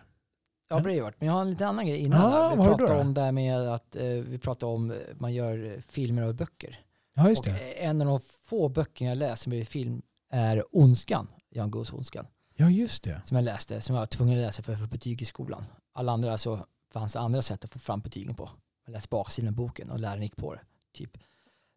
Ja, 0.69 0.79
Braveheart. 0.79 1.15
Men 1.19 1.27
jag 1.27 1.33
har 1.33 1.41
en 1.41 1.49
lite 1.49 1.67
annan 1.67 1.87
grej 1.87 1.99
innan. 1.99 2.21
Ah, 2.33 2.49
vi 2.49 2.55
pratade 2.63 3.01
om 3.01 3.13
det 3.13 3.21
här 3.21 3.31
med 3.31 3.59
att 3.59 3.95
eh, 3.95 4.03
vi 4.07 4.37
pratade 4.37 4.71
om 4.73 4.91
eh, 4.91 4.97
man 5.19 5.33
gör 5.33 5.73
eh, 5.73 5.79
filmer 5.81 6.21
och 6.21 6.35
böcker. 6.35 6.79
Ja, 7.15 7.29
just 7.29 7.39
och 7.47 7.53
det. 7.53 7.71
eh, 7.73 7.89
en 7.89 8.01
av 8.01 8.07
de 8.07 8.19
få 8.19 8.69
böcker 8.69 9.15
jag 9.15 9.37
som 9.37 9.53
är 9.53 9.65
film 9.65 10.01
är 10.31 10.63
Ondskan, 10.71 11.27
Jan 11.49 11.71
Guillous 11.71 11.93
Ondskan. 11.93 12.27
Ja, 12.55 12.69
just 12.69 13.03
det. 13.03 13.21
Som 13.25 13.35
jag 13.37 13.43
läste, 13.43 13.81
som 13.81 13.95
jag 13.95 14.01
var 14.01 14.05
tvungen 14.05 14.39
att 14.39 14.45
läsa 14.45 14.63
för 14.63 14.73
att 14.73 14.79
få 14.79 14.87
betyg 14.87 15.21
i 15.21 15.25
skolan. 15.25 15.65
Alla 15.93 16.11
andra 16.11 16.37
så 16.37 16.65
fanns 16.93 17.15
andra 17.15 17.41
sätt 17.41 17.63
att 17.63 17.71
få 17.71 17.79
fram 17.79 17.99
betygen 18.01 18.35
på. 18.35 18.49
Jag 18.85 18.91
läste 18.91 19.07
baksidan 19.09 19.47
av 19.47 19.53
boken 19.53 19.89
och 19.91 19.99
läraren 19.99 20.21
gick 20.23 20.35
på 20.35 20.53
det. 20.53 20.61
Typ. 20.93 21.17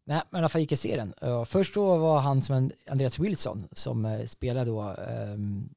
Nej, 0.09 0.23
men 0.31 0.39
i 0.39 0.41
alla 0.41 0.49
fall 0.49 0.61
gick 0.61 0.73
jag 0.73 0.79
se 0.79 0.97
den. 0.97 1.15
Uh, 1.25 1.45
först 1.45 1.75
då 1.75 1.97
var 1.99 2.19
han 2.21 2.43
som 2.43 2.55
en 2.57 2.73
Andreas 2.91 3.19
Wilson 3.19 3.69
som 3.73 4.05
uh, 4.05 4.27
spelar 4.27 4.67
då 4.67 4.83
um, 5.35 5.69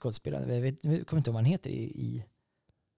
skådespelaren, 0.00 0.54
jag, 0.54 0.60
vet, 0.60 0.84
jag 0.84 1.06
kommer 1.06 1.20
inte 1.20 1.30
ihåg 1.30 1.34
vad 1.34 1.42
han 1.42 1.50
heter 1.50 1.70
i, 1.70 1.82
i 1.82 2.24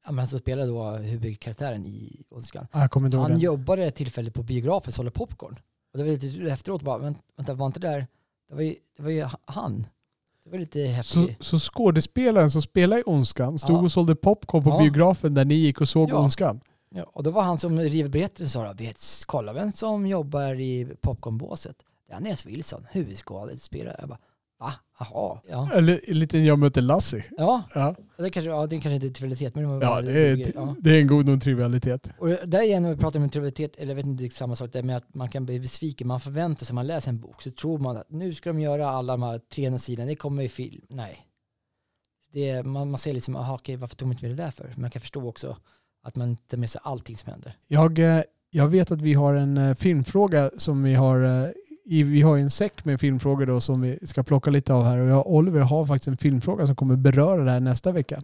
ja, 0.04 0.10
men 0.12 0.18
han 0.18 0.26
som 0.26 0.38
spelar 0.38 0.66
då 0.66 0.90
huvudkaraktären 0.90 1.86
i 1.86 2.22
Ondskan. 2.30 2.66
Ah, 2.70 2.88
Han 2.92 3.10
den. 3.10 3.38
jobbade 3.38 3.84
ett 3.84 3.94
tillfälle 3.94 4.30
på 4.30 4.42
biografen 4.42 4.88
och 4.90 4.94
sålde 4.94 5.10
popcorn. 5.10 5.58
Och 5.92 5.98
det 5.98 6.04
var 6.04 6.10
lite 6.10 6.52
efteråt 6.52 6.82
bara, 6.82 6.98
"Vänt- 6.98 7.22
vänta 7.36 7.54
var 7.54 7.66
inte 7.66 7.80
där, 7.80 8.06
det 8.48 8.54
var 8.54 8.62
ju, 8.62 8.74
det 8.96 9.02
var 9.02 9.10
ju 9.10 9.28
han. 9.44 9.86
Det 10.44 10.50
var 10.50 10.58
lite 10.58 11.02
Så, 11.02 11.20
häftigt. 11.20 11.44
så 11.44 11.58
skådespelaren 11.58 12.50
som 12.50 12.62
spelar 12.62 12.98
i 12.98 13.02
Ondskan 13.06 13.58
stod 13.58 13.76
Ja. 13.76 13.80
och 13.80 13.92
sålde 13.92 14.16
popcorn 14.16 14.64
på 14.64 14.70
Ja. 14.70 14.78
biografen 14.78 15.34
där 15.34 15.44
ni 15.44 15.54
gick 15.54 15.80
och 15.80 15.88
såg 15.88 16.10
Ja. 16.10 16.18
Ondskan? 16.18 16.60
Ja, 16.90 17.02
och 17.12 17.22
då 17.22 17.30
var 17.30 17.42
han 17.42 17.58
som 17.58 17.78
river 17.80 18.08
berättelsen 18.08 18.62
och 18.62 18.66
sa, 18.68 18.72
vet, 18.84 19.00
kolla 19.26 19.52
vem 19.52 19.72
som 19.72 20.06
jobbar 20.06 20.60
i 20.60 20.96
popcornbåset. 21.00 21.76
Det 22.06 22.12
är 22.12 22.16
Andreas 22.16 22.46
Wilson, 22.46 22.86
huvudskådespelare. 22.90 23.96
Jag 23.98 24.08
bara, 24.08 24.18
va? 24.60 24.72
Jaha. 24.98 25.40
Ja, 25.48 25.70
Eller 25.74 26.00
en 26.10 26.18
liten 26.18 26.44
Jag 26.44 26.58
möter 26.58 26.82
Lassie. 26.82 27.24
ja 27.36 27.62
Ja, 27.74 27.94
det 28.16 28.30
kanske, 28.30 28.50
ja, 28.50 28.66
det 28.66 28.80
kanske 28.80 28.94
inte 28.94 29.06
är 29.06 29.10
trivialitet, 29.10 29.54
men 29.54 29.64
det 29.64 29.70
var 29.70 29.82
ja 29.82 30.00
det, 30.00 30.12
är, 30.12 30.52
ja. 30.54 30.76
det 30.80 30.90
är 30.96 31.00
en 31.00 31.06
god 31.06 31.26
nog 31.26 31.42
trivialitet. 31.42 32.10
Och 32.18 32.28
där 32.28 32.62
igen 32.62 32.82
när 32.82 32.94
vi 32.94 33.00
pratar 33.00 33.20
om 33.20 33.30
trivialitet, 33.30 33.76
eller 33.76 33.88
jag 33.88 33.96
vet 33.96 34.06
inte 34.06 34.22
det 34.22 34.28
är 34.28 34.30
samma 34.30 34.56
sak, 34.56 34.70
det 34.72 34.82
med 34.82 34.96
att 34.96 35.14
man 35.14 35.28
kan 35.28 35.44
bli 35.46 35.60
besviken. 35.60 36.08
Man 36.08 36.20
förväntar 36.20 36.66
sig, 36.66 36.74
man 36.74 36.86
läser 36.86 37.10
en 37.10 37.20
bok, 37.20 37.42
så 37.42 37.50
tror 37.50 37.78
man 37.78 37.96
att 37.96 38.10
nu 38.10 38.34
ska 38.34 38.50
de 38.50 38.60
göra 38.60 38.88
alla 38.88 39.12
de 39.12 39.22
här 39.22 39.38
300 39.38 39.78
sidorna, 39.78 40.06
det 40.08 40.16
kommer 40.16 40.42
i 40.42 40.48
film. 40.48 40.86
Nej. 40.88 41.24
Det 42.32 42.48
är, 42.48 42.62
man, 42.62 42.90
man 42.90 42.98
ser 42.98 43.12
liksom, 43.12 43.36
aha, 43.36 43.54
okej, 43.54 43.76
varför 43.76 43.96
tog 43.96 44.08
man 44.08 44.12
inte 44.14 44.28
med 44.28 44.36
det 44.36 44.42
där 44.42 44.50
för? 44.50 44.64
Men 44.64 44.80
man 44.80 44.90
kan 44.90 45.00
förstå 45.00 45.28
också 45.28 45.56
att 46.02 46.16
man 46.16 46.28
inte 46.30 46.56
med 46.56 46.70
sig 46.70 46.80
allting 46.84 47.16
som 47.16 47.30
händer. 47.32 47.56
Jag, 47.66 47.98
eh, 47.98 48.22
jag 48.50 48.68
vet 48.68 48.90
att 48.90 49.00
vi 49.02 49.14
har 49.14 49.34
en 49.34 49.56
eh, 49.58 49.74
filmfråga 49.74 50.50
som 50.56 50.82
vi 50.82 50.94
har 50.94 51.22
eh, 51.24 51.50
i, 51.84 52.02
vi 52.02 52.22
har 52.22 52.36
ju 52.36 52.42
en 52.42 52.50
säck 52.50 52.84
med 52.84 53.00
filmfrågor 53.00 53.46
då 53.46 53.60
som 53.60 53.80
vi 53.80 53.98
ska 54.06 54.22
plocka 54.22 54.50
lite 54.50 54.72
av 54.74 54.84
här 54.84 54.98
och 54.98 55.08
jag 55.08 55.26
Oliver 55.26 55.60
har 55.60 55.86
faktiskt 55.86 56.08
en 56.08 56.16
filmfråga 56.16 56.66
som 56.66 56.76
kommer 56.76 56.96
beröra 56.96 57.44
det 57.44 57.50
här 57.50 57.60
nästa 57.60 57.92
vecka. 57.92 58.22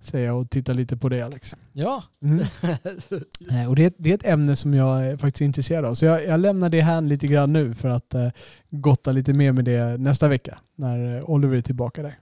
Säger 0.00 0.26
jag 0.26 0.40
och 0.40 0.50
tittar 0.50 0.74
lite 0.74 0.96
på 0.96 1.08
det 1.08 1.22
Alex. 1.22 1.54
Ja. 1.72 2.02
Mm. 2.22 2.38
Och 3.68 3.76
det, 3.76 3.82
är 3.82 3.86
ett- 3.86 3.94
det 3.98 4.10
är 4.10 4.14
ett 4.14 4.26
ämne 4.26 4.56
som 4.56 4.74
jag 4.74 5.06
är 5.06 5.16
faktiskt 5.16 5.40
intresserad 5.40 5.84
av. 5.84 5.94
Så 5.94 6.04
jag, 6.04 6.24
jag 6.26 6.40
lämnar 6.40 6.68
det 6.68 6.80
här 6.80 7.00
lite 7.00 7.26
grann 7.26 7.52
nu 7.52 7.74
för 7.74 7.88
att 7.88 8.14
eh, 8.14 8.28
gotta 8.70 9.12
lite 9.12 9.32
mer 9.32 9.52
med 9.52 9.64
det 9.64 9.96
nästa 10.00 10.28
vecka 10.28 10.58
när 10.76 11.30
Oliver 11.30 11.56
är 11.56 11.60
tillbaka 11.60 12.02
där. 12.02 12.18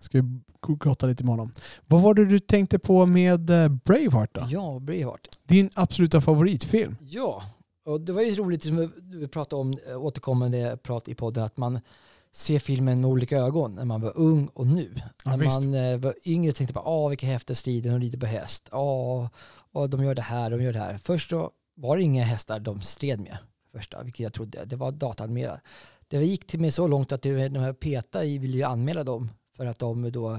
Ska 0.00 0.22
vi 0.22 0.40
gotta 0.66 1.06
lite 1.06 1.24
med 1.24 1.32
honom. 1.32 1.52
Vad 1.86 2.02
var 2.02 2.14
det 2.14 2.24
du 2.24 2.38
tänkte 2.38 2.78
på 2.78 3.06
med 3.06 3.50
eh, 3.50 3.68
Braveheart 3.68 4.34
då? 4.34 4.46
ja, 4.48 4.78
Braveheart. 4.78 5.28
Din 5.44 5.70
absoluta 5.74 6.20
favoritfilm? 6.20 6.96
Ja, 7.00 7.42
och 7.86 8.00
det 8.00 8.12
var 8.12 8.22
ju 8.22 8.34
roligt 8.34 8.62
som 8.62 8.92
vi 9.02 9.28
pratade 9.28 9.60
om, 9.60 9.76
eh, 9.88 10.04
återkommande 10.04 10.78
prat 10.82 11.08
i 11.08 11.14
podden, 11.14 11.44
att 11.44 11.56
man 11.56 11.80
ser 12.32 12.58
filmen 12.58 13.00
med 13.00 13.10
olika 13.10 13.38
ögon 13.38 13.74
när 13.74 13.84
man 13.84 14.00
var 14.00 14.18
ung 14.18 14.46
och 14.46 14.66
nu. 14.66 14.92
Ja, 14.96 15.30
när 15.30 15.36
visst. 15.36 15.60
man 15.64 15.74
eh, 15.74 15.96
var 15.96 16.14
yngre 16.24 16.52
tänkte 16.52 16.74
man, 16.74 16.84
åh 16.86 17.08
vilka 17.08 17.26
häftiga 17.26 17.54
strider, 17.54 17.90
de 17.90 18.00
rider 18.00 18.18
på 18.18 18.26
häst. 18.26 18.68
Åh, 18.72 19.28
och 19.72 19.90
de 19.90 20.04
gör 20.04 20.14
det 20.14 20.22
här, 20.22 20.50
de 20.50 20.62
gör 20.62 20.72
det 20.72 20.78
här. 20.78 20.98
Först 20.98 21.30
då 21.30 21.50
var 21.74 21.96
det 21.96 22.02
inga 22.02 22.24
hästar 22.24 22.60
de 22.60 22.80
stred 22.80 23.20
med, 23.20 23.38
första, 23.72 24.02
vilket 24.02 24.20
jag 24.20 24.32
trodde. 24.32 24.64
Det 24.64 24.76
var 24.76 24.92
dataanimerat. 24.92 25.60
Det 26.08 26.24
gick 26.24 26.46
till 26.46 26.60
mig 26.60 26.70
så 26.70 26.86
långt 26.86 27.12
att 27.12 27.22
det, 27.22 27.48
de 27.48 27.60
här 27.60 27.72
PETA 27.72 28.24
i 28.24 28.38
ville 28.38 28.56
ju 28.56 28.62
anmäla 28.62 29.04
dem 29.04 29.30
för 29.56 29.66
att 29.66 29.78
de 29.78 30.12
då 30.12 30.38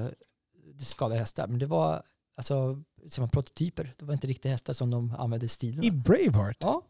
skadade 0.79 1.19
hästar. 1.19 1.47
Men 1.47 1.59
det 1.59 1.65
var 1.65 2.03
alltså 2.37 2.81
som 3.07 3.29
prototyper. 3.29 3.93
Det 3.99 4.05
var 4.05 4.13
inte 4.13 4.27
riktiga 4.27 4.51
hästar 4.51 4.73
som 4.73 4.91
de 4.91 5.15
använde 5.17 5.45
i 5.45 5.49
striderna. 5.49 5.83
I 5.83 5.91
Braveheart? 5.91 6.57
Ja, 6.59 6.81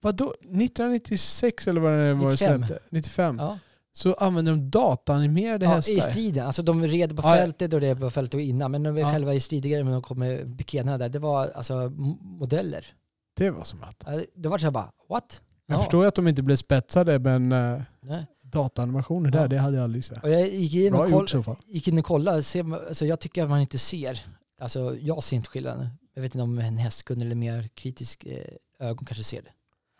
Vadå? 0.00 0.34
1996 0.40 1.68
eller 1.68 1.80
vad 1.80 1.92
det 1.92 2.14
var 2.14 2.24
det 2.24 2.30
95. 2.30 2.66
släppte? 2.66 2.84
95? 2.90 3.36
ja. 3.38 3.58
Så 3.94 4.14
använde 4.14 4.50
de 4.50 4.70
dataanimerade 4.70 5.64
ja 5.64 5.70
hästar? 5.70 5.92
I 5.92 6.00
striden. 6.00 6.46
Alltså 6.46 6.62
de 6.62 6.86
red 6.86 7.16
på 7.16 7.22
ja. 7.28 7.34
fältet 7.34 7.72
och 7.72 7.80
red 7.80 8.00
på 8.00 8.10
fältet 8.10 8.34
och 8.34 8.40
innan. 8.40 8.70
Men 8.70 8.82
de 8.82 8.96
Ja. 8.96 9.12
själva 9.12 9.34
i 9.34 9.40
stridigare, 9.40 9.84
men 9.84 9.92
de 9.92 10.02
kom 10.02 10.18
med 10.18 10.58
pikéerna 10.58 10.98
där. 10.98 11.08
Det 11.08 11.18
var 11.18 11.48
alltså 11.48 11.92
modeller. 12.20 12.86
Det 13.34 13.50
var 13.50 13.64
som 13.64 13.82
att. 13.82 14.04
Det 14.34 14.48
var 14.48 14.58
så 14.58 14.64
här 14.64 14.70
bara, 14.70 14.92
what? 15.08 15.42
Jag 15.66 15.74
Ja. 15.74 15.78
förstår 15.82 16.06
att 16.06 16.14
de 16.14 16.28
inte 16.28 16.42
blev 16.42 16.56
spetsade 16.56 17.18
men 17.18 17.52
uh, 17.52 17.82
Nej. 18.00 18.26
Dataanimationer 18.52 19.30
Ja. 19.34 19.40
där, 19.40 19.48
det 19.48 19.58
hade 19.58 19.76
jag 19.76 19.84
aldrig 19.84 20.04
sett. 20.04 20.24
Och 20.24 20.30
jag 20.30 20.48
gick 20.48 20.74
in 20.74 20.94
och, 20.94 21.10
gjort 21.10 21.30
koll, 21.32 21.42
fall. 21.42 21.56
gick 21.66 21.88
in 21.88 21.98
och 21.98 22.04
kollade. 22.04 22.42
Ser, 22.42 22.86
alltså 22.88 23.06
jag 23.06 23.20
tycker 23.20 23.42
att 23.42 23.50
man 23.50 23.60
inte 23.60 23.78
ser. 23.78 24.20
Alltså 24.60 24.96
jag 25.00 25.24
ser 25.24 25.36
inte 25.36 25.48
skillnaden. 25.48 25.88
Jag 26.14 26.22
vet 26.22 26.34
inte 26.34 26.42
om 26.42 26.58
en 26.58 26.76
hästkund 26.78 27.22
eller 27.22 27.34
mer 27.34 27.68
kritisk 27.74 28.24
eh, 28.26 28.86
ögon 28.88 29.04
kanske 29.06 29.24
ser 29.24 29.42
det. 29.42 29.48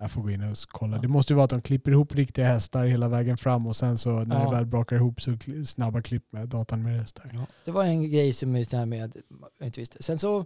Jag 0.00 0.10
får 0.10 0.22
gå 0.22 0.30
in 0.30 0.42
och 0.50 0.56
kolla. 0.68 0.96
Ja. 0.96 1.02
Det 1.02 1.08
måste 1.08 1.32
ju 1.32 1.34
vara 1.36 1.44
att 1.44 1.50
de 1.50 1.62
klipper 1.62 1.90
ihop 1.90 2.14
riktiga 2.14 2.44
hästar 2.46 2.84
hela 2.86 3.08
vägen 3.08 3.36
fram 3.36 3.66
och 3.66 3.76
sen 3.76 3.98
så 3.98 4.10
när 4.10 4.38
Ja. 4.40 4.50
det 4.50 4.56
väl 4.56 4.66
brakar 4.66 4.96
ihop 4.96 5.20
så 5.20 5.36
snabba 5.66 6.02
klipp 6.02 6.32
med 6.32 6.48
datan 6.48 6.82
med 6.82 6.98
hästar. 7.00 7.46
Det 7.64 7.70
var 7.70 7.84
en 7.84 8.10
grej 8.10 8.32
som 8.32 8.56
är 8.56 8.64
så 8.64 8.76
här 8.76 8.86
med, 8.86 9.12
jag 9.58 9.68
inte 9.68 9.80
visste. 9.80 10.02
Sen 10.02 10.18
så 10.18 10.44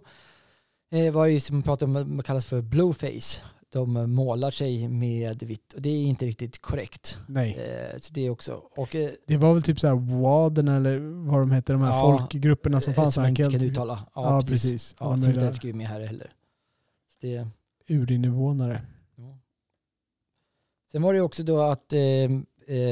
eh, 0.91 1.13
var 1.13 1.25
det 1.25 1.31
ju 1.31 1.39
som 1.39 1.55
man 1.55 1.63
pratar 1.63 1.85
om, 1.85 2.15
vad 2.15 2.25
kallas 2.25 2.45
för 2.45 2.61
blueface. 2.61 3.41
De 3.69 4.11
målar 4.13 4.51
sig 4.51 4.87
med 4.87 5.43
vitt 5.43 5.73
och 5.73 5.81
det 5.81 5.89
är 5.89 6.03
inte 6.03 6.25
riktigt 6.25 6.61
korrekt. 6.61 7.17
Nej. 7.27 7.53
Eh, 7.57 7.97
så 7.97 8.13
det 8.13 8.21
är 8.25 8.29
också, 8.29 8.53
och 8.75 8.95
eh, 8.95 9.11
Det 9.27 9.37
var 9.37 9.53
väl 9.53 9.63
typ 9.63 9.79
så 9.79 9.87
här 9.87 9.95
Waden 10.21 10.67
eller 10.67 10.99
vad 11.29 11.39
de 11.39 11.51
hette, 11.51 11.73
de 11.73 11.81
här 11.81 11.89
Ja. 11.93 12.01
folkgrupperna 12.01 12.79
som 12.81 12.91
eh, 12.91 12.95
fanns. 12.95 13.13
som 13.13 13.21
man 13.23 13.29
inte 13.29 13.43
kan 13.43 13.61
uttala. 13.61 14.07
Ja, 14.15 14.43
precis. 14.47 14.95
Ja, 14.99 15.05
Alla 15.05 15.17
som 15.17 15.29
inte 15.29 15.41
ens 15.41 15.55
skrivit 15.55 15.75
med 15.75 15.87
här 15.87 16.01
heller. 16.01 16.31
Så 17.11 17.17
det, 17.27 17.47
urinvånare. 17.87 18.81
Ja. 19.15 19.37
Sen 20.91 21.01
var 21.01 21.13
det 21.13 21.21
också 21.21 21.43
då 21.43 21.61
att 21.61 21.93
eh, 21.93 21.99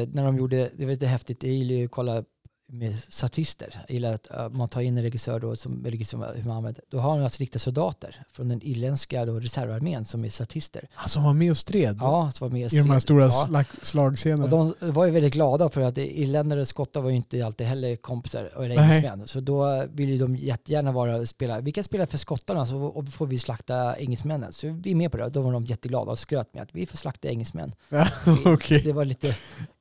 när 0.08 0.24
de 0.24 0.38
gjorde, 0.38 0.70
det 0.78 0.86
var 0.86 0.92
lite 0.92 1.08
häftigt, 1.08 1.44
jag 1.44 1.54
gillar 1.54 1.76
ju 1.76 1.86
att 1.86 1.92
kolla 1.92 2.24
med 2.68 2.96
statister. 3.00 3.84
Jag 3.88 3.94
gillar 3.94 4.14
att 4.14 4.28
uh, 4.32 4.50
man 4.50 4.70
tar 4.70 4.82
in 4.82 4.98
en 4.98 5.04
regissör 5.04 5.40
då 5.40 5.56
som, 5.56 5.86
eller 5.86 5.98
liksom, 5.98 6.26
hur 6.36 6.44
man 6.44 6.58
använder. 6.58 6.84
Då 6.90 7.00
har 7.00 7.18
de 7.18 7.24
alltså 7.24 7.40
riktiga 7.40 7.60
soldater 7.60 8.24
från 8.32 8.50
den 8.50 8.62
irländska 8.64 9.26
då 9.26 9.40
reservarmén 9.40 10.06
som 10.06 10.26
är 10.26 10.30
statister. 10.30 10.88
Han 10.94 11.10
som 11.10 11.24
var 11.24 11.34
med 11.34 11.52
och 11.52 11.58
stred 11.58 11.98
Ja, 12.02 12.32
som 12.32 12.50
var 12.50 12.54
med 12.54 12.74
i 12.74 12.78
de 12.78 12.90
här 12.90 13.00
stora 13.00 13.24
ja. 13.24 13.32
slag, 13.32 13.66
slagscenerna. 13.82 14.44
Och 14.44 14.50
de 14.50 14.92
var 14.92 15.06
ju 15.06 15.12
väldigt 15.12 15.34
glada 15.34 15.70
för 15.70 15.82
att 15.82 15.98
irländare 15.98 16.62
och 16.62 16.68
skottar 16.68 17.02
var 17.02 17.10
ju 17.10 17.16
inte 17.16 17.46
alltid 17.46 17.68
heller 17.68 17.96
kompisar 17.96 18.52
eller 18.56 18.70
engelsmän. 18.70 19.28
Så 19.28 19.40
då 19.40 19.86
ville 19.94 20.12
ju 20.12 20.18
de 20.18 20.36
jättegärna 20.36 20.92
vara 20.92 21.26
spela. 21.26 21.60
Vi 21.60 21.72
kan 21.72 21.84
spela 21.84 22.06
för 22.06 22.18
skottarna 22.18 22.66
så 22.66 22.78
och 22.78 23.10
får 23.10 23.28
vi 23.28 23.40
slakta 23.40 23.98
engelsmännen. 23.98 24.52
Så 24.52 24.68
vi 24.84 24.92
är 24.92 24.96
med 24.96 25.12
på 25.12 25.18
det. 25.18 25.30
Då 25.30 25.42
var 25.42 25.54
de 25.54 25.66
jätteglada 25.66 26.12
och 26.12 26.20
skröt 26.20 26.54
med 26.54 26.64
att 26.64 26.70
vi 26.72 26.86
får 26.86 26.98
slakta 26.98 27.28
engelsmän. 27.28 27.76
Ja, 27.90 28.08
okej. 28.46 28.82
Det 28.84 28.94
var 28.94 29.06
lite 29.06 29.36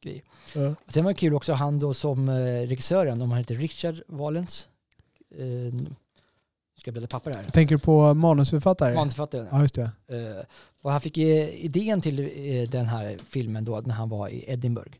grej. 0.05 0.23
Ja. 0.55 0.69
Och 0.69 0.93
Sen 0.93 1.05
var 1.05 1.13
det 1.13 1.19
kul 1.19 1.35
också 1.35 1.53
han 1.53 1.79
då 1.79 1.95
som 1.95 2.29
eh, 2.29 2.35
regissören, 2.67 3.23
om 3.23 3.31
han 3.31 3.39
heter 3.39 3.55
Richard 3.55 4.03
Valens. 4.07 4.69
Eh, 5.31 5.75
ska 6.79 6.89
jag 6.89 6.93
bläddra 6.93 7.07
papper 7.07 7.35
här. 7.35 7.45
Tänker 7.45 7.77
på 7.77 8.15
manusförfattare. 8.15 8.95
Manusförfattaren. 8.95 9.49
Ja, 9.51 9.61
just 9.61 9.75
det. 9.75 9.91
Eh, 10.07 10.45
och 10.83 10.91
han 10.91 11.01
fick 11.01 11.17
ju 11.17 11.51
idén 11.51 12.01
till 12.01 12.21
eh, 12.21 12.69
den 12.69 12.87
här 12.87 13.19
filmen 13.29 13.65
då 13.65 13.81
när 13.81 13.95
han 13.95 14.09
var 14.09 14.29
i 14.29 14.45
Edinburgh. 14.47 14.97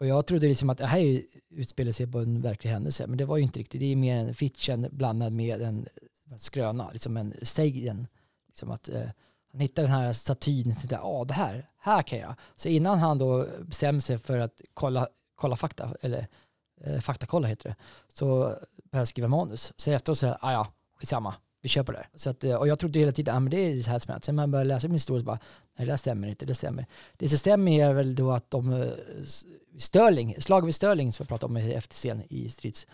Och 0.00 0.06
jag 0.06 0.26
trodde 0.26 0.46
liksom 0.46 0.70
att 0.70 0.78
det 0.78 0.86
här 0.86 1.22
utspelar 1.50 1.92
sig 1.92 2.06
på 2.06 2.18
en 2.18 2.40
verklig 2.40 2.70
händelse, 2.70 3.06
men 3.06 3.18
det 3.18 3.24
var 3.24 3.36
ju 3.36 3.42
inte 3.42 3.58
riktigt. 3.58 3.80
Det 3.80 3.92
är 3.92 3.96
mer 3.96 4.16
en 4.16 4.34
fiction 4.34 4.86
blandad 4.90 5.32
med 5.32 5.62
en 5.62 5.88
skröna, 6.36 6.90
liksom 6.92 7.16
en 7.16 7.34
sägen. 7.42 8.06
Liksom 8.46 8.70
att 8.70 8.88
eh, 8.88 9.08
han 9.52 9.60
hittar 9.60 9.82
den 9.82 9.92
här 9.92 10.12
statyn 10.12 10.70
och 10.70 10.76
tänkte, 10.76 10.94
ja 10.94 11.24
det 11.28 11.34
här, 11.34 11.68
här 11.78 12.02
kan 12.02 12.18
jag. 12.18 12.34
Så 12.56 12.68
innan 12.68 12.98
han 12.98 13.18
då 13.18 13.46
bestämmer 13.60 14.00
sig 14.00 14.18
för 14.18 14.38
att 14.38 14.60
kolla, 14.74 15.08
kolla 15.34 15.56
fakta, 15.56 15.94
eller 16.00 16.26
eh, 16.80 17.00
faktakolla 17.00 17.48
heter 17.48 17.68
det, 17.68 17.76
så 18.08 18.28
börjar 18.38 19.00
han 19.00 19.06
skriva 19.06 19.28
manus. 19.28 19.72
Så 19.76 19.90
efteråt 19.90 20.18
så, 20.18 20.36
ah, 20.40 20.52
ja, 20.52 20.66
skitsamma. 20.98 21.34
vi 21.62 21.68
kör 21.68 21.82
på 21.82 21.92
det 21.92 21.98
här. 21.98 22.08
Så 22.14 22.30
att, 22.30 22.44
eh, 22.44 22.54
och 22.54 22.68
jag 22.68 22.78
trodde 22.78 22.98
hela 22.98 23.12
tiden, 23.12 23.36
ah, 23.36 23.40
men 23.40 23.50
det 23.50 23.56
är 23.56 23.82
så 23.82 23.90
här 23.90 23.98
som 23.98 24.12
hänt. 24.12 24.24
Sen 24.24 24.34
man 24.34 24.50
börjar 24.50 24.64
läsa 24.64 24.88
min 24.88 24.94
historia 24.94 25.24
bara, 25.24 25.38
nej 25.78 25.86
det 25.86 25.92
där 25.92 25.96
stämmer 25.96 26.28
inte, 26.28 26.46
det 26.46 26.54
stämmer. 26.54 26.86
Det 27.16 27.28
som 27.28 27.38
stämmer 27.38 27.72
är 27.72 27.92
väl 27.92 28.14
då 28.14 28.32
att 28.32 28.50
de, 28.50 28.72
eh, 28.72 28.92
Störling, 29.78 30.36
slaget 30.38 30.68
vid 30.68 30.74
Störling 30.74 31.12
som 31.12 31.24
jag 31.24 31.28
pratade 31.28 31.50
om 31.50 31.56
i 31.56 31.72
efterscen 31.72 32.22
i 32.28 32.48
Strids, 32.48 32.86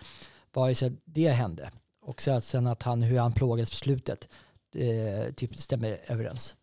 var 0.53 0.69
ju 0.69 0.75
så 0.75 0.87
att 0.87 0.93
det 1.05 1.29
hände. 1.29 1.71
Och 2.01 2.23
så 2.23 2.31
att 2.31 2.45
sen 2.45 2.67
att 2.67 2.83
han, 2.83 3.03
hur 3.03 3.19
han 3.19 3.33
plågades 3.33 3.71
på 3.71 3.77
slutet, 3.77 4.29
eh, 4.75 5.33
typ 5.35 5.57
stämmer 5.57 6.01
överens 6.07 6.57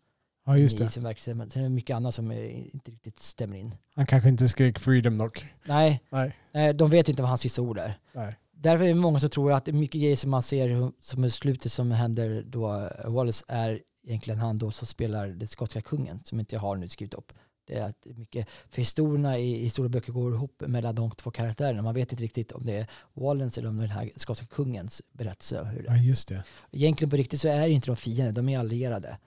Ja, 0.46 0.58
just 0.58 0.80
i 0.80 0.82
det. 0.82 0.88
sin 0.88 1.02
verksamhet. 1.02 1.52
Sen 1.52 1.62
är 1.62 1.68
det 1.68 1.74
mycket 1.74 1.96
annat 1.96 2.14
som 2.14 2.32
inte 2.32 2.90
riktigt 2.90 3.18
stämmer 3.18 3.56
in. 3.56 3.74
Han 3.94 4.06
kanske 4.06 4.28
inte 4.28 4.48
skrek 4.48 4.78
freedom 4.78 5.18
dock. 5.18 5.46
Nej, 5.64 6.00
Nej. 6.10 6.36
nej, 6.52 6.74
de 6.74 6.90
vet 6.90 7.08
inte 7.08 7.22
vad 7.22 7.28
hans 7.28 7.40
sista 7.40 7.62
ord 7.62 7.78
är. 7.78 7.98
Nej. 8.12 8.36
Därför 8.52 8.84
är 8.84 8.88
det 8.88 8.94
många 8.94 9.20
som 9.20 9.30
tror 9.30 9.52
att 9.52 9.64
det 9.64 9.70
är 9.70 9.72
mycket 9.72 10.00
grejer 10.00 10.16
som 10.16 10.30
man 10.30 10.42
ser 10.42 10.92
som 11.00 11.24
är 11.24 11.28
slutet 11.28 11.72
som 11.72 11.90
händer 11.90 12.42
då 12.46 12.90
Wallace 13.04 13.44
är 13.48 13.80
egentligen 14.06 14.40
han 14.40 14.58
då 14.58 14.70
som 14.70 14.86
spelar 14.86 15.28
den 15.28 15.48
skotska 15.48 15.80
kungen 15.82 16.18
som 16.18 16.40
inte 16.40 16.54
jag 16.54 16.60
har 16.60 16.76
nu 16.76 16.88
skrivit 16.88 17.14
upp. 17.14 17.32
Det 17.66 17.74
är 17.74 17.88
att 17.88 17.96
det 18.02 18.18
mycket, 18.18 18.48
för 18.70 18.78
historierna 18.78 19.38
i 19.38 19.54
historieböcker 19.62 20.12
går 20.12 20.34
ihop 20.34 20.62
mellan 20.66 20.94
de 20.94 21.10
två 21.10 21.30
karaktärerna. 21.30 21.82
Man 21.82 21.94
vet 21.94 22.12
inte 22.12 22.24
riktigt 22.24 22.52
om 22.52 22.66
det 22.66 22.72
är 22.76 22.86
Wallace 23.14 23.60
eller 23.60 23.68
om 23.70 23.76
det 23.76 23.84
är 23.84 23.88
den 23.88 23.96
här 23.96 24.10
skotska 24.16 24.46
kungens 24.46 25.02
berättelse. 25.12 25.64
Hur 25.64 25.78
det 25.82 25.88
Ja, 25.88 25.92
är. 25.96 26.02
just 26.02 26.28
det. 26.28 26.44
Egentligen 26.72 27.10
på 27.10 27.16
riktigt 27.16 27.40
så 27.40 27.48
är 27.48 27.68
inte 27.68 27.86
de 27.86 27.96
fiender, 27.96 28.32
de 28.32 28.48
är 28.48 28.58
allierade. 28.58 29.18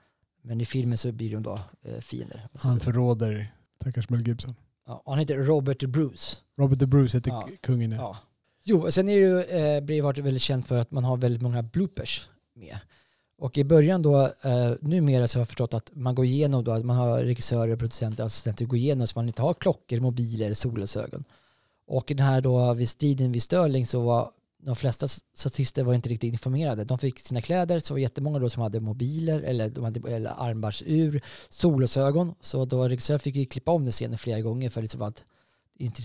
Men 0.42 0.60
i 0.60 0.64
filmen 0.64 0.98
så 0.98 1.12
blir 1.12 1.30
de 1.32 1.42
då 1.42 1.60
eh, 1.82 1.98
fiender. 2.00 2.48
Han 2.54 2.80
förråder 2.80 3.52
stackars 3.80 4.08
Mel 4.10 4.26
Gibson. 4.28 4.54
Ja, 4.86 5.02
han 5.06 5.18
heter 5.18 5.36
Robert 5.36 5.82
Bruce. 5.84 6.36
Robert 6.58 6.78
the 6.78 6.86
Bruce 6.86 7.16
heter 7.16 7.30
Ja. 7.30 7.48
kungen. 7.60 7.90
Ja. 7.92 7.96
Ja. 7.98 8.16
Jo, 8.62 8.82
och 8.82 8.94
sen 8.94 9.08
är 9.08 9.12
ju 9.12 9.40
eh, 9.42 9.80
Braveheart 9.80 10.18
väldigt 10.18 10.42
känt 10.42 10.68
för 10.68 10.76
att 10.78 10.90
man 10.90 11.04
har 11.04 11.16
väldigt 11.16 11.42
många 11.42 11.62
bloopers 11.62 12.28
med. 12.54 12.78
Och 13.40 13.58
i 13.58 13.64
början 13.64 14.02
då, 14.02 14.22
eh, 14.42 14.72
numera 14.80 15.28
så 15.28 15.38
har 15.38 15.40
jag 15.40 15.48
förstått 15.48 15.74
att 15.74 15.90
man 15.94 16.14
går 16.14 16.24
igenom 16.24 16.64
då, 16.64 16.72
att 16.72 16.84
man 16.84 16.96
har 16.96 17.18
regissörer, 17.20 17.76
producenter, 17.76 18.24
assistenter 18.24 18.64
går 18.64 18.78
igenom 18.78 19.06
så 19.06 19.18
man 19.18 19.28
inte 19.28 19.42
har 19.42 19.54
klockor, 19.54 20.00
mobiler 20.00 20.46
eller 20.46 20.54
solglasögon. 20.54 21.24
Och 21.86 22.10
i 22.10 22.14
den 22.14 22.26
här 22.26 22.40
då 22.40 22.74
vid 22.74 22.88
striden 22.88 23.32
vid 23.32 23.42
Störling 23.42 23.86
så 23.86 24.00
var 24.00 24.30
de 24.62 24.76
flesta 24.76 25.08
statister 25.34 25.82
var 25.84 25.94
inte 25.94 26.08
riktigt 26.08 26.32
informerade. 26.32 26.84
De 26.84 26.98
fick 26.98 27.18
sina 27.18 27.40
kläder, 27.40 27.80
så 27.80 27.94
var 27.94 27.98
det 27.98 28.02
jättemånga 28.02 28.38
då 28.38 28.50
som 28.50 28.62
hade 28.62 28.80
mobiler 28.80 29.42
eller, 29.42 29.68
de 29.68 29.84
hade, 29.84 30.12
eller 30.12 30.30
armbandsur, 30.38 31.22
solglasögon. 31.48 32.34
Så 32.40 32.64
då 32.64 32.88
regissören 32.88 33.20
fick 33.20 33.36
ju 33.36 33.46
klippa 33.46 33.70
om 33.70 33.84
den 33.84 33.92
scenen 33.92 34.18
flera 34.18 34.40
gånger 34.40 34.70
för 34.70 34.82
liksom 34.82 35.02
att 35.02 35.24
inte. 35.80 36.02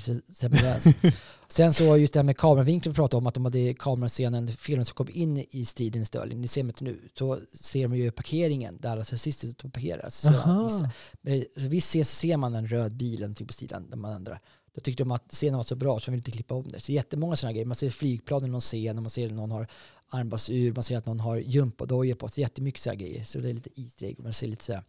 Sen 1.47 1.73
så 1.73 1.97
just 1.97 2.13
det 2.13 2.19
här 2.19 2.23
med 2.23 2.38
kameravinkeln 2.38 2.93
vi 2.93 2.95
pratade 2.95 3.17
om, 3.17 3.28
att 3.28 3.34
de 3.34 3.45
hade 3.45 3.73
kamerascenen, 3.73 4.47
filmen 4.47 4.86
som 4.86 4.95
kom 4.95 5.07
in 5.11 5.45
i 5.49 5.65
striden 5.65 6.01
i 6.01 6.05
Stirling, 6.05 6.41
ni 6.41 6.47
ser 6.47 6.63
mig 6.63 6.69
inte 6.69 6.84
nu, 6.84 7.09
så 7.17 7.39
ser 7.53 7.88
man 7.88 7.97
ju 7.97 8.11
parkeringen 8.11 8.78
där 8.82 8.89
alla 8.89 9.05
nazister 9.11 9.47
står 9.47 9.67
och 9.67 9.73
parkerar. 9.73 10.09
Så 10.09 10.89
men 11.21 11.45
så 11.57 11.67
visst 11.67 11.89
ser, 11.89 12.03
ser 12.03 12.38
man 12.38 12.55
en 12.55 12.67
röd 12.67 12.95
bil 12.95 13.15
eller 13.15 13.28
någonting 13.28 13.47
på 13.47 13.53
sidan 13.53 13.89
där 13.89 13.97
man 13.97 14.13
ändrar. 14.13 14.41
Då 14.76 14.82
tyckte 14.82 15.03
de 15.03 15.11
att 15.11 15.32
scenen 15.32 15.57
var 15.57 15.63
så 15.63 15.76
bra 15.76 15.99
så 15.99 16.05
de 16.05 16.11
ville 16.11 16.19
inte 16.19 16.32
klippa 16.32 16.55
om 16.55 16.71
det. 16.71 16.80
Så 16.80 16.91
jättemånga 16.91 17.36
sådana 17.36 17.53
grejer. 17.53 17.65
Man 17.65 17.76
ser 17.76 17.89
flygplan 17.89 18.45
i 18.45 18.47
någon 18.47 18.61
scen, 18.61 18.97
och 18.97 19.03
man 19.03 19.09
ser 19.09 19.26
att 19.26 19.34
någon 19.34 19.51
har 19.51 19.67
armbandsur, 20.09 20.73
man 20.73 20.84
ser 20.84 20.97
att 20.97 21.05
någon 21.05 21.19
har 21.19 21.38
gympadojor 21.38 22.15
på 22.15 22.30
sig. 22.30 22.41
Jättemycket 22.41 22.82
sådana 22.82 22.95
grejer. 22.99 23.23
Så 23.23 23.39
det 23.39 23.49
är 23.49 23.53
lite 23.53 23.82
Easter 23.82 24.05
egg. 24.05 24.19
Man 24.19 24.34
ser 24.34 24.47
lite 24.47 24.63
så 24.63 24.73
här 24.73 24.84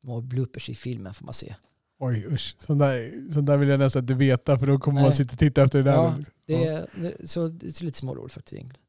små 0.00 0.20
bloopers 0.20 0.68
i 0.68 0.74
filmen 0.74 1.14
får 1.14 1.24
man 1.24 1.34
se. 1.34 1.54
Oj 1.98 2.26
usch, 2.26 2.56
sånt 2.58 2.78
där, 2.78 3.32
sånt 3.32 3.46
där 3.46 3.56
vill 3.56 3.68
jag 3.68 3.78
nästan 3.78 4.02
inte 4.02 4.14
veta 4.14 4.58
för 4.58 4.66
då 4.66 4.78
kommer 4.78 5.00
man 5.00 5.08
Nej. 5.08 5.16
sitta 5.16 5.32
och 5.32 5.38
titta 5.38 5.62
efter 5.62 5.78
det 5.78 5.84
där. 5.90 5.94
Ja, 5.96 6.14
Det 6.46 6.64
är, 6.66 6.86
så 7.26 7.48
det 7.48 7.66
är 7.80 7.84
lite 7.84 7.98
småroligt 7.98 8.34
faktiskt 8.34 8.52
egentligen. 8.52 8.82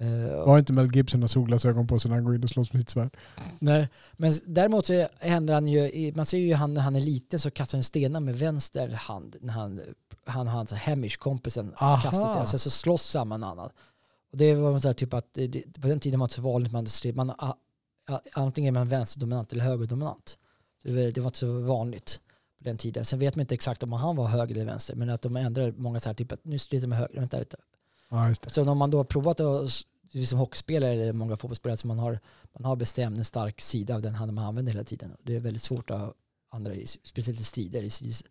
Eh, 0.00 0.44
Var 0.46 0.58
inte 0.58 0.72
Mel 0.72 0.96
Gibson 0.96 1.20
har 1.20 1.28
solglasögon 1.28 1.86
på 1.86 1.98
sig 1.98 2.08
när 2.08 2.16
han 2.16 2.24
går 2.24 2.34
in 2.34 2.42
och 2.42 2.50
slåss 2.50 2.72
med 2.72 2.80
sitt 2.82 2.88
svärd? 2.90 3.16
Nej, 3.58 3.88
men 4.16 4.32
däremot 4.46 4.86
så 4.86 5.08
händer 5.18 5.54
han 5.54 5.66
ju, 5.68 6.12
man 6.14 6.26
ser 6.26 6.38
ju 6.38 6.54
han 6.54 6.74
när 6.74 6.80
han 6.80 6.96
är 6.96 7.00
liten 7.00 7.38
så 7.38 7.50
kastar 7.50 7.78
han 7.78 7.82
stenar 7.82 8.20
med 8.20 8.34
vänster 8.38 8.88
hand 8.88 9.36
när 9.40 9.52
han, 9.52 9.80
han 10.24 10.46
och 10.46 10.52
hans 10.52 10.72
Hamish, 10.72 11.16
kompisen, 11.16 11.72
Aha. 11.76 12.02
kastar 12.02 12.30
stenar. 12.30 12.46
Sen 12.46 12.58
så 12.58 12.70
slåss 12.70 13.14
han 13.14 13.28
med 13.28 13.34
en 13.34 13.44
annan. 13.44 13.70
Och 14.32 14.38
det 14.38 14.54
var 14.54 14.78
så 14.78 14.88
här 14.88 14.94
typ 14.94 15.14
att 15.14 15.34
det, 15.34 15.80
på 15.80 15.88
den 15.88 16.00
tiden 16.00 16.20
var 16.20 16.28
det 16.28 16.34
så 16.34 16.42
vanligt 16.42 16.72
man 16.72 16.86
man, 17.14 17.32
antingen 18.32 18.76
är 18.76 18.80
man 18.80 18.88
vänsterdominant 18.88 19.52
eller 19.52 19.64
högerdominant. 19.64 20.38
Det, 20.82 20.92
var- 21.20 21.26
inte 21.26 21.38
så 21.38 21.60
vanligt 21.60 22.20
på 22.58 22.64
den 22.64 22.76
tiden. 22.76 23.04
Sen 23.04 23.18
vet 23.18 23.36
man 23.36 23.40
inte 23.40 23.54
exakt 23.54 23.82
om 23.82 23.92
han 23.92 24.16
var 24.16 24.26
höger 24.28 24.54
eller 24.54 24.64
vänster, 24.64 24.94
men 24.94 25.10
att 25.10 25.22
de 25.22 25.36
ändrar 25.36 25.72
många 25.72 26.00
så 26.00 26.08
här 26.08 26.14
typ 26.14 26.32
att 26.32 26.44
nu 26.44 26.58
strider 26.58 26.86
med 26.86 26.98
höger, 26.98 27.20
vänta, 27.20 27.36
vänta. 27.36 27.56
Ja. 28.08 28.34
Så 28.46 28.70
om 28.70 28.78
man 28.78 28.90
då 28.90 28.98
har 28.98 29.04
provat 29.04 29.40
att, 29.40 29.70
som 30.28 30.38
hockeyspelare 30.38 30.92
eller 30.92 31.12
många 31.12 31.36
fotbollsspelare, 31.36 31.76
så 31.76 31.86
man 31.86 31.98
har, 31.98 32.20
man 32.52 32.64
har 32.64 32.76
bestämt 32.76 33.18
en 33.18 33.24
stark 33.24 33.60
sida 33.60 33.94
av 33.94 34.02
den 34.02 34.14
hand 34.14 34.32
man 34.32 34.44
använder 34.44 34.72
hela 34.72 34.84
tiden. 34.84 35.16
Det 35.22 35.36
är 35.36 35.40
väldigt 35.40 35.62
svårt 35.62 35.90
att 35.90 36.14
andra, 36.50 36.72
speciellt 37.04 37.40
i 37.40 37.44
strider. 37.44 37.82
I 37.82 37.90
strids, 37.90 38.24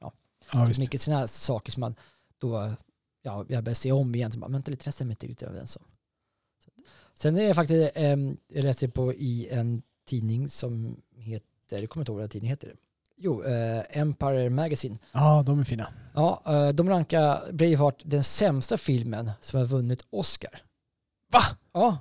ja, 0.00 0.12
Ja, 0.52 0.70
mycket 0.78 1.00
sådana 1.00 1.26
saker 1.26 1.72
som 1.72 1.80
man 1.80 1.94
då, 2.38 2.74
ja, 3.22 3.46
jag 3.48 3.64
börjar 3.64 3.74
se 3.74 3.92
om 3.92 4.14
igen. 4.14 4.32
Så 4.32 4.38
bara, 4.38 4.50
vänta 4.50 4.70
lite, 4.70 4.84
det 4.84 4.92
stämmer 4.92 5.12
inte 5.12 5.26
riktigt 5.26 5.48
överens 5.48 5.76
om. 5.76 5.82
Sen 7.14 7.36
är 7.36 7.48
det 7.48 7.54
faktiskt, 7.54 7.90
ähm, 7.94 8.36
jag 8.48 8.64
läste 8.64 8.88
på 8.88 9.14
i 9.14 9.48
en 9.50 9.82
tidning 10.06 10.48
som 10.48 11.00
heter, 11.16 11.48
jag 11.72 11.90
kommer 11.90 12.02
inte 12.02 12.12
ihåg 12.12 12.20
vad 12.20 12.30
tidningen 12.30 12.52
heter. 12.52 12.74
Jo, 13.16 13.42
eh, 13.44 13.82
Empire 13.98 14.50
Magazine. 14.50 14.98
Ja, 15.12 15.42
de 15.46 15.60
är 15.60 15.64
fina. 15.64 15.88
Ja, 16.14 16.42
eh, 16.46 16.68
de 16.68 16.88
rankar 16.88 17.52
Braveheart 17.52 18.02
den 18.04 18.24
sämsta 18.24 18.78
filmen 18.78 19.30
som 19.40 19.58
har 19.58 19.66
vunnit 19.66 20.04
Oscar. 20.10 20.62
Va? 21.32 21.40
Ja, 21.72 21.98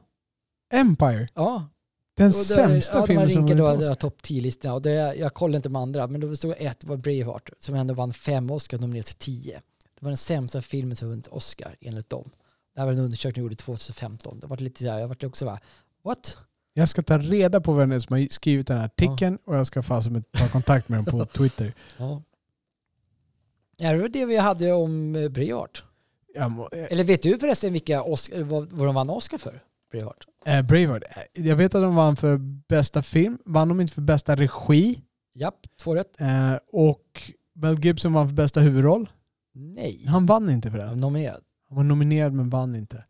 Empire? 0.73 1.27
ja. 1.33 1.69
Den 2.17 2.27
det- 2.27 2.33
sämsta 2.33 2.97
ja, 2.99 3.05
filmen 3.05 3.29
som 3.29 3.41
har 3.41 3.47
vunnit 3.49 3.65
då 3.65 3.71
Oscar. 3.73 3.95
topp 3.95 4.21
10-listorna 4.21 4.73
och 4.73 4.81
det, 4.81 4.91
jag 5.15 5.33
kollade 5.33 5.55
inte 5.57 5.69
de 5.69 5.75
andra, 5.75 6.07
men 6.07 6.21
då 6.21 6.35
stod 6.35 6.55
ett 6.57 6.83
var 6.83 6.97
Braveheart 6.97 7.49
som 7.59 7.75
ändå 7.75 7.93
vann 7.93 8.13
fem 8.13 8.51
Oscar 8.51 8.77
och 8.77 8.81
nominerades 8.81 9.15
till 9.15 9.33
tio. 9.33 9.61
Det 9.99 10.05
var 10.05 10.09
den 10.09 10.17
sämsta 10.17 10.61
filmen 10.61 10.95
som 10.95 11.07
har 11.07 11.09
vunnit 11.09 11.27
Oscar 11.27 11.75
enligt 11.81 12.09
dem. 12.09 12.29
Det 12.73 12.79
här 12.81 12.85
var 12.85 12.93
en 12.93 12.99
undersökning 12.99 13.33
de 13.43 13.45
gjorde 13.45 13.55
2015. 13.55 14.39
Det 14.39 14.47
var 14.47 14.57
lite 14.57 14.83
så 14.83 14.89
här, 14.89 14.99
jag 14.99 15.07
var 15.07 15.25
också 15.25 15.45
bara, 15.45 15.59
what? 16.03 16.37
Jag 16.77 16.89
ska 16.89 17.01
ta 17.03 17.17
reda 17.17 17.61
på 17.61 17.73
vem 17.73 17.89
det 17.89 17.95
är 17.95 17.99
som 17.99 18.13
har 18.17 18.27
skrivit 18.33 18.67
den 18.67 18.77
här 18.77 18.85
artikeln 18.85 19.37
och 19.45 19.55
jag 19.57 19.67
ska 19.67 19.83
fasen 19.83 20.23
ta 20.31 20.47
kontakt 20.47 20.89
med 20.89 20.97
dem 20.99 21.05
på 21.05 21.25
Twitter. 21.37 21.73
Ja. 21.97 22.21
Ja, 23.77 23.91
det 23.93 23.97
var 24.01 24.07
det 24.09 24.25
vi 24.25 24.37
hade 24.37 24.71
om 24.71 25.15
eh. 25.29 25.83
Jag 26.33 26.51
må, 26.51 26.69
eh, 26.71 26.91
Eller 26.91 27.03
vet 27.03 27.21
du 27.21 27.37
förresten 27.37 27.73
vilka 27.73 28.03
Oscar, 28.03 28.43
vad, 28.43 28.71
vad 28.71 28.87
de 28.87 28.95
vann 28.95 29.09
Oscar 29.09 29.37
för? 29.37 29.61
Braveheart? 29.91 30.27
eh, 30.45 30.61
Braveheart. 30.61 31.03
Eh, 31.33 31.47
Jag 31.47 31.55
vet 31.55 31.75
att 31.75 31.81
de 31.81 31.95
vann 31.95 32.15
för 32.15 32.37
bästa 32.67 33.03
film. 33.03 33.37
Vann 33.45 33.67
de 33.67 33.81
inte 33.81 33.93
för 33.93 34.01
bästa 34.01 34.35
regi? 34.35 35.01
Japp, 35.33 35.55
två 35.81 35.95
rätt. 35.95 36.21
Eh, 36.21 36.53
och 36.71 37.31
Mel 37.55 37.85
Gibson 37.85 38.13
vann 38.13 38.27
för 38.27 38.35
bästa 38.35 38.59
huvudroll. 38.59 39.09
Nej. 39.53 40.05
Han 40.07 40.25
vann 40.25 40.49
inte 40.49 40.71
för 40.71 40.77
Han 40.79 40.87
det. 40.87 40.93
var 40.93 41.01
nominerad. 41.01 41.41
Han 41.69 41.75
var 41.75 41.83
nominerad 41.83 42.33
men 42.33 42.49
vann 42.49 42.75
inte. 42.75 43.03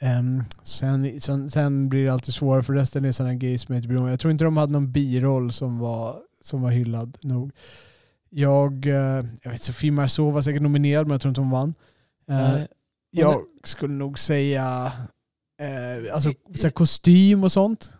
Ehm, 0.00 0.42
sen, 0.62 1.20
sen, 1.20 1.50
sen 1.50 1.88
blir 1.88 2.04
det 2.04 2.12
alltid 2.12 2.34
svårare 2.34 2.62
för 2.62 2.72
resten 2.72 3.04
är 3.04 3.12
sådana 3.12 3.34
grejer 3.34 3.58
som 3.58 3.74
jag 3.74 3.78
inte 3.78 3.88
bryr 3.88 3.98
mig. 3.98 4.10
Jag 4.10 4.20
tror 4.20 4.30
inte 4.32 4.44
de 4.44 4.56
hade 4.56 4.72
någon 4.72 4.92
biroll 4.92 5.52
som 5.52 5.78
var, 5.78 6.16
som 6.40 6.62
var 6.62 6.70
hyllad 6.70 7.18
nog. 7.22 7.52
Jag, 8.30 8.86
eh, 8.86 9.24
jag 9.42 9.50
vet 9.50 9.62
Sofie 9.62 9.90
Marceau 9.92 10.30
var 10.30 10.42
säkert 10.42 10.62
nominerad 10.62 11.06
men 11.06 11.12
jag 11.14 11.20
tror 11.20 11.30
inte 11.30 11.40
hon 11.40 11.50
vann. 11.50 11.74
Nej. 12.26 12.68
jag 13.10 13.42
skulle 13.64 13.94
nog 13.94 14.18
säga 14.18 14.92
eh, 15.60 16.14
alltså, 16.14 16.32
så 16.54 16.70
kostym 16.70 17.44
och 17.44 17.52
sånt. 17.52 17.92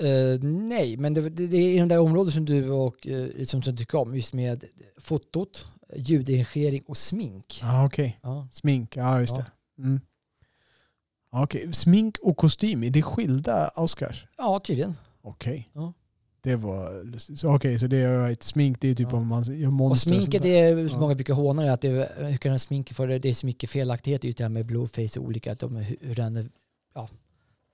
Eh, 0.00 0.42
nej, 0.42 0.96
men 0.96 1.14
det, 1.14 1.30
det, 1.30 1.46
det 1.46 1.56
är 1.56 1.74
i 1.74 1.78
de 1.78 1.88
där 1.88 1.98
områden 1.98 2.32
som 2.32 2.44
du 2.44 2.70
och 2.70 3.06
uh, 3.06 3.44
som 3.44 3.60
du 3.60 3.76
tycker 3.76 3.98
om, 3.98 4.14
just 4.16 4.32
med 4.32 4.64
fotot, 4.98 5.66
ljuddirigering 5.96 6.82
och 6.86 6.96
smink. 6.96 7.60
Ah, 7.62 7.84
okej. 7.86 8.18
Ja. 8.22 8.48
Smink, 8.52 8.96
ja 8.96 9.20
just 9.20 9.36
Ja. 9.36 9.44
det. 9.76 9.82
Mm. 9.82 10.00
Ja, 11.32 11.42
okej. 11.44 11.72
Smink 11.72 12.16
och 12.22 12.36
kostym, 12.36 12.84
är 12.84 12.90
det 12.90 13.02
skilda 13.02 13.70
Oscars? 13.76 14.26
ja, 14.38 14.60
tydligen. 14.60 14.94
Okej. 15.22 15.68
Ja. 15.72 15.92
Det 16.40 16.56
var 16.56 17.04
lustigt. 17.04 17.38
Så, 17.40 17.54
Okej, 17.54 17.78
så 17.78 17.86
det 17.86 17.96
är 17.98 18.26
right. 18.26 18.42
Smink 18.42 18.80
det 18.80 18.88
är 18.88 18.94
typ 18.94 19.08
Ja. 19.12 19.16
om 19.18 19.26
man 19.26 19.42
gör 19.42 19.66
Och 19.66 19.72
monster 19.72 20.10
sminket, 20.10 20.32
sånt 20.32 20.42
där. 20.42 20.62
är, 20.62 20.88
som 20.88 20.94
Ja. 20.94 21.00
många 21.00 21.14
brukar 21.14 21.34
håna 21.34 21.62
det, 21.62 21.72
att 21.72 21.80
det, 21.80 21.88
är- 21.88 22.30
hur 22.30 22.36
kan 22.36 22.50
den 22.50 22.58
sminka 22.58 22.94
för 22.94 23.08
det? 23.08 23.18
Det 23.18 23.28
är 23.28 23.34
så 23.34 23.46
mycket 23.46 23.70
felaktigheter 23.70 24.26
just 24.28 24.38
det 24.38 24.44
här 24.44 24.48
med 24.48 24.66
blueface 24.66 25.20
och 25.20 25.26
olika, 25.26 25.52
att 25.52 25.58
de, 25.58 25.76
hur, 25.76 25.96
hur 26.00 26.14
den, 26.14 26.36
är- 26.36 26.48
ja. 26.94 27.08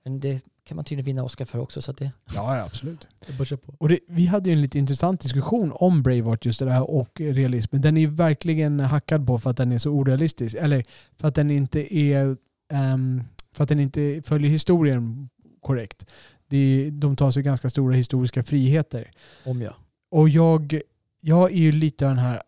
Men 0.03 0.19
det 0.19 0.41
kan 0.63 0.75
man 0.75 0.85
tydligen 0.85 1.05
vinna 1.05 1.23
Oscar 1.23 1.45
för 1.45 1.59
också, 1.59 1.81
så 1.81 1.91
att 1.91 1.97
det, 1.97 2.11
Ja, 2.35 2.57
ja, 2.57 2.63
absolut. 2.65 3.07
börjar 3.37 3.57
på. 3.57 3.73
Och 3.79 3.89
det, 3.89 3.99
vi 4.07 4.25
hade 4.25 4.49
ju 4.49 4.53
en 4.53 4.61
lite 4.61 4.79
intressant 4.79 5.21
diskussion 5.21 5.71
om 5.75 6.03
Braveheart 6.03 6.45
just 6.45 6.59
det 6.59 6.71
här 6.71 6.89
och 6.89 7.19
realismen. 7.21 7.81
Den 7.81 7.97
är 7.97 8.01
ju 8.01 8.07
verkligen 8.07 8.79
hackad 8.79 9.27
på 9.27 9.39
för 9.39 9.49
att 9.49 9.57
den 9.57 9.71
är 9.71 9.77
så 9.77 9.89
orealistisk. 9.89 10.55
Eller 10.59 10.83
för 11.19 11.27
att 11.27 11.35
den 11.35 11.51
inte 11.51 11.95
är 11.97 12.37
ehm, 12.73 13.23
för 13.53 13.63
att 13.63 13.69
den 13.69 13.79
inte 13.79 14.21
följer 14.25 14.49
historien 14.49 15.29
korrekt. 15.61 16.05
Det 16.47 16.89
de 16.91 17.15
tar 17.15 17.31
sig 17.31 17.43
ganska 17.43 17.69
stora 17.69 17.95
historiska 17.95 18.43
friheter. 18.43 19.11
Om 19.45 19.61
jag. 19.61 19.73
Och 20.11 20.29
jag, 20.29 20.81
jag 21.21 21.51
är 21.51 21.57
ju 21.57 21.71
lite 21.71 22.05
av 22.05 22.09
den 22.15 22.25
här, 22.25 22.41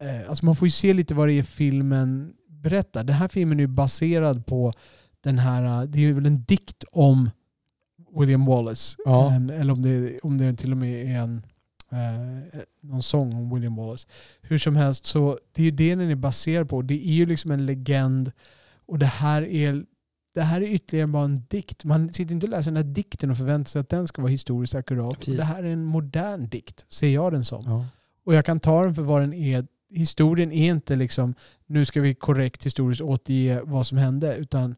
eh, 0.00 0.28
alltså 0.28 0.44
man 0.44 0.56
får 0.56 0.68
ju 0.68 0.72
se 0.72 0.94
lite 0.94 1.14
vad 1.14 1.28
det 1.28 1.38
är 1.38 1.42
filmen 1.42 2.34
berättar. 2.48 3.04
Den 3.04 3.16
här 3.16 3.28
filmen 3.28 3.58
är 3.58 3.62
ju 3.62 3.66
baserad 3.66 4.46
på 4.46 4.72
den 5.20 5.38
här, 5.38 5.86
det 5.86 6.04
är 6.04 6.12
väl 6.12 6.26
en 6.26 6.44
dikt 6.44 6.84
om 6.92 7.30
William 8.18 8.46
Wallace. 8.46 8.96
Ja. 9.04 9.32
Ehm, 9.32 9.50
eller 9.50 9.72
om 9.72 9.82
det, 9.82 10.18
om 10.22 10.38
det 10.38 10.56
till 10.56 10.72
och 10.72 10.78
med 10.78 11.04
är 11.04 11.18
en, 11.18 11.42
eh, 11.92 12.60
någon 12.80 13.02
sång 13.02 13.34
om 13.34 13.54
William 13.54 13.76
Wallace. 13.76 14.08
Hur 14.42 14.58
som 14.58 14.76
helst, 14.76 15.06
så 15.06 15.38
det 15.52 15.62
är 15.62 15.64
ju 15.64 15.70
det 15.70 15.94
den 15.94 16.10
är 16.10 16.14
baserad 16.14 16.68
på. 16.68 16.82
Det 16.82 17.08
är 17.08 17.12
ju 17.12 17.26
liksom 17.26 17.50
en 17.50 17.66
legend 17.66 18.32
och 18.86 18.98
det 18.98 19.06
här 19.06 19.42
är 19.42 19.84
det 20.38 20.44
här 20.44 20.60
är 20.60 20.66
ytterligare 20.66 21.06
bara 21.06 21.24
en 21.24 21.42
dikt. 21.48 21.84
Man 21.84 22.12
sitter 22.12 22.34
inte 22.34 22.46
och 22.46 22.50
läser 22.50 22.70
den 22.70 22.76
här 22.76 22.92
dikten 22.92 23.30
och 23.30 23.36
förväntar 23.36 23.68
sig 23.68 23.80
att 23.80 23.88
den 23.88 24.06
ska 24.06 24.22
vara 24.22 24.30
historiskt 24.30 24.74
akkurat. 24.74 25.18
Precis. 25.18 25.36
Det 25.36 25.44
här 25.44 25.64
är 25.64 25.68
en 25.68 25.84
modern 25.84 26.48
dikt, 26.48 26.86
ser 26.88 27.08
jag 27.08 27.32
den 27.32 27.44
som. 27.44 27.64
Ja. 27.66 27.86
Och 28.24 28.34
jag 28.34 28.44
kan 28.44 28.60
ta 28.60 28.84
den 28.84 28.94
för 28.94 29.02
vad 29.02 29.20
den 29.20 29.34
är. 29.34 29.66
Historien 29.90 30.52
är 30.52 30.70
inte 30.70 30.96
liksom, 30.96 31.34
nu 31.66 31.84
ska 31.84 32.00
vi 32.00 32.14
korrekt 32.14 32.66
historiskt 32.66 33.02
återge 33.02 33.60
vad 33.64 33.86
som 33.86 33.98
hände, 33.98 34.36
utan 34.36 34.74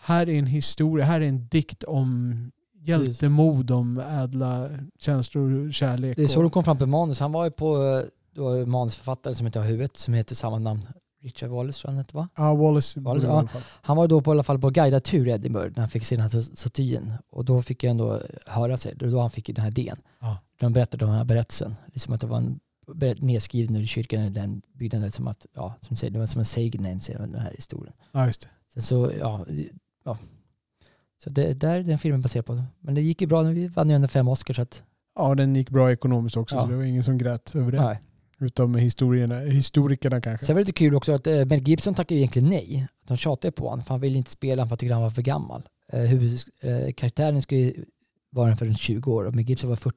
här 0.00 0.28
är 0.28 0.38
en 0.38 0.46
historia, 0.46 1.04
här 1.04 1.20
är 1.20 1.26
en 1.26 1.48
dikt 1.48 1.84
om 1.84 2.34
hjältemod, 2.82 3.70
om 3.70 3.98
ädla 3.98 4.68
känslor 4.98 5.66
och 5.66 5.74
kärlek. 5.74 6.16
Det 6.16 6.22
är 6.22 6.26
så 6.26 6.42
de 6.42 6.50
kom 6.50 6.64
fram 6.64 6.78
på 6.78 6.86
manus. 6.86 7.20
Han 7.20 7.32
var 7.32 7.44
ju 7.44 7.50
på 7.50 7.82
eh, 7.82 8.04
då, 8.34 8.66
manusförfattare 8.66 9.34
som 9.34 9.46
inte 9.46 9.58
har 9.58 9.66
huvudet, 9.66 9.96
som 9.96 10.14
heter 10.14 10.34
samma 10.34 10.58
namn. 10.58 10.86
Richard 11.22 11.50
Wallace 11.50 11.80
tror 11.80 11.90
han 11.90 11.98
hette 11.98 12.16
va? 12.16 12.28
Ja, 12.36 12.54
Wallace. 12.54 13.00
Wallace, 13.00 13.26
i 13.26 13.30
ja. 13.30 13.48
Han 13.62 13.96
var 13.96 14.08
då 14.08 14.20
på, 14.20 14.30
i 14.30 14.32
alla 14.32 14.42
fall 14.42 14.58
på 14.58 14.70
guidad 14.70 15.04
tur 15.04 15.28
i 15.28 15.30
Edinburgh 15.30 15.72
när 15.74 15.80
han 15.80 15.88
fick 15.88 16.04
se 16.04 16.16
den 16.16 16.22
här 16.22 16.40
statyn. 16.40 17.12
Och 17.30 17.44
då 17.44 17.62
fick 17.62 17.84
jag 17.84 17.90
ändå 17.90 18.22
höra 18.46 18.76
sig. 18.76 18.94
Det 18.96 19.04
var 19.04 19.12
då 19.12 19.20
han 19.20 19.30
fick 19.30 19.46
den 19.46 19.56
här 19.62 19.68
idén. 19.80 19.96
Ja. 20.20 20.38
De 20.60 20.72
berättade 20.72 21.04
om 21.04 21.10
den 21.10 21.18
här 21.18 21.24
berättelsen. 21.24 21.76
Liksom 21.86 22.14
att 22.14 22.20
det 22.20 22.26
var 22.26 22.38
en 22.38 22.60
nedskriven 23.18 23.76
i 23.76 23.86
kyrkan 23.86 24.20
i 24.22 24.30
den 24.30 24.62
byggnaden. 24.72 25.10
Som 25.10 25.28
att, 25.28 25.46
ja, 25.54 25.74
som 25.80 25.96
säger, 25.96 26.10
det 26.10 26.18
var 26.18 26.26
som 26.26 26.38
en 26.38 26.44
sägen 26.44 27.00
säger 27.00 27.18
den 27.18 27.34
här 27.34 27.52
historien. 27.54 27.94
Ja, 28.12 28.26
just 28.26 28.40
det. 28.40 28.48
Sen 28.72 28.82
så, 28.82 29.12
ja, 29.20 29.46
ja. 30.04 30.18
Så 31.24 31.30
det 31.30 31.54
där 31.54 31.74
är 31.78 31.82
den 31.82 31.98
filmen 31.98 32.20
baserad 32.20 32.46
på. 32.46 32.62
Men 32.80 32.94
det 32.94 33.00
gick 33.00 33.20
ju 33.20 33.26
bra. 33.26 33.42
Vi 33.42 33.68
vann 33.68 33.88
ju 33.90 33.94
ändå 33.96 34.08
fem 34.08 34.28
Oscars. 34.28 34.56
Så 34.56 34.62
att, 34.62 34.82
Ja, 35.14 35.34
den 35.34 35.56
gick 35.56 35.70
bra 35.70 35.92
ekonomiskt 35.92 36.36
också, 36.36 36.56
Ja. 36.56 36.62
så 36.62 36.68
det 36.68 36.76
var 36.76 36.82
ingen 36.82 37.02
som 37.02 37.18
grät 37.18 37.54
över 37.54 37.72
det. 37.72 37.82
nej. 37.82 38.00
Utom 38.40 38.74
historierna, 38.74 39.38
historikerna 39.38 40.20
kanske. 40.20 40.46
Sen 40.46 40.54
var 40.54 40.60
det 40.60 40.66
lite 40.66 40.78
kul 40.78 40.94
också 40.94 41.12
att 41.12 41.26
eh, 41.26 41.44
Mel 41.44 41.68
Gibson 41.68 41.94
tackade 41.94 42.20
egentligen 42.20 42.48
nej. 42.48 42.88
De 43.06 43.16
tjatade 43.16 43.52
på 43.52 43.68
honom 43.68 43.84
för 43.84 43.94
han 43.94 44.00
ville 44.00 44.18
inte 44.18 44.30
spela 44.30 44.62
för 44.64 44.68
han 44.68 44.78
tyckte 44.78 44.94
han 44.94 45.02
var 45.02 45.10
för 45.10 45.22
gammal. 45.22 45.62
Eh, 45.92 46.00
huvud, 46.00 46.40
eh, 46.60 46.88
skulle 47.40 47.74
vara 48.30 48.48
den 48.48 48.56
för 48.56 48.66
runt 48.66 48.78
20 48.78 49.12
år 49.12 49.24
och 49.24 49.34
Mel 49.34 49.44
Gibson 49.44 49.70
var 49.70 49.76
40. 49.76 49.96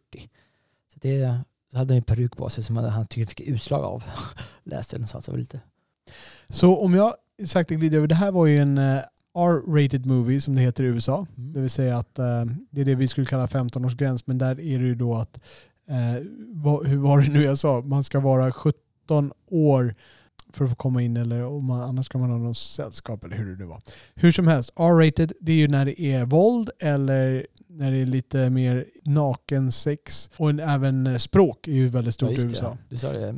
Så 0.94 1.00
det 1.02 1.40
så 1.72 1.78
hade 1.78 1.94
han 1.94 1.98
en 1.98 2.04
peruk 2.04 2.38
på 2.38 2.50
sig 2.50 2.64
som 2.64 2.76
han 2.78 3.06
tyckte 3.08 3.30
fick 3.36 3.48
utslag 3.48 3.84
av. 3.84 4.04
Läste 4.64 4.96
den 4.96 5.02
någonstans. 5.02 5.26
Det 5.26 5.32
var 5.32 5.40
lite... 5.40 5.60
Så 6.50 6.78
om 6.78 6.94
jag 6.94 7.14
sakta 7.46 7.76
glider 7.76 7.98
över, 7.98 8.08
det 8.08 8.16
här 8.16 8.32
var 8.32 8.46
ju 8.46 8.58
en 8.58 8.78
R-rated 9.36 10.06
movie 10.06 10.42
som 10.42 10.56
det 10.56 10.62
heter 10.62 10.84
i 10.84 10.88
USA. 10.88 11.28
Det 11.36 11.42
Mm. 11.42 11.62
vill 11.62 11.70
säga 11.70 11.98
att 11.98 12.16
det 12.70 12.82
är 12.82 12.86
det 12.86 12.96
vi 12.96 13.08
skulle 13.08 13.28
kalla 13.28 13.48
15-årsgräns, 13.48 14.24
men 14.26 14.38
där 14.38 14.52
är 14.60 14.80
det 14.80 14.86
ju 14.86 14.96
då 14.96 15.16
att, 15.16 15.40
eh, 15.90 16.24
vad, 16.54 16.88
hur 16.88 16.98
var 16.98 17.22
det 17.22 17.30
nu 17.30 17.44
jag 17.44 17.58
sa, 17.58 17.82
man 17.82 18.04
ska 18.04 18.20
vara 18.20 18.52
17 18.52 19.32
år 19.48 19.96
för 20.54 20.64
att 20.64 20.70
få 20.70 20.76
komma 20.76 21.02
in 21.02 21.18
eller 21.18 21.46
om 21.46 21.66
man, 21.66 21.82
annars 21.82 22.06
ska 22.06 22.18
man 22.18 22.30
ha 22.30 22.38
något 22.38 22.58
sällskap 22.58 23.24
eller 23.24 23.36
hur 23.36 23.46
det 23.52 23.58
nu 23.58 23.66
var. 23.66 23.82
Hur 24.16 24.32
som 24.32 24.48
helst, 24.48 24.70
R-rated 24.76 25.34
det 25.42 25.52
är 25.52 25.56
ju 25.56 25.68
när 25.68 25.86
det 25.86 26.02
är 26.02 26.26
våld 26.26 26.70
eller 26.80 27.48
när 27.68 27.92
det 27.92 27.98
är 27.98 28.06
lite 28.06 28.50
mer 28.50 28.86
nakensex 29.04 30.30
och 30.38 30.50
en, 30.50 30.60
även 30.60 31.08
eh, 31.08 31.18
språk 31.18 31.68
är 31.68 31.72
ju 31.72 31.88
väldigt 31.90 32.14
stort 32.14 32.30
Ja, 32.32 32.38
i 32.38 32.42
just 32.42 32.50
det. 32.50 32.52
USA. 32.52 32.78
Du 32.90 32.98
sa 32.98 33.12
det. 33.12 33.36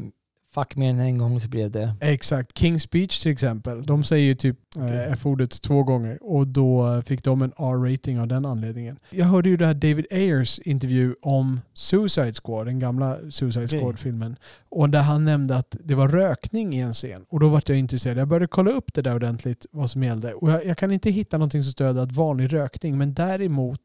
Fuck 0.56 0.76
mer 0.76 0.90
än 0.90 1.00
en 1.00 1.18
gång 1.18 1.40
så 1.40 1.48
blev 1.48 1.72
det... 1.72 1.94
Exakt. 2.02 2.60
King's 2.60 2.80
Speech 2.80 3.20
till 3.20 3.32
exempel. 3.32 3.86
De 3.86 4.04
säger 4.04 4.26
ju 4.26 4.36
typ 4.36 4.58
Okej. 4.76 4.96
eh, 4.96 5.12
F-ordet 5.12 5.62
två 5.62 5.84
gånger 5.84 6.18
och 6.22 6.48
då 6.48 7.02
fick 7.06 7.24
de 7.24 7.42
en 7.42 7.52
R-rating 7.58 8.20
av 8.20 8.28
den 8.28 8.46
anledningen. 8.46 9.00
Jag 9.10 9.26
hörde 9.26 9.50
ju 9.50 9.58
det 9.58 9.66
här 9.66 9.74
David 9.74 10.06
Ayers 10.12 10.60
intervju 10.60 11.16
om 11.22 11.62
Suicide 11.74 12.34
Squad, 12.44 12.68
den 12.68 12.80
gamla 12.80 13.18
Suicide. 13.32 13.68
Squad-filmen. 13.68 14.36
Och 14.70 14.90
där 14.90 15.02
han 15.02 15.26
nämnde 15.26 15.58
att 15.58 15.78
det 15.84 15.96
var 15.96 16.08
rökning 16.08 16.74
i 16.74 16.80
en 16.80 16.94
scen. 16.94 17.26
Och 17.30 17.40
då 17.40 17.50
var 17.50 17.62
jag 17.66 17.78
intresserad. 17.78 18.18
Jag 18.18 18.28
började 18.28 18.48
kolla 18.48 18.72
upp 18.72 18.94
det 18.94 19.02
där 19.02 19.16
ordentligt, 19.16 19.66
vad 19.72 19.90
som 19.90 20.04
gällde. 20.04 20.34
Och 20.34 20.52
jag, 20.52 20.66
jag 20.66 20.78
kan 20.78 20.92
inte 20.92 21.10
hitta 21.10 21.38
någonting 21.38 21.64
som 21.64 21.72
stöder 21.72 22.02
att 22.02 22.12
vanlig 22.12 22.54
rökning, 22.54 22.98
men 22.98 23.14
däremot 23.14 23.82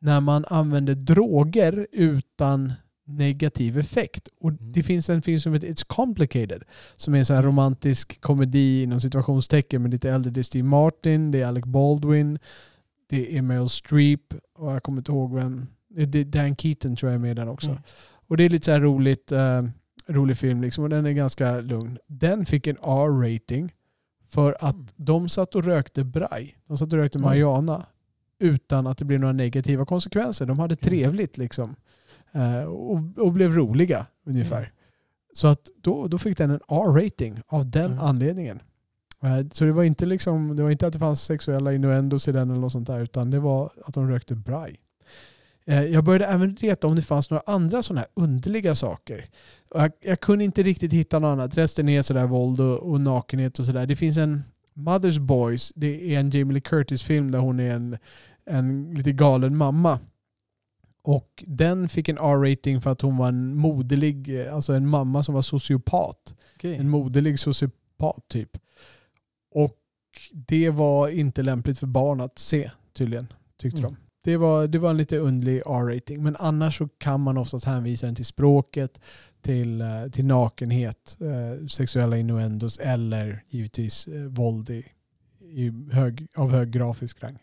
när 0.00 0.20
man 0.20 0.44
använder 0.48 0.94
droger 0.94 1.86
utan 1.92 2.72
negativ 3.04 3.78
effekt. 3.78 4.28
Och 4.40 4.50
Mm. 4.50 4.72
Det 4.72 4.82
finns 4.82 5.10
en 5.10 5.22
film 5.22 5.40
som 5.40 5.52
heter 5.54 5.66
It's 5.68 5.84
Complicated 5.86 6.62
som 6.96 7.14
är 7.14 7.18
en 7.18 7.24
sån 7.26 7.36
här 7.36 7.42
romantisk 7.42 8.20
komedi 8.20 8.82
inom 8.82 9.00
situationstecken 9.00 9.82
med 9.82 9.90
lite 9.90 10.10
äldre. 10.10 10.30
Det 10.32 10.40
är 10.40 10.42
Steve 10.42 10.68
Martin, 10.68 11.30
det 11.30 11.40
är 11.42 11.46
Alec 11.46 11.64
Baldwin, 11.64 12.38
det 13.08 13.36
är 13.38 13.42
Meryl 13.42 13.68
Streep 13.68 14.34
och 14.58 14.72
jag 14.72 14.82
kommer 14.82 14.98
inte 14.98 15.12
ihåg 15.12 15.34
vem. 15.34 15.66
Det 15.88 16.18
är 16.18 16.24
Dan 16.24 16.56
Keaton 16.56 16.96
tror 16.96 17.10
jag 17.12 17.14
är 17.14 17.22
med 17.22 17.36
den 17.36 17.48
också. 17.48 17.70
Mm. 17.70 17.82
Och 18.28 18.36
det 18.36 18.44
är 18.44 18.48
lite 18.48 18.64
så 18.64 18.70
här 18.72 18.80
roligt, 18.80 19.32
eh, 19.32 19.62
rolig 20.06 20.36
film 20.38 20.62
liksom 20.62 20.84
och 20.84 20.90
den 20.90 21.06
är 21.06 21.12
ganska 21.12 21.60
lugn. 21.60 21.98
Den 22.06 22.46
fick 22.46 22.66
en 22.66 22.76
R-rating 22.82 23.72
för 24.28 24.56
att 24.60 24.74
Mm. 24.74 24.86
de 24.96 25.28
satt 25.28 25.54
och 25.54 25.64
rökte 25.64 26.04
braj. 26.04 26.56
De 26.66 26.78
satt 26.78 26.92
och 26.92 26.98
rökte 26.98 27.18
marijuana 27.18 27.86
utan 28.38 28.86
att 28.86 28.98
det 28.98 29.04
blev 29.04 29.20
några 29.20 29.32
negativa 29.32 29.86
konsekvenser. 29.86 30.46
De 30.46 30.58
hade 30.58 30.76
trevligt 30.76 31.36
liksom. 31.38 31.76
Eh, 32.34 32.62
och, 32.64 32.98
och 33.18 33.32
blev 33.32 33.52
roliga 33.54 34.06
ungefär. 34.26 34.56
Mm. 34.58 34.70
Så 35.34 35.48
att 35.48 35.60
då, 35.82 36.06
då 36.08 36.18
fick 36.18 36.38
den 36.38 36.50
en 36.50 36.60
R-rating 36.68 37.40
av 37.46 37.70
den 37.70 37.84
Mm. 37.92 37.98
anledningen. 38.04 38.60
Eh, 39.22 39.46
Så 39.52 39.64
det 39.64 39.72
var, 39.72 39.82
inte 39.84 40.06
liksom, 40.06 40.56
det 40.56 40.62
var 40.62 40.70
inte 40.70 40.86
att 40.86 40.92
det 40.92 40.98
fanns 40.98 41.22
sexuella 41.22 41.72
innuendos 41.74 42.28
i 42.28 42.32
den 42.32 42.50
eller 42.50 42.60
något 42.60 42.72
sånt 42.72 42.86
där, 42.86 43.00
utan 43.00 43.30
det 43.30 43.40
var 43.40 43.70
att 43.84 43.94
de 43.94 44.08
rökte 44.10 44.34
braj. 44.34 44.76
Eh, 45.66 45.82
Jag 45.84 46.04
började 46.04 46.26
även 46.26 46.54
leta 46.60 46.86
om 46.86 46.96
det 46.96 47.02
fanns 47.02 47.30
några 47.30 47.42
andra 47.46 47.82
sådana 47.82 48.00
här 48.00 48.24
underliga 48.24 48.74
saker. 48.74 49.24
Jag, 49.74 49.92
jag 50.00 50.20
kunde 50.20 50.44
inte 50.44 50.62
riktigt 50.62 50.92
hitta 50.92 51.18
något 51.18 51.28
annat. 51.28 51.56
Resten 51.58 51.88
är 51.88 52.02
sådär 52.02 52.26
våld 52.26 52.60
och, 52.60 52.78
och 52.78 53.00
nakenhet 53.00 53.58
och 53.58 53.64
sådär. 53.64 53.86
Det 53.86 53.96
finns 53.96 54.16
en 54.16 54.42
Mother's 54.74 55.18
Boys, 55.20 55.72
det 55.76 56.14
är 56.14 56.20
en 56.20 56.30
Jamie 56.30 56.52
Lee 56.52 56.60
Curtis-film 56.60 57.30
där 57.30 57.38
hon 57.38 57.60
är 57.60 57.74
en, 57.74 57.98
en 58.46 58.94
lite 58.94 59.12
galen 59.12 59.56
mamma. 59.56 59.98
Och 61.04 61.44
den 61.46 61.88
fick 61.88 62.08
en 62.08 62.18
R-rating 62.18 62.80
för 62.80 62.90
att 62.90 63.00
hon 63.00 63.16
var 63.16 63.28
en 63.28 63.56
moderlig, 63.56 64.40
eh, 64.40 64.54
alltså 64.54 64.72
en 64.72 64.88
mamma 64.88 65.22
som 65.22 65.34
var 65.34 65.42
sociopat. 65.42 66.34
Okej. 66.56 66.76
En 66.76 66.88
moderlig 66.88 67.38
sociopat 67.38 68.28
typ. 68.28 68.50
Och 69.54 69.78
det 70.32 70.70
var 70.70 71.08
inte 71.08 71.42
lämpligt 71.42 71.78
för 71.78 71.86
barn 71.86 72.20
att 72.20 72.38
se 72.38 72.70
tydligen, 72.92 73.26
tyckte 73.56 73.78
Mm. 73.78 73.90
de. 73.92 73.96
Det 74.24 74.36
var, 74.36 74.66
det 74.66 74.78
var 74.78 74.90
en 74.90 74.96
lite 74.96 75.18
underlig 75.18 75.62
R-rating. 75.66 76.22
Men 76.22 76.36
annars 76.38 76.78
så 76.78 76.88
kan 76.88 77.20
man 77.20 77.38
oftast 77.38 77.64
hänvisa 77.64 78.06
den 78.06 78.14
till 78.14 78.24
språket, 78.24 79.00
till, 79.40 79.80
eh, 79.80 80.06
till 80.12 80.26
nakenhet, 80.26 81.16
eh, 81.20 81.66
sexuella 81.66 82.16
innuendos 82.16 82.78
eller 82.78 83.44
givetvis 83.48 84.08
våld 84.28 84.70
i, 84.70 84.84
i 85.40 85.72
hög, 85.92 86.26
av 86.36 86.50
hög 86.50 86.70
grafisk 86.70 87.22
rang. 87.22 87.38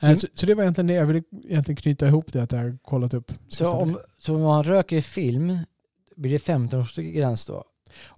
Eh, 0.00 0.04
Mm. 0.04 0.16
Så, 0.16 0.26
så 0.34 0.46
det 0.46 0.54
var 0.54 0.62
egentligen 0.62 0.86
det. 0.86 0.94
Jag 0.94 1.06
ville 1.06 1.22
egentligen 1.48 1.76
knyta 1.76 2.06
ihop 2.06 2.32
det 2.32 2.42
att 2.42 2.52
jag 2.52 2.58
har 2.58 2.78
kollat 2.82 3.14
upp. 3.14 3.32
Så 3.48 3.72
om, 3.72 3.98
så 4.18 4.34
om 4.34 4.40
man 4.42 4.62
röker 4.62 4.96
i 4.96 5.02
film, 5.02 5.58
blir 6.16 6.30
det 6.32 6.38
15-årsgräns 6.38 7.46
då? 7.46 7.64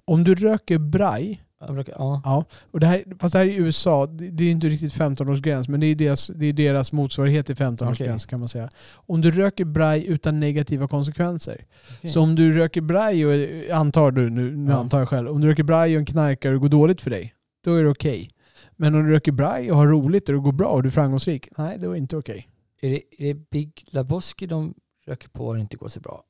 Om 0.05 0.25
du 0.25 0.35
röker 0.35 0.79
braj, 0.79 1.43
röker- 1.61 1.95
Ja. 1.99 2.23
Ja, 2.25 2.45
och 2.71 2.81
det 2.81 2.87
här, 2.87 3.05
fast 3.19 3.33
det 3.33 3.39
här 3.39 3.47
är 3.47 3.51
i 3.51 3.57
USA, 3.57 4.07
det, 4.07 4.29
det 4.31 4.45
är 4.45 4.51
inte 4.51 4.69
riktigt 4.69 4.93
15-årsgräns, 4.95 5.69
men 5.71 5.81
det 5.81 5.87
är 5.87 5.95
deras, 5.95 6.27
det 6.35 6.47
är 6.47 6.53
deras 6.53 6.93
motsvarighet 6.93 7.47
till 7.47 7.55
15-årsgräns 7.57 8.15
Okej. 8.17 8.29
kan 8.29 8.41
man 8.41 8.49
säga. 8.49 8.69
Om 8.95 9.21
du 9.21 9.31
röker 9.31 9.65
braj 9.65 10.07
utan 10.07 10.41
negativa 10.41 10.89
konsekvenser. 10.89 11.65
Okej. 11.99 12.11
Så 12.11 12.21
om 12.21 12.35
du 12.35 12.53
röker 12.53 12.81
braj 12.81 13.27
och, 13.27 13.33
antar 13.77 14.11
du, 14.11 14.31
nu, 14.31 14.57
nu 14.57 14.71
Ja. 14.73 14.77
antar 14.79 14.99
jag 14.99 15.09
själv, 15.09 15.29
om 15.29 15.41
du 15.41 15.49
röker 15.49 15.63
braj 15.63 15.95
och 15.97 15.99
en 16.01 16.07
knarkare 16.07 16.53
och 16.55 16.59
det 16.61 16.61
går 16.61 16.79
dåligt 16.79 17.01
för 17.01 17.11
dig, 17.11 17.35
då 17.65 17.75
är 17.75 17.83
det 17.85 17.91
okej. 17.91 18.31
Men 18.77 18.95
om 18.95 19.05
du 19.05 19.11
röker 19.11 19.33
braj 19.33 19.71
och 19.71 19.77
har 19.77 19.87
roligt 19.87 20.29
och 20.29 20.35
det 20.35 20.41
går 20.41 20.53
bra 20.53 20.69
och 20.69 20.83
du 20.83 20.89
är 20.89 20.91
framgångsrik, 20.91 21.49
nej 21.59 21.79
det 21.79 21.89
var 21.89 21.95
inte 21.95 22.17
okej. 22.17 22.49
Är, 22.83 22.91
det, 22.91 23.03
är 23.19 23.35
det 23.35 23.51
Big 23.51 23.85
Lebowski 23.87 24.47
de 24.47 24.75
röker 25.07 25.29
på 25.29 25.47
och 25.47 25.55
det 25.55 25.61
inte 25.61 25.77
går 25.77 25.89
så 25.89 26.01
bra? 26.01 26.23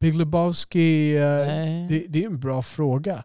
Big 0.00 0.14
Lebowski, 0.14 1.16
eh, 1.16 1.22
Nej. 1.22 1.86
det, 1.88 2.06
det 2.08 2.22
är 2.22 2.26
en 2.26 2.40
bra 2.40 2.62
fråga. 2.62 3.24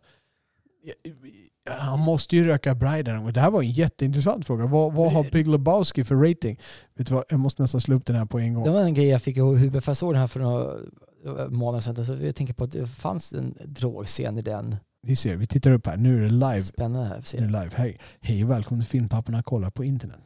Han 1.69 1.99
måste 1.99 2.35
ju 2.35 2.43
röka 2.43 2.75
braj 2.75 3.03
där 3.03 3.13
någon 3.13 3.23
gång. 3.23 3.33
Det 3.33 3.39
här 3.39 3.51
var 3.51 3.61
en 3.61 3.71
jätteintressant 3.71 4.45
fråga. 4.45 4.65
Vad, 4.65 4.93
vad 4.93 5.11
har 5.11 5.23
Big 5.31 5.47
Lebowski 5.47 6.03
för 6.03 6.15
rating? 6.15 6.59
Vet 6.95 7.07
du 7.07 7.13
vad? 7.13 7.23
Jag 7.29 7.39
måste 7.39 7.61
nästan 7.61 7.81
slå 7.81 7.95
upp 7.95 8.05
den 8.05 8.15
här 8.15 8.25
på 8.25 8.39
en 8.39 8.53
gång. 8.53 8.63
Det 8.63 8.71
var 8.71 8.81
en 8.81 8.93
grej 8.93 9.07
jag 9.07 9.21
fick 9.21 9.37
i 9.37 9.41
huvudet 9.41 9.83
för 9.83 9.89
jag 9.89 9.97
såg 9.97 10.13
den 10.13 10.19
här 10.19 10.27
för 10.27 10.39
några 10.39 11.49
månader 11.49 11.79
sedan. 11.79 12.05
Så 12.05 12.13
jag 12.13 12.35
tänker 12.35 12.53
på 12.53 12.63
att 12.63 12.71
det 12.71 12.87
fanns 12.87 13.33
en 13.33 13.57
drogscen 13.65 14.37
i 14.37 14.41
den. 14.41 14.75
Vi 15.01 15.15
ser, 15.15 15.35
vi 15.35 15.47
tittar 15.47 15.71
upp 15.71 15.85
här. 15.87 15.97
Nu 15.97 16.17
är 16.17 16.21
det 16.21 16.29
live. 16.29 16.63
Spännande 16.63 17.21
Nu 17.33 17.37
är 17.37 17.41
det 17.41 17.47
live. 17.47 17.69
Hej, 17.75 17.99
hej 18.21 18.43
och 18.43 18.49
välkommen 18.49 18.81
till 18.81 18.89
Filmpapporna 18.89 19.43
kollar 19.43 19.69
på 19.69 19.83
internet. 19.83 20.19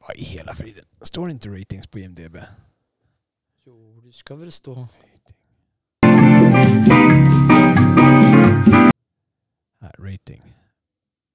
Vad 0.00 0.16
i 0.16 0.24
hela 0.24 0.54
friden? 0.54 0.84
Står 1.00 1.30
inte 1.30 1.48
ratings 1.48 1.86
på 1.86 1.98
IMDB? 1.98 2.36
Jo, 3.66 4.00
det 4.00 4.12
ska 4.12 4.36
väl 4.36 4.52
stå. 4.52 4.88
Här, 9.80 9.94
rating. 9.98 10.54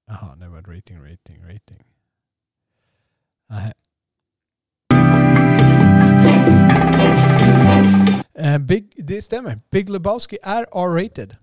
Jaha, 0.06 0.36
det 0.36 0.48
var 0.48 0.62
rating, 0.62 0.98
rating, 1.10 1.44
rating. 1.44 1.84
Nähä. 3.48 3.72
Eh, 8.40 8.58
Big, 8.58 8.92
det 8.96 9.22
stämmer. 9.22 9.60
Big 9.70 9.88
Lebowski 9.90 10.38
är 10.42 10.62
R-rated. 10.62 11.36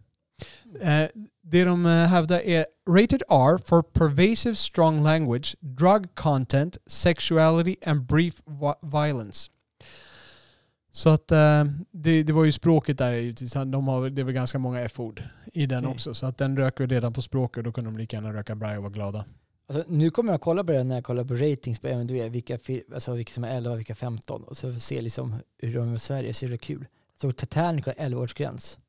Eh, 0.82 1.10
det 1.44 1.64
de 1.64 1.86
eh, 1.86 1.92
hävdar 1.92 2.40
är 2.40 2.66
rated 2.90 3.22
R 3.30 3.60
for 3.66 3.82
pervasive 3.82 4.56
strong 4.56 5.04
language, 5.04 5.56
drug 5.60 6.16
content, 6.16 6.78
sexuality 6.88 7.76
and 7.86 8.06
brief 8.06 8.42
vi- 8.46 8.90
violence. 8.98 9.52
Så 10.92 11.10
att 11.10 11.32
eh, 11.32 11.64
det, 11.92 12.24
det 12.24 12.34
var 12.34 12.46
ju 12.46 12.52
språket 12.52 12.98
där, 12.98 13.14
givetvis. 13.14 13.54
de 13.54 13.88
har, 13.88 14.10
det 14.10 14.24
väl 14.24 14.34
ganska 14.34 14.60
många 14.60 14.80
F-ord 14.82 15.24
i 15.54 15.66
den 15.66 15.86
Okej. 15.86 15.94
också. 15.94 16.14
Så 16.14 16.26
att 16.26 16.38
den 16.38 16.58
röker 16.58 16.88
redan 16.88 17.14
på 17.14 17.22
språket 17.22 17.58
och 17.58 17.64
då 17.64 17.72
kunde 17.72 17.90
de 17.92 17.98
lika 17.98 18.18
gärna 18.18 18.34
röka 18.34 18.56
braj 18.56 18.78
och 18.78 18.84
vara 18.84 18.94
glada. 18.94 19.26
Alltså, 19.70 19.92
nu 19.92 20.10
kommer 20.10 20.34
jag 20.34 20.42
kolla 20.42 20.64
på 20.64 20.72
det 20.72 20.84
när 20.84 20.96
jag 20.96 21.04
kollar 21.04 21.24
på 21.24 21.34
ratings 21.34 21.80
på 21.80 21.88
MDB, 21.88 22.32
vilka, 22.32 22.58
alltså, 22.94 23.14
vilka 23.14 23.34
som 23.34 23.44
är 23.44 23.58
11 23.58 23.72
och 23.72 23.78
vilka 23.80 23.96
15. 23.96 24.44
Och 24.44 24.58
så 24.58 24.80
se 24.80 25.02
liksom 25.02 25.36
hur 25.58 25.76
de 25.76 25.92
är 25.92 25.96
i 25.96 26.00
Sverige, 26.00 26.34
så 26.34 26.46
är 26.46 26.50
det 26.50 26.58
kul. 26.58 26.86
Så 27.22 27.32
Titanic 27.32 27.86
har 27.86 27.94
11-årsgräns. 27.94 28.80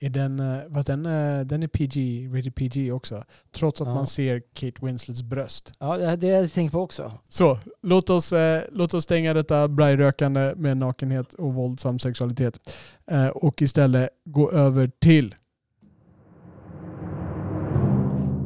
Är 0.00 0.10
den, 0.10 0.40
eh, 0.40 0.82
den, 0.86 1.06
eh, 1.06 1.40
den 1.40 1.62
är 1.62 1.66
PG, 1.68 2.28
rated 2.38 2.54
PG 2.54 2.92
också. 2.92 3.24
Trots 3.52 3.80
att 3.80 3.88
Ja. 3.88 3.94
man 3.94 4.06
ser 4.06 4.42
Kate 4.54 4.86
Winslets 4.86 5.22
bröst. 5.22 5.72
Ja, 5.78 5.96
det 5.98 6.16
det 6.16 6.26
jag 6.26 6.52
tänkt 6.52 6.72
på 6.72 6.80
också. 6.80 7.12
Så, 7.28 7.58
låt 7.82 8.10
oss, 8.10 8.32
eh, 8.32 8.62
låt 8.72 8.94
oss 8.94 9.04
stänga 9.04 9.34
detta 9.34 9.68
brajrökande 9.68 10.54
med 10.56 10.76
nakenhet 10.76 11.34
och 11.34 11.54
våldsam 11.54 11.98
sexualitet. 11.98 12.76
Eh, 13.10 13.28
och 13.28 13.62
istället 13.62 14.08
gå 14.24 14.50
över 14.52 14.90
till 15.00 15.34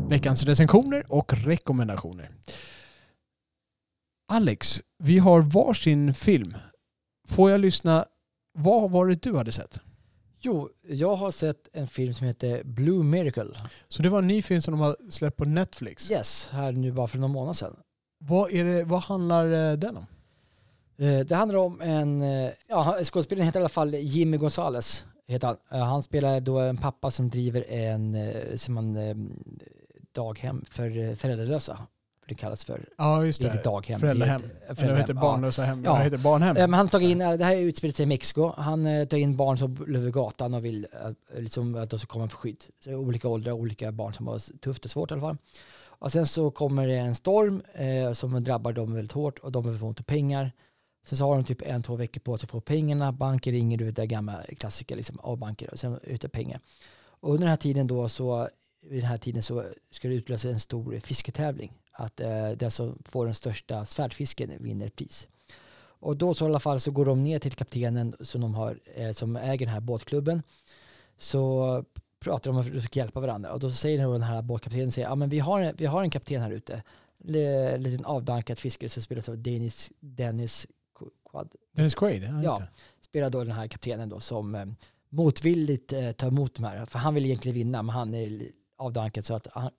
veckans 0.08 0.42
recensioner 0.42 1.12
och 1.12 1.32
rekommendationer. 1.32 2.30
Alex, 4.32 4.80
vi 4.98 5.18
har 5.18 5.40
varsin 5.40 6.14
film. 6.14 6.56
Får 7.28 7.50
jag 7.50 7.60
lyssna? 7.60 8.06
Vad 8.58 8.90
var 8.90 9.06
det 9.06 9.22
du 9.22 9.36
hade 9.36 9.52
sett? 9.52 9.80
Jo, 10.40 10.68
jag 10.88 11.16
har 11.16 11.30
sett 11.30 11.68
en 11.72 11.86
film 11.88 12.14
som 12.14 12.26
heter 12.26 12.64
Blue 12.64 13.04
Miracle. 13.04 13.54
Så 13.88 14.02
det 14.02 14.08
var 14.08 14.18
en 14.18 14.26
ny 14.26 14.42
film 14.42 14.62
som 14.62 14.72
de 14.72 14.80
har 14.80 14.96
släppt 15.10 15.36
på 15.36 15.44
Netflix. 15.44 16.10
Yes, 16.10 16.48
här 16.52 16.72
nu 16.72 16.92
bara 16.92 17.06
för 17.06 17.18
någon 17.18 17.30
månad 17.30 17.56
sedan. 17.56 17.76
Vad, 18.18 18.52
är 18.52 18.64
det, 18.64 18.84
vad 18.84 19.00
handlar 19.00 19.70
eh, 19.72 19.78
den 19.78 19.96
om? 19.96 20.06
Eh, 20.98 21.20
Det 21.20 21.34
handlar 21.34 21.58
om 21.58 21.80
en, 21.80 22.22
eh, 22.22 22.50
ja, 22.68 22.98
skådespelaren 23.04 23.46
heter 23.46 23.60
i 23.60 23.62
alla 23.62 23.68
fall 23.68 23.94
Jimmy 23.94 24.36
Gonzales. 24.36 25.06
Heter 25.28 25.56
han. 25.68 25.80
Han 25.82 26.02
spelar 26.02 26.40
då 26.40 26.58
en 26.60 26.76
pappa 26.76 27.10
som 27.10 27.30
driver 27.30 27.70
en 27.70 28.16
som 28.58 28.74
man, 28.74 28.96
daghem 30.16 30.64
för 30.70 30.98
eh, 30.98 31.14
föräldralösa. 31.14 31.78
Det 32.28 32.34
kallas 32.34 32.64
för, 32.64 32.88
Ja, 32.98 33.24
just 33.24 33.42
det 33.42 33.48
det. 33.48 33.64
daghem. 33.64 34.00
Föräldrahem. 34.00 34.42
Det 34.68 34.78
Eller 34.82 34.90
vad 34.90 35.00
heter 35.00 35.14
barnlösa 35.14 35.62
hem? 35.62 35.84
Ja. 35.84 35.92
Vad 35.92 36.02
heter 36.02 36.18
barnhem? 36.18 36.56
Eh, 36.56 36.60
Men 36.68 36.74
han 36.74 36.88
tar 36.88 37.00
in, 37.00 37.18
det 37.18 37.44
här 37.44 37.56
utspelar 37.56 37.92
sig 37.92 38.02
i 38.02 38.06
Mexiko. 38.06 38.52
Han 38.56 38.86
eh, 38.86 39.06
tar 39.06 39.16
in 39.16 39.36
barn 39.36 39.58
som 39.58 39.74
bor 39.74 39.96
över 39.96 40.10
gatan 40.10 40.54
och 40.54 40.64
vill 40.64 40.86
eh, 40.92 41.40
liksom, 41.40 41.74
att 41.74 41.90
de 41.90 41.98
ska 41.98 42.06
komma 42.06 42.28
för 42.28 42.36
skydd. 42.36 42.64
Så 42.84 42.94
olika 42.94 43.28
åldrar, 43.28 43.52
olika 43.52 43.92
barn 43.92 44.14
som 44.14 44.26
har 44.26 44.58
tufft 44.58 44.84
och 44.84 44.90
svårt 44.90 45.10
i 45.10 45.14
alla 45.14 45.20
fall. 45.20 45.36
Och 45.98 46.12
sen 46.12 46.26
så 46.26 46.50
kommer 46.50 46.86
det 46.86 46.96
en 46.96 47.14
storm 47.14 47.62
eh, 47.74 48.12
som 48.12 48.44
drabbar 48.44 48.72
dem 48.72 48.94
väldigt 48.94 49.12
hårt 49.12 49.38
och 49.38 49.52
de 49.52 49.62
behöver 49.62 49.80
få 49.80 49.86
ont 49.86 50.00
av 50.00 50.04
pengar. 50.04 50.52
Sen 51.06 51.18
så 51.18 51.24
har 51.24 51.34
de 51.34 51.44
typ 51.44 51.62
en, 51.62 51.82
två 51.82 51.96
veckor 51.96 52.20
på 52.20 52.38
sig 52.38 52.46
att 52.46 52.50
få 52.50 52.60
pengarna. 52.60 53.12
Banker 53.12 53.52
ringer, 53.52 53.76
du 53.78 53.84
vet 53.84 53.96
det 53.96 54.06
gamla 54.06 54.42
klassiker, 54.58 54.96
liksom, 54.96 55.18
av 55.20 55.36
banker 55.38 55.70
och 55.72 55.78
sen 55.78 55.98
ut 56.02 56.24
av 56.24 56.28
pengar. 56.28 56.60
Och 57.20 57.28
under 57.30 57.40
den 57.40 57.48
här 57.50 57.56
tiden 57.56 57.86
då 57.86 58.08
så, 58.08 58.48
vid 58.88 59.02
den 59.02 59.08
här 59.10 59.16
tiden 59.16 59.42
så 59.42 59.64
ska 59.90 60.08
det 60.08 60.14
utlösa 60.14 60.48
en 60.48 60.60
stor 60.60 60.98
fisketävling. 60.98 61.72
Att 61.92 62.20
eh, 62.20 62.50
den 62.50 62.70
som 62.70 62.98
får 63.04 63.24
den 63.24 63.34
största 63.34 63.84
svärdfisken 63.84 64.52
vinner 64.60 64.88
pris. 64.88 65.28
Och 65.98 66.16
då 66.16 66.34
så 66.34 66.44
i 66.44 66.48
alla 66.48 66.58
fall 66.60 66.80
så 66.80 66.90
går 66.90 67.04
de 67.04 67.24
ner 67.24 67.38
till 67.38 67.52
kaptenen 67.52 68.14
som, 68.20 68.40
de 68.40 68.54
har, 68.54 68.78
eh, 68.94 69.12
som 69.12 69.36
äger 69.36 69.66
den 69.66 69.72
här 69.74 69.80
båtklubben. 69.80 70.42
Så 71.18 71.84
pratar 72.20 72.50
de 72.50 72.56
om 72.56 72.60
att 72.60 72.72
de 72.72 72.80
ska 72.80 72.98
hjälpa 72.98 73.20
varandra. 73.20 73.52
Och 73.52 73.60
då 73.60 73.70
säger 73.70 74.08
den 74.12 74.22
här 74.22 74.42
båtkaptenen, 74.42 74.90
säger, 74.90 75.08
ja, 75.08 75.14
men 75.14 75.28
vi, 75.28 75.38
har, 75.38 75.60
en- 75.60 75.76
vi 75.78 75.86
har 75.86 76.02
en 76.02 76.10
kapten 76.10 76.42
här 76.42 76.50
ute. 76.50 76.82
En 77.74 77.82
liten 77.82 78.04
avdankad 78.04 78.58
fiskare 78.58 78.88
som 78.88 79.02
spelas 79.02 79.28
av 79.28 79.38
Dennis, 79.38 79.90
Dennis 80.00 80.66
Quad. 81.30 81.48
Dennis 81.72 81.94
Quaid? 81.94 82.22
Ja, 82.22 82.42
Ja. 82.42 82.62
Spelar 83.00 83.30
då 83.30 83.44
den 83.44 83.52
här 83.52 83.66
kaptenen 83.68 84.08
då 84.08 84.20
som 84.20 84.54
eh, 84.54 84.66
motvilligt 85.08 85.92
eh, 85.92 86.12
tar 86.12 86.28
emot 86.28 86.54
de 86.54 86.64
här. 86.64 86.84
För 86.84 86.98
han 86.98 87.14
vill 87.14 87.24
egentligen 87.24 87.54
vinna 87.54 87.82
men 87.82 87.94
han 87.94 88.14
är 88.14 88.48
av 88.76 88.92
Duncan 88.92 89.22
så 89.22 89.34
att 89.34 89.46
han, 89.52 89.70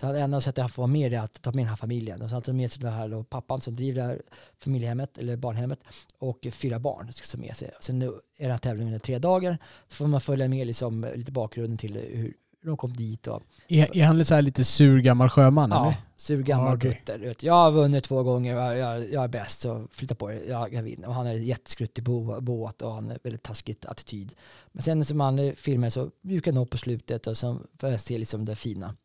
så 0.00 0.06
att 0.06 0.16
enda 0.16 0.40
sättet 0.40 0.62
han 0.62 0.70
får 0.70 0.82
vara 0.82 0.92
med 0.92 1.12
är 1.12 1.18
att 1.18 1.42
ta 1.42 1.52
med 1.52 1.62
den 1.62 1.68
här 1.68 1.76
familjen. 1.76 2.22
Och 2.22 2.28
så 2.28 2.36
han 2.36 2.42
tar 2.42 2.52
med 2.52 2.72
sig 2.72 2.82
den 2.82 2.92
här 2.92 3.08
då, 3.08 3.24
pappan 3.24 3.60
som 3.60 3.76
driver 3.76 4.02
det 4.02 4.08
här 4.08 4.22
familjehemmet 4.58 5.18
eller 5.18 5.36
barnhemmet 5.36 5.80
och 6.18 6.46
fyra 6.50 6.78
barn 6.78 7.12
ska 7.12 7.36
ta 7.36 7.42
med 7.42 7.56
sig. 7.56 7.70
Och 7.76 7.84
sen 7.84 7.98
nu 7.98 8.06
är 8.06 8.42
den 8.42 8.50
här 8.50 8.58
tävlingen 8.58 8.88
under 8.88 8.98
tre 8.98 9.18
dagar. 9.18 9.58
Så 9.88 9.94
får 9.94 10.06
man 10.06 10.20
följa 10.20 10.48
med 10.48 10.66
liksom, 10.66 11.06
lite 11.14 11.32
bakgrunden 11.32 11.78
till 11.78 11.94
hur 11.96 12.34
hur 12.62 12.68
de 12.68 12.76
kom 12.76 12.92
dit. 12.92 13.26
Och, 13.26 13.42
Är, 13.68 13.96
är 13.96 14.04
han 14.04 14.24
så 14.24 14.34
här 14.34 14.42
lite 14.42 14.64
sur 14.64 14.98
gammal 15.00 15.28
sjöman 15.28 15.70
ja, 15.70 15.86
eller? 15.86 15.96
sur 16.16 16.42
gammal 16.42 16.66
Ja, 16.66 16.74
okej. 16.76 16.90
butter. 17.06 17.36
Jag 17.40 17.54
har 17.54 17.70
vunnit 17.70 18.04
två 18.04 18.22
gånger, 18.22 18.56
jag, 18.56 19.12
jag, 19.12 19.24
är 19.24 19.28
bäst 19.28 19.60
så 19.60 19.88
flytta 19.92 20.14
på 20.14 20.28
det, 20.28 20.44
jag, 20.44 20.72
jag 20.74 20.82
vinner. 20.82 21.08
Och 21.08 21.14
han 21.14 21.26
är 21.26 21.34
jätteskruttig 21.34 22.04
bo, 22.04 22.40
båt 22.40 22.82
och 22.82 22.92
han 22.92 23.10
har 23.10 23.18
väldigt 23.22 23.42
taskigt 23.42 23.84
attityd. 23.84 24.32
Men 24.72 24.82
sen 24.82 25.04
som 25.04 25.20
han 25.20 25.38
i 25.38 25.54
filmen 25.56 25.90
så 25.90 26.10
mjukar 26.20 26.52
han 26.52 26.62
upp 26.62 26.70
på 26.70 26.78
slutet 26.78 27.26
och 27.26 27.36
så 27.36 27.60
får 27.78 27.88
jag 27.90 28.00
se 28.00 28.18
liksom 28.18 28.44
det 28.44 28.56
fina. 28.56 28.96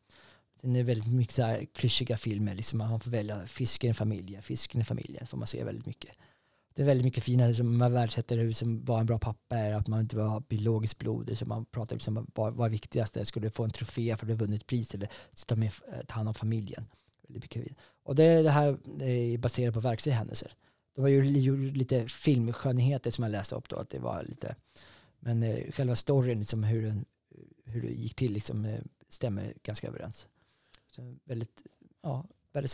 Sen 0.62 0.76
är 0.76 0.80
det 0.80 0.84
väldigt 0.84 1.14
mycket 1.14 1.36
så 1.36 1.44
här 1.44 1.66
klyschiga 1.76 2.18
filmer, 2.18 2.56
liksom 2.56 2.78
man 2.78 3.00
får 3.00 3.12
välja 3.12 3.48
fisken 3.48 3.90
i 3.92 3.94
familjen, 3.94 4.42
fisken 4.42 4.82
i 4.82 4.84
familjen 4.84 5.28
får 5.28 5.38
man 5.38 5.48
se 5.48 5.64
väldigt 5.64 5.86
mycket. 5.86 6.12
Det 6.76 6.82
är 6.82 6.86
väldigt 6.86 7.06
mycket 7.06 7.24
fina, 7.24 7.48
liksom, 7.48 7.78
man 7.78 7.94
värdesätter 7.94 8.38
hur 8.38 8.54
som, 8.54 8.86
var 8.86 9.00
en 9.00 9.06
bra 9.06 9.20
pappa 9.20 9.58
är, 9.58 9.74
att 9.74 9.88
man 9.88 10.00
inte 10.00 10.20
har 10.20 10.40
biologiskt 10.40 11.00
blod, 11.00 11.30
Liksom, 11.30 11.50
man 11.50 11.66
pratar 11.66 11.96
liksom 11.96 12.18
om 12.18 12.28
vad, 12.36 12.54
vad 12.54 12.66
är 12.66 12.72
viktigast, 12.72 13.18
ska 13.26 13.40
du 13.40 13.50
få 13.50 13.64
en 13.64 13.70
trofé 13.70 14.16
för 14.16 14.26
att 14.26 14.28
du 14.28 14.34
har 14.34 14.40
vunnit 14.40 14.68
pris 14.68 14.96
eller 14.96 15.10
ta, 15.46 15.56
med, 15.56 15.72
eh, 15.94 16.06
ta 16.08 16.16
hand 16.16 16.28
om 16.28 16.34
familjen. 16.34 16.86
Och 18.04 18.16
det, 18.16 18.42
det 18.42 18.50
här 18.50 18.78
eh, 19.00 19.34
är 19.34 19.38
baserat 19.38 19.74
på 19.74 19.80
verkliga 19.80 20.16
händelser. 20.16 20.54
De 20.96 21.02
var 21.02 21.10
gjort 21.10 21.76
lite 21.76 22.08
filmskönheter 22.08 23.12
som 23.12 23.24
jag 23.24 23.32
läste 23.32 23.56
upp 23.56 23.70
då, 23.70 23.76
att 23.76 23.90
det 23.90 24.00
var 24.00 24.24
lite, 24.24 24.56
men 25.20 25.44
eh, 25.44 25.72
själva 25.72 25.96
storyn, 25.96 26.40
liksom 26.40 26.64
hur, 26.64 26.82
den, 26.82 27.06
hur 27.66 27.82
det 27.82 27.88
gick 27.88 28.16
till, 28.16 28.34
liksom, 28.34 28.66
eh, 28.66 28.80
stämmer 29.10 29.54
ganska 29.64 29.88
överens. 29.88 30.28
Så 30.88 31.16
väldigt, 31.24 31.64
ja, 32.02 32.26
värd 32.52 32.70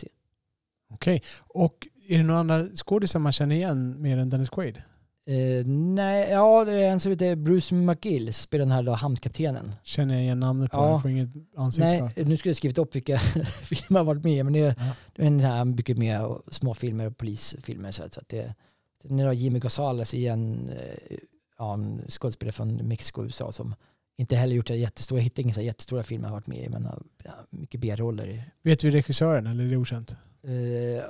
Okej. 0.94 1.22
Och 1.40 1.88
är 2.08 2.18
det 2.18 2.24
några 2.24 2.40
andra 2.40 2.68
skådisar 2.74 3.20
man 3.20 3.32
känner 3.32 3.54
igen 3.54 4.02
mer 4.02 4.18
än 4.18 4.30
Dennis 4.30 4.48
Quaid? 4.48 4.82
Eh, 5.26 5.66
nej, 5.66 6.30
ja, 6.30 6.64
det 6.64 6.72
är 6.72 6.90
en 6.92 7.00
som 7.00 7.12
heter 7.12 7.36
Bruce 7.36 7.74
McGill 7.74 8.26
som 8.26 8.42
spelar 8.42 8.64
den 8.64 8.72
här 8.72 8.82
då, 8.82 8.92
hamnkaptenen. 8.92 9.74
Känner 9.82 10.14
jag 10.14 10.22
igen 10.22 10.40
namnet 10.40 10.70
på? 10.70 10.76
Ja. 10.76 10.90
Jag 10.90 11.02
får 11.02 11.10
inget 11.10 11.28
ansikte 11.56 12.10
Nej, 12.16 12.24
nu 12.26 12.36
skulle 12.36 12.50
jag 12.50 12.56
skrivit 12.56 12.78
upp 12.78 12.94
vilka 12.94 13.18
filmer 13.62 13.98
han 13.98 14.06
varit 14.06 14.24
med 14.24 14.32
i, 14.38 14.42
men 14.42 14.52
det 14.52 14.60
är, 14.60 14.74
Ja. 14.78 15.24
en 15.24 15.40
här 15.40 15.64
mycket 15.64 16.20
och 16.20 16.54
småfilmer 16.54 17.06
och 17.06 17.16
polisfilmer. 17.16 17.92
Så 17.92 18.02
att, 18.02 18.14
så 18.14 18.20
att 18.20 18.28
det, 18.28 18.54
sen 19.02 19.20
är 19.20 19.26
det 19.26 19.34
Jimmy 19.34 19.58
Gonzales 19.58 20.14
igen, 20.14 20.70
eh, 20.70 21.16
ja, 21.58 21.74
en 21.74 22.02
skådespelare 22.08 22.52
från 22.52 22.74
Mexiko 22.76 23.20
och 23.20 23.24
USA 23.24 23.52
som 23.52 23.74
inte 24.16 24.36
heller 24.36 24.54
gjort 24.54 24.70
jättestora, 24.70 25.20
hittar 25.20 25.42
inga 25.42 25.62
jättestora 25.62 26.02
filmer 26.02 26.24
han 26.24 26.32
varit 26.32 26.46
med 26.46 26.64
i, 26.64 26.68
men 26.68 26.84
har 26.84 27.02
ja, 27.24 27.32
mycket 27.50 27.80
B-roller. 27.80 28.50
Vet 28.62 28.84
vi 28.84 28.90
regissören 28.90 29.46
eller 29.46 29.64
är 29.64 29.68
det 29.68 29.76
okänt? 29.76 30.16
Eh, 30.48 30.54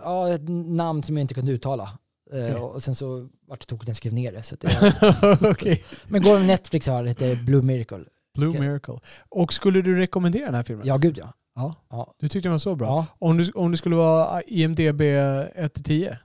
ja, 0.02 0.28
ett 0.28 0.48
namn 0.48 1.02
som 1.02 1.16
jag 1.16 1.24
inte 1.24 1.34
kunde 1.34 1.52
uttala. 1.52 1.98
Eh. 2.32 2.54
Och 2.54 2.82
sen 2.82 2.94
så 2.94 3.28
vart 3.48 3.60
det 3.60 3.66
tokigt 3.66 3.86
när 3.86 3.90
jag 3.90 3.96
skrev 3.96 4.12
ner 4.12 4.32
det. 4.32 4.42
Så 4.42 4.56
det 4.60 4.94
Okej. 5.50 5.84
men 6.08 6.22
går 6.22 6.38
Netflix 6.38 6.86
har 6.86 7.02
det, 7.02 7.08
heter 7.08 7.36
Blue 7.36 7.62
Miracle. 7.62 8.04
Blue 8.34 8.48
Okej. 8.48 8.60
Miracle. 8.60 8.98
Och 9.28 9.52
skulle 9.52 9.82
du 9.82 9.98
rekommendera 9.98 10.46
den 10.46 10.54
här 10.54 10.62
filmen? 10.62 10.86
Ja, 10.86 10.96
gud 10.96 11.18
ja. 11.18 11.32
Ja. 11.54 11.74
ja. 11.90 12.14
Du 12.18 12.28
tyckte 12.28 12.48
den 12.48 12.52
var 12.52 12.58
så 12.58 12.74
bra? 12.74 12.86
ja. 12.86 13.06
Om, 13.18 13.36
du, 13.36 13.50
om 13.52 13.70
det 13.70 13.76
skulle 13.76 13.96
vara 13.96 14.42
IMDB 14.42 15.00
1-10? 15.00 16.16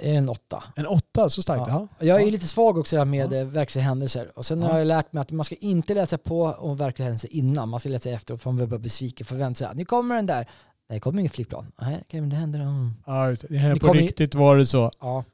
Är 0.00 0.12
det 0.12 0.16
en 0.16 0.28
åtta? 0.28 0.64
En 0.76 0.86
8, 0.86 1.28
så 1.28 1.42
starkt? 1.42 1.68
Ja. 1.68 1.88
Ja. 1.98 2.06
Jag 2.06 2.22
är 2.22 2.30
lite 2.30 2.46
svag 2.46 2.78
också 2.78 2.96
där 2.96 3.04
med 3.04 3.32
Ja. 3.32 3.36
ja. 3.36 3.44
verkliga 3.44 3.84
händelser. 3.84 4.38
Och 4.38 4.46
sen 4.46 4.62
har 4.62 4.78
jag 4.78 4.86
lärt 4.86 5.12
mig 5.12 5.20
att 5.20 5.32
man 5.32 5.44
ska 5.44 5.54
inte 5.54 5.94
läsa 5.94 6.18
på 6.18 6.44
om 6.44 6.76
verkliga 6.76 7.04
händelser 7.04 7.32
innan. 7.32 7.68
Man 7.68 7.80
ska 7.80 7.88
läsa 7.88 8.10
efter 8.10 8.36
för 8.36 8.50
man 8.50 8.56
blir 8.56 8.66
bara 8.66 8.78
besviken. 8.78 9.26
Förvänta 9.26 9.58
sig 9.58 9.66
att 9.66 9.76
nu 9.76 9.84
kommer 9.84 10.16
den 10.16 10.26
där. 10.26 10.48
Nej, 10.90 10.96
det 10.96 11.00
kommer 11.00 11.18
ingen 11.20 11.30
flygplan. 11.30 11.72
Nej, 11.80 12.04
men 12.10 12.28
det 12.28 12.36
händer. 12.36 12.60
Mm. 12.60 12.90
Ja, 13.06 13.26
det. 13.28 13.46
det 13.48 13.58
här 13.58 13.74
Det 13.74 13.80
på 13.80 13.86
kommer 13.86 14.00
ju- 14.00 14.06
riktigt 14.06 14.34
var 14.34 14.56
det 14.56 14.66
så. 14.66 14.90
Ja, 15.00 15.24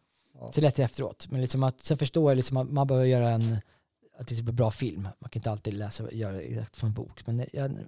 så 0.52 0.60
lätt 0.60 0.78
efteråt. 0.78 1.26
Men 1.30 1.40
liksom 1.40 1.62
att, 1.62 1.80
sen 1.84 1.98
förstår 1.98 2.30
jag 2.30 2.36
liksom 2.36 2.56
att 2.56 2.70
man 2.70 2.86
behöver 2.86 3.06
göra 3.06 3.30
en, 3.30 3.52
att 4.18 4.26
det 4.26 4.34
är 4.34 4.36
typ 4.38 4.48
en 4.48 4.56
bra 4.56 4.70
film. 4.70 5.02
Man 5.18 5.30
kan 5.30 5.40
inte 5.40 5.50
alltid 5.50 5.74
läsa 5.74 6.12
göra 6.12 6.40
exakt 6.42 6.76
från 6.76 6.88
en 6.90 6.94
bok. 6.94 7.26
Men 7.26 7.36
det, 7.36 7.46
ja, 7.52 7.68
det 7.68 7.86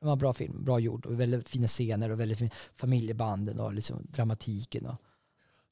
var 0.00 0.12
en 0.12 0.18
bra 0.18 0.32
film, 0.32 0.64
bra 0.64 0.78
gjord 0.78 1.06
och 1.06 1.20
väldigt 1.20 1.48
fina 1.48 1.66
scener 1.66 2.10
och 2.10 2.20
väldigt 2.20 2.38
fin 2.38 2.50
familjebanden 2.76 3.60
och 3.60 3.72
liksom 3.74 4.06
dramatiken. 4.10 4.86
Och, 4.86 4.96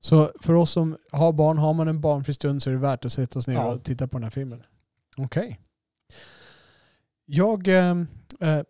Så 0.00 0.30
för 0.42 0.54
oss 0.54 0.70
som 0.70 0.96
har 1.12 1.32
barn, 1.32 1.58
har 1.58 1.74
man 1.74 1.88
en 1.88 2.00
barnfri 2.00 2.34
stund 2.34 2.62
så 2.62 2.70
är 2.70 2.74
det 2.74 2.80
värt 2.80 3.04
att 3.04 3.12
sätta 3.12 3.38
oss 3.38 3.46
ner 3.46 3.54
Ja. 3.54 3.72
och 3.72 3.82
titta 3.82 4.08
på 4.08 4.18
den 4.18 4.22
här 4.24 4.30
filmen. 4.30 4.62
Okej. 5.16 5.60
Jag, 7.24 7.68
eh, 7.68 7.90
eh, 8.40 8.62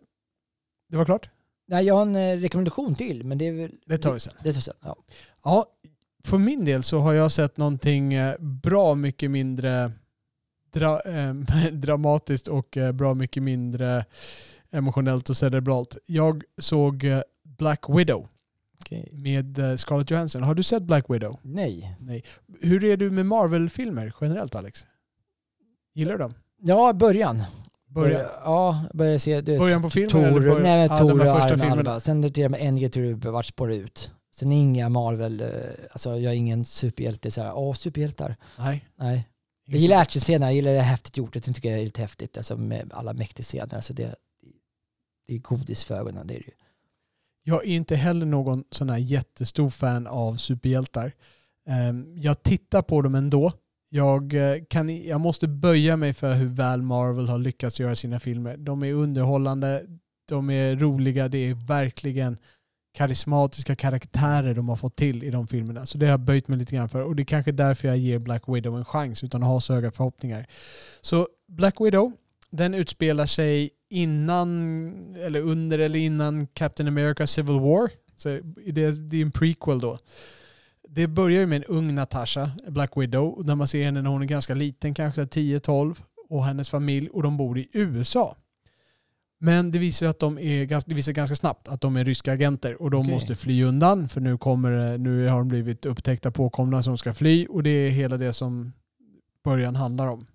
Det 0.89 0.97
var 0.97 1.05
klart? 1.05 1.29
Nej, 1.71 1.85
jag 1.85 1.95
har 1.95 2.01
en 2.01 2.15
eh, 2.15 2.37
rekommendation 2.37 2.95
till, 2.95 3.23
men 3.23 3.37
det 3.37 3.47
är 3.47 3.51
väl... 3.51 3.71
Det 3.85 3.97
tar 3.97 4.13
vi 4.13 4.19
sen. 4.19 4.33
Det 4.43 4.53
tar 4.53 4.57
vi 4.57 4.61
sen, 4.61 4.73
ja. 4.81 4.95
Ja, 5.43 5.65
för 6.23 6.37
min 6.37 6.65
del 6.65 6.83
så 6.83 6.99
har 6.99 7.13
jag 7.13 7.31
sett 7.31 7.57
någonting 7.57 8.13
eh, 8.13 8.35
bra 8.39 8.95
mycket 8.95 9.31
mindre 9.31 9.91
dra, 10.73 11.01
eh, 11.01 11.33
dramatiskt 11.71 12.47
och 12.47 12.77
eh, 12.77 12.91
bra 12.91 13.13
mycket 13.13 13.43
mindre 13.43 14.05
emotionellt 14.71 15.29
och 15.29 15.37
cerebralt. 15.37 15.97
Jag 16.05 16.43
såg 16.57 17.05
Black 17.43 17.85
Widow 17.89 18.27
Okej. 18.79 19.09
med 19.13 19.79
Scarlett 19.79 20.11
Johansson. 20.11 20.43
Har 20.43 20.55
du 20.55 20.63
sett 20.63 20.83
Black 20.83 21.09
Widow? 21.09 21.39
Nej. 21.41 21.97
Nej. 21.99 22.23
Hur 22.61 22.83
är 22.83 22.97
du 22.97 23.11
med 23.11 23.25
Marvel-filmer 23.25 24.13
generellt 24.21 24.55
Alex? 24.55 24.87
Gillar 25.93 26.11
du 26.11 26.17
dem? 26.17 26.33
Ja, 26.61 26.93
början. 26.93 27.43
Början, 27.93 28.25
Ja, 28.43 28.83
började 28.93 29.19
se... 29.19 29.41
Du, 29.41 29.57
början 29.59 29.81
på 29.81 29.89
filmen 29.89 30.09
Tor, 30.11 30.21
eller 30.25 30.39
början? 30.39 30.61
nej, 30.61 30.87
Ja, 30.91 30.97
Tor 30.97 31.11
och 31.11 31.25
här 31.25 31.57
filmerna. 31.57 31.83
bara. 31.83 31.99
Sen 31.99 32.21
det 32.21 32.49
med 32.49 32.61
Endgame 32.61 32.89
till 32.89 33.15
vart 33.15 33.45
spårar 33.45 33.73
ut. 33.73 34.11
Sen 34.35 34.51
inga 34.51 34.89
Marvel, 34.89 35.41
eh, 35.41 35.49
alltså 35.91 36.09
jag 36.09 36.33
är 36.33 36.37
ingen 36.37 36.65
superhjälte 36.65 37.31
såhär, 37.31 37.53
åh 37.53 37.73
superhjältar. 37.73 38.35
Nej. 38.59 38.85
Nej. 38.95 39.27
Jag 39.65 39.79
gillar 39.79 40.01
actionscener, 40.01 40.47
jag 40.47 40.53
gillar 40.55 40.71
det 40.71 40.79
häftigt 40.81 41.17
gjort. 41.17 41.35
Jag 41.35 41.43
tycker 41.43 41.71
det 41.71 41.79
är 41.81 41.83
lite 41.83 42.01
häftigt, 42.01 42.37
alltså 42.37 42.57
med 42.57 42.93
alla 42.93 43.13
mäktiga 43.13 43.43
scener. 43.43 43.75
Alltså 43.75 43.93
det, 43.93 44.15
det 45.27 45.33
är 45.33 45.37
godis 45.39 45.83
för 45.83 45.95
ögonen, 45.95 46.27
det 46.27 46.33
är 46.33 46.39
det 46.39 46.45
ju. 46.45 46.51
Jag 47.43 47.63
är 47.63 47.69
inte 47.75 47.95
heller 47.95 48.25
någon 48.25 48.63
sån 48.71 48.89
här 48.89 48.97
jättestor 48.97 49.69
fan 49.69 50.07
av 50.07 50.35
superhjältar. 50.35 51.11
Ehm, 51.69 52.17
Jag 52.17 52.43
tittar 52.43 52.81
på 52.81 53.01
dem 53.01 53.15
ändå. 53.15 53.51
Jag, 53.93 54.33
eh, 54.33 54.63
kan, 54.69 55.03
jag 55.03 55.21
måste 55.21 55.47
böja 55.47 55.97
mig 55.97 56.13
för 56.13 56.33
hur 56.33 56.47
väl 56.47 56.81
Marvel 56.81 57.29
har 57.29 57.39
lyckats 57.39 57.79
göra 57.79 57.95
sina 57.95 58.19
filmer. 58.19 58.57
De 58.57 58.83
är 58.83 58.93
underhållande, 58.93 59.83
de 60.29 60.49
är 60.49 60.75
roliga, 60.75 61.27
det 61.27 61.37
är 61.37 61.53
verkligen 61.53 62.37
karismatiska 62.93 63.75
karaktärer 63.75 64.53
de 64.53 64.69
har 64.69 64.75
fått 64.75 64.95
till 64.95 65.23
i 65.23 65.29
de 65.29 65.47
filmerna. 65.47 65.85
Så 65.85 65.97
det 65.97 66.05
har 66.05 66.11
jag 66.11 66.19
böjt 66.19 66.47
mig 66.47 66.57
lite 66.57 66.75
grann 66.75 66.89
för. 66.89 67.03
Och 67.03 67.15
det 67.15 67.23
är 67.23 67.25
kanske 67.25 67.51
därför 67.51 67.87
jag 67.87 67.97
ger 67.97 68.19
Black 68.19 68.43
Widow 68.47 68.77
en 68.77 68.85
chans 68.85 69.23
utan 69.23 69.43
att 69.43 69.49
ha 69.49 69.61
så 69.61 69.73
höga 69.73 69.91
förhoppningar. 69.91 70.47
Så 71.01 71.27
Black 71.47 71.81
Widow, 71.81 72.11
den 72.49 72.73
utspelar 72.73 73.25
sig 73.25 73.69
innan, 73.89 75.15
eller 75.15 75.41
under 75.41 75.79
eller 75.79 75.99
innan 75.99 76.47
Captain 76.47 76.87
America 76.87 77.27
Civil 77.27 77.59
War. 77.59 77.89
Så 78.15 78.29
det, 78.65 78.91
det 78.91 79.17
är 79.17 79.21
en 79.21 79.31
prequel 79.31 79.79
då. 79.79 79.99
Det 80.93 81.07
börjar 81.07 81.39
ju 81.39 81.47
med 81.47 81.57
en 81.57 81.63
ung 81.63 81.95
Natasha, 81.95 82.51
Black 82.67 82.97
Widow, 82.97 83.45
där 83.45 83.55
man 83.55 83.67
ser 83.67 83.83
henne 83.83 84.01
när 84.01 84.09
hon 84.09 84.21
är 84.21 84.25
ganska 84.25 84.53
liten, 84.53 84.93
kanske 84.93 85.21
10-12, 85.23 85.95
och 86.29 86.45
hennes 86.45 86.69
familj, 86.69 87.09
och 87.09 87.23
de 87.23 87.37
bor 87.37 87.57
i 87.57 87.67
USA. 87.73 88.35
Men 89.39 89.71
det 89.71 89.79
visar 89.79 90.07
att 90.07 90.19
de 90.19 90.39
är, 90.39 90.89
det 90.89 90.95
visar 90.95 91.11
ganska 91.11 91.35
snabbt 91.35 91.67
att 91.67 91.81
de 91.81 91.97
är 91.97 92.05
ryska 92.05 92.33
agenter 92.33 92.81
och 92.81 92.91
de 92.91 93.01
Okej. 93.01 93.13
måste 93.13 93.35
fly 93.35 93.63
undan 93.63 94.09
för 94.09 94.21
nu, 94.21 94.37
kommer, 94.37 94.97
nu 94.97 95.27
har 95.27 95.37
de 95.37 95.47
blivit 95.47 95.85
upptäckta 95.85 96.31
påkomna 96.31 96.83
som 96.83 96.97
ska 96.97 97.13
fly 97.13 97.45
och 97.45 97.63
det 97.63 97.69
är 97.69 97.89
hela 97.89 98.17
det 98.17 98.33
som 98.33 98.73
början 99.43 99.75
handlar 99.75 100.07
om. 100.07 100.25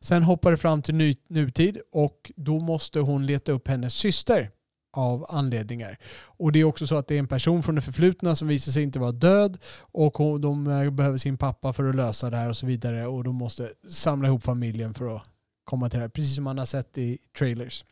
Sen 0.00 0.22
hoppar 0.22 0.50
det 0.50 0.56
fram 0.56 0.82
till 0.82 0.94
ny, 0.94 1.14
nutid 1.28 1.78
och 1.92 2.32
då 2.36 2.60
måste 2.60 3.00
hon 3.00 3.26
leta 3.26 3.52
upp 3.52 3.68
hennes 3.68 3.94
syster 3.94 4.50
av 4.96 5.26
anledningar. 5.28 5.98
Och 6.24 6.52
det 6.52 6.60
är 6.60 6.64
också 6.64 6.86
så 6.86 6.96
att 6.96 7.08
det 7.08 7.14
är 7.14 7.18
en 7.18 7.28
person 7.28 7.62
från 7.62 7.74
det 7.74 7.80
förflutna 7.80 8.36
som 8.36 8.48
visar 8.48 8.72
sig 8.72 8.82
inte 8.82 8.98
vara 8.98 9.12
död 9.12 9.58
och 9.78 10.40
de 10.40 10.66
eh, 10.66 10.90
behöver 10.90 11.18
sin 11.18 11.36
pappa 11.38 11.72
för 11.72 11.88
att 11.88 11.96
lösa 11.96 12.30
det 12.30 12.36
här 12.36 12.48
och 12.48 12.56
så 12.56 12.66
vidare 12.66 13.06
och 13.06 13.24
de 13.24 13.34
måste 13.34 13.70
samla 13.88 14.28
ihop 14.28 14.42
familjen 14.42 14.94
för 14.94 15.16
att 15.16 15.22
komma 15.64 15.88
till 15.88 15.98
det 15.98 16.04
här. 16.04 16.08
Precis 16.08 16.34
som 16.34 16.44
man 16.44 16.58
har 16.58 16.66
sett 16.66 16.98
i 16.98 17.18
trailers. 17.38 17.84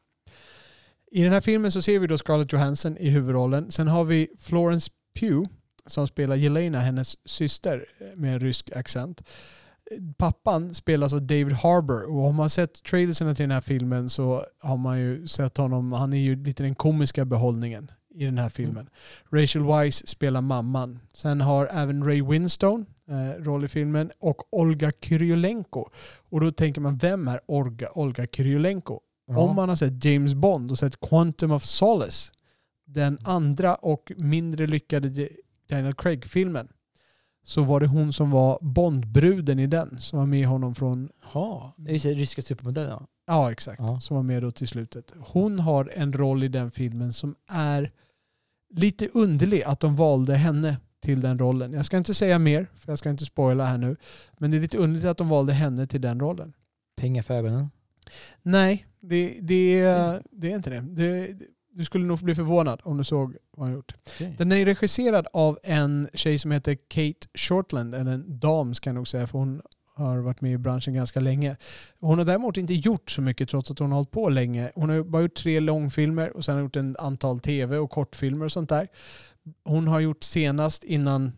I 1.10 1.22
den 1.22 1.32
här 1.32 1.40
filmen 1.40 1.72
så 1.72 1.82
ser 1.82 1.98
vi 1.98 2.06
då 2.06 2.18
Scarlett 2.18 2.52
Johansson 2.52 2.96
i 2.96 3.08
huvudrollen. 3.08 3.70
Sen 3.70 3.88
har 3.88 4.04
vi 4.04 4.28
Florence 4.38 4.90
Pugh 5.20 5.50
som 5.86 6.06
spelar 6.06 6.36
Jelena, 6.36 6.78
hennes 6.78 7.28
syster 7.28 7.86
eh, 7.98 8.06
med 8.16 8.42
rysk 8.42 8.76
accent. 8.76 9.22
Pappan 10.16 10.74
spelas 10.74 11.12
av 11.12 11.22
David 11.22 11.52
Harbour 11.52 12.02
och 12.02 12.24
om 12.26 12.36
man 12.36 12.50
sett 12.50 12.82
trailersen 12.82 13.34
till 13.34 13.42
den 13.42 13.50
här 13.50 13.60
filmen 13.60 14.10
så 14.10 14.42
har 14.60 14.76
man 14.76 15.00
ju 15.00 15.28
sett 15.28 15.56
honom, 15.56 15.92
han 15.92 16.12
är 16.12 16.20
ju 16.20 16.44
lite 16.44 16.62
den 16.62 16.74
komiska 16.74 17.24
behållningen 17.24 17.90
i 18.14 18.24
den 18.24 18.38
här 18.38 18.48
filmen. 18.48 18.88
Rachel 19.32 19.62
Weisz 19.62 20.06
spelar 20.06 20.40
mamman. 20.40 20.98
Sen 21.12 21.40
har 21.40 21.66
även 21.66 22.04
Ray 22.04 22.22
Winstone 22.22 22.84
eh, 23.08 23.42
roll 23.42 23.64
i 23.64 23.68
filmen 23.68 24.10
och 24.18 24.54
Olga 24.54 24.92
Kurylenko. 24.92 25.88
Och 26.30 26.40
då 26.40 26.50
tänker 26.50 26.80
man, 26.80 26.96
vem 26.96 27.28
är 27.28 27.40
Olga, 27.46 27.88
Olga 27.94 28.26
Kurylenko? 28.26 29.00
Om 29.28 29.56
man 29.56 29.68
har 29.68 29.76
sett 29.76 30.04
James 30.04 30.34
Bond 30.34 30.70
och 30.70 30.78
sett 30.78 31.00
Quantum 31.00 31.50
of 31.50 31.64
Solace, 31.64 32.32
den 32.86 33.18
andra 33.24 33.74
och 33.74 34.12
mindre 34.16 34.66
lyckade 34.66 35.28
Daniel 35.68 35.94
Craig-filmen, 35.94 36.68
så 37.44 37.62
var 37.62 37.80
det 37.80 37.86
hon 37.86 38.12
som 38.12 38.30
var 38.30 38.58
Bondbruden 38.60 39.58
i 39.58 39.66
den, 39.66 39.98
som 39.98 40.18
var 40.18 40.26
med 40.26 40.46
honom 40.46 40.74
från, 40.74 41.08
så 42.00 42.08
ryska 42.08 42.42
supermodellen. 42.42 42.90
ja. 42.90 43.06
ja 43.26 43.52
exakt, 43.52 43.80
Ja. 43.80 44.00
som 44.00 44.16
var 44.16 44.22
med 44.22 44.42
då 44.42 44.50
till 44.50 44.68
slutet. 44.68 45.14
Hon 45.18 45.58
har 45.58 45.90
en 45.94 46.12
roll 46.12 46.44
i 46.44 46.48
den 46.48 46.70
filmen 46.70 47.12
som 47.12 47.34
är 47.50 47.92
lite 48.74 49.08
underlig 49.08 49.62
att 49.62 49.80
de 49.80 49.96
valde 49.96 50.34
henne 50.34 50.76
till 51.00 51.20
den 51.20 51.38
rollen. 51.38 51.72
Jag 51.72 51.86
ska 51.86 51.96
inte 51.96 52.14
säga 52.14 52.38
mer, 52.38 52.66
för 52.74 52.92
jag 52.92 52.98
ska 52.98 53.10
inte 53.10 53.24
spoila 53.24 53.64
här 53.64 53.78
nu, 53.78 53.96
men 54.38 54.50
det 54.50 54.56
är 54.56 54.60
lite 54.60 54.78
underligt 54.78 55.06
att 55.08 55.18
de 55.18 55.28
valde 55.28 55.52
henne 55.52 55.86
till 55.86 56.00
den 56.00 56.20
rollen. 56.20 56.52
Pengar 56.96 57.22
för 57.22 57.34
ögonen. 57.34 57.70
Nej, 58.42 58.86
det, 59.00 59.38
det, 59.42 59.80
är, 59.80 60.22
det 60.30 60.52
är 60.52 60.56
inte 60.56 60.70
det. 60.70 60.80
det. 60.80 61.34
Du 61.76 61.84
skulle 61.84 62.06
nog 62.06 62.18
bli 62.18 62.34
förvånad 62.34 62.80
om 62.84 62.98
du 62.98 63.04
såg 63.04 63.36
vad 63.56 63.66
han 63.66 63.76
gjort. 63.76 63.94
Okej. 64.06 64.34
Den 64.38 64.52
är 64.52 64.64
regisserad 64.64 65.26
av 65.32 65.58
en 65.62 66.08
tjej 66.14 66.38
som 66.38 66.50
heter 66.50 66.74
Kate 66.88 67.28
Shortland, 67.34 67.94
eller 67.94 68.12
en 68.12 68.38
dam 68.40 68.74
ska 68.74 68.88
jag 68.88 68.94
nog 68.94 69.08
säga, 69.08 69.26
för 69.26 69.38
hon 69.38 69.62
har 69.94 70.18
varit 70.18 70.40
med 70.40 70.52
i 70.52 70.58
branschen 70.58 70.94
ganska 70.94 71.20
länge. 71.20 71.56
Hon 72.00 72.18
har 72.18 72.24
däremot 72.24 72.56
inte 72.56 72.74
gjort 72.74 73.10
så 73.10 73.22
mycket 73.22 73.48
trots 73.48 73.70
att 73.70 73.78
hon 73.78 73.90
har 73.90 73.96
hållit 73.96 74.10
på 74.10 74.28
länge. 74.28 74.70
Hon 74.74 74.90
har 74.90 75.02
bara 75.02 75.22
gjort 75.22 75.34
tre 75.34 75.60
långfilmer 75.60 76.36
och 76.36 76.44
sen 76.44 76.54
har 76.54 76.62
gjort 76.62 76.76
en 76.76 76.96
antal 76.98 77.40
tv 77.40 77.78
och 77.78 77.90
kortfilmer 77.90 78.44
och 78.44 78.52
sånt 78.52 78.68
där. 78.68 78.88
Hon 79.64 79.88
har 79.88 80.00
gjort 80.00 80.24
senast 80.24 80.84
innan 80.84 81.32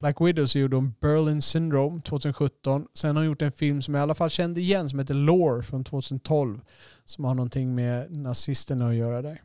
Black 0.00 0.20
Widow 0.20 0.46
så 0.46 0.58
gjorde 0.58 0.76
hon 0.76 0.94
Berlin 1.00 1.42
Syndrome 1.42 2.00
2017. 2.00 2.86
Sen 2.94 3.16
har 3.16 3.22
hon 3.22 3.26
gjort 3.26 3.42
en 3.42 3.52
film 3.52 3.82
som 3.82 3.94
jag 3.94 4.00
i 4.00 4.02
alla 4.02 4.14
fall 4.14 4.30
kände 4.30 4.60
igen 4.60 4.88
som 4.88 4.98
heter 4.98 5.14
Lore 5.14 5.62
från 5.62 5.84
2012. 5.84 6.60
Som 7.04 7.24
har 7.24 7.34
någonting 7.34 7.74
med 7.74 8.16
nazisterna 8.16 8.88
att 8.88 8.94
göra 8.94 9.22
där. 9.22 9.40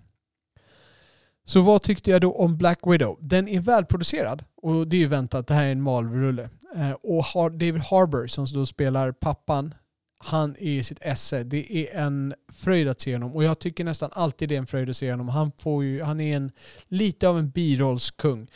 Så 1.47 1.61
vad 1.61 1.81
tyckte 1.81 2.11
jag 2.11 2.21
då 2.21 2.31
om 2.31 2.57
Black 2.57 2.79
Widow? 2.83 3.17
Den 3.21 3.47
är 3.47 3.59
välproducerad 3.59 4.43
och 4.61 4.87
det 4.87 4.97
är 4.97 4.99
ju 4.99 5.07
väntat. 5.07 5.47
Det 5.47 5.53
här 5.53 5.65
är 5.65 5.71
en 5.71 5.81
malrulle. 5.81 6.49
Eh, 6.75 6.91
och 6.91 7.51
David 7.51 7.77
Harbour 7.77 8.27
som 8.27 8.45
då 8.45 8.65
spelar 8.65 9.11
pappan, 9.11 9.73
han 10.19 10.55
är 10.59 10.71
i 10.71 10.83
sitt 10.83 10.97
esse. 11.01 11.43
Det 11.43 11.71
är 11.71 12.01
en 12.01 12.33
fröjd 12.53 12.87
att 12.87 13.01
se 13.01 13.13
honom 13.13 13.35
och 13.35 13.43
jag 13.43 13.59
tycker 13.59 13.83
nästan 13.83 14.09
alltid 14.13 14.49
det 14.49 14.55
är 14.55 14.59
en 14.59 14.67
fröjd 14.67 14.89
att 14.89 14.97
se 14.97 15.11
honom. 15.11 15.29
Han, 15.29 15.51
får 15.59 15.83
ju, 15.83 16.03
han 16.03 16.19
är 16.19 16.37
en, 16.37 16.51
lite 16.87 17.29
av 17.29 17.39
en 17.39 17.49
birollskung. 17.49 18.47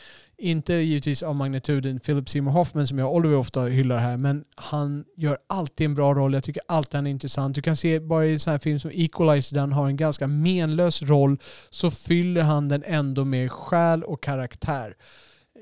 Inte 0.42 0.74
givetvis 0.74 1.24
av 1.24 1.36
magnituden 1.36 2.00
Philip 2.00 2.30
Seymour 2.30 2.52
Hoffman 2.52 2.88
som 2.88 3.00
jag 3.00 3.08
och 3.08 3.16
Oliver 3.16 3.36
ofta 3.36 3.62
hyllar 3.62 3.98
här, 3.98 4.18
men 4.18 4.44
han 4.56 5.06
gör 5.18 5.38
alltid 5.48 5.86
en 5.86 5.96
bra 5.96 6.14
roll. 6.14 6.34
Jag 6.34 6.44
tycker 6.44 6.62
alltid 6.68 6.96
han 6.96 7.08
är 7.08 7.12
intressant. 7.12 7.56
Du 7.56 7.62
kan 7.62 7.78
se 7.78 8.00
bara 8.00 8.26
i 8.26 8.34
en 8.34 8.40
sån 8.40 8.52
här 8.52 8.60
film 8.60 8.80
som 8.80 8.92
Equalizer 8.94 9.54
där 9.54 9.62
han 9.62 9.72
har 9.72 9.88
en 9.88 9.98
ganska 9.98 10.28
menlös 10.28 11.02
roll 11.02 11.38
så 11.70 11.92
fyller 11.92 12.42
han 12.42 12.68
den 12.68 12.84
ändå 12.86 13.26
med 13.26 13.52
själ 13.52 14.04
och 14.04 14.24
karaktär. 14.24 14.94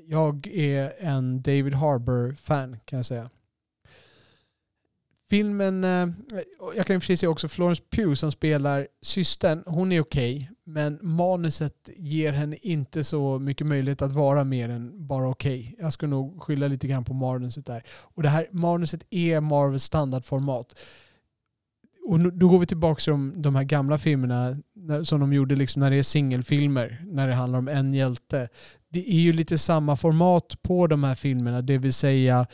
Jag 0.08 0.48
är 0.48 0.92
en 1.00 1.42
David 1.42 1.74
Harbour-fan 1.74 2.78
kan 2.86 2.98
jag 2.98 3.06
säga. 3.06 3.30
Filmen, 5.30 5.84
eh, 5.84 6.08
jag 6.76 6.86
kan 6.86 6.96
i 6.96 6.98
och 6.98 7.04
för 7.04 7.08
sig 7.08 7.18
säga 7.18 7.30
också 7.30 7.48
Florence 7.48 7.84
Pugh 7.90 8.14
som 8.14 8.32
spelar 8.32 8.88
systern, 9.02 9.64
hon 9.66 9.92
är 9.92 10.02
okej 10.02 10.50
men 10.70 11.00
manuset 11.02 11.90
ger 11.96 12.32
henne 12.32 12.56
inte 12.62 13.04
så 13.04 13.40
mycket 13.40 13.68
möjlighet 13.68 14.02
att 14.02 14.12
vara 14.12 14.44
mer 14.44 14.70
än 14.70 15.08
bara 15.08 15.28
okej. 15.30 15.76
Jag 15.80 15.94
skulle 15.94 16.10
nog 16.10 16.42
skylla 16.44 16.68
lite 16.68 16.88
grann 16.88 17.06
på 17.06 17.14
manuset 17.14 17.66
där. 17.66 17.84
Och 17.90 18.24
det 18.24 18.30
här 18.30 18.48
manuset 18.52 19.04
är 19.10 19.42
Marvels 19.42 19.84
standardformat. 19.84 20.76
Och 22.08 22.20
nu- 22.20 22.32
då 22.32 22.48
går 22.48 22.60
vi 22.60 22.66
tillbaka 22.66 23.00
till 23.00 23.12
de, 23.12 23.42
de 23.42 23.56
här 23.56 23.64
gamla 23.64 23.98
filmerna 23.98 24.58
som 25.04 25.20
de 25.20 25.34
gjorde 25.34 25.56
liksom 25.56 25.80
när 25.80 25.90
det 25.90 25.96
är 25.98 26.04
singelfilmer, 26.04 27.02
när 27.06 27.28
det 27.28 27.34
handlar 27.34 27.60
om 27.60 27.68
en 27.68 27.94
hjälte. 27.94 28.50
Det 28.90 29.10
är 29.12 29.20
ju 29.20 29.34
lite 29.34 29.58
samma 29.58 29.96
format 29.96 30.62
på 30.62 30.88
de 30.88 31.04
här 31.04 31.16
filmerna, 31.16 31.62
det 31.62 31.78
vill 31.78 31.94
säga 31.94 32.46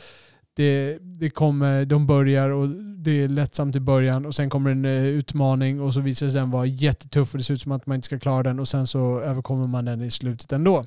det, 0.56 0.98
det 1.02 1.30
kommer, 1.30 1.84
de 1.84 2.06
börjar 2.06 2.50
och 2.50 2.68
det 2.98 3.22
är 3.22 3.28
lättsamt 3.28 3.76
i 3.76 3.80
början 3.80 4.26
och 4.26 4.34
sen 4.34 4.50
kommer 4.50 4.70
en 4.70 4.84
eh, 4.84 5.04
utmaning 5.04 5.80
och 5.80 5.94
så 5.94 6.00
visar 6.00 6.28
sig 6.28 6.40
den 6.40 6.50
vara 6.50 6.66
jättetuff 6.66 7.34
och 7.34 7.38
det 7.38 7.44
ser 7.44 7.54
ut 7.54 7.60
som 7.60 7.72
att 7.72 7.86
man 7.86 7.94
inte 7.94 8.06
ska 8.06 8.18
klara 8.18 8.42
den 8.42 8.60
och 8.60 8.68
sen 8.68 8.86
så 8.86 9.20
överkommer 9.20 9.66
man 9.66 9.84
den 9.84 10.02
i 10.02 10.10
slutet 10.10 10.52
ändå. 10.52 10.84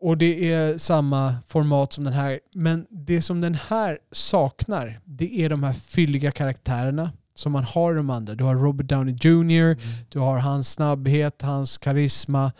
Och 0.00 0.18
det 0.18 0.52
är 0.52 0.78
samma 0.78 1.34
format 1.46 1.92
som 1.92 2.04
den 2.04 2.12
här. 2.12 2.40
Men 2.54 2.86
det 2.90 3.22
som 3.22 3.40
den 3.40 3.54
här 3.54 3.98
saknar, 4.12 5.00
det 5.04 5.40
är 5.40 5.48
de 5.48 5.62
här 5.62 5.72
fylliga 5.72 6.30
karaktärerna 6.30 7.10
som 7.34 7.52
man 7.52 7.64
har 7.64 7.92
i 7.92 7.96
de 7.96 8.10
andra. 8.10 8.34
Du 8.34 8.44
har 8.44 8.54
Robert 8.54 8.86
Downey 8.86 9.14
Jr, 9.14 9.76
du 10.08 10.18
har 10.18 10.38
hans 10.38 10.72
snabbhet, 10.72 11.42
hans 11.42 11.78
karisma. 11.78 12.52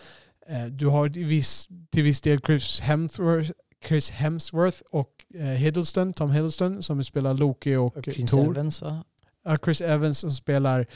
Eh, 0.49 0.65
du 0.65 0.87
har 0.87 1.09
till 1.09 1.25
viss, 1.25 1.69
till 1.93 2.03
viss 2.03 2.21
del 2.21 2.41
Chris 2.41 2.81
Hemsworth, 2.81 3.51
Chris 3.89 4.11
Hemsworth 4.11 4.79
och 4.91 5.09
Hiddleston, 5.35 6.13
Tom 6.13 6.31
Hiddleston 6.31 6.83
som 6.83 7.05
spelar 7.05 7.35
Loki 7.35 7.77
och, 7.77 7.97
Och 7.97 8.05
Chris 8.05 8.31
Thor. 8.31 8.51
Evans 8.51 8.83
va? 8.83 9.05
Ja, 9.45 9.59
Chris 9.65 9.81
Evans 9.81 10.19
som 10.19 10.31
spelar 10.31 10.87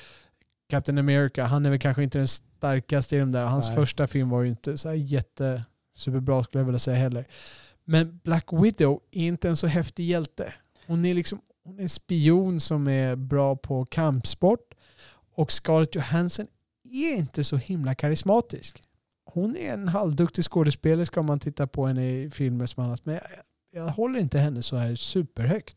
Captain 0.69 0.99
America. 0.99 1.45
Han 1.45 1.67
är 1.67 1.71
väl 1.71 1.79
kanske 1.79 2.03
inte 2.03 2.19
den 2.19 2.29
starkaste 2.29 3.17
i 3.17 3.19
de 3.19 3.33
där. 3.33 3.45
Hans 3.45 3.67
Nej. 3.67 3.75
första 3.77 4.07
film 4.07 4.31
var 4.31 4.43
ju 4.43 4.49
inte 4.49 4.79
så 4.79 4.89
här 4.89 4.97
jätte 4.97 5.65
superbra 5.97 6.45
skulle 6.45 6.61
jag 6.61 6.67
vilja 6.67 6.79
säga 6.79 6.97
heller. 6.97 7.27
Men 7.85 8.21
Black 8.25 8.47
Widow 8.53 9.01
är 9.11 9.27
inte 9.27 9.49
en 9.49 9.57
så 9.57 9.67
häftig 9.67 10.05
hjälte. 10.05 10.55
Hon 10.87 11.05
är 11.05 11.15
liksom 11.15 11.41
hon 11.65 11.79
är 11.79 11.83
en 11.83 11.89
spion 11.89 12.61
som 12.61 12.89
är 12.89 13.17
bra 13.17 13.57
på 13.57 13.85
kampsport. 13.85 14.75
Och 15.35 15.53
Scarlett 15.53 15.95
Johansson 15.95 16.47
är 16.85 17.17
inte 17.17 17.45
så 17.45 17.57
himla 17.57 17.95
karismatisk. 17.95 18.83
Hon 19.25 19.57
är 19.57 19.73
en 19.73 19.89
halvduktig 19.89 20.45
skådespelerska 20.45 21.21
om 21.21 21.27
man 21.27 21.41
tittar 21.41 21.67
på 21.67 21.87
henne 21.87 22.11
i 22.11 22.31
filmer 22.31 22.67
som 22.67 22.85
annat. 22.85 23.07
Men 23.07 23.21
jag, 23.77 23.89
håller 23.89 24.21
inte 24.21 24.39
henne 24.39 24.63
så 24.63 24.77
här 24.77 24.95
superhögt. 24.95 25.77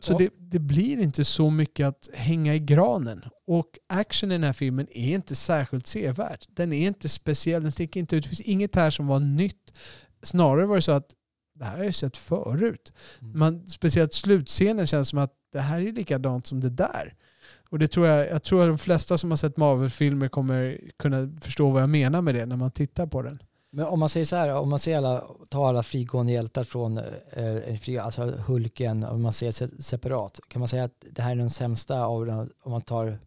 Så 0.00 0.12
Ja. 0.12 0.18
det, 0.18 0.30
det 0.38 0.58
blir 0.58 0.98
inte 0.98 1.24
så 1.24 1.50
mycket 1.50 1.86
att 1.86 2.08
hänga 2.14 2.54
i 2.54 2.58
granen. 2.58 3.24
Och 3.46 3.78
action 3.86 4.30
i 4.30 4.34
den 4.34 4.44
här 4.44 4.52
filmen 4.52 4.86
är 4.90 5.14
inte 5.14 5.34
särskilt 5.34 5.86
sevärd. 5.86 6.44
Den 6.48 6.72
är 6.72 6.86
inte 6.86 7.08
speciell, 7.08 7.62
den 7.62 7.72
sticker 7.72 8.00
inte 8.00 8.16
ut. 8.16 8.22
Det 8.22 8.28
finns 8.28 8.40
inget 8.40 8.74
här 8.74 8.90
som 8.90 9.06
var 9.06 9.20
nytt. 9.20 9.78
Snarare 10.22 10.66
var 10.66 10.76
det 10.76 10.82
så 10.82 10.92
att 10.92 11.14
det 11.54 11.64
här 11.64 11.76
har 11.76 11.84
jag 11.84 11.94
sett 11.94 12.16
förut. 12.16 12.92
Mm. 13.20 13.38
Man, 13.38 13.66
speciellt 13.66 14.12
slutscenen 14.12 14.86
känns 14.86 15.08
som 15.08 15.18
att 15.18 15.32
det 15.52 15.60
här 15.60 15.80
är 15.80 15.92
likadant 15.92 16.46
som 16.46 16.60
det 16.60 16.70
där. 16.70 17.14
Och 17.70 17.78
det 17.78 17.88
tror 17.88 18.06
jag, 18.06 18.28
jag 18.30 18.42
tror 18.42 18.62
att 18.62 18.68
de 18.68 18.78
flesta 18.78 19.18
som 19.18 19.30
har 19.30 19.36
sett 19.36 19.56
Marvel-filmer 19.56 20.28
kommer 20.28 20.80
kunna 20.98 21.32
förstå 21.40 21.70
vad 21.70 21.82
jag 21.82 21.90
menar 21.90 22.22
med 22.22 22.34
det 22.34 22.46
när 22.46 22.56
man 22.56 22.70
tittar 22.70 23.06
på 23.06 23.22
den. 23.22 23.42
Men 23.70 23.86
om 23.86 24.00
man 24.00 24.08
säger 24.08 24.26
så 24.26 24.36
här, 24.36 24.54
om 24.54 24.68
man 24.70 24.78
ser 24.78 24.96
alla, 24.98 25.24
tar 25.50 25.68
alla 25.68 25.82
frigående 25.82 26.32
hjältar 26.32 26.64
från 26.64 26.98
eh, 27.32 27.76
fri, 27.80 27.98
alltså 27.98 28.22
Hulken, 28.46 29.04
om 29.04 29.22
man 29.22 29.32
ser 29.32 29.50
se- 29.50 29.82
separat, 29.82 30.40
kan 30.48 30.58
man 30.60 30.68
säga 30.68 30.84
att 30.84 31.04
det 31.10 31.22
här 31.22 31.30
är 31.30 31.36
den 31.36 31.50
sämsta 31.50 32.04
av 32.04 32.26
dem, 32.26 32.48
om 32.62 32.72
man 32.72 32.82
tar, 32.82 33.18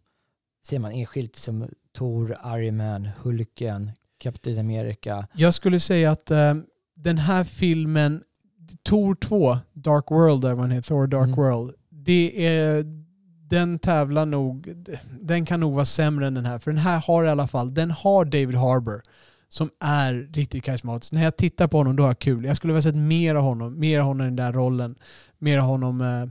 ser 0.66 0.78
man 0.78 0.92
enskilt 0.92 1.36
som 1.36 1.68
Thor, 1.98 2.36
Iron 2.46 2.76
Man, 2.76 3.08
Hulken, 3.22 3.90
Captain 4.18 4.58
America. 4.58 5.26
Jag 5.32 5.54
skulle 5.54 5.80
säga 5.80 6.10
att 6.10 6.30
eh, 6.30 6.54
den 6.96 7.18
här 7.18 7.44
filmen, 7.44 8.22
Tor 8.82 9.14
2, 9.14 9.56
Dark 9.72 10.10
World, 10.10 10.42
där 10.42 10.54
man 10.54 10.70
heter 10.70 10.88
Thor 10.88 11.06
Dark 11.06 11.26
Mm. 11.26 11.36
World, 11.36 11.74
det 11.90 12.46
är, 12.46 12.84
den 13.48 13.78
tävlar 13.78 14.26
nog, 14.26 14.74
den 15.20 15.46
kan 15.46 15.60
nog 15.60 15.74
vara 15.74 15.84
sämre 15.84 16.26
än 16.26 16.34
den 16.34 16.46
här. 16.46 16.58
För 16.58 16.70
den 16.70 16.78
här 16.80 16.98
har 17.00 17.24
i 17.24 17.28
alla 17.28 17.46
fall, 17.46 17.74
den 17.74 17.90
har 17.90 18.24
David 18.24 18.54
Harbour 18.54 19.02
som 19.52 19.70
är 19.80 20.14
riktigt 20.14 20.64
karismatisk. 20.64 21.12
När 21.12 21.24
jag 21.24 21.36
tittar 21.36 21.68
på 21.68 21.78
honom 21.78 21.96
då 21.96 22.02
har 22.02 22.08
jag 22.08 22.18
kul. 22.18 22.44
Jag 22.44 22.56
skulle 22.56 22.72
vilja 22.72 22.82
sett 22.82 22.94
mer 22.94 23.34
av 23.34 23.42
honom, 23.42 23.80
mer 23.80 24.00
av 24.00 24.06
honom 24.06 24.26
i 24.26 24.28
den 24.28 24.36
där 24.36 24.52
rollen, 24.52 24.98
mer 25.38 25.58
av 25.58 25.64
honom 25.64 26.00
eh, 26.00 26.28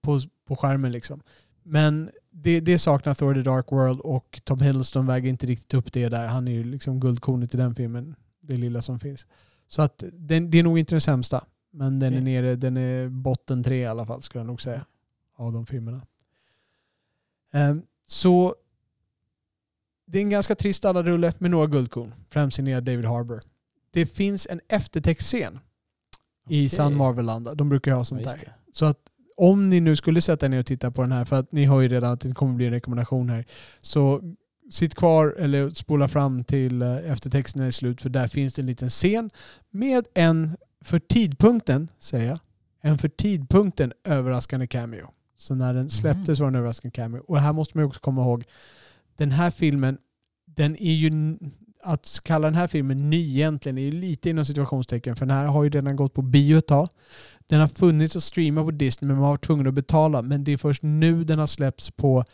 på, 0.00 0.20
på 0.46 0.56
skärmen 0.56 0.92
liksom. 0.92 1.22
Men 1.62 2.10
det, 2.30 2.60
det 2.60 2.78
saknar 2.78 3.14
Thor 3.14 3.34
the 3.34 3.42
Dark 3.42 3.72
World 3.72 4.00
och 4.00 4.40
Tom 4.44 4.60
Hiddleston 4.60 5.06
väger 5.06 5.28
inte 5.28 5.46
riktigt 5.46 5.74
upp 5.74 5.92
det 5.92 6.08
där. 6.08 6.26
Han 6.26 6.48
är 6.48 6.52
ju 6.52 6.64
liksom 6.64 7.00
guldkornet 7.00 7.54
i 7.54 7.56
den 7.56 7.74
filmen, 7.74 8.14
det 8.40 8.56
lilla 8.56 8.82
som 8.82 9.00
finns. 9.00 9.26
Så 9.68 9.82
att 9.82 10.04
den, 10.12 10.50
det 10.50 10.58
är 10.58 10.62
nog 10.62 10.78
inte 10.78 10.94
den 10.94 11.00
sämsta. 11.00 11.44
Men 11.70 11.98
den 11.98 12.14
är 12.14 12.20
nere, 12.20 12.56
den 12.56 12.76
är 12.76 13.08
botten 13.08 13.62
tre 13.62 13.80
i 13.80 13.86
alla 13.86 14.06
fall 14.06 14.22
skulle 14.22 14.40
jag 14.40 14.46
nog 14.46 14.62
säga. 14.62 14.86
Av 15.36 15.52
de 15.52 15.66
filmerna. 15.66 16.06
Ehm, 17.52 17.82
så 18.06 18.54
det 20.08 20.18
är 20.18 20.22
en 20.22 20.30
ganska 20.30 20.54
trist 20.54 20.84
rulle 20.84 21.32
med 21.38 21.50
några 21.50 21.66
guldkorn. 21.66 22.14
Främst 22.30 22.56
signerad 22.56 22.84
David 22.84 23.04
Harbour. 23.04 23.40
Det 23.90 24.06
finns 24.06 24.46
en 24.50 24.60
eftertextscen 24.68 25.58
i 26.48 26.66
Okej. 26.66 26.68
San 26.68 26.96
Marvelanda. 26.96 27.54
De 27.54 27.68
brukar 27.68 27.90
ju 27.90 27.96
ha 27.96 28.04
sånt 28.04 28.22
Ja, 28.24 28.30
där. 28.30 28.56
Så 28.72 28.84
att 28.84 28.98
om 29.36 29.70
ni 29.70 29.80
nu 29.80 29.96
skulle 29.96 30.22
sätta 30.22 30.46
er 30.46 30.50
ner 30.50 30.60
och 30.60 30.66
titta 30.66 30.90
på 30.90 31.02
den 31.02 31.12
här, 31.12 31.24
för 31.24 31.36
att 31.36 31.52
ni 31.52 31.64
har 31.64 31.80
ju 31.80 31.88
redan 31.88 32.12
att 32.12 32.20
det 32.20 32.34
kommer 32.34 32.54
bli 32.54 32.66
en 32.66 32.72
rekommendation 32.72 33.30
här, 33.30 33.44
så 33.80 34.20
sitt 34.70 34.94
kvar 34.94 35.34
eller 35.38 35.70
spola 35.70 36.08
fram 36.08 36.44
till 36.44 36.82
eh, 36.82 37.10
eftertexten 37.10 37.62
är 37.62 37.70
slut, 37.70 38.02
för 38.02 38.08
där 38.08 38.28
finns 38.28 38.54
det 38.54 38.62
en 38.62 38.66
liten 38.66 38.88
scen 38.88 39.30
med 39.70 40.06
en, 40.14 40.56
för 40.84 40.98
tidpunkten, 40.98 41.88
säger 41.98 42.28
jag, 42.28 42.38
en 42.80 42.98
för 42.98 43.08
tidpunkten 43.08 43.92
överraskande 44.04 44.66
cameo. 44.66 45.10
Så 45.36 45.54
när 45.54 45.74
den 45.74 45.90
släpptes 45.90 46.40
var 46.40 46.46
det 46.46 46.50
en 46.50 46.58
överraskande 46.58 46.92
cameo. 46.92 47.24
Och 47.28 47.40
här 47.40 47.52
måste 47.52 47.76
man 47.76 47.82
ju 47.82 47.86
också 47.88 48.00
komma 48.00 48.22
ihåg, 48.22 48.44
den 49.18 49.30
här 49.30 49.50
filmen, 49.50 49.98
den 50.44 50.76
är 50.76 50.92
ju, 50.92 51.38
att 51.82 52.20
kalla 52.24 52.46
den 52.46 52.54
här 52.54 52.68
filmen 52.68 53.10
ny 53.10 53.30
egentligen 53.30 53.78
är 53.78 53.82
ju 53.82 53.90
lite 53.90 54.30
inom 54.30 54.44
situationstecken, 54.44 55.16
för 55.16 55.26
den 55.26 55.36
här 55.36 55.46
har 55.46 55.64
ju 55.64 55.70
redan 55.70 55.96
gått 55.96 56.14
på 56.14 56.22
bio 56.22 56.58
ett 56.58 56.66
tag. 56.66 56.88
Den 57.48 57.60
har 57.60 57.68
funnits 57.68 58.16
att 58.16 58.22
streama 58.22 58.64
på 58.64 58.70
Disney 58.70 59.06
men 59.06 59.16
man 59.16 59.24
har 59.24 59.32
varit 59.32 59.44
tvungen 59.44 59.66
att 59.66 59.74
betala. 59.74 60.22
Men 60.22 60.44
det 60.44 60.52
är 60.52 60.56
först 60.56 60.82
nu 60.82 61.24
den 61.24 61.38
har 61.38 61.46
släppts 61.46 61.90
på, 61.90 62.24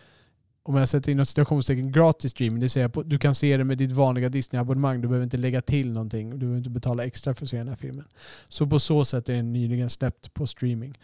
om 0.62 0.77
jag 0.77 0.89
sätter 0.89 1.12
inom 1.12 1.27
situationstecken, 1.27 1.93
gratis 1.93 2.31
streaming. 2.31 2.61
Det 2.61 2.65
vill 2.65 2.70
säga 2.70 2.89
på, 2.89 3.02
du 3.02 3.19
kan 3.19 3.35
se 3.35 3.56
det 3.56 3.65
med 3.65 3.78
ditt 3.78 3.93
vanliga 3.93 4.28
Disney-abonnemang. 4.28 5.01
Du 5.01 5.09
behöver 5.09 5.24
inte 5.24 5.36
lägga 5.36 5.62
till 5.62 5.93
någonting. 5.93 6.31
Du 6.31 6.36
behöver 6.36 6.59
inte 6.59 6.70
betala 6.70 7.05
extra 7.05 7.35
för 7.35 7.44
att 7.44 7.51
se 7.51 7.56
den 7.56 7.69
här 7.69 7.77
filmen. 7.77 8.05
Så 8.48 8.66
på 8.66 8.78
så 8.78 9.05
sätt 9.05 9.28
är 9.28 9.35
den 9.35 9.52
nyligen 9.52 9.90
släppt 9.90 10.35
på 10.35 10.47
streaming. 10.47 10.98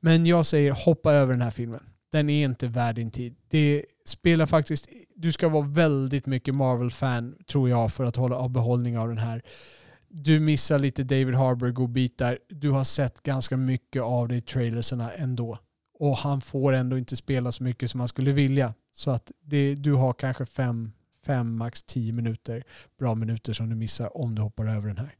Men 0.00 0.26
jag 0.26 0.46
säger 0.46 0.72
hoppa 0.72 1.12
över 1.12 1.32
den 1.32 1.42
här 1.42 1.50
filmen. 1.50 1.80
Den 2.16 2.30
är 2.30 2.44
inte 2.44 2.68
värd 2.68 2.94
din 2.94 3.10
tid. 3.10 3.34
Det 3.48 3.84
spelar 4.04 4.46
faktiskt, 4.46 4.88
du 5.16 5.32
ska 5.32 5.48
vara 5.48 5.66
väldigt 5.66 6.26
mycket 6.26 6.54
Marvel-fan 6.54 7.36
tror 7.50 7.68
jag 7.68 7.92
för 7.92 8.04
att 8.04 8.16
hålla 8.16 8.36
av 8.36 8.50
behållning 8.50 8.98
av 8.98 9.08
den 9.08 9.18
här 9.18 9.42
du 10.08 10.40
missar 10.40 10.78
lite 10.78 11.04
David 11.04 11.34
Harbour 11.34 11.70
godbitar. 11.70 12.38
Du 12.48 12.70
har 12.70 12.84
sett 12.84 13.22
ganska 13.22 13.56
mycket 13.56 14.02
av 14.02 14.28
det 14.28 14.36
i 14.36 14.40
trailerserna 14.40 15.12
ändå. 15.12 15.58
Och 15.98 16.16
han 16.16 16.40
får 16.40 16.72
ändå 16.72 16.98
inte 16.98 17.16
spela 17.16 17.52
så 17.52 17.62
mycket 17.62 17.90
som 17.90 18.00
han 18.00 18.08
skulle 18.08 18.32
vilja. 18.32 18.74
Så 18.94 19.10
att 19.10 19.32
det, 19.44 19.74
du 19.74 19.92
har 19.92 20.12
kanske 20.12 20.46
fem, 20.46 20.92
fem, 21.26 21.56
max 21.56 21.82
tio 21.82 22.12
minuter, 22.12 22.64
bra 22.98 23.14
minuter 23.14 23.52
som 23.52 23.70
du 23.70 23.76
missar 23.76 24.16
om 24.16 24.34
du 24.34 24.42
hoppar 24.42 24.66
över 24.66 24.88
den 24.88 24.98
här. 24.98 25.14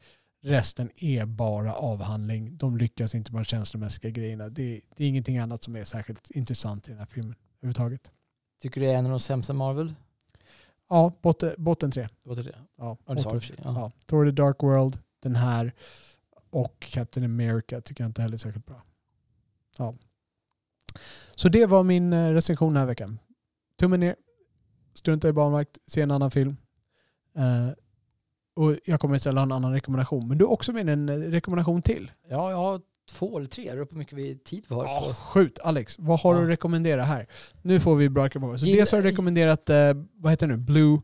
Resten 0.46 0.90
är 0.96 1.26
bara 1.26 1.74
avhandling. 1.74 2.56
De 2.56 2.76
lyckas 2.76 3.14
inte 3.14 3.32
med 3.32 3.40
de 3.40 3.44
känslomässiga 3.44 4.10
grejerna. 4.10 4.48
Det, 4.48 4.80
det 4.96 5.04
är 5.04 5.08
ingenting 5.08 5.38
annat 5.38 5.64
som 5.64 5.76
är 5.76 5.84
särskilt 5.84 6.30
intressant 6.30 6.88
i 6.88 6.90
den 6.90 6.98
här 6.98 7.06
filmen 7.06 7.34
överhuvudtaget. 7.58 8.10
Tycker 8.62 8.80
du 8.80 8.86
det 8.86 8.92
är 8.92 8.96
en 8.96 9.04
av 9.04 9.10
de 9.10 9.20
sämsta 9.20 9.52
Marvel? 9.52 9.94
Ja, 10.88 11.12
botten, 11.22 11.54
botten 11.58 11.90
tre. 11.90 12.08
Låter 12.24 12.42
det? 12.42 12.58
Ja, 12.76 12.96
botten 13.04 13.40
tre. 13.40 13.56
Ja. 13.58 13.64
Ja. 13.64 13.92
Thor 14.06 14.24
the 14.24 14.30
Dark 14.30 14.62
World, 14.62 14.98
den 15.22 15.36
här 15.36 15.72
och 16.50 16.80
Captain 16.80 17.24
America 17.24 17.80
tycker 17.80 18.04
jag 18.04 18.08
inte 18.08 18.22
heller 18.22 18.34
är 18.34 18.38
särskilt 18.38 18.66
bra. 18.66 18.82
Ja. 19.78 19.94
Så 21.34 21.48
det 21.48 21.66
var 21.66 21.82
min 21.82 22.12
eh, 22.12 22.30
recension 22.30 22.72
den 22.72 22.80
här 22.80 22.86
veckan. 22.86 23.18
Tummen 23.78 24.00
ner, 24.00 24.16
strunta 24.94 25.28
i 25.28 25.32
barnvakt, 25.32 25.78
se 25.86 26.00
en 26.00 26.10
annan 26.10 26.30
film. 26.30 26.56
Eh, 27.34 27.70
och 28.56 28.74
jag 28.84 29.00
kommer 29.00 29.16
istället 29.16 29.36
ha 29.38 29.42
en 29.42 29.52
annan 29.52 29.72
rekommendation. 29.72 30.28
Men 30.28 30.38
du 30.38 30.44
har 30.44 30.52
också 30.52 30.72
med 30.72 30.88
en 30.88 31.08
eh, 31.08 31.14
rekommendation 31.16 31.82
till. 31.82 32.10
ja, 32.28 32.50
jag 32.50 32.56
har 32.56 32.80
två 33.12 33.38
eller 33.38 33.48
tre. 33.48 33.64
Det 33.64 33.70
beror 33.76 33.84
på 33.84 33.94
hur 33.94 33.98
mycket 33.98 34.18
vi 34.18 34.38
tid 34.38 34.64
vi 34.68 34.74
har 34.74 34.82
på 34.82 34.88
Ja, 34.88 35.00
oss. 35.10 35.18
skjut 35.18 35.58
Alex, 35.64 35.96
vad 35.98 36.20
har 36.20 36.34
Ja. 36.34 36.38
du 36.40 36.44
att 36.46 36.50
rekommendera 36.50 37.02
här? 37.02 37.26
Nu 37.62 37.80
får 37.80 37.96
vi 37.96 38.08
bra 38.08 38.24
rekommendationer. 38.24 38.58
Så 38.58 38.66
Gilla- 38.66 38.76
dels 38.76 38.92
har 38.92 39.02
du 39.02 39.08
rekommenderat, 39.10 39.70
eh, 39.70 39.76
vad 40.16 40.32
heter 40.32 40.46
det 40.46 40.56
nu, 40.56 40.62
Blue, 40.62 41.00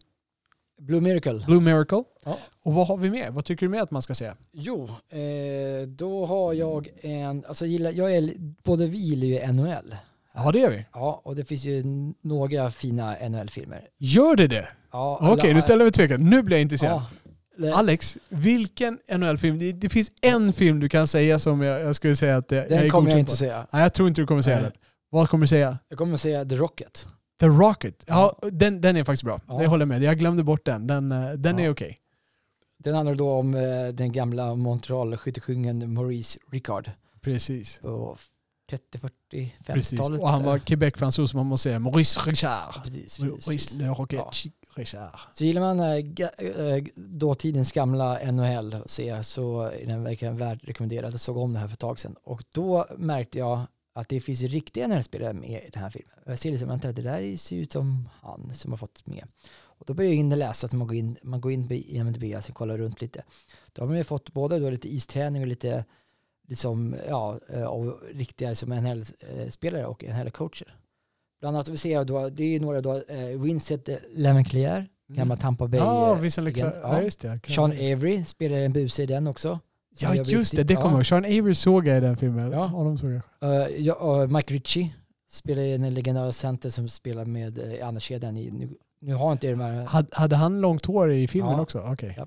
Blue 0.80 1.00
Miracle. 1.00 1.42
Blue 1.46 1.60
Miracle. 1.60 2.02
Ja. 2.24 2.38
Och 2.62 2.74
vad 2.74 2.86
har 2.86 2.96
vi 2.96 3.10
mer? 3.10 3.30
Vad 3.30 3.44
tycker 3.44 3.66
du 3.66 3.70
mer 3.70 3.80
att 3.82 3.90
man 3.90 4.02
ska 4.02 4.14
säga? 4.14 4.36
Jo, 4.52 4.88
eh, 5.08 5.86
då 5.88 6.26
har 6.26 6.52
jag 6.54 6.88
en, 7.02 7.44
alltså 7.48 7.66
gillar, 7.66 7.90
jag 7.92 8.14
är, 8.16 8.34
både 8.64 8.86
vi 8.86 8.98
gillar 8.98 9.26
ju 9.26 9.52
NHL. 9.52 9.96
Ja, 10.34 10.52
det 10.52 10.58
gör 10.58 10.70
vi. 10.70 10.86
Ja, 10.92 11.20
och 11.24 11.36
det 11.36 11.44
finns 11.44 11.64
ju 11.64 11.82
några 12.22 12.70
fina 12.70 13.16
NHL-filmer. 13.28 13.88
Gör 13.98 14.36
det 14.36 14.46
det? 14.46 14.68
Ja, 14.92 15.18
Okej, 15.20 15.42
alla- 15.44 15.54
nu 15.54 15.62
ställer 15.62 15.84
vi 15.84 15.90
tvekan. 15.90 16.30
Nu 16.30 16.42
blir 16.42 16.56
jag 16.56 16.62
intresserad. 16.62 16.92
Ja, 16.92 17.06
Alex, 17.74 18.18
vilken 18.28 18.98
NHL-film? 19.18 19.58
Det, 19.58 19.72
det 19.72 19.88
finns 19.88 20.12
en 20.22 20.52
film 20.52 20.80
du 20.80 20.88
kan 20.88 21.06
säga 21.06 21.38
som 21.38 21.62
jag, 21.62 21.80
jag 21.80 21.96
skulle 21.96 22.16
säga 22.16 22.36
att 22.36 22.48
det, 22.48 22.56
jag 22.56 22.64
är 22.72 22.80
den 22.80 22.90
kommer 22.90 23.10
jag 23.10 23.18
inte 23.18 23.30
på. 23.32 23.36
säga. 23.36 23.66
Nej, 23.72 23.82
jag 23.82 23.94
tror 23.94 24.08
inte 24.08 24.20
du 24.20 24.26
kommer 24.26 24.42
säga 24.42 24.56
Nej. 24.56 24.64
den. 24.64 24.72
Vad 25.10 25.28
kommer 25.28 25.42
du 25.44 25.48
säga? 25.48 25.78
Jag 25.88 25.98
kommer 25.98 26.16
säga 26.16 26.44
The 26.44 26.56
Rocket. 26.56 27.06
The 27.40 27.46
Rocket. 27.46 28.04
Ja, 28.06 28.38
den, 28.52 28.80
den 28.80 28.96
är 28.96 29.04
faktiskt 29.04 29.24
bra. 29.24 29.40
Ja. 29.48 29.58
Det 29.58 29.66
håller 29.66 29.82
jag 29.82 29.88
med. 29.88 30.02
Jag 30.02 30.18
glömde 30.18 30.44
bort 30.44 30.64
den. 30.64 30.86
Den, 30.86 31.12
eh, 31.12 31.30
den 31.32 31.58
Ja. 31.58 31.64
är 31.64 31.70
okej. 31.70 31.98
Den 32.78 32.94
handlar 32.94 33.14
då 33.14 33.30
om 33.30 33.54
eh, 33.54 33.88
den 33.94 34.12
gamla 34.12 34.54
Montreal-skyttekungen 34.54 35.86
Maurice 35.86 36.38
Ricard 36.52 36.90
Precis. 37.20 37.78
på 37.82 38.16
30, 38.70 38.98
40, 38.98 39.54
Precis. 39.66 39.98
50-talet. 39.98 40.20
Och 40.20 40.28
han 40.28 40.42
var 40.44 40.58
Quebec-fransos 40.58 41.30
som 41.30 41.38
man 41.38 41.46
måste 41.46 41.62
säga. 41.68 41.78
Maurice 41.78 42.20
Richard. 42.30 42.82
Precis, 42.82 43.18
precis, 43.18 43.18
Maurice 43.46 43.76
Le 43.76 43.86
Rocket 43.88 44.18
Ja. 44.18 44.32
Richard. 44.74 45.18
Så 45.32 45.44
gillar 45.44 45.60
man 45.60 45.80
äh, 45.80 46.84
dåtidens 46.94 47.72
gamla 47.72 48.32
NHL 48.32 48.82
se 48.86 49.22
så 49.22 49.60
är 49.60 49.86
den 49.86 50.04
verkligen 50.04 50.36
värd 50.36 50.60
rekommenderad. 50.62 51.12
Jag 51.12 51.20
såg 51.20 51.36
om 51.36 51.52
det 51.52 51.58
här 51.58 51.66
för 51.66 51.72
ett 51.72 51.80
tag 51.80 52.00
sedan 52.00 52.16
och 52.24 52.44
då 52.52 52.86
märkte 52.96 53.38
jag 53.38 53.66
att 53.92 54.08
det 54.08 54.20
finns 54.20 54.42
riktiga 54.42 54.88
NHL-spelare 54.88 55.32
med 55.32 55.64
i 55.66 55.70
den 55.70 55.82
här 55.82 55.90
filmen. 55.90 56.14
Jag 56.26 56.38
ser 56.38 56.50
liksom, 56.50 56.68
vänta, 56.68 56.92
det 56.92 57.02
där 57.02 57.36
ser 57.36 57.56
ut 57.56 57.72
som 57.72 58.08
han 58.20 58.54
som 58.54 58.72
har 58.72 58.78
fått 58.78 59.06
med. 59.06 59.28
Och 59.82 59.86
då 59.86 59.94
börjar 59.94 60.10
jag 60.10 60.18
in 60.18 60.32
och 60.32 60.38
läsa, 60.38 60.66
att 60.66 60.72
man 60.72 60.86
går 60.86 60.96
in, 60.96 61.16
man 61.22 61.40
går 61.40 61.52
in 61.52 61.68
på 61.68 61.74
IMDB, 61.74 62.34
alltså 62.36 62.52
kollar 62.52 62.78
runt 62.78 63.00
lite. 63.00 63.22
Då 63.72 63.82
har 63.82 63.86
man 63.86 63.96
ju 63.96 64.04
fått 64.04 64.32
både 64.32 64.58
då 64.58 64.70
lite 64.70 64.94
isträning 64.94 65.42
och 65.42 65.48
lite 65.48 65.84
liksom, 66.48 66.96
ja, 67.08 67.40
eh, 67.48 67.66
av 67.66 68.00
riktiga 68.12 68.48
liksom 68.48 68.70
NHL-spelare 68.70 69.86
och 69.86 70.04
NHL-coacher. 70.04 70.76
Bland 71.42 71.56
annat, 71.56 71.68
vi 71.68 71.76
ser 71.76 72.04
då, 72.04 72.28
det 72.28 72.44
är 72.44 72.48
ju 72.48 72.60
några 72.60 72.80
då, 72.80 73.02
eh, 73.08 73.40
Vincent 73.40 73.88
Levenclair, 74.14 74.88
gamla 75.08 75.36
Tampa 75.36 75.68
Bay. 75.68 75.80
Ja, 75.80 76.14
eh, 76.14 76.20
Vincent. 76.20 76.44
Leclerc. 76.44 76.74
Ja, 76.82 77.02
just 77.02 77.20
det. 77.20 77.40
Sean 77.48 77.70
Avery 77.72 78.24
spelar 78.24 78.56
en 78.56 78.72
buse 78.72 79.02
i 79.02 79.06
den 79.06 79.26
också. 79.26 79.60
Ja, 79.98 80.14
just 80.14 80.56
det. 80.56 80.64
Det 80.64 80.74
kommer 80.74 80.86
jag 80.86 80.92
ja. 80.92 80.96
ihåg. 80.96 81.06
Sean 81.06 81.24
Avery 81.24 81.54
såg 81.54 81.86
jag 81.86 81.96
i 81.96 82.00
den 82.00 82.16
filmen. 82.16 82.52
Ja. 82.52 82.66
Honom 82.66 82.98
såg 82.98 83.10
jag. 83.10 83.22
Eh, 83.62 83.68
ja, 83.78 83.94
och 83.94 84.30
Mike 84.30 84.54
Ritchie 84.54 84.94
spelar 85.30 85.62
en 85.62 85.94
legendarisk 85.94 86.38
center 86.38 86.70
som 86.70 86.88
spelar 86.88 87.24
med 87.24 87.58
uh, 87.58 87.74
i 87.74 87.80
andra 87.80 88.00
kedjan. 88.00 88.36
I, 88.36 88.50
nu, 88.50 88.68
nu 89.00 89.14
har 89.14 89.32
inte 89.32 89.50
de 89.50 89.60
här... 89.60 89.86
Hade, 89.86 90.08
hade 90.12 90.36
han 90.36 90.60
långt 90.60 90.86
hår 90.86 91.12
i 91.12 91.28
filmen 91.28 91.52
Ja. 91.52 91.60
också? 91.60 91.80
Okej. 91.80 92.14
Ja. 92.16 92.26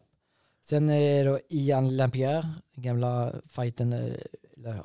Sen 0.64 0.90
är 0.90 1.24
det 1.24 1.30
då 1.30 1.40
Ian 1.50 1.98
Lampierre, 1.98 2.48
gamla 2.76 3.34
fighten. 3.48 3.94
Eller, 3.94 4.20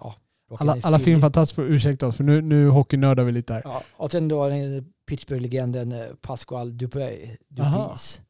ja, 0.00 0.14
Alla, 0.58 0.76
alla 0.82 0.98
filmfantaster 0.98 1.54
får 1.54 1.64
ursäkta 1.64 2.06
oss 2.06 2.16
för 2.16 2.24
nu, 2.24 2.42
nu 2.42 2.68
hockeynördar 2.68 3.24
vi 3.24 3.32
lite 3.32 3.52
här. 3.52 3.62
Ja, 3.64 3.82
och 3.96 4.10
sen 4.10 4.28
då 4.28 4.50
Pittsburgh-legenden 5.06 5.92
eh, 5.92 6.06
Pascual 6.20 6.78
Dupuis. 6.78 7.30
Aha. 7.60 7.82
Dupris. 7.82 8.20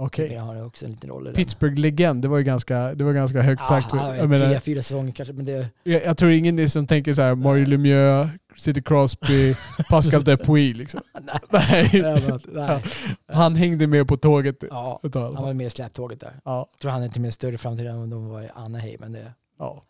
Okej. 0.00 0.36
Han 0.36 0.48
har 0.48 0.66
också 0.66 0.84
en 0.84 0.90
liten 0.90 1.10
roll. 1.10 1.32
Pittsburgh-legend, 1.34 2.22
det 2.22 2.28
var 2.28 2.38
ju 2.38 2.44
ganska, 2.44 2.94
det 2.94 3.04
var 3.04 3.12
ganska 3.12 3.42
högt 3.42 3.60
Ja, 3.60 3.66
sagt. 3.66 3.94
Jag, 3.94 4.18
tre, 4.18 4.26
menar, 4.26 4.60
fyra 4.60 4.82
säsonger 4.82 5.12
kanske, 5.12 5.32
men 5.32 5.44
det... 5.44 5.68
jag, 5.82 6.04
jag 6.04 6.16
tror 6.16 6.30
ingen 6.30 6.58
är 6.58 6.66
som 6.66 6.86
tänker 6.86 7.12
så 7.12 7.22
här, 7.22 7.34
Mario 7.34 7.66
Lemieux, 7.66 8.30
Sidney 8.56 8.82
Crosby, 8.82 9.54
Pascal 9.88 10.24
Dupuis 10.24 10.76
liksom. 10.76 11.00
nej. 11.50 11.90
Nej. 11.92 12.38
nej. 12.52 12.84
Han 13.32 13.56
hängde 13.56 13.86
med 13.86 14.08
på 14.08 14.16
tåget 14.16 14.64
Ja, 14.70 15.00
han 15.12 15.34
var 15.34 15.52
med 15.52 15.66
i 15.66 15.70
släptåget 15.70 16.20
där. 16.20 16.40
Ja, 16.44 16.68
Jag 16.72 16.80
tror 16.80 16.90
han 16.90 17.02
är 17.02 17.08
till 17.08 17.20
och 17.20 17.22
med 17.22 17.34
större 17.34 17.58
framtid 17.58 17.86
än 17.86 17.96
om 17.96 18.10
de 18.10 18.28
var 18.28 18.42
i 18.42 18.48
Anaheim, 18.54 19.00
men 19.00 19.12
det... 19.12 19.32
ja. 19.58 19.82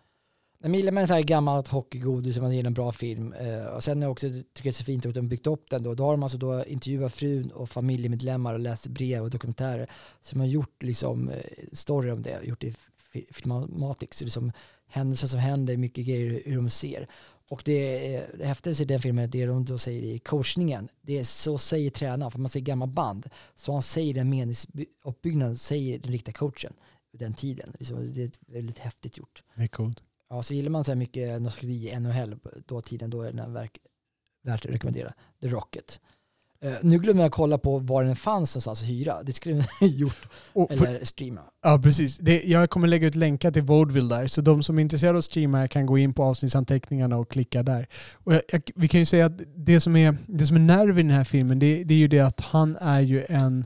Jag 0.61 0.75
är 0.75 0.93
med 0.93 1.09
så 1.09 1.15
här 1.15 1.23
gammalt 1.23 1.69
hockeygodis, 1.69 2.35
som 2.35 2.43
man 2.43 2.57
gillar 2.57 2.67
en 2.67 2.75
bra 2.75 2.93
film. 2.93 3.33
Eh, 3.33 3.65
och 3.65 3.85
sen 3.85 4.03
är 4.03 4.09
också, 4.09 4.27
tycker 4.29 4.43
jag 4.55 4.65
det 4.65 4.69
är 4.69 4.73
så 4.73 4.85
fint 4.85 5.07
att 5.07 5.15
de 5.15 5.29
byggt 5.29 5.47
upp 5.47 5.71
den 5.71 5.83
då. 5.83 5.95
Då 5.95 6.05
har 6.05 6.11
de 6.13 6.23
alltså 6.23 6.39
då 6.39 6.65
intervjuat 6.65 7.13
frun 7.15 7.51
och 7.51 7.71
familjemedlemmar 7.71 8.55
och 8.55 8.61
läst 8.61 8.87
brev 8.87 9.23
och 9.23 9.31
dokumentärer 9.31 9.91
som 10.21 10.41
har 10.41 10.47
gjort 10.47 10.83
liksom 10.83 11.29
eh, 11.29 11.37
story 11.73 12.11
om 12.11 12.23
det, 12.23 12.41
gjort 12.45 12.61
det 12.61 12.67
i 12.67 12.75
fi- 13.13 13.27
filmatics, 13.31 14.21
liksom 14.21 14.53
händelser 14.87 15.27
som 15.29 15.41
händer, 15.41 15.77
mycket 15.77 16.07
grejer 16.07 16.43
hur 16.45 16.57
de 16.57 16.71
ser. 16.71 17.09
Och 17.49 17.63
det, 17.65 18.15
är- 18.15 18.19
eh, 18.21 18.39
det 18.39 18.47
häftigaste 18.47 18.83
i 18.83 18.87
den 18.87 19.01
filmen, 19.01 19.31
det 19.31 19.47
de 19.47 19.65
då 19.65 19.79
säger 19.79 20.03
i 20.03 20.19
coachningen, 20.19 20.89
det 21.03 21.19
är 21.19 21.25
så 21.25 21.59
säger 21.59 21.91
tränaren, 21.91 22.31
för 22.31 22.39
man 22.39 22.49
ser 22.49 22.61
gamla 22.61 22.87
band, 22.87 23.29
så 23.55 23.73
han 23.73 23.83
säger 23.83 24.15
den 24.15 24.31
meningsuppbyggnaden, 24.31 25.57
säger 25.57 25.99
den 25.99 26.13
riktiga 26.13 26.33
coachen 26.33 26.73
den 27.13 27.35
tiden. 27.35 27.73
Liksom, 27.79 28.13
det 28.15 28.23
är 28.23 28.31
väldigt 28.53 28.79
häftigt 28.79 29.19
gjort. 29.19 29.43
Det 29.55 29.63
är 29.63 29.67
coolt. 29.69 30.03
Ja, 30.31 30.43
så 30.43 30.55
gillar 30.55 30.71
man 30.71 30.85
så 30.85 30.91
här 30.91 30.97
mycket 30.97 31.43
nostalgi 31.43 31.91
i 31.91 32.01
NHL 32.01 32.37
på 32.39 32.51
dåtiden, 32.67 33.11
då 33.11 33.23
är 33.23 33.33
den 33.33 33.53
verk, 33.53 33.79
värt 34.45 34.65
att 34.65 34.73
rekommendera. 34.73 35.15
The 35.41 35.49
Rocket. 35.49 36.01
Eh, 36.61 36.73
nu 36.83 36.99
glömmer 36.99 37.23
jag 37.23 37.33
kolla 37.33 37.59
på 37.59 37.79
var 37.79 38.05
den 38.05 38.17
fanns 38.17 38.55
någonstans 38.55 38.83
att 38.83 38.89
hyra. 38.89 39.23
Det 39.23 39.33
skulle 39.33 39.65
jag 39.81 39.89
gjort. 39.89 40.29
Och 40.53 40.69
för, 40.79 40.87
Eller 40.87 41.05
streama. 41.05 41.41
ja, 41.63 41.81
precis. 41.83 42.19
Det, 42.19 42.43
jag 42.45 42.71
kommer 42.71 42.89
lägga 42.89 43.07
ut 43.07 43.15
länkar 43.15 43.51
till 43.51 43.63
Vaudeville 43.63 44.17
där, 44.17 44.27
så 44.27 44.41
de 44.41 44.63
som 44.63 44.79
är 44.79 44.83
intresserade 44.83 45.15
av 45.15 45.19
att 45.19 45.25
streama 45.25 45.69
kan 45.69 45.87
gå 45.87 45.99
in 45.99 46.15
på 46.15 46.25
avsnittsanteckningarna 46.25 47.17
och 47.17 47.31
klicka 47.31 47.63
där. 47.63 47.87
Och 48.15 48.35
jag, 48.35 48.43
jag, 48.53 48.63
vi 48.75 48.89
kan 48.89 49.01
ju 49.01 49.07
säga 49.07 49.27
att 49.27 49.41
det 49.57 49.81
som 49.81 49.97
är, 49.97 50.17
det 50.27 50.47
som 50.47 50.57
är 50.57 50.61
nerven 50.61 50.99
i 51.07 51.09
den 51.09 51.17
här 51.17 51.25
filmen, 51.25 51.59
det, 51.59 51.85
det 51.85 51.95
är 51.95 51.99
ju 51.99 52.09
det 52.09 52.21
att 52.21 52.41
han 52.41 52.77
är 52.81 53.01
ju 53.01 53.25
en 53.29 53.65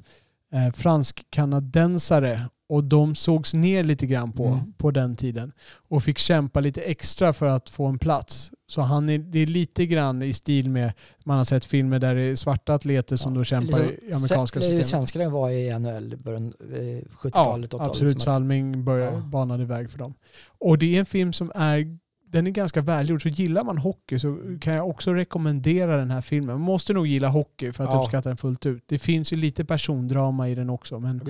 eh, 0.53 0.73
fransk-kanadensare 0.73 2.41
och 2.73 2.85
de 2.85 3.15
sågs 3.15 3.55
ner 3.55 3.85
lite 3.85 4.07
grann 4.07 4.32
på, 4.32 4.47
Mm. 4.47 4.73
på 4.73 4.90
den 4.90 5.16
tiden 5.16 5.53
och 5.89 6.03
fick 6.03 6.19
kämpa 6.19 6.61
lite 6.61 6.81
extra 6.81 7.32
för 7.32 7.47
att 7.47 7.70
få 7.70 7.86
en 7.86 7.99
plats. 7.99 8.51
Så 8.66 8.81
han 8.81 9.09
är, 9.09 9.19
det 9.19 9.39
är 9.39 9.47
lite 9.47 9.86
grann 9.86 10.23
i 10.23 10.32
stil 10.32 10.70
med, 10.70 10.93
man 11.24 11.39
har 11.39 11.44
sett 11.44 11.65
filmer 11.65 11.99
där 11.99 12.15
det 12.15 12.23
är 12.23 12.36
svarta 12.36 12.74
atleter 12.74 13.16
som 13.16 13.32
Ja, 13.32 13.39
då 13.39 13.44
kämpar 13.44 13.78
Liksom, 13.82 14.09
i 14.09 14.12
amerikanska 14.12 14.61
systemet. 14.61 14.86
Svenskarna 14.86 15.28
var 15.28 15.51
i 15.51 15.78
NHL 15.78 16.16
början 16.16 16.53
eh, 16.77 16.82
Ja, 16.82 17.01
70-talet, 17.20 17.70
80-talet. 17.70 17.89
absolut. 17.90 18.11
som 18.12 18.16
att- 18.19 18.23
Salming 18.23 18.85
började, 18.85 19.16
Ja. 19.16 19.20
banade 19.23 19.62
iväg 19.62 19.90
för 19.90 19.99
dem. 19.99 20.15
Och 20.61 20.78
det 20.78 20.97
är 20.97 21.01
en 21.01 21.07
film 21.07 21.32
som 21.32 21.53
är 21.55 21.99
den 22.27 22.47
är 22.47 22.51
ganska 22.51 22.81
välgjord. 22.82 23.23
Så 23.23 23.28
gillar 23.28 23.65
man 23.65 23.78
hockey 23.78 24.19
så 24.19 24.39
kan 24.61 24.74
jag 24.74 24.89
också 24.89 25.12
rekommendera 25.12 25.97
den 25.97 26.11
här 26.11 26.20
filmen. 26.20 26.47
Man 26.55 26.61
måste 26.61 26.93
nog 26.93 27.07
gilla 27.07 27.28
hockey 27.28 27.73
för 27.73 27.85
att 27.85 27.93
Ja. 27.93 28.03
uppskatta 28.03 28.28
den 28.28 28.36
fullt 28.36 28.66
ut. 28.66 28.82
Det 28.86 28.99
finns 28.99 29.32
ju 29.32 29.36
lite 29.36 29.65
persondrama 29.65 30.49
i 30.49 30.55
den 30.55 30.70
också. 30.70 31.01
Men 31.01 31.20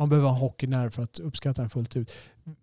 man 0.00 0.08
behöver 0.08 0.28
ha 0.28 0.36
hockeynärv 0.38 0.90
för 0.90 1.02
att 1.02 1.18
uppskatta 1.18 1.60
den 1.62 1.70
fullt 1.70 1.96
ut. 1.96 2.12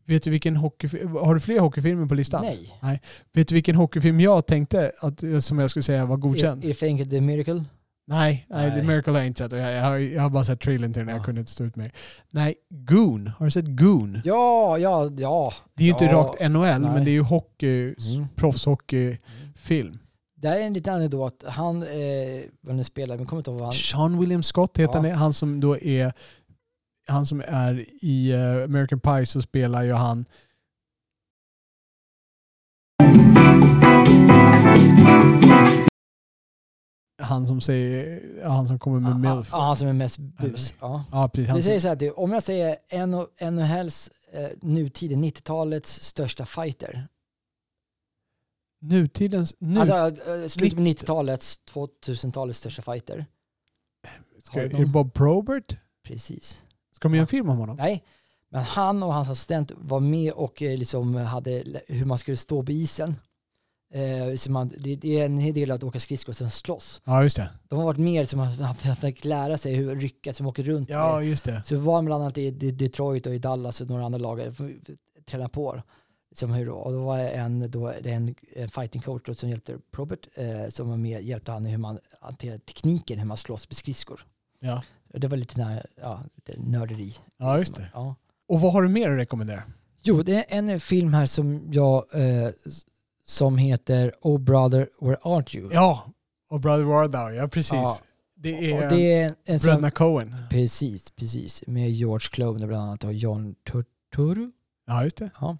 Vet 0.06 0.24
du 0.24 0.30
vilken 0.30 0.56
hockeyfilm... 0.56 1.12
Har 1.16 1.34
du 1.34 1.40
fler 1.40 1.60
hockeyfilmer 1.60 2.06
på 2.06 2.16
listan? 2.16 2.46
Nej. 2.82 3.02
Vet 3.34 3.48
du 3.48 3.56
vilken 3.56 3.76
hockeyfilm 3.76 4.20
jag 4.20 4.46
tänkte 4.48 4.92
att, 5.02 5.24
som 5.44 5.60
jag 5.60 5.70
skulle 5.70 5.84
säga 5.84 6.06
var 6.06 6.18
godkänd? 6.18 6.66
If 6.66 6.84
I 6.84 6.86
Think 6.88 7.10
The 7.10 7.22
Miracle. 7.22 7.64
Nej, 8.08 8.46
nej, 8.50 8.70
The 8.70 8.76
Nej. 8.76 8.86
Miracle 8.86 9.12
har 9.14 9.20
jag 9.20 9.28
inte 9.28 9.44
sett. 9.44 9.52
Jag, 9.52 9.74
jag, 9.74 9.84
har, 9.84 9.98
jag 9.98 10.22
har 10.22 10.30
bara 10.30 10.44
sett 10.44 10.60
trailern 10.62 10.94
till 10.94 11.00
den. 11.00 11.08
Jag 11.10 11.20
Ja. 11.20 11.24
kunde 11.24 11.40
inte 11.42 11.52
stå 11.52 11.64
ut 11.64 11.76
mer. 11.76 11.92
Nej, 12.30 12.56
Goon. 12.70 13.32
Har 13.38 13.46
du 13.46 13.52
sett 13.52 13.66
Goon? 13.80 14.22
Ja, 14.26 14.78
ja, 14.78 15.10
ja. 15.18 15.54
Det 15.76 15.84
är 15.84 15.86
ju 15.86 15.92
inte 15.92 16.06
Ja, 16.06 16.12
rakt 16.14 16.40
NHL, 16.52 16.62
nej. 16.62 16.80
men 16.80 17.06
det 17.06 17.12
är 17.12 17.14
ju 17.14 17.22
hockey, 17.22 17.96
Mm. 18.16 18.28
proffshockeyfilm. 18.36 19.98
Det 20.42 20.48
här 20.48 20.58
är 20.60 20.62
en 20.64 20.74
liten 20.74 20.94
anekdot. 20.96 21.44
Han, 21.48 21.84
eh, 21.84 21.88
vad 22.62 22.76
nu 22.76 22.84
spelar, 22.84 23.18
men 23.18 23.26
kommer 23.26 23.40
inte 23.40 23.52
ihåg 23.52 23.60
vad 23.60 23.68
han... 23.68 23.74
Sean 23.74 24.20
William 24.20 24.44
Scott 24.44 24.78
heter 24.78 24.94
Ja. 24.94 25.02
han. 25.10 25.12
Han 25.12 25.34
som 25.34 25.60
då 25.60 25.78
är 25.78 26.14
han 27.08 27.26
som 27.26 27.42
är 27.48 27.86
i 28.06 28.32
eh, 28.32 28.64
American 28.64 29.00
Pie 29.00 29.26
så 29.26 29.42
spelar 29.42 29.84
ju 29.84 29.92
han 29.94 30.26
han 37.22 37.48
som 37.48 37.62
säger, 37.62 38.22
han 38.44 38.68
som 38.68 38.80
kommer 38.80 39.00
med 39.00 39.30
Ja, 39.30 39.36
milf. 39.36 39.50
ja, 39.52 39.62
han 39.62 39.76
som 39.76 39.88
är 39.88 39.94
mest 39.94 40.20
bus. 40.20 40.74
Ja. 40.80 41.06
Ja, 41.12 41.30
precis. 41.34 41.54
Som, 41.54 41.62
säger 41.64 41.80
så 41.80 41.88
här, 41.88 42.20
om 42.20 42.32
jag 42.32 42.44
säger 42.44 42.78
en 42.90 43.12
NHLs 43.56 44.12
eh, 44.32 44.50
nutiden, 44.62 45.24
90-talets 45.24 46.04
största 46.04 46.46
fighter. 46.46 47.08
nutidens... 48.82 49.56
Nu, 49.60 49.80
Alltså 49.80 49.96
eh, 49.96 50.48
slutet 50.48 50.76
på 50.76 50.82
90 50.82 51.04
90-talets, 51.06 51.62
2000-talets 51.72 52.60
största 52.60 52.82
fighter. 52.82 53.26
ska, 54.44 54.62
är 54.62 54.68
du 54.70 54.78
det? 54.78 54.86
Bob 54.86 55.14
Probert? 55.14 55.78
Precis. 56.04 56.64
Ska 56.98 57.07
de 57.07 57.15
göra 57.15 57.22
en 57.22 57.28
film 57.28 57.49
om 57.49 57.57
honom? 57.57 57.76
Nej, 57.78 58.03
men 58.49 58.64
han 58.64 59.03
och 59.03 59.14
hans 59.14 59.30
assistent 59.30 59.72
var 59.76 59.99
med 59.99 60.32
och 60.32 60.61
eh, 60.61 60.78
liksom 60.78 61.15
hade 61.15 61.82
hur 61.88 62.06
man 62.06 62.18
skulle 62.18 62.38
stå 62.38 62.64
på 62.64 62.72
isen. 62.72 63.15
Eh, 63.94 64.36
så 64.36 64.52
man, 64.52 64.72
det, 64.78 64.95
det 64.95 65.19
är 65.19 65.26
en 65.26 65.38
hel 65.38 65.53
del 65.53 65.72
att 65.72 65.84
åka 65.84 65.99
skridskor 65.99 66.32
och 66.32 66.38
sen 66.38 66.52
slåss. 66.52 67.02
Ja, 67.06 67.24
just 67.24 67.36
det. 67.36 67.49
De 67.68 67.80
har 67.80 67.86
varit 67.86 67.99
med 67.99 68.30
som 68.30 68.40
man 68.40 68.76
fick 69.02 69.26
lära 69.26 69.57
sig 69.57 69.76
hur 69.76 69.95
rycka 69.95 70.34
som 70.34 70.45
åker 70.45 70.64
runt. 70.64 70.90
Ja, 70.90 71.15
med. 71.15 71.28
just 71.28 71.44
det. 71.44 71.64
Så 71.65 71.78
var 71.78 71.95
han 71.95 72.06
bland 72.06 72.24
annat 72.24 72.38
i 72.38 72.52
Detroit 72.52 73.26
och 73.26 73.36
i 73.36 73.40
Dallas 73.40 73.82
och 73.82 73.88
några 73.88 74.06
andra 74.06 74.19
lag 74.19 74.40
eh, 74.40 74.53
träna 75.26 75.49
på. 75.49 75.82
Liksom 76.30 76.52
hur, 76.52 76.69
och 76.69 76.91
då 76.91 77.06
var 77.06 77.18
det 77.18 77.30
en, 77.30 77.72
då, 77.72 77.94
det 78.02 78.11
en, 78.11 78.36
en 78.56 78.69
fighting 78.69 79.02
coach 79.02 79.22
då 79.26 79.34
som 79.34 79.49
hjälpte 79.49 79.78
Robert 79.91 80.28
eh, 80.36 80.68
som 80.69 80.90
var 80.90 80.98
med 80.98 81.24
hjälpte 81.24 81.52
han 81.52 81.65
hur 81.65 81.78
man 81.78 81.99
hanterar 82.22 82.57
tekniken, 82.57 83.19
hur 83.19 83.26
man 83.26 83.38
slåss 83.38 83.69
med 83.69 83.76
skridskor. 83.78 84.26
Ja. 84.60 84.84
Det 85.18 85.27
var 85.27 85.38
lite, 85.38 85.60
när, 85.60 85.85
ja, 86.02 86.23
lite 86.35 86.60
nörderi. 86.61 87.15
ja, 87.38 87.57
just 87.57 87.76
det. 87.76 87.89
Ja. 87.94 88.15
Och 88.48 88.61
vad 88.61 88.73
har 88.73 88.81
du 88.81 88.89
mer 88.89 89.10
att 89.10 89.18
rekommendera? 89.18 89.64
Jo, 90.03 90.23
det 90.23 90.35
är 90.35 90.57
en 90.57 90.80
film 90.80 91.14
här 91.14 91.26
som 91.26 91.68
jag 91.72 92.06
eh, 92.14 92.49
som 93.26 93.57
heter 93.57 94.14
Oh 94.22 94.39
brother, 94.39 94.89
where 95.02 95.18
art 95.22 95.56
you? 95.56 95.69
Ja, 95.73 96.14
och 96.49 96.60
Brother 96.60 96.84
War 96.84 97.07
Thou, 97.07 97.35
ja 97.35 97.48
precis. 97.48 97.72
Ja. 97.73 97.98
Det 98.35 98.72
är, 98.72 98.84
och 98.84 98.89
det 98.89 99.14
är 99.14 99.35
en 99.45 99.57
bröderna 99.57 99.91
Coen. 99.91 100.35
Precis, 100.49 101.11
precis. 101.11 101.64
Med 101.68 101.91
George 101.91 102.27
Clooney 102.31 102.68
bland 102.68 102.84
annat 102.84 103.03
och 103.03 103.14
John 103.14 103.56
Turturro. 103.72 104.52
Ja, 104.88 105.03
just 105.03 105.18
det. 105.18 105.30
Ja. 105.39 105.57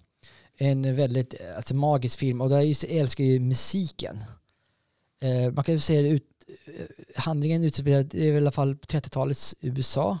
En 0.58 0.96
väldigt 0.96 1.34
alltså, 1.56 1.74
magisk 1.74 2.18
film 2.18 2.40
och 2.40 2.48
där 2.48 2.60
just, 2.60 2.82
jag 2.82 2.92
älskar 2.92 3.24
ju 3.24 3.40
musiken. 3.40 4.24
Eh, 5.20 5.52
man 5.52 5.64
kan 5.64 5.74
ju 5.74 5.80
säga 5.80 6.02
det 6.02 6.08
ut, 6.08 6.24
handlingen 7.16 7.64
utspelar 7.64 8.16
i 8.16 8.36
alla 8.36 8.50
fall 8.50 8.76
på 8.76 8.86
30-talets 8.86 9.54
USA 9.60 10.18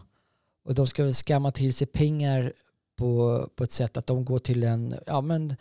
och 0.64 0.74
de 0.74 0.86
ska 0.86 1.12
skamma 1.12 1.52
till 1.52 1.74
sig 1.74 1.86
pengar 1.86 2.52
på, 2.96 3.48
på 3.56 3.64
ett 3.64 3.72
sätt 3.72 3.96
att 3.96 4.06
de 4.06 4.24
går 4.24 4.38
till 4.38 4.64
en, 4.64 4.94
ja 5.06 5.20
men 5.20 5.56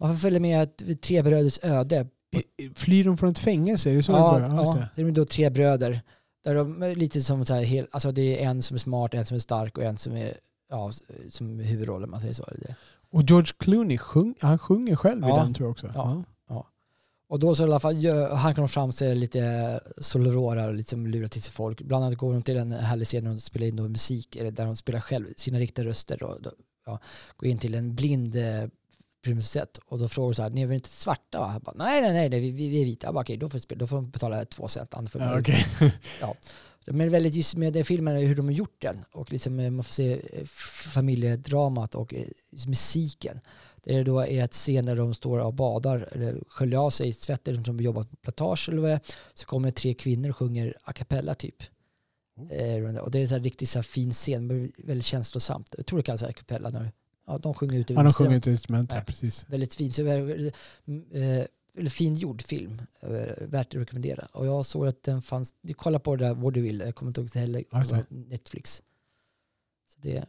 man 0.00 0.14
får 0.14 0.20
följa 0.20 0.40
med 0.40 1.00
tre 1.02 1.22
bröders 1.22 1.58
öde. 1.62 2.06
I- 2.36 2.64
i- 2.64 2.70
Flyr 2.74 3.04
de 3.04 3.16
från 3.18 3.30
ett 3.30 3.38
fängelse? 3.38 3.90
Är 3.90 3.94
det 3.94 4.02
så 4.02 4.12
Ja, 4.12 4.32
det 4.34 4.40
börjar? 4.40 4.56
Ja, 4.64 4.88
det. 4.96 5.02
är 5.02 5.10
då 5.10 5.24
tre 5.24 5.50
bröder. 5.50 6.00
Där 6.44 6.54
de 6.54 6.82
är 6.82 6.94
lite 6.94 7.20
som 7.22 7.44
så 7.44 7.54
här, 7.54 7.86
alltså 7.90 8.12
det 8.12 8.42
är 8.44 8.48
en 8.50 8.62
som 8.62 8.74
är 8.74 8.78
smart, 8.78 9.14
en 9.14 9.24
som 9.24 9.34
är 9.34 9.38
stark 9.38 9.78
och 9.78 9.84
en 9.84 9.96
som 9.96 10.16
är 10.16 10.34
ja, 10.70 10.92
som 11.30 11.58
huvudrollen, 11.58 12.10
man 12.10 12.20
säger 12.20 12.34
så. 12.34 12.48
Och 13.10 13.22
George 13.22 13.52
Clooney, 13.58 13.98
sjung, 13.98 14.34
han 14.40 14.58
sjunger 14.58 14.96
själv 14.96 15.24
i 15.24 15.28
Ja. 15.28 15.36
den 15.36 15.54
tror 15.54 15.66
jag 15.66 15.70
också. 15.70 15.92
Ja. 15.94 16.22
Och 17.32 17.38
då 17.38 17.54
så 17.54 17.62
i 17.62 17.66
alla 17.66 17.80
fall 17.80 18.06
hankar 18.30 18.62
de 18.62 18.68
fram 18.68 18.92
sig 18.92 19.14
lite 19.16 19.80
solororar 19.98 20.68
och 20.68 20.74
liksom 20.74 21.06
lurar 21.06 21.28
till 21.28 21.42
sig 21.42 21.52
folk. 21.52 21.80
Bland 21.82 22.04
annat 22.04 22.18
går 22.18 22.32
de 22.32 22.42
till 22.42 22.56
en 22.56 22.72
härlig 22.72 23.06
scen 23.06 23.24
där 23.24 23.30
de 23.30 23.40
spelar 23.40 23.66
in 23.66 23.74
musik, 23.92 24.36
eller 24.36 24.50
där 24.50 24.66
de 24.66 24.76
spelar 24.76 25.00
själv 25.00 25.26
sina 25.36 25.58
riktiga 25.58 25.84
röster. 25.86 26.22
Och 26.22 26.38
ja, 26.86 26.98
går 27.36 27.48
in 27.50 27.58
till 27.58 27.74
en 27.74 27.94
blind 27.94 28.36
eh, 28.36 28.64
och 29.86 29.98
då 29.98 30.08
frågar 30.08 30.28
de 30.30 30.34
så 30.34 30.42
här, 30.42 30.50
ni 30.50 30.62
är 30.62 30.66
väl 30.66 30.74
inte 30.74 30.88
svarta 30.88 31.38
va? 31.38 31.60
Bara, 31.64 31.74
nej, 31.78 32.00
nej, 32.02 32.12
nej, 32.12 32.28
nej 32.28 32.40
vi, 32.40 32.50
vi 32.50 32.68
vi 32.68 32.80
är 32.82 32.84
vita. 32.84 33.06
Jag 33.06 33.14
bara, 33.14 33.20
okej, 33.20 33.36
då 33.36 33.48
får, 33.48 33.58
vi 33.58 33.62
spela, 33.62 33.78
då 33.78 33.86
får 33.86 33.96
de 33.96 34.10
betala 34.10 34.44
två 34.44 34.68
cent. 34.68 34.94
annars 34.94 35.10
får 35.10 35.18
de- 35.18 35.26
Ja. 36.20 36.34
Men 36.86 37.08
väldigt 37.08 37.34
just 37.34 37.56
med 37.56 37.72
den 37.72 37.84
filmen, 37.84 38.16
hur 38.16 38.34
de 38.34 38.46
har 38.46 38.52
gjort 38.52 38.82
den. 38.82 39.04
Och 39.12 39.32
liksom, 39.32 39.60
eh, 39.60 39.70
man 39.70 39.84
får 39.84 39.92
se 39.92 40.12
eh, 40.12 40.44
familjedramat 40.94 41.94
och 41.94 42.14
eh, 42.14 42.26
Det 43.84 43.94
är 43.94 44.04
då 44.04 44.20
är 44.20 44.44
ett 44.44 44.52
scen 44.52 44.86
där 44.86 44.96
de 44.96 45.14
står 45.14 45.38
och 45.38 45.54
badar, 45.54 46.08
eller 46.12 46.42
sköljer 46.48 46.78
av 46.78 46.90
sig 46.90 47.14
eller 47.44 47.62
som 47.62 47.80
jobbar 47.80 48.04
på 48.04 48.16
plantage 48.16 48.68
eller 48.68 48.80
vad 48.80 48.90
det 48.90 48.94
är. 48.94 49.00
Så 49.34 49.46
kommer 49.46 49.70
tre 49.70 49.94
kvinnor 49.94 50.30
och 50.30 50.36
sjunger 50.36 50.76
a 50.82 50.92
cappella 50.92 51.34
typ. 51.34 51.62
Eh, 52.50 52.96
och 52.96 53.10
det 53.10 53.18
är 53.18 53.22
en 53.22 53.28
här 53.28 53.40
riktigt 53.40 53.68
så 53.68 53.82
fin 53.82 54.10
scen, 54.10 54.46
men 54.46 54.72
väldigt 54.78 55.04
känslosamt. 55.04 55.74
Jag 55.76 55.86
tror 55.86 55.98
det 55.98 56.02
kallas 56.02 56.22
a 56.22 56.32
cappella 56.32 56.70
när 56.70 56.92
ja, 57.26 57.38
de 57.38 57.54
sjunger 57.54 57.78
ut 57.78 57.90
över 57.90 58.00
Ja, 58.00 58.04
de 58.04 58.12
sjunger 58.12 58.36
ett 58.36 58.46
instrument, 58.46 58.92
ja, 58.94 59.00
precis. 59.06 59.48
Väldigt 59.48 59.74
fin, 59.74 59.92
så 59.92 60.04
väldigt, 60.04 60.54
eh, 61.12 61.44
väldigt 61.74 61.92
fin 61.92 62.14
gjord 62.14 62.42
film. 62.42 62.82
Eh, 63.00 63.10
värt 63.40 63.66
att 63.66 63.80
rekommendera. 63.80 64.28
Och 64.32 64.46
jag 64.46 64.66
såg 64.66 64.86
att 64.86 65.02
den 65.02 65.22
fanns, 65.22 65.54
du 65.60 65.74
kollar 65.74 65.98
på 65.98 66.16
det 66.16 66.24
där 66.24 66.34
vad 66.34 66.52
du 66.52 66.62
vill, 66.62 66.80
jag 66.80 66.94
kommer 66.94 67.10
inte 67.10 67.20
ihåg 67.20 67.30
det 67.32 67.38
heller, 67.38 67.64
var 67.70 68.04
Netflix. 68.08 68.82
Så 69.94 70.00
det, 70.00 70.24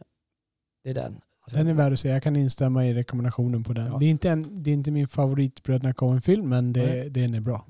det 0.82 0.90
är 0.90 0.94
den. 0.94 1.20
Den 1.50 1.66
är 1.68 1.74
värd 1.74 1.92
att 1.92 2.00
se. 2.00 2.08
Jag 2.08 2.22
kan 2.22 2.36
instämma 2.36 2.86
i 2.86 2.94
rekommendationen 2.94 3.64
på 3.64 3.72
den. 3.72 3.86
Ja. 3.86 3.98
Det, 3.98 4.06
är 4.06 4.10
inte 4.10 4.30
en, 4.30 4.62
det 4.62 4.70
är 4.70 4.74
inte 4.74 4.90
min 4.90 5.08
favorit 5.08 5.62
Bröderna 5.62 5.94
Coen-film, 5.94 6.48
men 6.48 6.72
det, 6.72 6.86
Nej. 6.86 7.10
den 7.10 7.34
är 7.34 7.40
bra. 7.40 7.66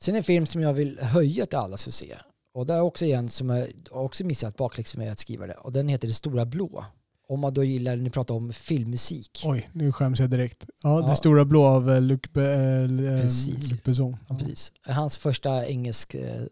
Sen 0.00 0.14
en 0.16 0.22
film 0.22 0.46
som 0.46 0.60
jag 0.60 0.72
vill 0.72 0.98
höja 1.00 1.46
till 1.46 1.58
alla 1.58 1.76
ska 1.76 1.90
se. 1.90 2.16
Och 2.54 2.66
där 2.66 2.76
är 2.76 2.80
också 2.80 3.04
en 3.04 3.28
som 3.28 3.48
jag 3.50 3.68
också 3.90 4.24
missat 4.24 4.56
bakläxa 4.56 4.98
med 4.98 5.12
att 5.12 5.18
skriva 5.18 5.46
det. 5.46 5.54
Och 5.54 5.72
den 5.72 5.88
heter 5.88 6.08
Det 6.08 6.14
stora 6.14 6.44
blå. 6.44 6.84
Om 7.28 7.40
man 7.40 7.54
då 7.54 7.64
gillar, 7.64 7.96
ni 7.96 8.10
pratar 8.10 8.34
om 8.34 8.52
filmmusik. 8.52 9.42
Oj, 9.46 9.68
nu 9.72 9.92
skäms 9.92 10.20
jag 10.20 10.30
direkt. 10.30 10.66
Ja, 10.82 11.00
Ja. 11.00 11.08
Det 11.08 11.16
stora 11.16 11.44
blå 11.44 11.64
av 11.64 11.90
eh, 11.90 12.00
Luc, 12.00 12.20
Be, 12.32 12.54
eh, 12.54 13.20
Precis. 13.20 13.70
Luc 13.70 13.82
Besson. 13.82 14.16
Ja, 14.28 14.36
precis. 14.38 14.72
Hans 14.82 15.18
första 15.18 15.66
engelsk 15.66 16.14
eh, 16.14 16.42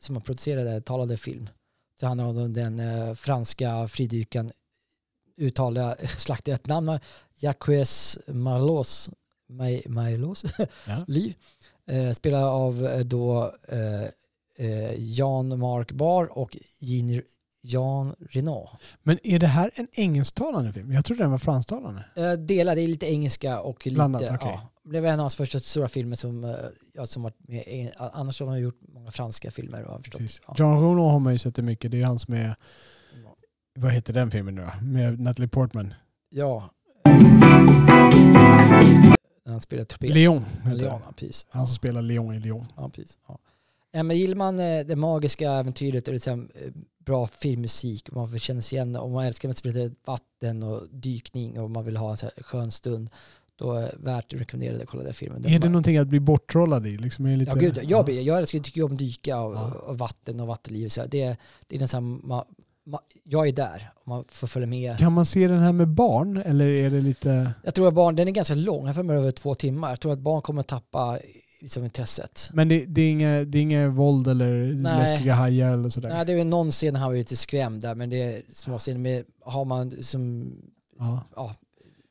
som 0.00 0.16
han 0.16 0.22
producerade 0.22 0.80
talade 0.80 1.16
film. 1.16 1.48
Det 2.00 2.06
handlar 2.06 2.24
om 2.24 2.52
den 2.52 2.78
eh, 2.78 3.14
franska 3.14 3.88
fridykaren 3.88 4.50
uttala 5.38 5.96
slaktade 6.16 6.54
ett 6.54 6.66
namn. 6.66 6.98
Jacques 7.40 8.18
Marlos, 8.26 9.10
Marlos 9.86 10.44
Ja. 10.86 11.04
liv. 11.06 11.34
Eh, 11.86 12.12
spelad 12.12 12.44
av 12.44 12.86
eh, 12.86 12.98
då 12.98 13.54
eh, 13.68 14.02
eh, 14.66 14.92
Jan 14.98 15.58
Mark 15.58 15.92
Bar 15.92 16.38
och 16.38 16.56
Jean, 16.78 17.22
Jean 17.62 18.14
Renault. 18.30 18.70
Men 19.02 19.18
är 19.22 19.38
det 19.38 19.46
här 19.46 19.70
en 19.74 19.88
engelsktalande 19.92 20.72
film? 20.72 20.92
Jag 20.92 21.04
trodde 21.04 21.22
den 21.22 21.30
var 21.30 21.38
fransktalande. 21.38 22.04
Eh, 22.16 22.32
delar, 22.32 22.74
det 22.74 22.80
är 22.82 22.88
lite 22.88 23.06
engelska 23.06 23.60
och 23.60 23.86
lite... 23.86 23.94
Blandat, 23.94 24.22
okej. 24.22 24.38
ja, 24.40 24.68
det 24.84 25.00
var 25.00 25.08
en 25.08 25.14
av 25.14 25.20
hans 25.20 25.36
första 25.36 25.60
stora 25.60 25.88
filmer 25.88 26.16
som, 26.16 26.44
eh, 26.44 26.54
ja, 26.92 27.06
som 27.06 27.22
varit 27.22 27.48
med. 27.48 27.92
Annars 27.98 28.40
har 28.40 28.46
han 28.46 28.60
gjort 28.60 28.80
många 28.94 29.10
franska 29.10 29.50
filmer. 29.50 29.82
Har 29.82 29.92
jag 29.92 30.04
förstått. 30.04 30.44
Ja. 30.46 30.54
John 30.58 30.74
Renault 30.74 31.12
har 31.12 31.18
man 31.18 31.32
ju 31.32 31.38
sett 31.38 31.54
det 31.54 31.62
mycket. 31.62 31.90
Det 31.90 32.00
är 32.00 32.04
han 32.04 32.18
som 32.18 32.34
är, 32.34 32.54
vad 33.80 33.92
heter 33.92 34.12
den 34.12 34.30
filmen 34.30 34.54
nu 34.54 34.62
då? 34.62 34.84
Med 34.84 35.20
Natalie 35.20 35.48
Portman. 35.48 35.94
Ja. 36.30 36.70
Han 39.46 39.60
spelar 39.60 39.84
trumpet. 39.84 40.14
Leon 40.14 40.44
heter 40.64 40.76
Leon, 40.78 41.00
ja, 41.06 41.12
precis. 41.16 41.46
Han 41.50 41.66
som 41.66 41.74
spelar 41.74 42.02
Leon 42.02 42.34
i 42.34 42.40
Leon. 42.40 42.66
Ja, 42.76 42.88
precis. 42.88 43.18
Ja. 43.28 43.38
Ja, 43.92 44.02
men 44.02 44.16
gillar 44.16 44.36
man 44.36 44.58
eh, 44.60 44.86
det 44.86 44.96
magiska 44.96 45.50
äventyret 45.52 46.08
och 46.08 46.14
liksom, 46.14 46.48
eh, 46.54 46.72
bra 47.04 47.26
filmmusik 47.26 48.08
och 48.08 48.14
man 48.16 48.38
känna 48.38 48.60
sig 48.60 48.76
igen 48.76 48.96
och 48.96 49.10
man 49.10 49.24
älskar 49.24 49.48
att 49.48 49.56
spela 49.56 49.90
vatten 50.04 50.62
och 50.62 50.82
dykning 50.90 51.60
och 51.60 51.70
man 51.70 51.84
vill 51.84 51.96
ha 51.96 52.10
en 52.10 52.16
så 52.16 52.30
skön 52.36 52.70
stund 52.70 53.10
då 53.56 53.72
är 53.72 53.80
det 53.82 53.94
värt 53.98 54.32
att 54.34 54.40
rekommendera 54.40 54.78
det. 54.78 54.86
Kolla 54.86 55.02
den 55.04 55.14
filmen. 55.14 55.44
Är 55.44 55.50
det 55.50 55.60
bara- 55.60 55.68
någonting 55.68 55.96
att 55.96 56.08
bli 56.08 56.20
borttrollad 56.20 56.86
i? 56.86 56.98
Liksom 56.98 57.26
är 57.26 57.36
lite, 57.36 57.50
Ja, 57.50 57.56
gud, 57.60 57.80
jag, 57.82 58.04
blir, 58.04 58.20
jag 58.22 58.38
älskar, 58.38 58.58
tycker 58.58 58.82
om 58.82 58.96
dyka 58.96 59.40
och, 59.40 59.54
Ja. 59.54 59.72
och 59.72 59.98
vatten 59.98 60.40
och 60.40 60.46
vattenliv. 60.46 60.88
Så 60.88 61.06
det, 61.06 61.36
det 61.66 61.76
är 61.76 61.80
nästan, 61.80 62.04
ma, 62.04 62.18
ma, 62.26 62.44
jag 63.24 63.48
är 63.48 63.52
där 63.52 63.92
man 64.04 64.24
får 64.28 64.46
följa 64.46 64.66
med. 64.66 64.98
Kan 64.98 65.12
man 65.12 65.26
se 65.26 65.48
den 65.48 65.58
här 65.62 65.72
med 65.72 65.88
barn 65.88 66.36
eller 66.36 66.66
är 66.66 66.90
det 66.90 67.00
lite... 67.00 67.52
Jag 67.64 67.74
tror 67.74 67.88
att 67.88 67.94
barn, 67.94 68.16
den 68.16 68.28
är 68.28 68.32
ganska 68.32 68.54
lång, 68.54 68.86
jag 68.86 68.94
för 68.94 69.12
över 69.14 69.30
två 69.30 69.54
timmar. 69.54 69.88
Jag 69.90 70.00
tror 70.00 70.12
att 70.12 70.18
barn 70.18 70.42
kommer 70.42 70.60
att 70.60 70.66
tappa 70.66 71.18
liksom, 71.60 71.84
intresset. 71.84 72.50
Men 72.52 72.68
det, 72.68 72.84
det, 72.86 73.00
är 73.02 73.10
inga, 73.10 73.44
det 73.44 73.58
är 73.58 73.62
inga 73.62 73.88
våld 73.88 74.28
eller 74.28 74.72
Nej. 74.72 74.98
läskiga 75.10 75.34
hajar 75.34 75.72
eller 75.72 75.88
sådär? 75.88 76.08
Nej, 76.08 76.26
det 76.26 76.32
är 76.32 76.36
väl 76.36 76.46
någon 76.46 76.70
scen 76.70 76.96
han 76.96 77.08
var 77.10 77.16
lite 77.16 77.36
skrämd 77.36 77.82
där, 77.82 77.94
men 77.94 78.10
det 78.10 78.22
är 78.22 78.42
små 78.48 78.78
scener. 78.78 78.98
med, 78.98 79.24
har 79.44 79.64
man 79.64 80.02
som, 80.02 80.52
Ja. 80.98 81.20
ja, 81.36 81.54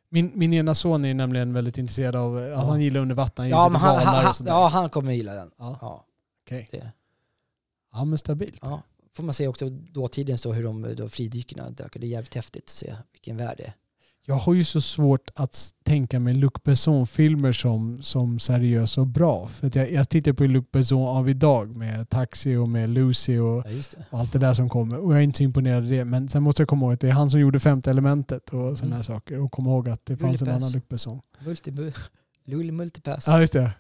Min, 0.10 0.32
min 0.36 0.54
ena 0.54 0.76
son 0.76 1.06
är 1.06 1.14
nämligen 1.14 1.54
väldigt 1.54 1.78
intresserad 1.78 2.16
av, 2.16 2.40
Ja. 2.40 2.54
alltså 2.56 2.72
han 2.72 2.82
gillar 2.82 3.02
under 3.02 3.16
vatten, 3.16 3.44
han 3.44 3.50
ja, 3.50 3.70
men 3.70 3.82
han, 3.82 3.98
han, 3.98 4.34
sådär. 4.34 4.52
ja, 4.52 4.68
han 4.68 4.90
kommer 4.90 5.12
gilla 5.14 5.34
den. 5.34 5.52
Ja, 5.58 5.78
Ja, 5.82 6.06
okej. 6.46 6.68
det, 6.72 6.92
Ja 7.94 8.06
men 8.06 8.18
stabilt. 8.18 8.60
ja. 8.62 8.82
Får 9.18 9.24
man 9.24 9.34
se 9.34 9.48
också 9.48 9.70
dåtiden 9.70 10.38
så 10.38 10.54
hur 10.54 10.64
de 10.64 10.96
då 10.96 11.10
fridykerna 11.10 11.70
dök. 11.70 11.94
Det 11.94 12.06
är 12.08 12.10
jävligt 12.10 12.36
häftigt 12.36 12.64
att 12.64 12.70
se 12.70 12.96
vilken 13.14 13.38
värld 13.38 13.54
det 13.58 13.64
är. 13.64 13.74
Jag 14.26 14.36
har 14.36 14.54
ju 14.54 14.64
så 14.64 14.82
svårt 14.82 15.30
att 15.36 15.70
tänka 15.84 16.20
mig 16.20 16.34
Luc 16.34 16.52
Besson-filmer 16.64 17.52
som, 17.52 18.02
som 18.04 18.40
seriösa 18.40 19.02
och 19.02 19.08
bra. 19.08 19.48
För 19.48 19.72
jag, 19.78 19.92
jag 19.92 20.10
tittar 20.10 20.34
på 20.34 20.44
Luc 20.44 20.66
Besson 20.72 21.08
av 21.08 21.30
idag 21.30 21.76
med 21.76 22.10
Taxi 22.10 22.56
och 22.56 22.70
med 22.70 22.90
Lucy 22.90 23.40
och, 23.40 23.58
Ja, 23.58 23.64
det. 23.72 24.06
och 24.10 24.20
allt 24.20 24.34
det 24.34 24.40
där 24.40 24.54
som 24.54 24.70
kommer. 24.70 24.98
Och 24.98 25.12
jag 25.14 25.20
är 25.20 25.24
inte 25.24 25.38
så 25.38 25.44
imponerad 25.44 25.84
av 25.84 25.90
det. 25.90 26.06
Men 26.06 26.30
sen 26.30 26.44
måste 26.44 26.62
jag 26.62 26.68
komma 26.70 26.86
ihåg 26.86 26.94
att 26.94 27.00
det 27.00 27.08
är 27.08 27.12
han 27.12 27.30
som 27.30 27.40
gjorde 27.40 27.60
Femte 27.60 27.90
elementet 27.90 28.44
och 28.44 28.50
sådana 28.50 28.82
Mm. 28.86 28.96
här 28.96 29.04
saker. 29.04 29.40
Och 29.40 29.52
komma 29.52 29.70
ihåg 29.70 29.90
att 29.90 30.06
det 30.06 30.18
fanns 30.18 30.42
en 30.42 30.48
Pass. 30.48 30.56
annan 30.56 30.72
Luc 30.72 30.84
Besson. 30.90 31.22
Multi, 31.46 31.72
Lul 32.46 32.72
Multipass. 32.72 33.28
Ja 33.28 33.40
just 33.42 33.54
det. 33.54 33.72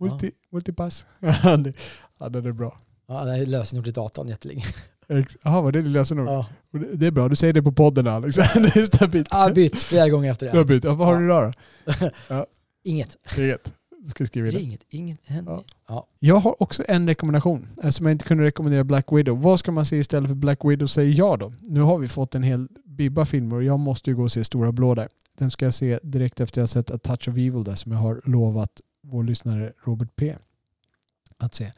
Multi, 0.00 0.30
Multipass. 0.50 1.06
ja, 1.20 1.56
det, 1.56 1.72
ja 2.18 2.28
det 2.28 2.38
är 2.38 2.52
bra. 2.52 2.78
Ja, 3.06 3.24
det 3.24 3.36
är 3.36 3.46
lösenord 3.46 3.86
i 3.88 3.90
datorn 3.90 4.28
jättelänge. 4.28 4.64
Jaha, 5.42 5.60
var 5.60 5.72
det 5.72 5.82
det 5.82 5.88
lösenord? 5.88 6.28
Ja. 6.28 6.46
Det- 6.70 6.96
Det 6.96 7.06
är 7.06 7.10
bra, 7.10 7.28
du 7.28 7.36
säger 7.36 7.52
det 7.52 7.62
på 7.62 7.72
podden 7.72 8.06
Alex. 8.06 8.36
det 8.36 8.42
är 8.76 8.86
stabilt. 8.86 9.28
Jag 9.30 9.38
har 9.38 9.52
bytt 9.52 9.82
flera 9.82 10.08
gånger 10.08 10.30
efter 10.30 10.46
Du 10.46 10.58
har 10.58 10.64
det. 10.64 10.64
bytt. 10.64 10.84
Ja, 10.84 10.94
vad 10.94 11.08
har 11.08 11.14
Ja. 11.20 11.20
du 11.20 11.24
idag 11.24 11.52
då? 12.28 12.46
Inget. 12.84 13.16
Inget. 13.38 13.72
Ska 14.06 14.26
skriva 14.26 14.44
Det 14.46 14.52
det. 14.52 14.60
inget. 14.62 14.80
Inget 14.88 15.20
händer. 15.24 15.52
Ja. 15.52 15.64
Ja. 15.88 16.06
Jag 16.18 16.36
har 16.36 16.62
också 16.62 16.84
en 16.88 17.08
rekommendation 17.08 17.68
eftersom 17.76 18.06
jag 18.06 18.12
inte 18.14 18.24
kunde 18.24 18.44
rekommendera 18.44 18.84
Black 18.84 19.06
Widow. 19.12 19.42
Vad 19.42 19.58
ska 19.58 19.72
man 19.72 19.84
se 19.86 19.96
istället 19.96 20.28
för 20.30 20.34
Black 20.34 20.58
Widow 20.64 20.86
säger 20.86 21.18
jag 21.18 21.38
då? 21.38 21.52
Nu 21.60 21.80
har 21.80 21.98
vi 21.98 22.08
fått 22.08 22.34
en 22.34 22.42
hel 22.42 22.68
bibba 22.84 23.24
filmer 23.26 23.56
och 23.56 23.64
jag 23.64 23.78
måste 23.78 24.10
ju 24.10 24.16
gå 24.16 24.22
och 24.22 24.32
se 24.32 24.44
Stora 24.44 24.72
Blå 24.72 24.94
där. 24.94 25.08
Den 25.38 25.50
ska 25.50 25.64
jag 25.64 25.74
se 25.74 25.98
direkt 26.02 26.40
efter 26.40 26.60
jag 26.60 26.68
sett 26.68 26.90
A 26.90 26.98
Touch 26.98 27.28
of 27.28 27.34
Evil 27.34 27.64
där 27.64 27.74
som 27.74 27.92
jag 27.92 27.98
har 27.98 28.20
lovat 28.24 28.70
vår 29.02 29.22
lyssnare 29.24 29.72
Robert 29.84 30.16
P. 30.16 30.36
att 31.38 31.54
se. 31.54 31.72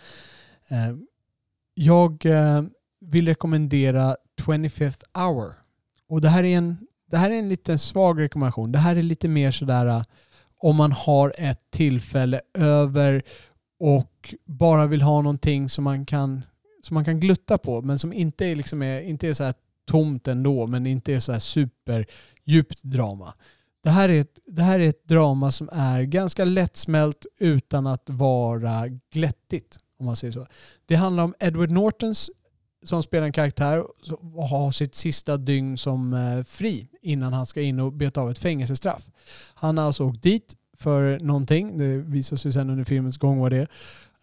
Jag 1.78 2.26
eh, 2.26 2.62
vill 3.00 3.28
rekommendera 3.28 4.16
25th 4.42 5.02
Hour. 5.14 5.52
Och 6.08 6.20
det 6.20 6.28
här 6.28 6.44
är 6.44 6.56
en, 6.56 6.76
det 7.10 7.16
här 7.16 7.30
är 7.30 7.34
en 7.34 7.48
lite 7.48 7.78
svag 7.78 8.20
rekommendation. 8.20 8.72
Det 8.72 8.78
här 8.78 8.96
är 8.96 9.02
lite 9.02 9.28
mer 9.28 9.50
sådär 9.50 9.86
eh, 9.86 10.02
om 10.58 10.76
man 10.76 10.92
har 10.92 11.34
ett 11.38 11.70
tillfälle 11.70 12.40
över 12.58 13.22
och 13.80 14.34
bara 14.44 14.86
vill 14.86 15.02
ha 15.02 15.22
någonting 15.22 15.68
som 15.68 15.84
man 15.84 16.06
kan, 16.06 16.42
som 16.82 16.94
man 16.94 17.04
kan 17.04 17.20
glutta 17.20 17.58
på 17.58 17.82
men 17.82 17.98
som 17.98 18.12
inte 18.12 18.46
är, 18.46 18.56
liksom 18.56 18.82
är, 18.82 19.00
inte 19.00 19.28
är 19.28 19.34
så 19.34 19.44
här 19.44 19.54
tomt 19.86 20.28
ändå 20.28 20.66
men 20.66 20.86
inte 20.86 21.14
är 21.14 21.20
så 21.20 21.32
här 21.32 21.38
superdjupt 21.38 22.82
drama. 22.82 23.34
Det 23.82 23.90
här, 23.90 24.08
är 24.08 24.20
ett, 24.20 24.38
det 24.46 24.62
här 24.62 24.80
är 24.80 24.88
ett 24.88 25.08
drama 25.08 25.52
som 25.52 25.68
är 25.72 26.02
ganska 26.02 26.44
lättsmält 26.44 27.26
utan 27.38 27.86
att 27.86 28.10
vara 28.10 28.88
glättigt 29.12 29.78
om 29.98 30.06
man 30.06 30.16
säger 30.16 30.32
så. 30.32 30.46
Det 30.86 30.94
handlar 30.94 31.24
om 31.24 31.34
Edward 31.40 31.70
Nortons 31.70 32.30
som 32.82 33.02
spelar 33.02 33.26
en 33.26 33.32
karaktär 33.32 33.84
och 34.34 34.48
har 34.48 34.70
sitt 34.70 34.94
sista 34.94 35.36
dygn 35.36 35.78
som 35.78 36.12
eh, 36.12 36.44
fri 36.44 36.88
innan 37.02 37.32
han 37.32 37.46
ska 37.46 37.60
in 37.60 37.80
och 37.80 37.92
beta 37.92 38.20
av 38.20 38.30
ett 38.30 38.38
fängelsestraff. 38.38 39.10
Han 39.54 39.78
har 39.78 39.84
alltså 39.84 40.04
åkt 40.04 40.22
dit 40.22 40.56
för 40.78 41.18
någonting. 41.18 41.78
Det 41.78 41.96
visar 41.96 42.36
sig 42.36 42.52
sen 42.52 42.70
under 42.70 42.84
filmens 42.84 43.18
gång 43.18 43.38
vad 43.38 43.52
det 43.52 43.56
är. 43.56 43.68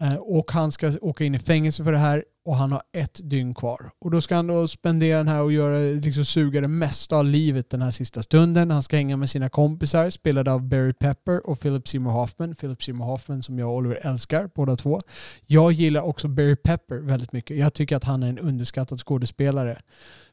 Eh, 0.04 0.16
och 0.16 0.52
han 0.52 0.72
ska 0.72 0.92
åka 1.02 1.24
in 1.24 1.36
i 1.36 1.40
fängelse 1.40 1.84
för 1.84 1.92
det 1.92 1.98
här 1.98 2.24
och 2.46 2.56
han 2.56 2.72
har 2.72 2.82
ett 2.94 3.20
dygn 3.24 3.54
kvar. 3.54 3.92
Och 4.00 4.12
då 4.12 4.22
ska 4.22 4.36
han 4.36 4.48
då 4.48 4.68
spendera 4.68 5.18
den 5.18 5.28
här 5.28 5.42
och 5.42 5.52
göra, 5.52 5.78
liksom 5.78 6.26
suga 6.26 6.62
det 6.62 6.68
mesta 6.68 7.18
av 7.18 7.26
livet 7.26 7.70
den 7.70 7.82
här 7.82 7.92
sista 7.92 8.24
stunden. 8.24 8.72
Han 8.72 8.84
ska 8.84 8.96
hänga 8.96 9.18
med 9.18 9.30
sina 9.30 9.50
kompisar 9.50 10.10
spelade 10.10 10.52
av 10.52 10.62
Barry 10.62 10.94
Pepper 10.94 11.50
och 11.50 11.60
Philip 11.60 11.88
Seymour 11.88 12.12
Hoffman. 12.12 12.56
Philip 12.56 12.84
Seymour 12.84 13.06
Hoffman 13.06 13.44
som 13.44 13.60
jag 13.60 13.70
och 13.70 13.76
Oliver 13.76 14.00
älskar 14.02 14.50
båda 14.56 14.76
två. 14.76 15.02
Jag 15.46 15.72
gillar 15.72 16.02
också 16.02 16.28
Barry 16.28 16.56
Pepper 16.56 16.96
väldigt 16.96 17.34
mycket. 17.34 17.58
Jag 17.58 17.74
tycker 17.74 17.96
att 17.96 18.04
han 18.04 18.24
är 18.24 18.30
en 18.30 18.40
underskattad 18.40 19.00
skådespelare. 19.00 19.82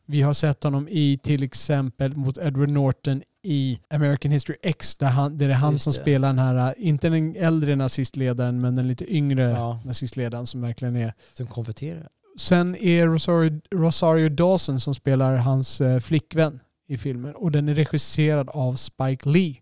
Vi 0.07 0.23
har 0.23 0.33
sett 0.33 0.65
honom 0.65 0.89
i 0.91 1.19
till 1.23 1.43
exempel 1.43 2.17
mot 2.17 2.39
Edward 2.39 2.71
Norton 2.71 3.23
i 3.43 3.79
American 3.91 4.31
History 4.31 4.57
X 4.63 4.97
där, 4.97 5.07
han, 5.07 5.39
där 5.39 5.49
det 5.49 5.55
är 5.55 5.59
han 5.59 5.73
Just 5.73 5.85
som 5.85 5.93
det. 5.93 6.01
spelar 6.01 6.29
den 6.29 6.39
här, 6.39 6.75
inte 6.79 7.09
den 7.09 7.37
äldre 7.37 7.77
nazistledaren 7.77 8.61
men 8.61 8.75
den 8.75 8.89
lite 8.89 9.15
yngre 9.15 9.51
Ja. 9.51 9.81
nazistledaren 9.85 10.47
som 10.47 10.61
verkligen 10.61 10.97
är 10.97 11.15
Som 11.33 11.47
konverterar. 11.47 12.09
Sen 12.39 12.77
är 12.77 13.07
Rosario, 13.07 13.61
Rosario 13.75 14.29
Dawson 14.29 14.81
som 14.81 14.95
spelar 14.95 15.37
hans 15.37 15.81
eh, 15.81 15.99
flickvän 16.01 16.61
i 16.89 16.99
filmen 16.99 17.35
och 17.35 17.51
den 17.53 17.69
är 17.69 17.75
regisserad 17.75 18.49
av 18.49 18.75
Spike 18.75 19.29
Lee. 19.29 19.55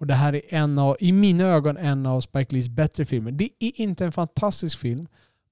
Och 0.00 0.06
det 0.06 0.14
här 0.14 0.34
är 0.34 0.40
en 0.48 0.78
av, 0.78 0.96
i 1.00 1.12
mina 1.12 1.44
ögon, 1.44 1.76
en 1.76 2.06
av 2.06 2.20
Spike 2.20 2.54
Lees 2.54 2.68
bättre 2.68 3.04
filmer. 3.04 3.30
Det 3.32 3.48
är 3.58 3.80
inte 3.80 4.04
en 4.04 4.12
fantastisk 4.12 4.78
film, 4.78 5.06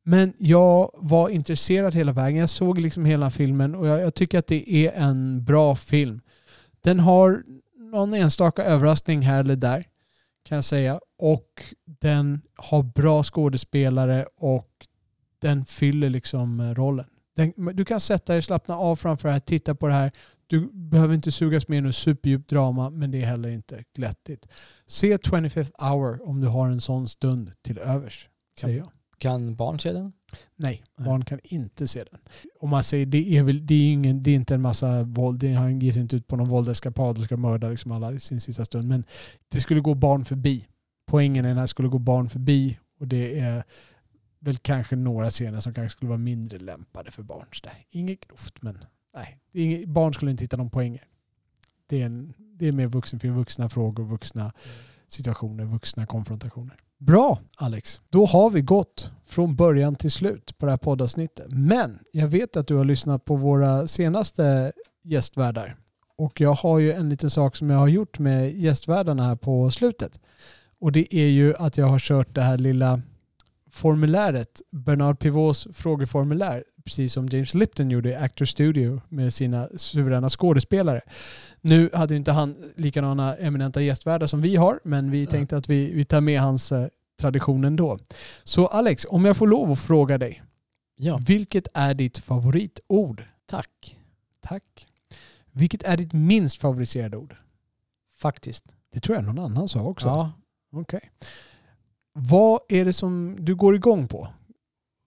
men 0.05 0.33
jag 0.39 0.91
var 0.95 1.29
intresserad 1.29 1.95
hela 1.95 2.13
vägen. 2.13 2.41
Jag 2.41 2.51
såg 2.51 2.79
liksom 2.79 3.05
hela 3.05 3.31
filmen 3.31 3.75
och 3.75 3.87
jag, 3.87 4.01
jag 4.01 4.15
tycker 4.15 4.39
att 4.39 4.47
det 4.47 4.71
är 4.71 4.93
en 5.03 5.45
bra 5.45 5.77
film. 5.77 6.21
Den 6.81 7.01
har 7.01 7.43
någon 7.91 8.15
enstaka 8.15 8.65
överraskning 8.65 9.23
här 9.23 9.41
eller 9.41 9.57
där, 9.57 9.87
kan 10.45 10.57
jag 10.57 10.65
säga. 10.65 11.01
Och 11.19 11.65
den 11.85 12.43
har 12.55 12.83
bra 12.83 13.23
skådespelare 13.23 14.27
och 14.37 14.71
den 15.39 15.65
fyller 15.65 16.11
liksom 16.11 16.61
eh, 16.61 16.75
rollen. 16.75 17.07
Den, 17.37 17.53
du 17.77 17.85
kan 17.85 18.01
sätta 18.01 18.33
dig, 18.33 18.43
slappna 18.43 18.77
av 18.77 18.97
framför 18.97 19.29
det 19.29 19.33
här, 19.33 19.41
titta 19.41 19.75
på 19.75 19.87
det 19.87 19.93
här. 19.93 20.13
Du 20.47 20.71
behöver 20.73 21.15
inte 21.15 21.33
sugas 21.33 21.69
med 21.69 21.79
i 21.79 21.81
något 21.81 21.95
superdjupt 21.95 22.51
drama, 22.51 22.91
men 22.91 23.11
det 23.11 23.23
är 23.23 23.27
heller 23.27 23.49
inte 23.49 23.85
glättigt. 23.95 24.47
Se 24.87 25.17
25th 25.17 25.91
hour 25.91 26.29
om 26.29 26.41
du 26.41 26.47
har 26.47 26.69
en 26.69 26.81
sån 26.81 27.09
stund 27.09 27.53
till 27.63 27.79
övers, 27.79 28.29
säger 28.61 28.79
jag. 28.79 28.91
Kan 29.19 29.57
barn 29.57 29.81
se 29.81 29.93
den? 29.93 30.13
Nej, 30.57 30.85
barn 30.97 31.25
kan 31.25 31.41
inte 31.43 31.89
se 31.89 32.03
den. 32.11 32.21
Om 32.61 32.71
man 32.71 32.83
säger 32.83 33.07
det 33.07 33.37
är 33.37 33.43
väl, 33.43 33.67
det 33.67 33.75
är, 33.75 33.93
ingen, 33.93 34.23
det 34.23 34.31
är 34.31 34.35
inte 34.35 34.55
en 34.55 34.63
massa 34.63 35.03
våld, 35.03 35.39
det, 35.39 35.53
han 35.53 35.81
ger 35.81 35.93
sig 35.93 36.03
inte 36.03 36.17
ut 36.17 36.27
på 36.27 36.37
någon 36.37 36.49
våldeskapad 36.49 37.19
och 37.19 37.25
ska 37.25 37.37
mörda 37.37 37.69
liksom 37.69 37.93
alla 37.93 38.13
i 38.13 38.21
sin 38.21 38.41
sista 38.41 38.65
stund. 38.65 38.89
Men 38.89 39.05
det 39.49 39.61
skulle 39.61 39.81
gå 39.81 39.95
barn 39.95 40.25
förbi. 40.25 40.69
Poängen 41.07 41.45
i 41.45 41.49
den 41.49 41.59
här 41.59 41.67
skulle 41.67 41.89
gå 41.89 41.99
barn 41.99 42.29
förbi 42.29 42.79
och 43.01 43.09
det 43.09 43.39
är 43.41 43.65
väl 44.39 44.57
kanske 44.57 44.97
några 44.97 45.31
scener 45.31 45.61
som 45.61 45.75
kanske 45.75 45.97
skulle 45.97 46.09
vara 46.09 46.19
mindre 46.19 46.59
lämpade 46.59 47.11
för 47.11 47.23
barn. 47.23 47.47
Så 47.53 47.65
där. 47.65 47.85
Inget 47.91 48.29
grovt, 48.29 48.63
men 48.63 48.85
nej. 49.15 49.39
Det 49.53 49.61
är 49.61 49.65
inget, 49.65 49.89
barn 49.89 50.15
skulle 50.15 50.31
inte 50.31 50.45
hitta 50.45 50.57
någon 50.57 50.71
poänger. 50.71 51.05
Det 51.87 52.03
är, 52.03 52.07
en, 52.07 52.35
det 52.39 52.69
är 52.69 52.73
mer 52.73 52.87
vuxenfilm, 52.87 53.35
vuxna 53.35 53.69
frågor, 53.69 54.05
vuxna 54.05 54.53
situationer, 55.09 55.65
vuxna 55.65 56.07
konfrontationer. 56.07 56.81
Bra 56.99 57.39
Alex, 57.57 58.01
då 58.11 58.27
har 58.27 58.51
vi 58.51 58.61
gått 58.61 59.13
från 59.27 59.57
början 59.57 59.97
till 59.97 60.11
slut 60.11 60.59
på 60.59 60.67
det 60.67 60.73
här 60.73 60.77
poddavsnittet. 60.77 61.47
Men 61.49 61.99
jag 62.13 62.29
vet 62.29 62.57
att 62.57 62.67
du 62.67 62.75
har 62.75 62.85
lyssnat 62.85 63.25
på 63.25 63.37
våra 63.37 63.87
senaste 63.87 64.73
gästvärdar. 65.05 65.77
Och 66.19 66.41
jag 66.41 66.53
har 66.53 66.79
ju 66.79 66.93
en 66.93 67.09
liten 67.09 67.31
sak 67.31 67.57
som 67.57 67.71
jag 67.71 67.79
har 67.79 67.89
gjort 67.89 68.19
med 68.19 68.55
gästvärdarna 68.55 69.23
här 69.23 69.37
på 69.37 69.71
slutet. 69.71 70.21
Och 70.81 70.93
det 70.93 71.15
är 71.15 71.29
ju 71.29 71.55
att 71.57 71.77
jag 71.77 71.87
har 71.87 71.99
kört 71.99 72.35
det 72.35 72.43
här 72.43 72.59
lilla 72.59 73.01
formuläret, 73.73 74.63
Bernard 74.71 75.19
Pivots 75.19 75.69
frågeformulär, 75.73 76.65
precis 76.87 77.13
som 77.13 77.29
James 77.29 77.55
Lipton 77.55 77.91
gjorde 77.91 78.11
i 78.11 78.15
Actor 78.15 78.45
Studio 78.45 79.01
med 79.09 79.35
sina 79.35 79.69
suveräna 79.77 80.29
skådespelare. 80.31 81.01
Nu 81.61 81.91
hade 81.95 82.15
ju 82.15 82.19
inte 82.19 82.33
han 82.33 82.57
likadana 82.77 83.37
eminenta 83.37 83.81
gästvärdar 83.83 84.27
som 84.27 84.41
vi 84.43 84.57
har, 84.57 84.81
men 84.85 85.11
vi 85.11 85.27
tänkte 85.27 85.57
att 85.57 85.69
vi, 85.69 85.93
vi 85.93 86.05
tar 86.05 86.21
med 86.21 86.41
hans 86.41 86.73
eh, 86.73 86.87
tradition 87.21 87.65
ändå. 87.65 87.99
Så 88.45 88.67
Alex, 88.67 89.07
om 89.09 89.25
jag 89.25 89.37
får 89.37 89.47
lov 89.47 89.73
att 89.73 89.81
fråga 89.81 90.19
dig, 90.19 90.43
Ja. 90.99 91.21
vilket 91.27 91.69
är 91.75 91.95
ditt 91.95 92.19
favoritord? 92.19 93.23
Tack. 93.47 93.97
Tack. 94.41 94.87
Vilket 95.53 95.83
är 95.83 95.97
ditt 95.97 96.13
minst 96.13 96.57
favoriserade 96.61 97.17
ord? 97.17 97.37
Faktiskt. 98.19 98.65
Det 98.93 99.01
tror 99.01 99.17
jag 99.17 99.25
någon 99.25 99.39
annan 99.39 99.69
sa 99.69 99.81
också. 99.83 100.09
Ja. 100.09 100.33
Okej. 100.73 101.11
Vad 102.13 102.61
är 102.69 102.85
det 102.85 102.93
som 102.93 103.37
du 103.41 103.55
går 103.55 103.75
igång 103.77 104.09
på? 104.09 104.29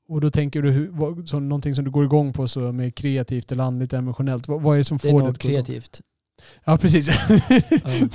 Och 0.09 0.21
då 0.21 0.29
tänker 0.29 0.61
du 0.61 0.87
vad, 0.87 1.27
som 1.27 1.49
någonting 1.49 1.75
som 1.75 1.85
du 1.85 1.91
går 1.91 2.05
igång 2.05 2.33
på 2.33 2.47
som 2.47 2.79
är 2.79 2.89
kreativt 2.89 3.51
eller 3.51 3.63
andligt 3.63 3.93
emotionellt. 3.93 4.47
Vad, 4.47 4.61
vad 4.61 4.73
är 4.73 4.77
det 4.77 4.83
som 4.83 4.97
Det 4.97 5.09
får 5.11 5.19
dig 5.19 5.29
att 5.29 5.43
gå 5.43 5.49
igång? 5.49 5.63
kreativt. 5.65 6.01
Ja, 6.65 6.77
precis. 6.77 7.05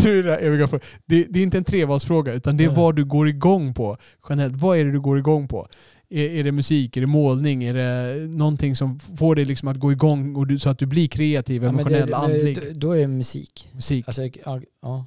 du 0.02 0.18
är 0.18 0.22
det, 0.22 0.22
där 0.22 0.38
eviga 0.42 0.68
frågan. 0.68 0.86
det, 1.06 1.24
det 1.30 1.38
är 1.38 1.42
inte 1.42 1.58
en 1.58 1.64
trevalsfråga 1.64 2.32
utan 2.32 2.56
det 2.56 2.64
är 2.64 2.68
Nej. 2.68 2.76
vad 2.76 2.96
du 2.96 3.04
går 3.04 3.28
igång 3.28 3.74
på 3.74 3.96
generellt. 4.28 4.54
Vad 4.56 4.78
är 4.78 4.84
det 4.84 4.92
du 4.92 5.00
går 5.00 5.18
igång 5.18 5.48
på? 5.48 5.66
Är, 6.10 6.28
är 6.30 6.44
det 6.44 6.52
musik? 6.52 6.96
Är 6.96 7.00
det 7.00 7.06
målning? 7.06 7.64
Är 7.64 7.74
det 7.74 8.16
någonting 8.28 8.76
som 8.76 8.98
får 8.98 9.34
dig 9.34 9.44
liksom 9.44 9.68
att 9.68 9.76
gå 9.78 9.92
igång 9.92 10.36
och 10.36 10.46
du, 10.46 10.58
så 10.58 10.70
att 10.70 10.78
du 10.78 10.86
blir 10.86 11.08
kreativ, 11.08 11.62
Ja, 11.62 11.68
emotionell, 11.68 12.08
det, 12.10 12.16
andlig? 12.16 12.60
det, 12.60 12.72
då 12.72 12.92
är 12.92 12.98
det 13.00 13.06
musik. 13.08 13.70
musik. 13.74 14.04
Alltså, 14.08 14.22
ja, 14.44 14.60
ja. 14.82 15.06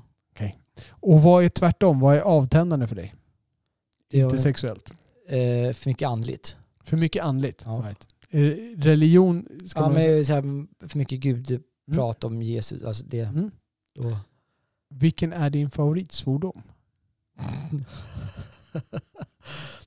Och 0.89 1.21
vad 1.21 1.43
är 1.43 1.49
tvärtom? 1.49 1.99
Vad 1.99 2.15
är 2.15 2.21
avtändande 2.21 2.87
för 2.87 2.95
dig? 2.95 3.13
Det 4.11 4.17
Inte 4.17 4.37
sexuellt. 4.37 4.93
eh, 5.29 5.73
för 5.73 5.89
mycket 5.89 6.07
andligt. 6.07 6.57
För 6.87 6.97
mycket 6.97 7.23
andligt. 7.23 7.61
Ja. 7.65 7.83
Right. 7.85 8.07
Det 8.29 8.55
religion? 8.85 9.47
Ska 9.65 9.79
Ja, 9.79 9.85
man 9.85 9.93
men 9.93 10.25
så 10.25 10.33
här, 10.33 10.41
för 10.87 10.97
mycket 10.97 11.19
Gud, 11.19 11.63
prat 11.91 12.23
om 12.23 12.41
Jesus. 12.41 12.83
Alltså 12.83 13.03
det, 13.05 13.19
Mm. 13.19 13.51
då. 13.95 14.17
Vilken 14.89 15.33
är 15.33 15.49
din 15.49 15.69
favoritsvordom? 15.69 16.61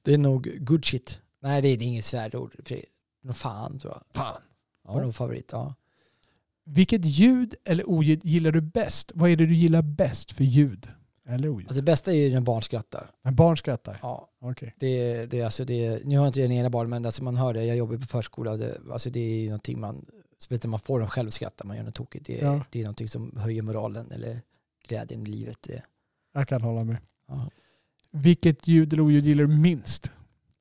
det 0.02 0.14
är 0.14 0.18
nog 0.18 0.56
good 0.60 0.84
shit. 0.84 1.20
Nej, 1.42 1.62
det 1.62 1.68
är, 1.68 1.82
inget 1.82 2.04
svärdord. 2.04 2.54
för 2.54 2.74
det- 2.74 2.84
Nå 3.22 3.32
fan 3.32 3.78
tror 3.78 3.92
jag. 3.92 4.02
Fan. 4.14 4.42
Ja. 4.84 4.92
Var 4.94 5.02
nog 5.02 5.14
favorit. 5.14 5.48
Ja. 5.52 5.74
Vilket 6.64 7.04
ljud 7.04 7.54
eller 7.64 7.88
oljud 7.88 8.24
gillar 8.24 8.52
du 8.52 8.60
bäst? 8.60 9.12
Vad 9.14 9.30
är 9.30 9.36
det 9.36 9.46
du 9.46 9.54
gillar 9.54 9.82
bäst 9.82 10.32
för 10.32 10.44
ljud? 10.44 10.88
Eller 11.30 11.48
oljud? 11.48 11.68
Alltså 11.68 11.80
det 11.80 11.84
bästa 11.84 12.12
är 12.12 12.16
ju 12.16 12.34
när 12.34 12.40
barn 12.40 12.62
skrattar. 12.62 13.10
När 13.22 13.32
barn 13.32 13.56
skrattar? 13.56 13.98
Ja, 14.02 14.30
Okej. 14.40 14.74
det, 14.78 15.26
det, 15.26 15.42
alltså 15.42 15.64
det, 15.64 16.04
nu 16.04 16.16
har 16.18 16.24
jag 16.24 16.28
inte 16.28 16.40
jag 16.40 16.52
ena 16.52 16.70
barn, 16.70 16.90
men 16.90 17.04
alltså 17.06 17.24
man 17.24 17.36
hör 17.36 17.54
det. 17.54 17.64
Jag 17.64 17.76
jobbar 17.76 17.96
på 17.96 18.06
förskola. 18.06 18.56
Det, 18.56 18.78
alltså 18.90 19.10
det 19.10 19.20
är 19.20 19.38
ju 19.40 19.46
någonting 19.46 19.80
man, 19.80 20.06
speciellt 20.38 20.64
när 20.64 20.70
man 20.70 20.80
får 20.80 21.00
dem 21.00 21.08
själv 21.08 21.26
att 21.28 21.34
skratta, 21.34 21.64
man 21.64 21.76
gör 21.76 21.84
något 21.84 21.94
tokigt. 21.94 22.26
Det, 22.26 22.32
Ja. 22.38 22.64
det 22.70 22.78
är 22.78 22.82
någonting 22.84 23.08
som 23.08 23.36
höjer 23.36 23.62
moralen 23.62 24.10
eller 24.10 24.42
glädjen 24.88 25.22
i 25.22 25.26
livet. 25.26 25.58
Det, 25.62 25.82
Jag 26.34 26.48
kan 26.48 26.62
hålla 26.62 26.84
med. 26.84 26.96
ja. 27.28 27.50
Vilket 28.10 28.68
ljud 28.68 28.92
eller 28.92 29.02
oljud 29.02 29.26
gillar 29.26 29.44
du 29.44 29.56
minst? 29.56 30.12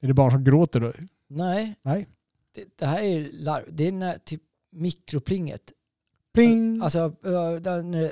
Är 0.02 0.08
det 0.08 0.14
barn 0.14 0.32
som 0.32 0.44
gråter 0.44 0.80
då? 0.80 0.94
Nej, 1.28 1.76
Nej. 1.82 2.08
det, 2.56 2.66
det 2.76 2.86
här 2.86 3.02
är 3.04 3.30
larv. 3.34 3.64
Det 3.72 3.88
är 3.88 3.92
när 3.92 4.18
typ 4.18 4.42
mikroplinget. 4.72 5.74
Pling! 6.34 6.82
Alltså, 6.82 7.16
när, 7.24 8.12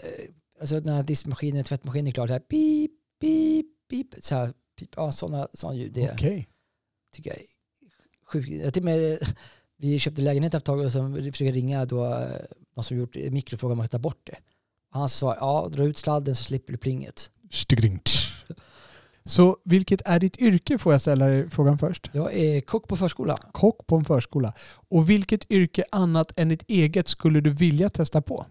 alltså 0.59 0.79
när 0.79 1.03
diskmaskinen, 1.03 1.63
tvättmaskinen 1.63 2.07
är 2.07 2.11
klar, 2.11 2.27
det 2.27 2.33
här 2.33 2.39
pip, 2.39 2.91
pip, 3.21 3.65
pip. 3.89 4.15
Så 4.19 4.35
här, 4.35 4.53
pip 4.79 4.89
ja, 4.95 5.11
sådana, 5.11 5.47
sådana 5.53 5.77
ljud. 5.77 5.93
Det 5.93 6.11
Okej. 6.13 6.47
tycker 7.15 7.29
jag 7.29 7.39
är 7.39 7.45
sjukt. 8.31 8.49
Jag 8.49 8.73
till 8.73 8.81
och 8.81 8.85
med, 8.85 9.19
vi 9.77 9.99
köpte 9.99 10.21
lägenhet 10.21 10.53
efter 10.53 10.57
ett 10.57 10.65
tag 10.65 10.85
och 10.85 10.91
så 10.91 11.13
försökte 11.13 11.43
ringa 11.43 11.85
då, 11.85 12.05
eh, 12.05 12.29
någon 12.75 12.83
som 12.83 12.97
gjort 12.97 13.15
mikrofråga 13.15 13.71
om 13.71 13.77
man 13.77 13.87
kan 13.87 13.99
ta 13.99 14.03
bort 14.03 14.21
det. 14.23 14.37
Han 14.89 15.09
sa 15.09 15.35
ja, 15.39 15.69
dra 15.71 15.83
ut 15.83 15.97
sladden 15.97 16.35
så 16.35 16.43
slipper 16.43 16.71
du 16.71 16.77
plinget. 16.77 17.31
Så 19.27 19.57
vilket 19.63 20.01
är 20.05 20.19
ditt 20.19 20.37
yrke 20.37 20.77
får 20.77 20.93
jag 20.93 21.01
ställa 21.01 21.25
dig 21.25 21.49
frågan 21.49 21.77
först. 21.77 22.09
Jag 22.13 22.33
är 22.33 22.61
kock 22.61 22.87
på 22.87 22.95
förskola. 22.97 23.37
Kock 23.51 23.87
på 23.87 23.95
en 23.95 24.05
förskola. 24.05 24.53
Och 24.89 25.09
vilket 25.09 25.51
yrke 25.51 25.83
annat 25.91 26.39
än 26.39 26.49
ditt 26.49 26.63
eget 26.67 27.07
skulle 27.07 27.41
du 27.41 27.49
vilja 27.49 27.89
testa 27.89 28.21
på? 28.21 28.45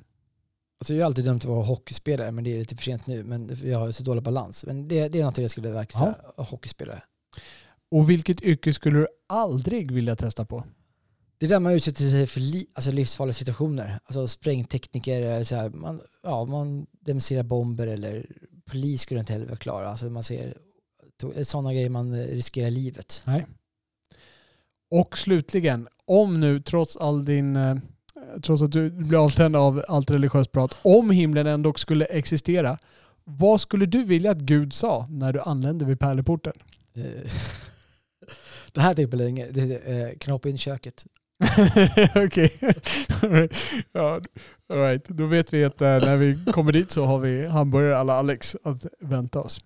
Alltså 0.79 0.95
jag 0.95 1.01
har 1.03 1.07
alltid 1.07 1.25
dömt 1.25 1.45
att 1.45 1.51
vara 1.51 1.65
hockeyspelare 1.65 2.33
men 2.33 2.45
det 2.45 2.55
är 2.55 2.59
lite 2.59 2.77
för 2.77 2.83
sent 2.83 3.07
nu. 3.07 3.25
Men 3.25 3.57
jag 3.65 3.79
har 3.79 3.93
så 3.93 4.03
dålig 4.03 4.23
balans. 4.23 4.65
Men 4.67 4.89
det, 4.89 5.09
det 5.09 5.21
är 5.21 5.25
något 5.25 5.39
jag 5.39 5.51
skulle 5.51 5.71
verkligen 5.71 6.07
Ja. 6.07 6.15
säga, 6.37 6.45
hockeyspelare. 6.51 7.03
Och 7.91 8.11
vilket 8.11 8.43
yrke 8.43 8.73
skulle 8.73 8.99
du 8.99 9.07
aldrig 9.29 9.93
vilja 9.93 10.17
testa 10.17 10.45
på? 10.45 10.65
Det 11.39 11.47
är 11.47 11.51
där 11.51 11.61
man 11.61 11.73
utsätter 11.73 12.11
sig 12.11 12.27
för 12.27 12.41
li, 12.41 12.67
alltså 12.75 12.91
livsfarliga 12.91 13.33
situationer. 13.35 14.01
Alltså 14.05 14.29
sprängtekniker, 14.29 15.21
eller 15.21 15.45
så 15.45 15.57
här, 15.57 15.69
man, 15.71 16.01
ja, 16.23 16.45
man 16.45 16.87
demonstrerar 17.01 17.43
bomber 17.43 17.87
eller 17.87 18.27
polis 18.65 19.01
skulle 19.03 19.21
inte 19.21 19.33
heller 19.33 19.47
vara 19.47 19.57
klara. 19.57 19.89
Alltså 19.91 20.07
man 20.11 20.23
ser 20.25 20.57
sådana 21.43 21.73
grejer 21.75 21.89
man 21.91 22.15
riskerar 22.27 22.71
livet. 22.71 23.23
Och 24.91 25.19
slutligen, 25.19 25.89
om 26.05 26.41
nu 26.41 26.61
trots 26.61 26.97
all 26.97 27.25
din 27.25 27.57
eh, 27.57 27.75
trots 28.43 28.63
att 28.63 28.73
du 28.73 28.91
blir 28.91 29.25
avtänd 29.25 29.57
av 29.57 29.83
allt 29.89 30.11
religiöst 30.11 30.53
prat, 30.53 30.77
om 30.83 31.11
himlen 31.11 31.47
ändå 31.47 31.75
skulle 31.75 32.05
existera, 32.05 32.79
vad 33.25 33.61
skulle 33.61 33.87
du 33.87 34.05
vilja 34.05 34.31
att 34.31 34.41
Gud 34.41 34.73
sa 34.73 35.07
när 35.11 35.33
du 35.33 35.41
anlände 35.41 35.85
vid 35.85 36.01
pärleporten? 36.01 36.53
Eh, 36.95 37.03
det 38.73 38.81
här 38.81 38.95
tycker 38.95 39.13
jag 39.13 39.25
länge. 39.25 39.47
Det, 39.51 39.77
eh, 39.77 40.19
kan 40.19 40.33
hoppa 40.33 40.49
in 40.49 40.55
i 40.55 40.59
köket. 40.59 41.07
Okej. 42.15 42.53
Alright. 43.23 43.63
ja, 43.93 44.21
all 44.69 44.79
right. 44.79 45.09
Då 45.09 45.27
vet 45.27 45.53
vi 45.53 45.65
att 45.65 45.81
eh, 45.81 45.89
när 45.89 46.17
vi 46.17 46.53
kommer 46.53 46.73
dit 46.73 46.91
så 46.91 47.05
har 47.05 47.19
vi 47.19 47.47
hamburgare 47.47 47.99
alla 47.99 48.13
Alex 48.13 48.57
att 48.63 48.87
vänta 49.01 49.41
oss. 49.41 49.61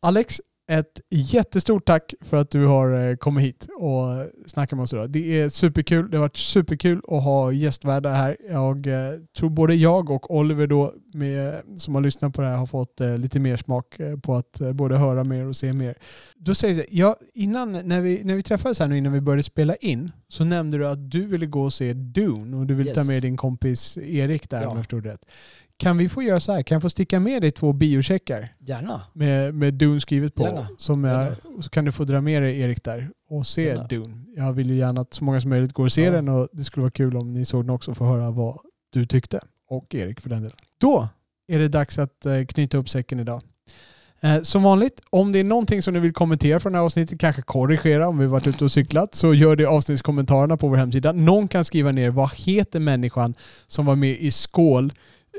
Alex, 0.00 0.40
ett 0.70 1.00
jättestort 1.10 1.86
tack 1.86 2.14
för 2.20 2.36
att 2.36 2.50
du 2.50 2.66
har 2.66 3.10
eh, 3.10 3.16
kommit 3.16 3.44
hit 3.44 3.66
och 3.78 4.06
snackat 4.46 4.76
med 4.76 4.82
oss 4.82 4.92
idag. 4.92 5.10
Det 5.10 5.40
är 5.40 5.48
superkul. 5.48 6.10
Det 6.10 6.16
har 6.16 6.22
varit 6.24 6.36
superkul 6.36 7.00
att 7.08 7.22
ha 7.24 7.52
gästvärdar 7.52 8.14
här. 8.14 8.36
Jag 8.50 8.86
eh, 8.86 9.20
tror 9.38 9.50
både 9.50 9.74
jag 9.74 10.10
och 10.10 10.36
Oliver 10.36 10.66
då, 10.66 10.94
med, 11.14 11.54
som 11.76 11.94
har 11.94 12.02
lyssnat 12.02 12.34
på 12.34 12.42
det 12.42 12.48
här, 12.48 12.56
har 12.56 12.66
fått 12.66 13.00
eh, 13.00 13.18
lite 13.18 13.40
mer 13.40 13.56
smak 13.56 13.96
på 14.22 14.34
att 14.34 14.60
både 14.74 14.96
höra 14.96 15.24
mer 15.24 15.46
och 15.46 15.56
se 15.56 15.72
mer. 15.72 15.94
Då 16.36 16.54
säger 16.54 16.74
vi 16.74 16.86
ja, 16.90 17.16
innan, 17.34 17.72
när 17.72 18.00
vi, 18.00 18.20
när 18.24 18.34
vi 18.34 18.42
träffades 18.42 18.78
här 18.80 18.88
nu 18.88 18.98
innan 18.98 19.12
vi 19.12 19.20
började 19.20 19.42
spela 19.42 19.74
in, 19.76 20.12
så 20.28 20.44
nämnde 20.44 20.78
du 20.78 20.88
att 20.88 21.10
du 21.10 21.26
ville 21.26 21.46
gå 21.46 21.62
och 21.62 21.72
se 21.72 21.92
Dune 21.92 22.56
och 22.56 22.66
du 22.66 22.74
vill 22.74 22.86
ta 22.86 23.00
Yes. 23.00 23.08
med 23.08 23.22
din 23.22 23.36
kompis 23.36 23.98
Erik 23.98 24.50
där 24.50 24.62
Ja. 24.62 24.68
om 24.68 24.76
jag 24.76 24.84
förstod 24.84 25.06
rätt. 25.06 25.24
Kan 25.78 25.98
vi 25.98 26.08
få 26.08 26.22
göra 26.22 26.40
så 26.40 26.52
här? 26.52 26.62
Kan 26.62 26.74
jag 26.74 26.82
få 26.82 26.90
sticka 26.90 27.20
med 27.20 27.42
dig 27.42 27.50
två 27.50 27.72
biocheckar? 27.72 28.54
Gärna. 28.58 29.02
med, 29.12 29.54
med 29.54 29.74
Dune 29.74 30.00
skrivet 30.00 30.34
på. 30.34 30.42
Gärna. 30.42 30.68
Som 30.78 31.04
jag, 31.04 31.22
Gärna. 31.24 31.62
så 31.62 31.70
kan 31.70 31.84
du 31.84 31.92
få 31.92 32.04
dra 32.04 32.20
med 32.20 32.42
dig 32.42 32.60
Erik 32.60 32.84
där 32.84 33.10
och 33.30 33.46
se 33.46 33.62
Gärna. 33.64 33.86
Dune. 33.86 34.24
Jag 34.36 34.52
vill 34.52 34.70
ju 34.70 34.76
gärna 34.76 35.00
att 35.00 35.14
så 35.14 35.24
många 35.24 35.40
som 35.40 35.50
möjligt 35.50 35.72
går 35.72 35.84
och 35.84 35.92
ser 35.92 36.04
Ja. 36.04 36.10
den 36.12 36.28
och 36.28 36.48
det 36.52 36.64
skulle 36.64 36.82
vara 36.82 36.90
kul 36.90 37.16
om 37.16 37.32
ni 37.32 37.44
såg 37.44 37.62
den 37.64 37.70
också 37.70 37.90
och 37.90 37.96
få 37.96 38.04
höra 38.04 38.30
vad 38.30 38.58
du 38.92 39.04
tyckte. 39.06 39.40
Och 39.70 39.94
Erik 39.94 40.20
för 40.20 40.28
den 40.28 40.42
delen. 40.42 40.56
Då 40.80 41.08
är 41.48 41.58
det 41.58 41.68
dags 41.68 41.98
att 41.98 42.26
eh, 42.26 42.44
knyta 42.44 42.78
upp 42.78 42.88
säcken 42.88 43.20
idag. 43.20 43.42
Eh, 44.20 44.40
Som 44.42 44.62
vanligt, 44.62 45.00
om 45.10 45.32
det 45.32 45.38
är 45.38 45.44
någonting 45.44 45.82
som 45.82 45.94
ni 45.94 46.00
vill 46.00 46.12
kommentera 46.12 46.60
från 46.60 46.72
det 46.72 46.78
här 46.78 46.84
avsnittet, 46.84 47.20
kanske 47.20 47.42
korrigera 47.42 48.08
om 48.08 48.18
vi 48.18 48.26
varit 48.26 48.46
ute 48.46 48.64
och 48.64 48.72
cyklat, 48.72 49.14
så 49.14 49.34
gör 49.34 49.56
det 49.56 49.62
i 49.62 49.66
avsnittskommentarerna 49.66 50.56
på 50.56 50.68
vår 50.68 50.76
hemsida. 50.76 51.12
Någon 51.12 51.48
kan 51.48 51.64
skriva 51.64 51.92
ner 51.92 52.10
vad 52.10 52.30
heter 52.34 52.80
människan 52.80 53.34
som 53.66 53.86
var 53.86 53.96
med 53.96 54.10
i 54.20 54.30
Skål 54.30 54.90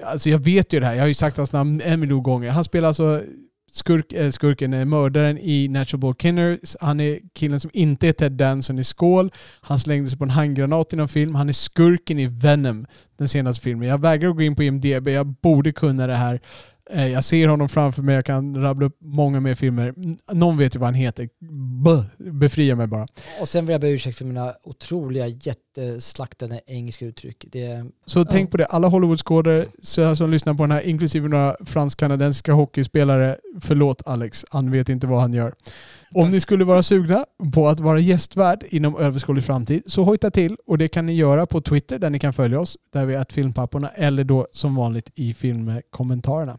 Alltså 0.03 0.29
jag 0.29 0.39
vet 0.39 0.73
ju 0.73 0.79
det 0.79 0.85
här, 0.85 0.93
jag 0.93 1.01
har 1.01 1.07
ju 1.07 1.13
sagt 1.13 1.37
hans 1.37 1.51
namn 1.51 1.81
en 1.81 1.99
miljon 1.99 2.23
gånger. 2.23 2.49
Han 2.49 2.63
spelar 2.63 2.87
alltså 2.87 3.21
skurk, 3.71 4.13
äh, 4.13 4.31
skurken, 4.31 4.73
eh, 4.73 4.85
mördaren 4.85 5.37
i 5.37 5.67
Natural 5.67 5.99
Born 5.99 6.15
Killers. 6.15 6.75
Han 6.79 6.99
är 6.99 7.19
killen 7.33 7.59
som 7.59 7.71
inte 7.73 8.07
är 8.07 8.11
Ted 8.11 8.31
Danson 8.31 8.79
i 8.79 8.83
Skål. 8.83 9.31
Han 9.61 9.79
slängde 9.79 10.09
sig 10.09 10.17
på 10.17 10.23
en 10.23 10.29
handgranat 10.29 10.93
i 10.93 10.95
någon 10.95 11.07
film. 11.07 11.35
Han 11.35 11.49
är 11.49 11.53
skurken 11.53 12.19
i 12.19 12.27
Venom, 12.27 12.85
den 13.17 13.27
senaste 13.27 13.63
filmen. 13.63 13.87
Jag 13.87 14.01
vägrar 14.01 14.29
att 14.29 14.35
gå 14.35 14.41
in 14.41 14.55
på 14.55 14.63
IMDB, 14.63 15.07
jag 15.07 15.27
borde 15.27 15.71
kunna 15.71 16.07
det 16.07 16.15
här. 16.15 16.39
Eh, 16.91 17.07
Jag 17.07 17.23
ser 17.23 17.47
honom 17.47 17.69
framför 17.69 18.01
mig, 18.03 18.15
jag 18.15 18.25
kan 18.25 18.61
rabbla 18.61 18.85
upp 18.85 18.97
många 19.01 19.39
mer 19.39 19.53
filmer. 19.55 19.93
Någon 20.33 20.57
vet 20.57 20.75
ju 20.75 20.79
vad 20.79 20.87
han 20.87 20.93
heter. 20.93 21.29
Befria 22.31 22.75
mig 22.75 22.87
bara. 22.87 23.07
Och 23.41 23.49
sen 23.49 23.65
vill 23.65 23.71
jag 23.71 23.81
be 23.81 23.89
ursäkt 23.89 24.17
för 24.17 24.25
mina 24.25 24.53
otroliga 24.63 25.27
jätteslaktade 25.27 26.61
engelska 26.65 27.05
uttryck. 27.05 27.45
Det, 27.51 27.85
Så 28.05 28.19
Ja. 28.19 28.23
tänk 28.31 28.51
på 28.51 28.57
det, 28.57 28.65
alla 28.65 28.87
Hollywoodskådare 28.87 29.65
som 30.15 30.31
lyssnar 30.31 30.53
på 30.53 30.63
den 30.63 30.71
här, 30.71 30.81
inklusive 30.81 31.27
några 31.27 31.55
fransk-kanadensiska 31.65 32.53
hockeyspelare, 32.53 33.35
förlåt 33.61 34.01
Alex, 34.05 34.45
han 34.49 34.71
vet 34.71 34.89
inte 34.89 35.07
vad 35.07 35.21
han 35.21 35.33
gör. 35.33 35.53
Om 36.13 36.29
ni 36.29 36.41
skulle 36.41 36.65
vara 36.65 36.83
sugna 36.83 37.25
på 37.53 37.67
att 37.67 37.79
vara 37.79 37.99
gästvärd 37.99 38.63
inom 38.69 38.97
överskådlig 38.97 39.43
framtid 39.43 39.83
så 39.85 40.03
hojta 40.03 40.31
till 40.31 40.57
och 40.67 40.77
det 40.77 40.87
kan 40.87 41.05
ni 41.05 41.13
göra 41.13 41.45
på 41.45 41.61
Twitter 41.61 41.99
där 41.99 42.09
ni 42.09 42.19
kan 42.19 42.33
följa 42.33 42.59
oss, 42.59 42.77
där 42.93 43.05
vi 43.05 43.15
är 43.15 43.25
filmpapporna 43.29 43.89
eller 43.89 44.23
då 44.23 44.47
som 44.51 44.75
vanligt 44.75 45.11
i 45.15 45.33
filmkommentarerna. 45.33 46.57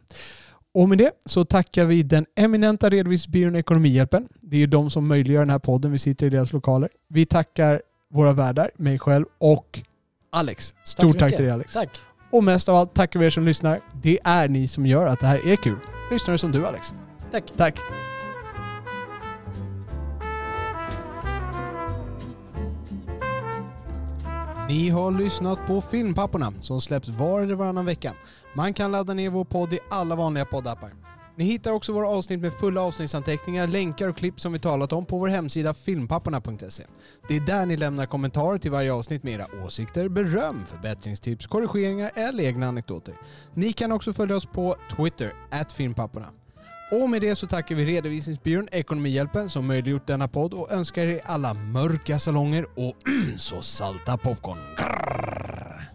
Och 0.75 0.89
med 0.89 0.99
det 0.99 1.11
så 1.25 1.45
tackar 1.45 1.85
vi 1.85 2.03
den 2.03 2.27
eminenta 2.37 2.91
redovisningsbyrån 2.91 3.57
Ekonomihjälpen. 3.57 4.29
Det 4.41 4.57
är 4.57 4.61
ju 4.61 4.67
de 4.67 4.91
som 4.91 5.07
möjliggör 5.07 5.41
den 5.41 5.51
här 5.51 5.59
podden. 5.59 5.93
Vi 5.93 5.99
sitter 5.99 6.27
i 6.27 6.31
deras 6.31 6.53
lokaler. 6.53 6.89
Vi 7.09 7.27
tackar 7.27 7.83
våra 8.11 8.33
värdar, 8.33 8.71
mig 8.77 8.99
själv 8.99 9.25
och 9.39 9.81
Alex. 10.33 10.75
Stort 10.85 11.13
tack 11.13 11.23
mycket. 11.23 11.37
till 11.37 11.45
dig 11.45 11.55
Alex. 11.55 11.73
Tack. 11.73 11.91
Och 12.31 12.45
mest 12.45 12.69
av 12.69 12.77
allt 12.77 12.95
tackar 12.95 13.21
vi 13.21 13.27
er 13.27 13.31
som 13.31 13.45
lyssnar. 13.45 13.81
Det 14.03 14.19
är 14.25 14.49
ni 14.49 14.69
som 14.69 14.87
gör 14.87 15.07
att 15.07 15.21
det 15.21 15.27
här 15.27 15.49
är 15.49 15.57
kul. 15.57 15.79
Lyssnare 16.11 16.39
som 16.39 16.53
du 16.53 16.67
Alex. 16.67 16.95
Tack. 17.31 17.45
Tack. 17.57 17.79
Ni 24.71 24.89
har 24.89 25.11
lyssnat 25.11 25.67
på 25.67 25.81
Filmpapporna 25.81 26.53
som 26.61 26.81
släpps 26.81 27.09
var 27.09 27.41
eller 27.41 27.55
varannan 27.55 27.87
vecka. 27.87 28.15
Man 28.55 28.75
kan 28.75 28.93
ladda 28.93 29.15
ner 29.15 29.31
vår 29.31 29.45
podd 29.45 29.73
i 29.73 29.79
alla 29.91 30.15
vanliga 30.15 30.45
poddappar. 30.45 30.93
Ni 31.37 31.45
hittar 31.45 31.73
också 31.73 31.93
våra 31.93 32.09
avsnitt 32.09 32.41
med 32.41 32.53
fulla 32.53 32.81
avsnittsanteckningar, 32.81 33.67
länkar 33.67 34.09
och 34.09 34.17
klipp 34.17 34.41
som 34.41 34.53
vi 34.53 34.59
talat 34.59 34.93
om 34.93 35.05
på 35.05 35.19
vår 35.19 35.29
hemsida 35.29 35.75
filmpapporna.se. 35.75 36.83
Det 37.29 37.37
är 37.37 37.41
där 37.41 37.67
ni 37.67 37.77
lämnar 37.77 38.07
kommentarer 38.07 38.59
till 38.59 38.71
varje 38.71 38.93
avsnitt 38.93 39.23
med 39.23 39.33
era 39.33 39.47
åsikter, 39.67 40.09
beröm, 40.09 40.65
förbättringstips, 40.67 41.47
korrigeringar 41.47 42.11
eller 42.15 42.45
egna 42.45 42.69
anekdoter. 42.69 43.15
Ni 43.55 43.73
kan 43.73 43.93
också 43.93 44.13
följa 44.13 44.37
oss 44.37 44.47
på 44.47 44.77
Twitter, 44.97 45.35
filmpapporna. 45.77 46.27
Och 46.91 47.11
med 47.11 47.21
det 47.21 47.37
så 47.37 47.47
tackar 47.47 47.75
vi 47.75 47.85
redovisningsbyrån 47.85 48.69
Ekonomihjälpen 48.73 49.49
som 49.49 49.67
möjliggjort 49.67 50.07
denna 50.07 50.29
podd 50.29 50.55
och 50.55 50.73
önskar 50.73 51.03
er 51.03 51.21
alla 51.25 51.55
mörka 51.55 52.19
salonger 52.19 52.67
och 52.77 52.97
så 53.37 53.62
salta 53.62 54.17
popcorn. 54.17 54.59
Grrr. 54.77 55.90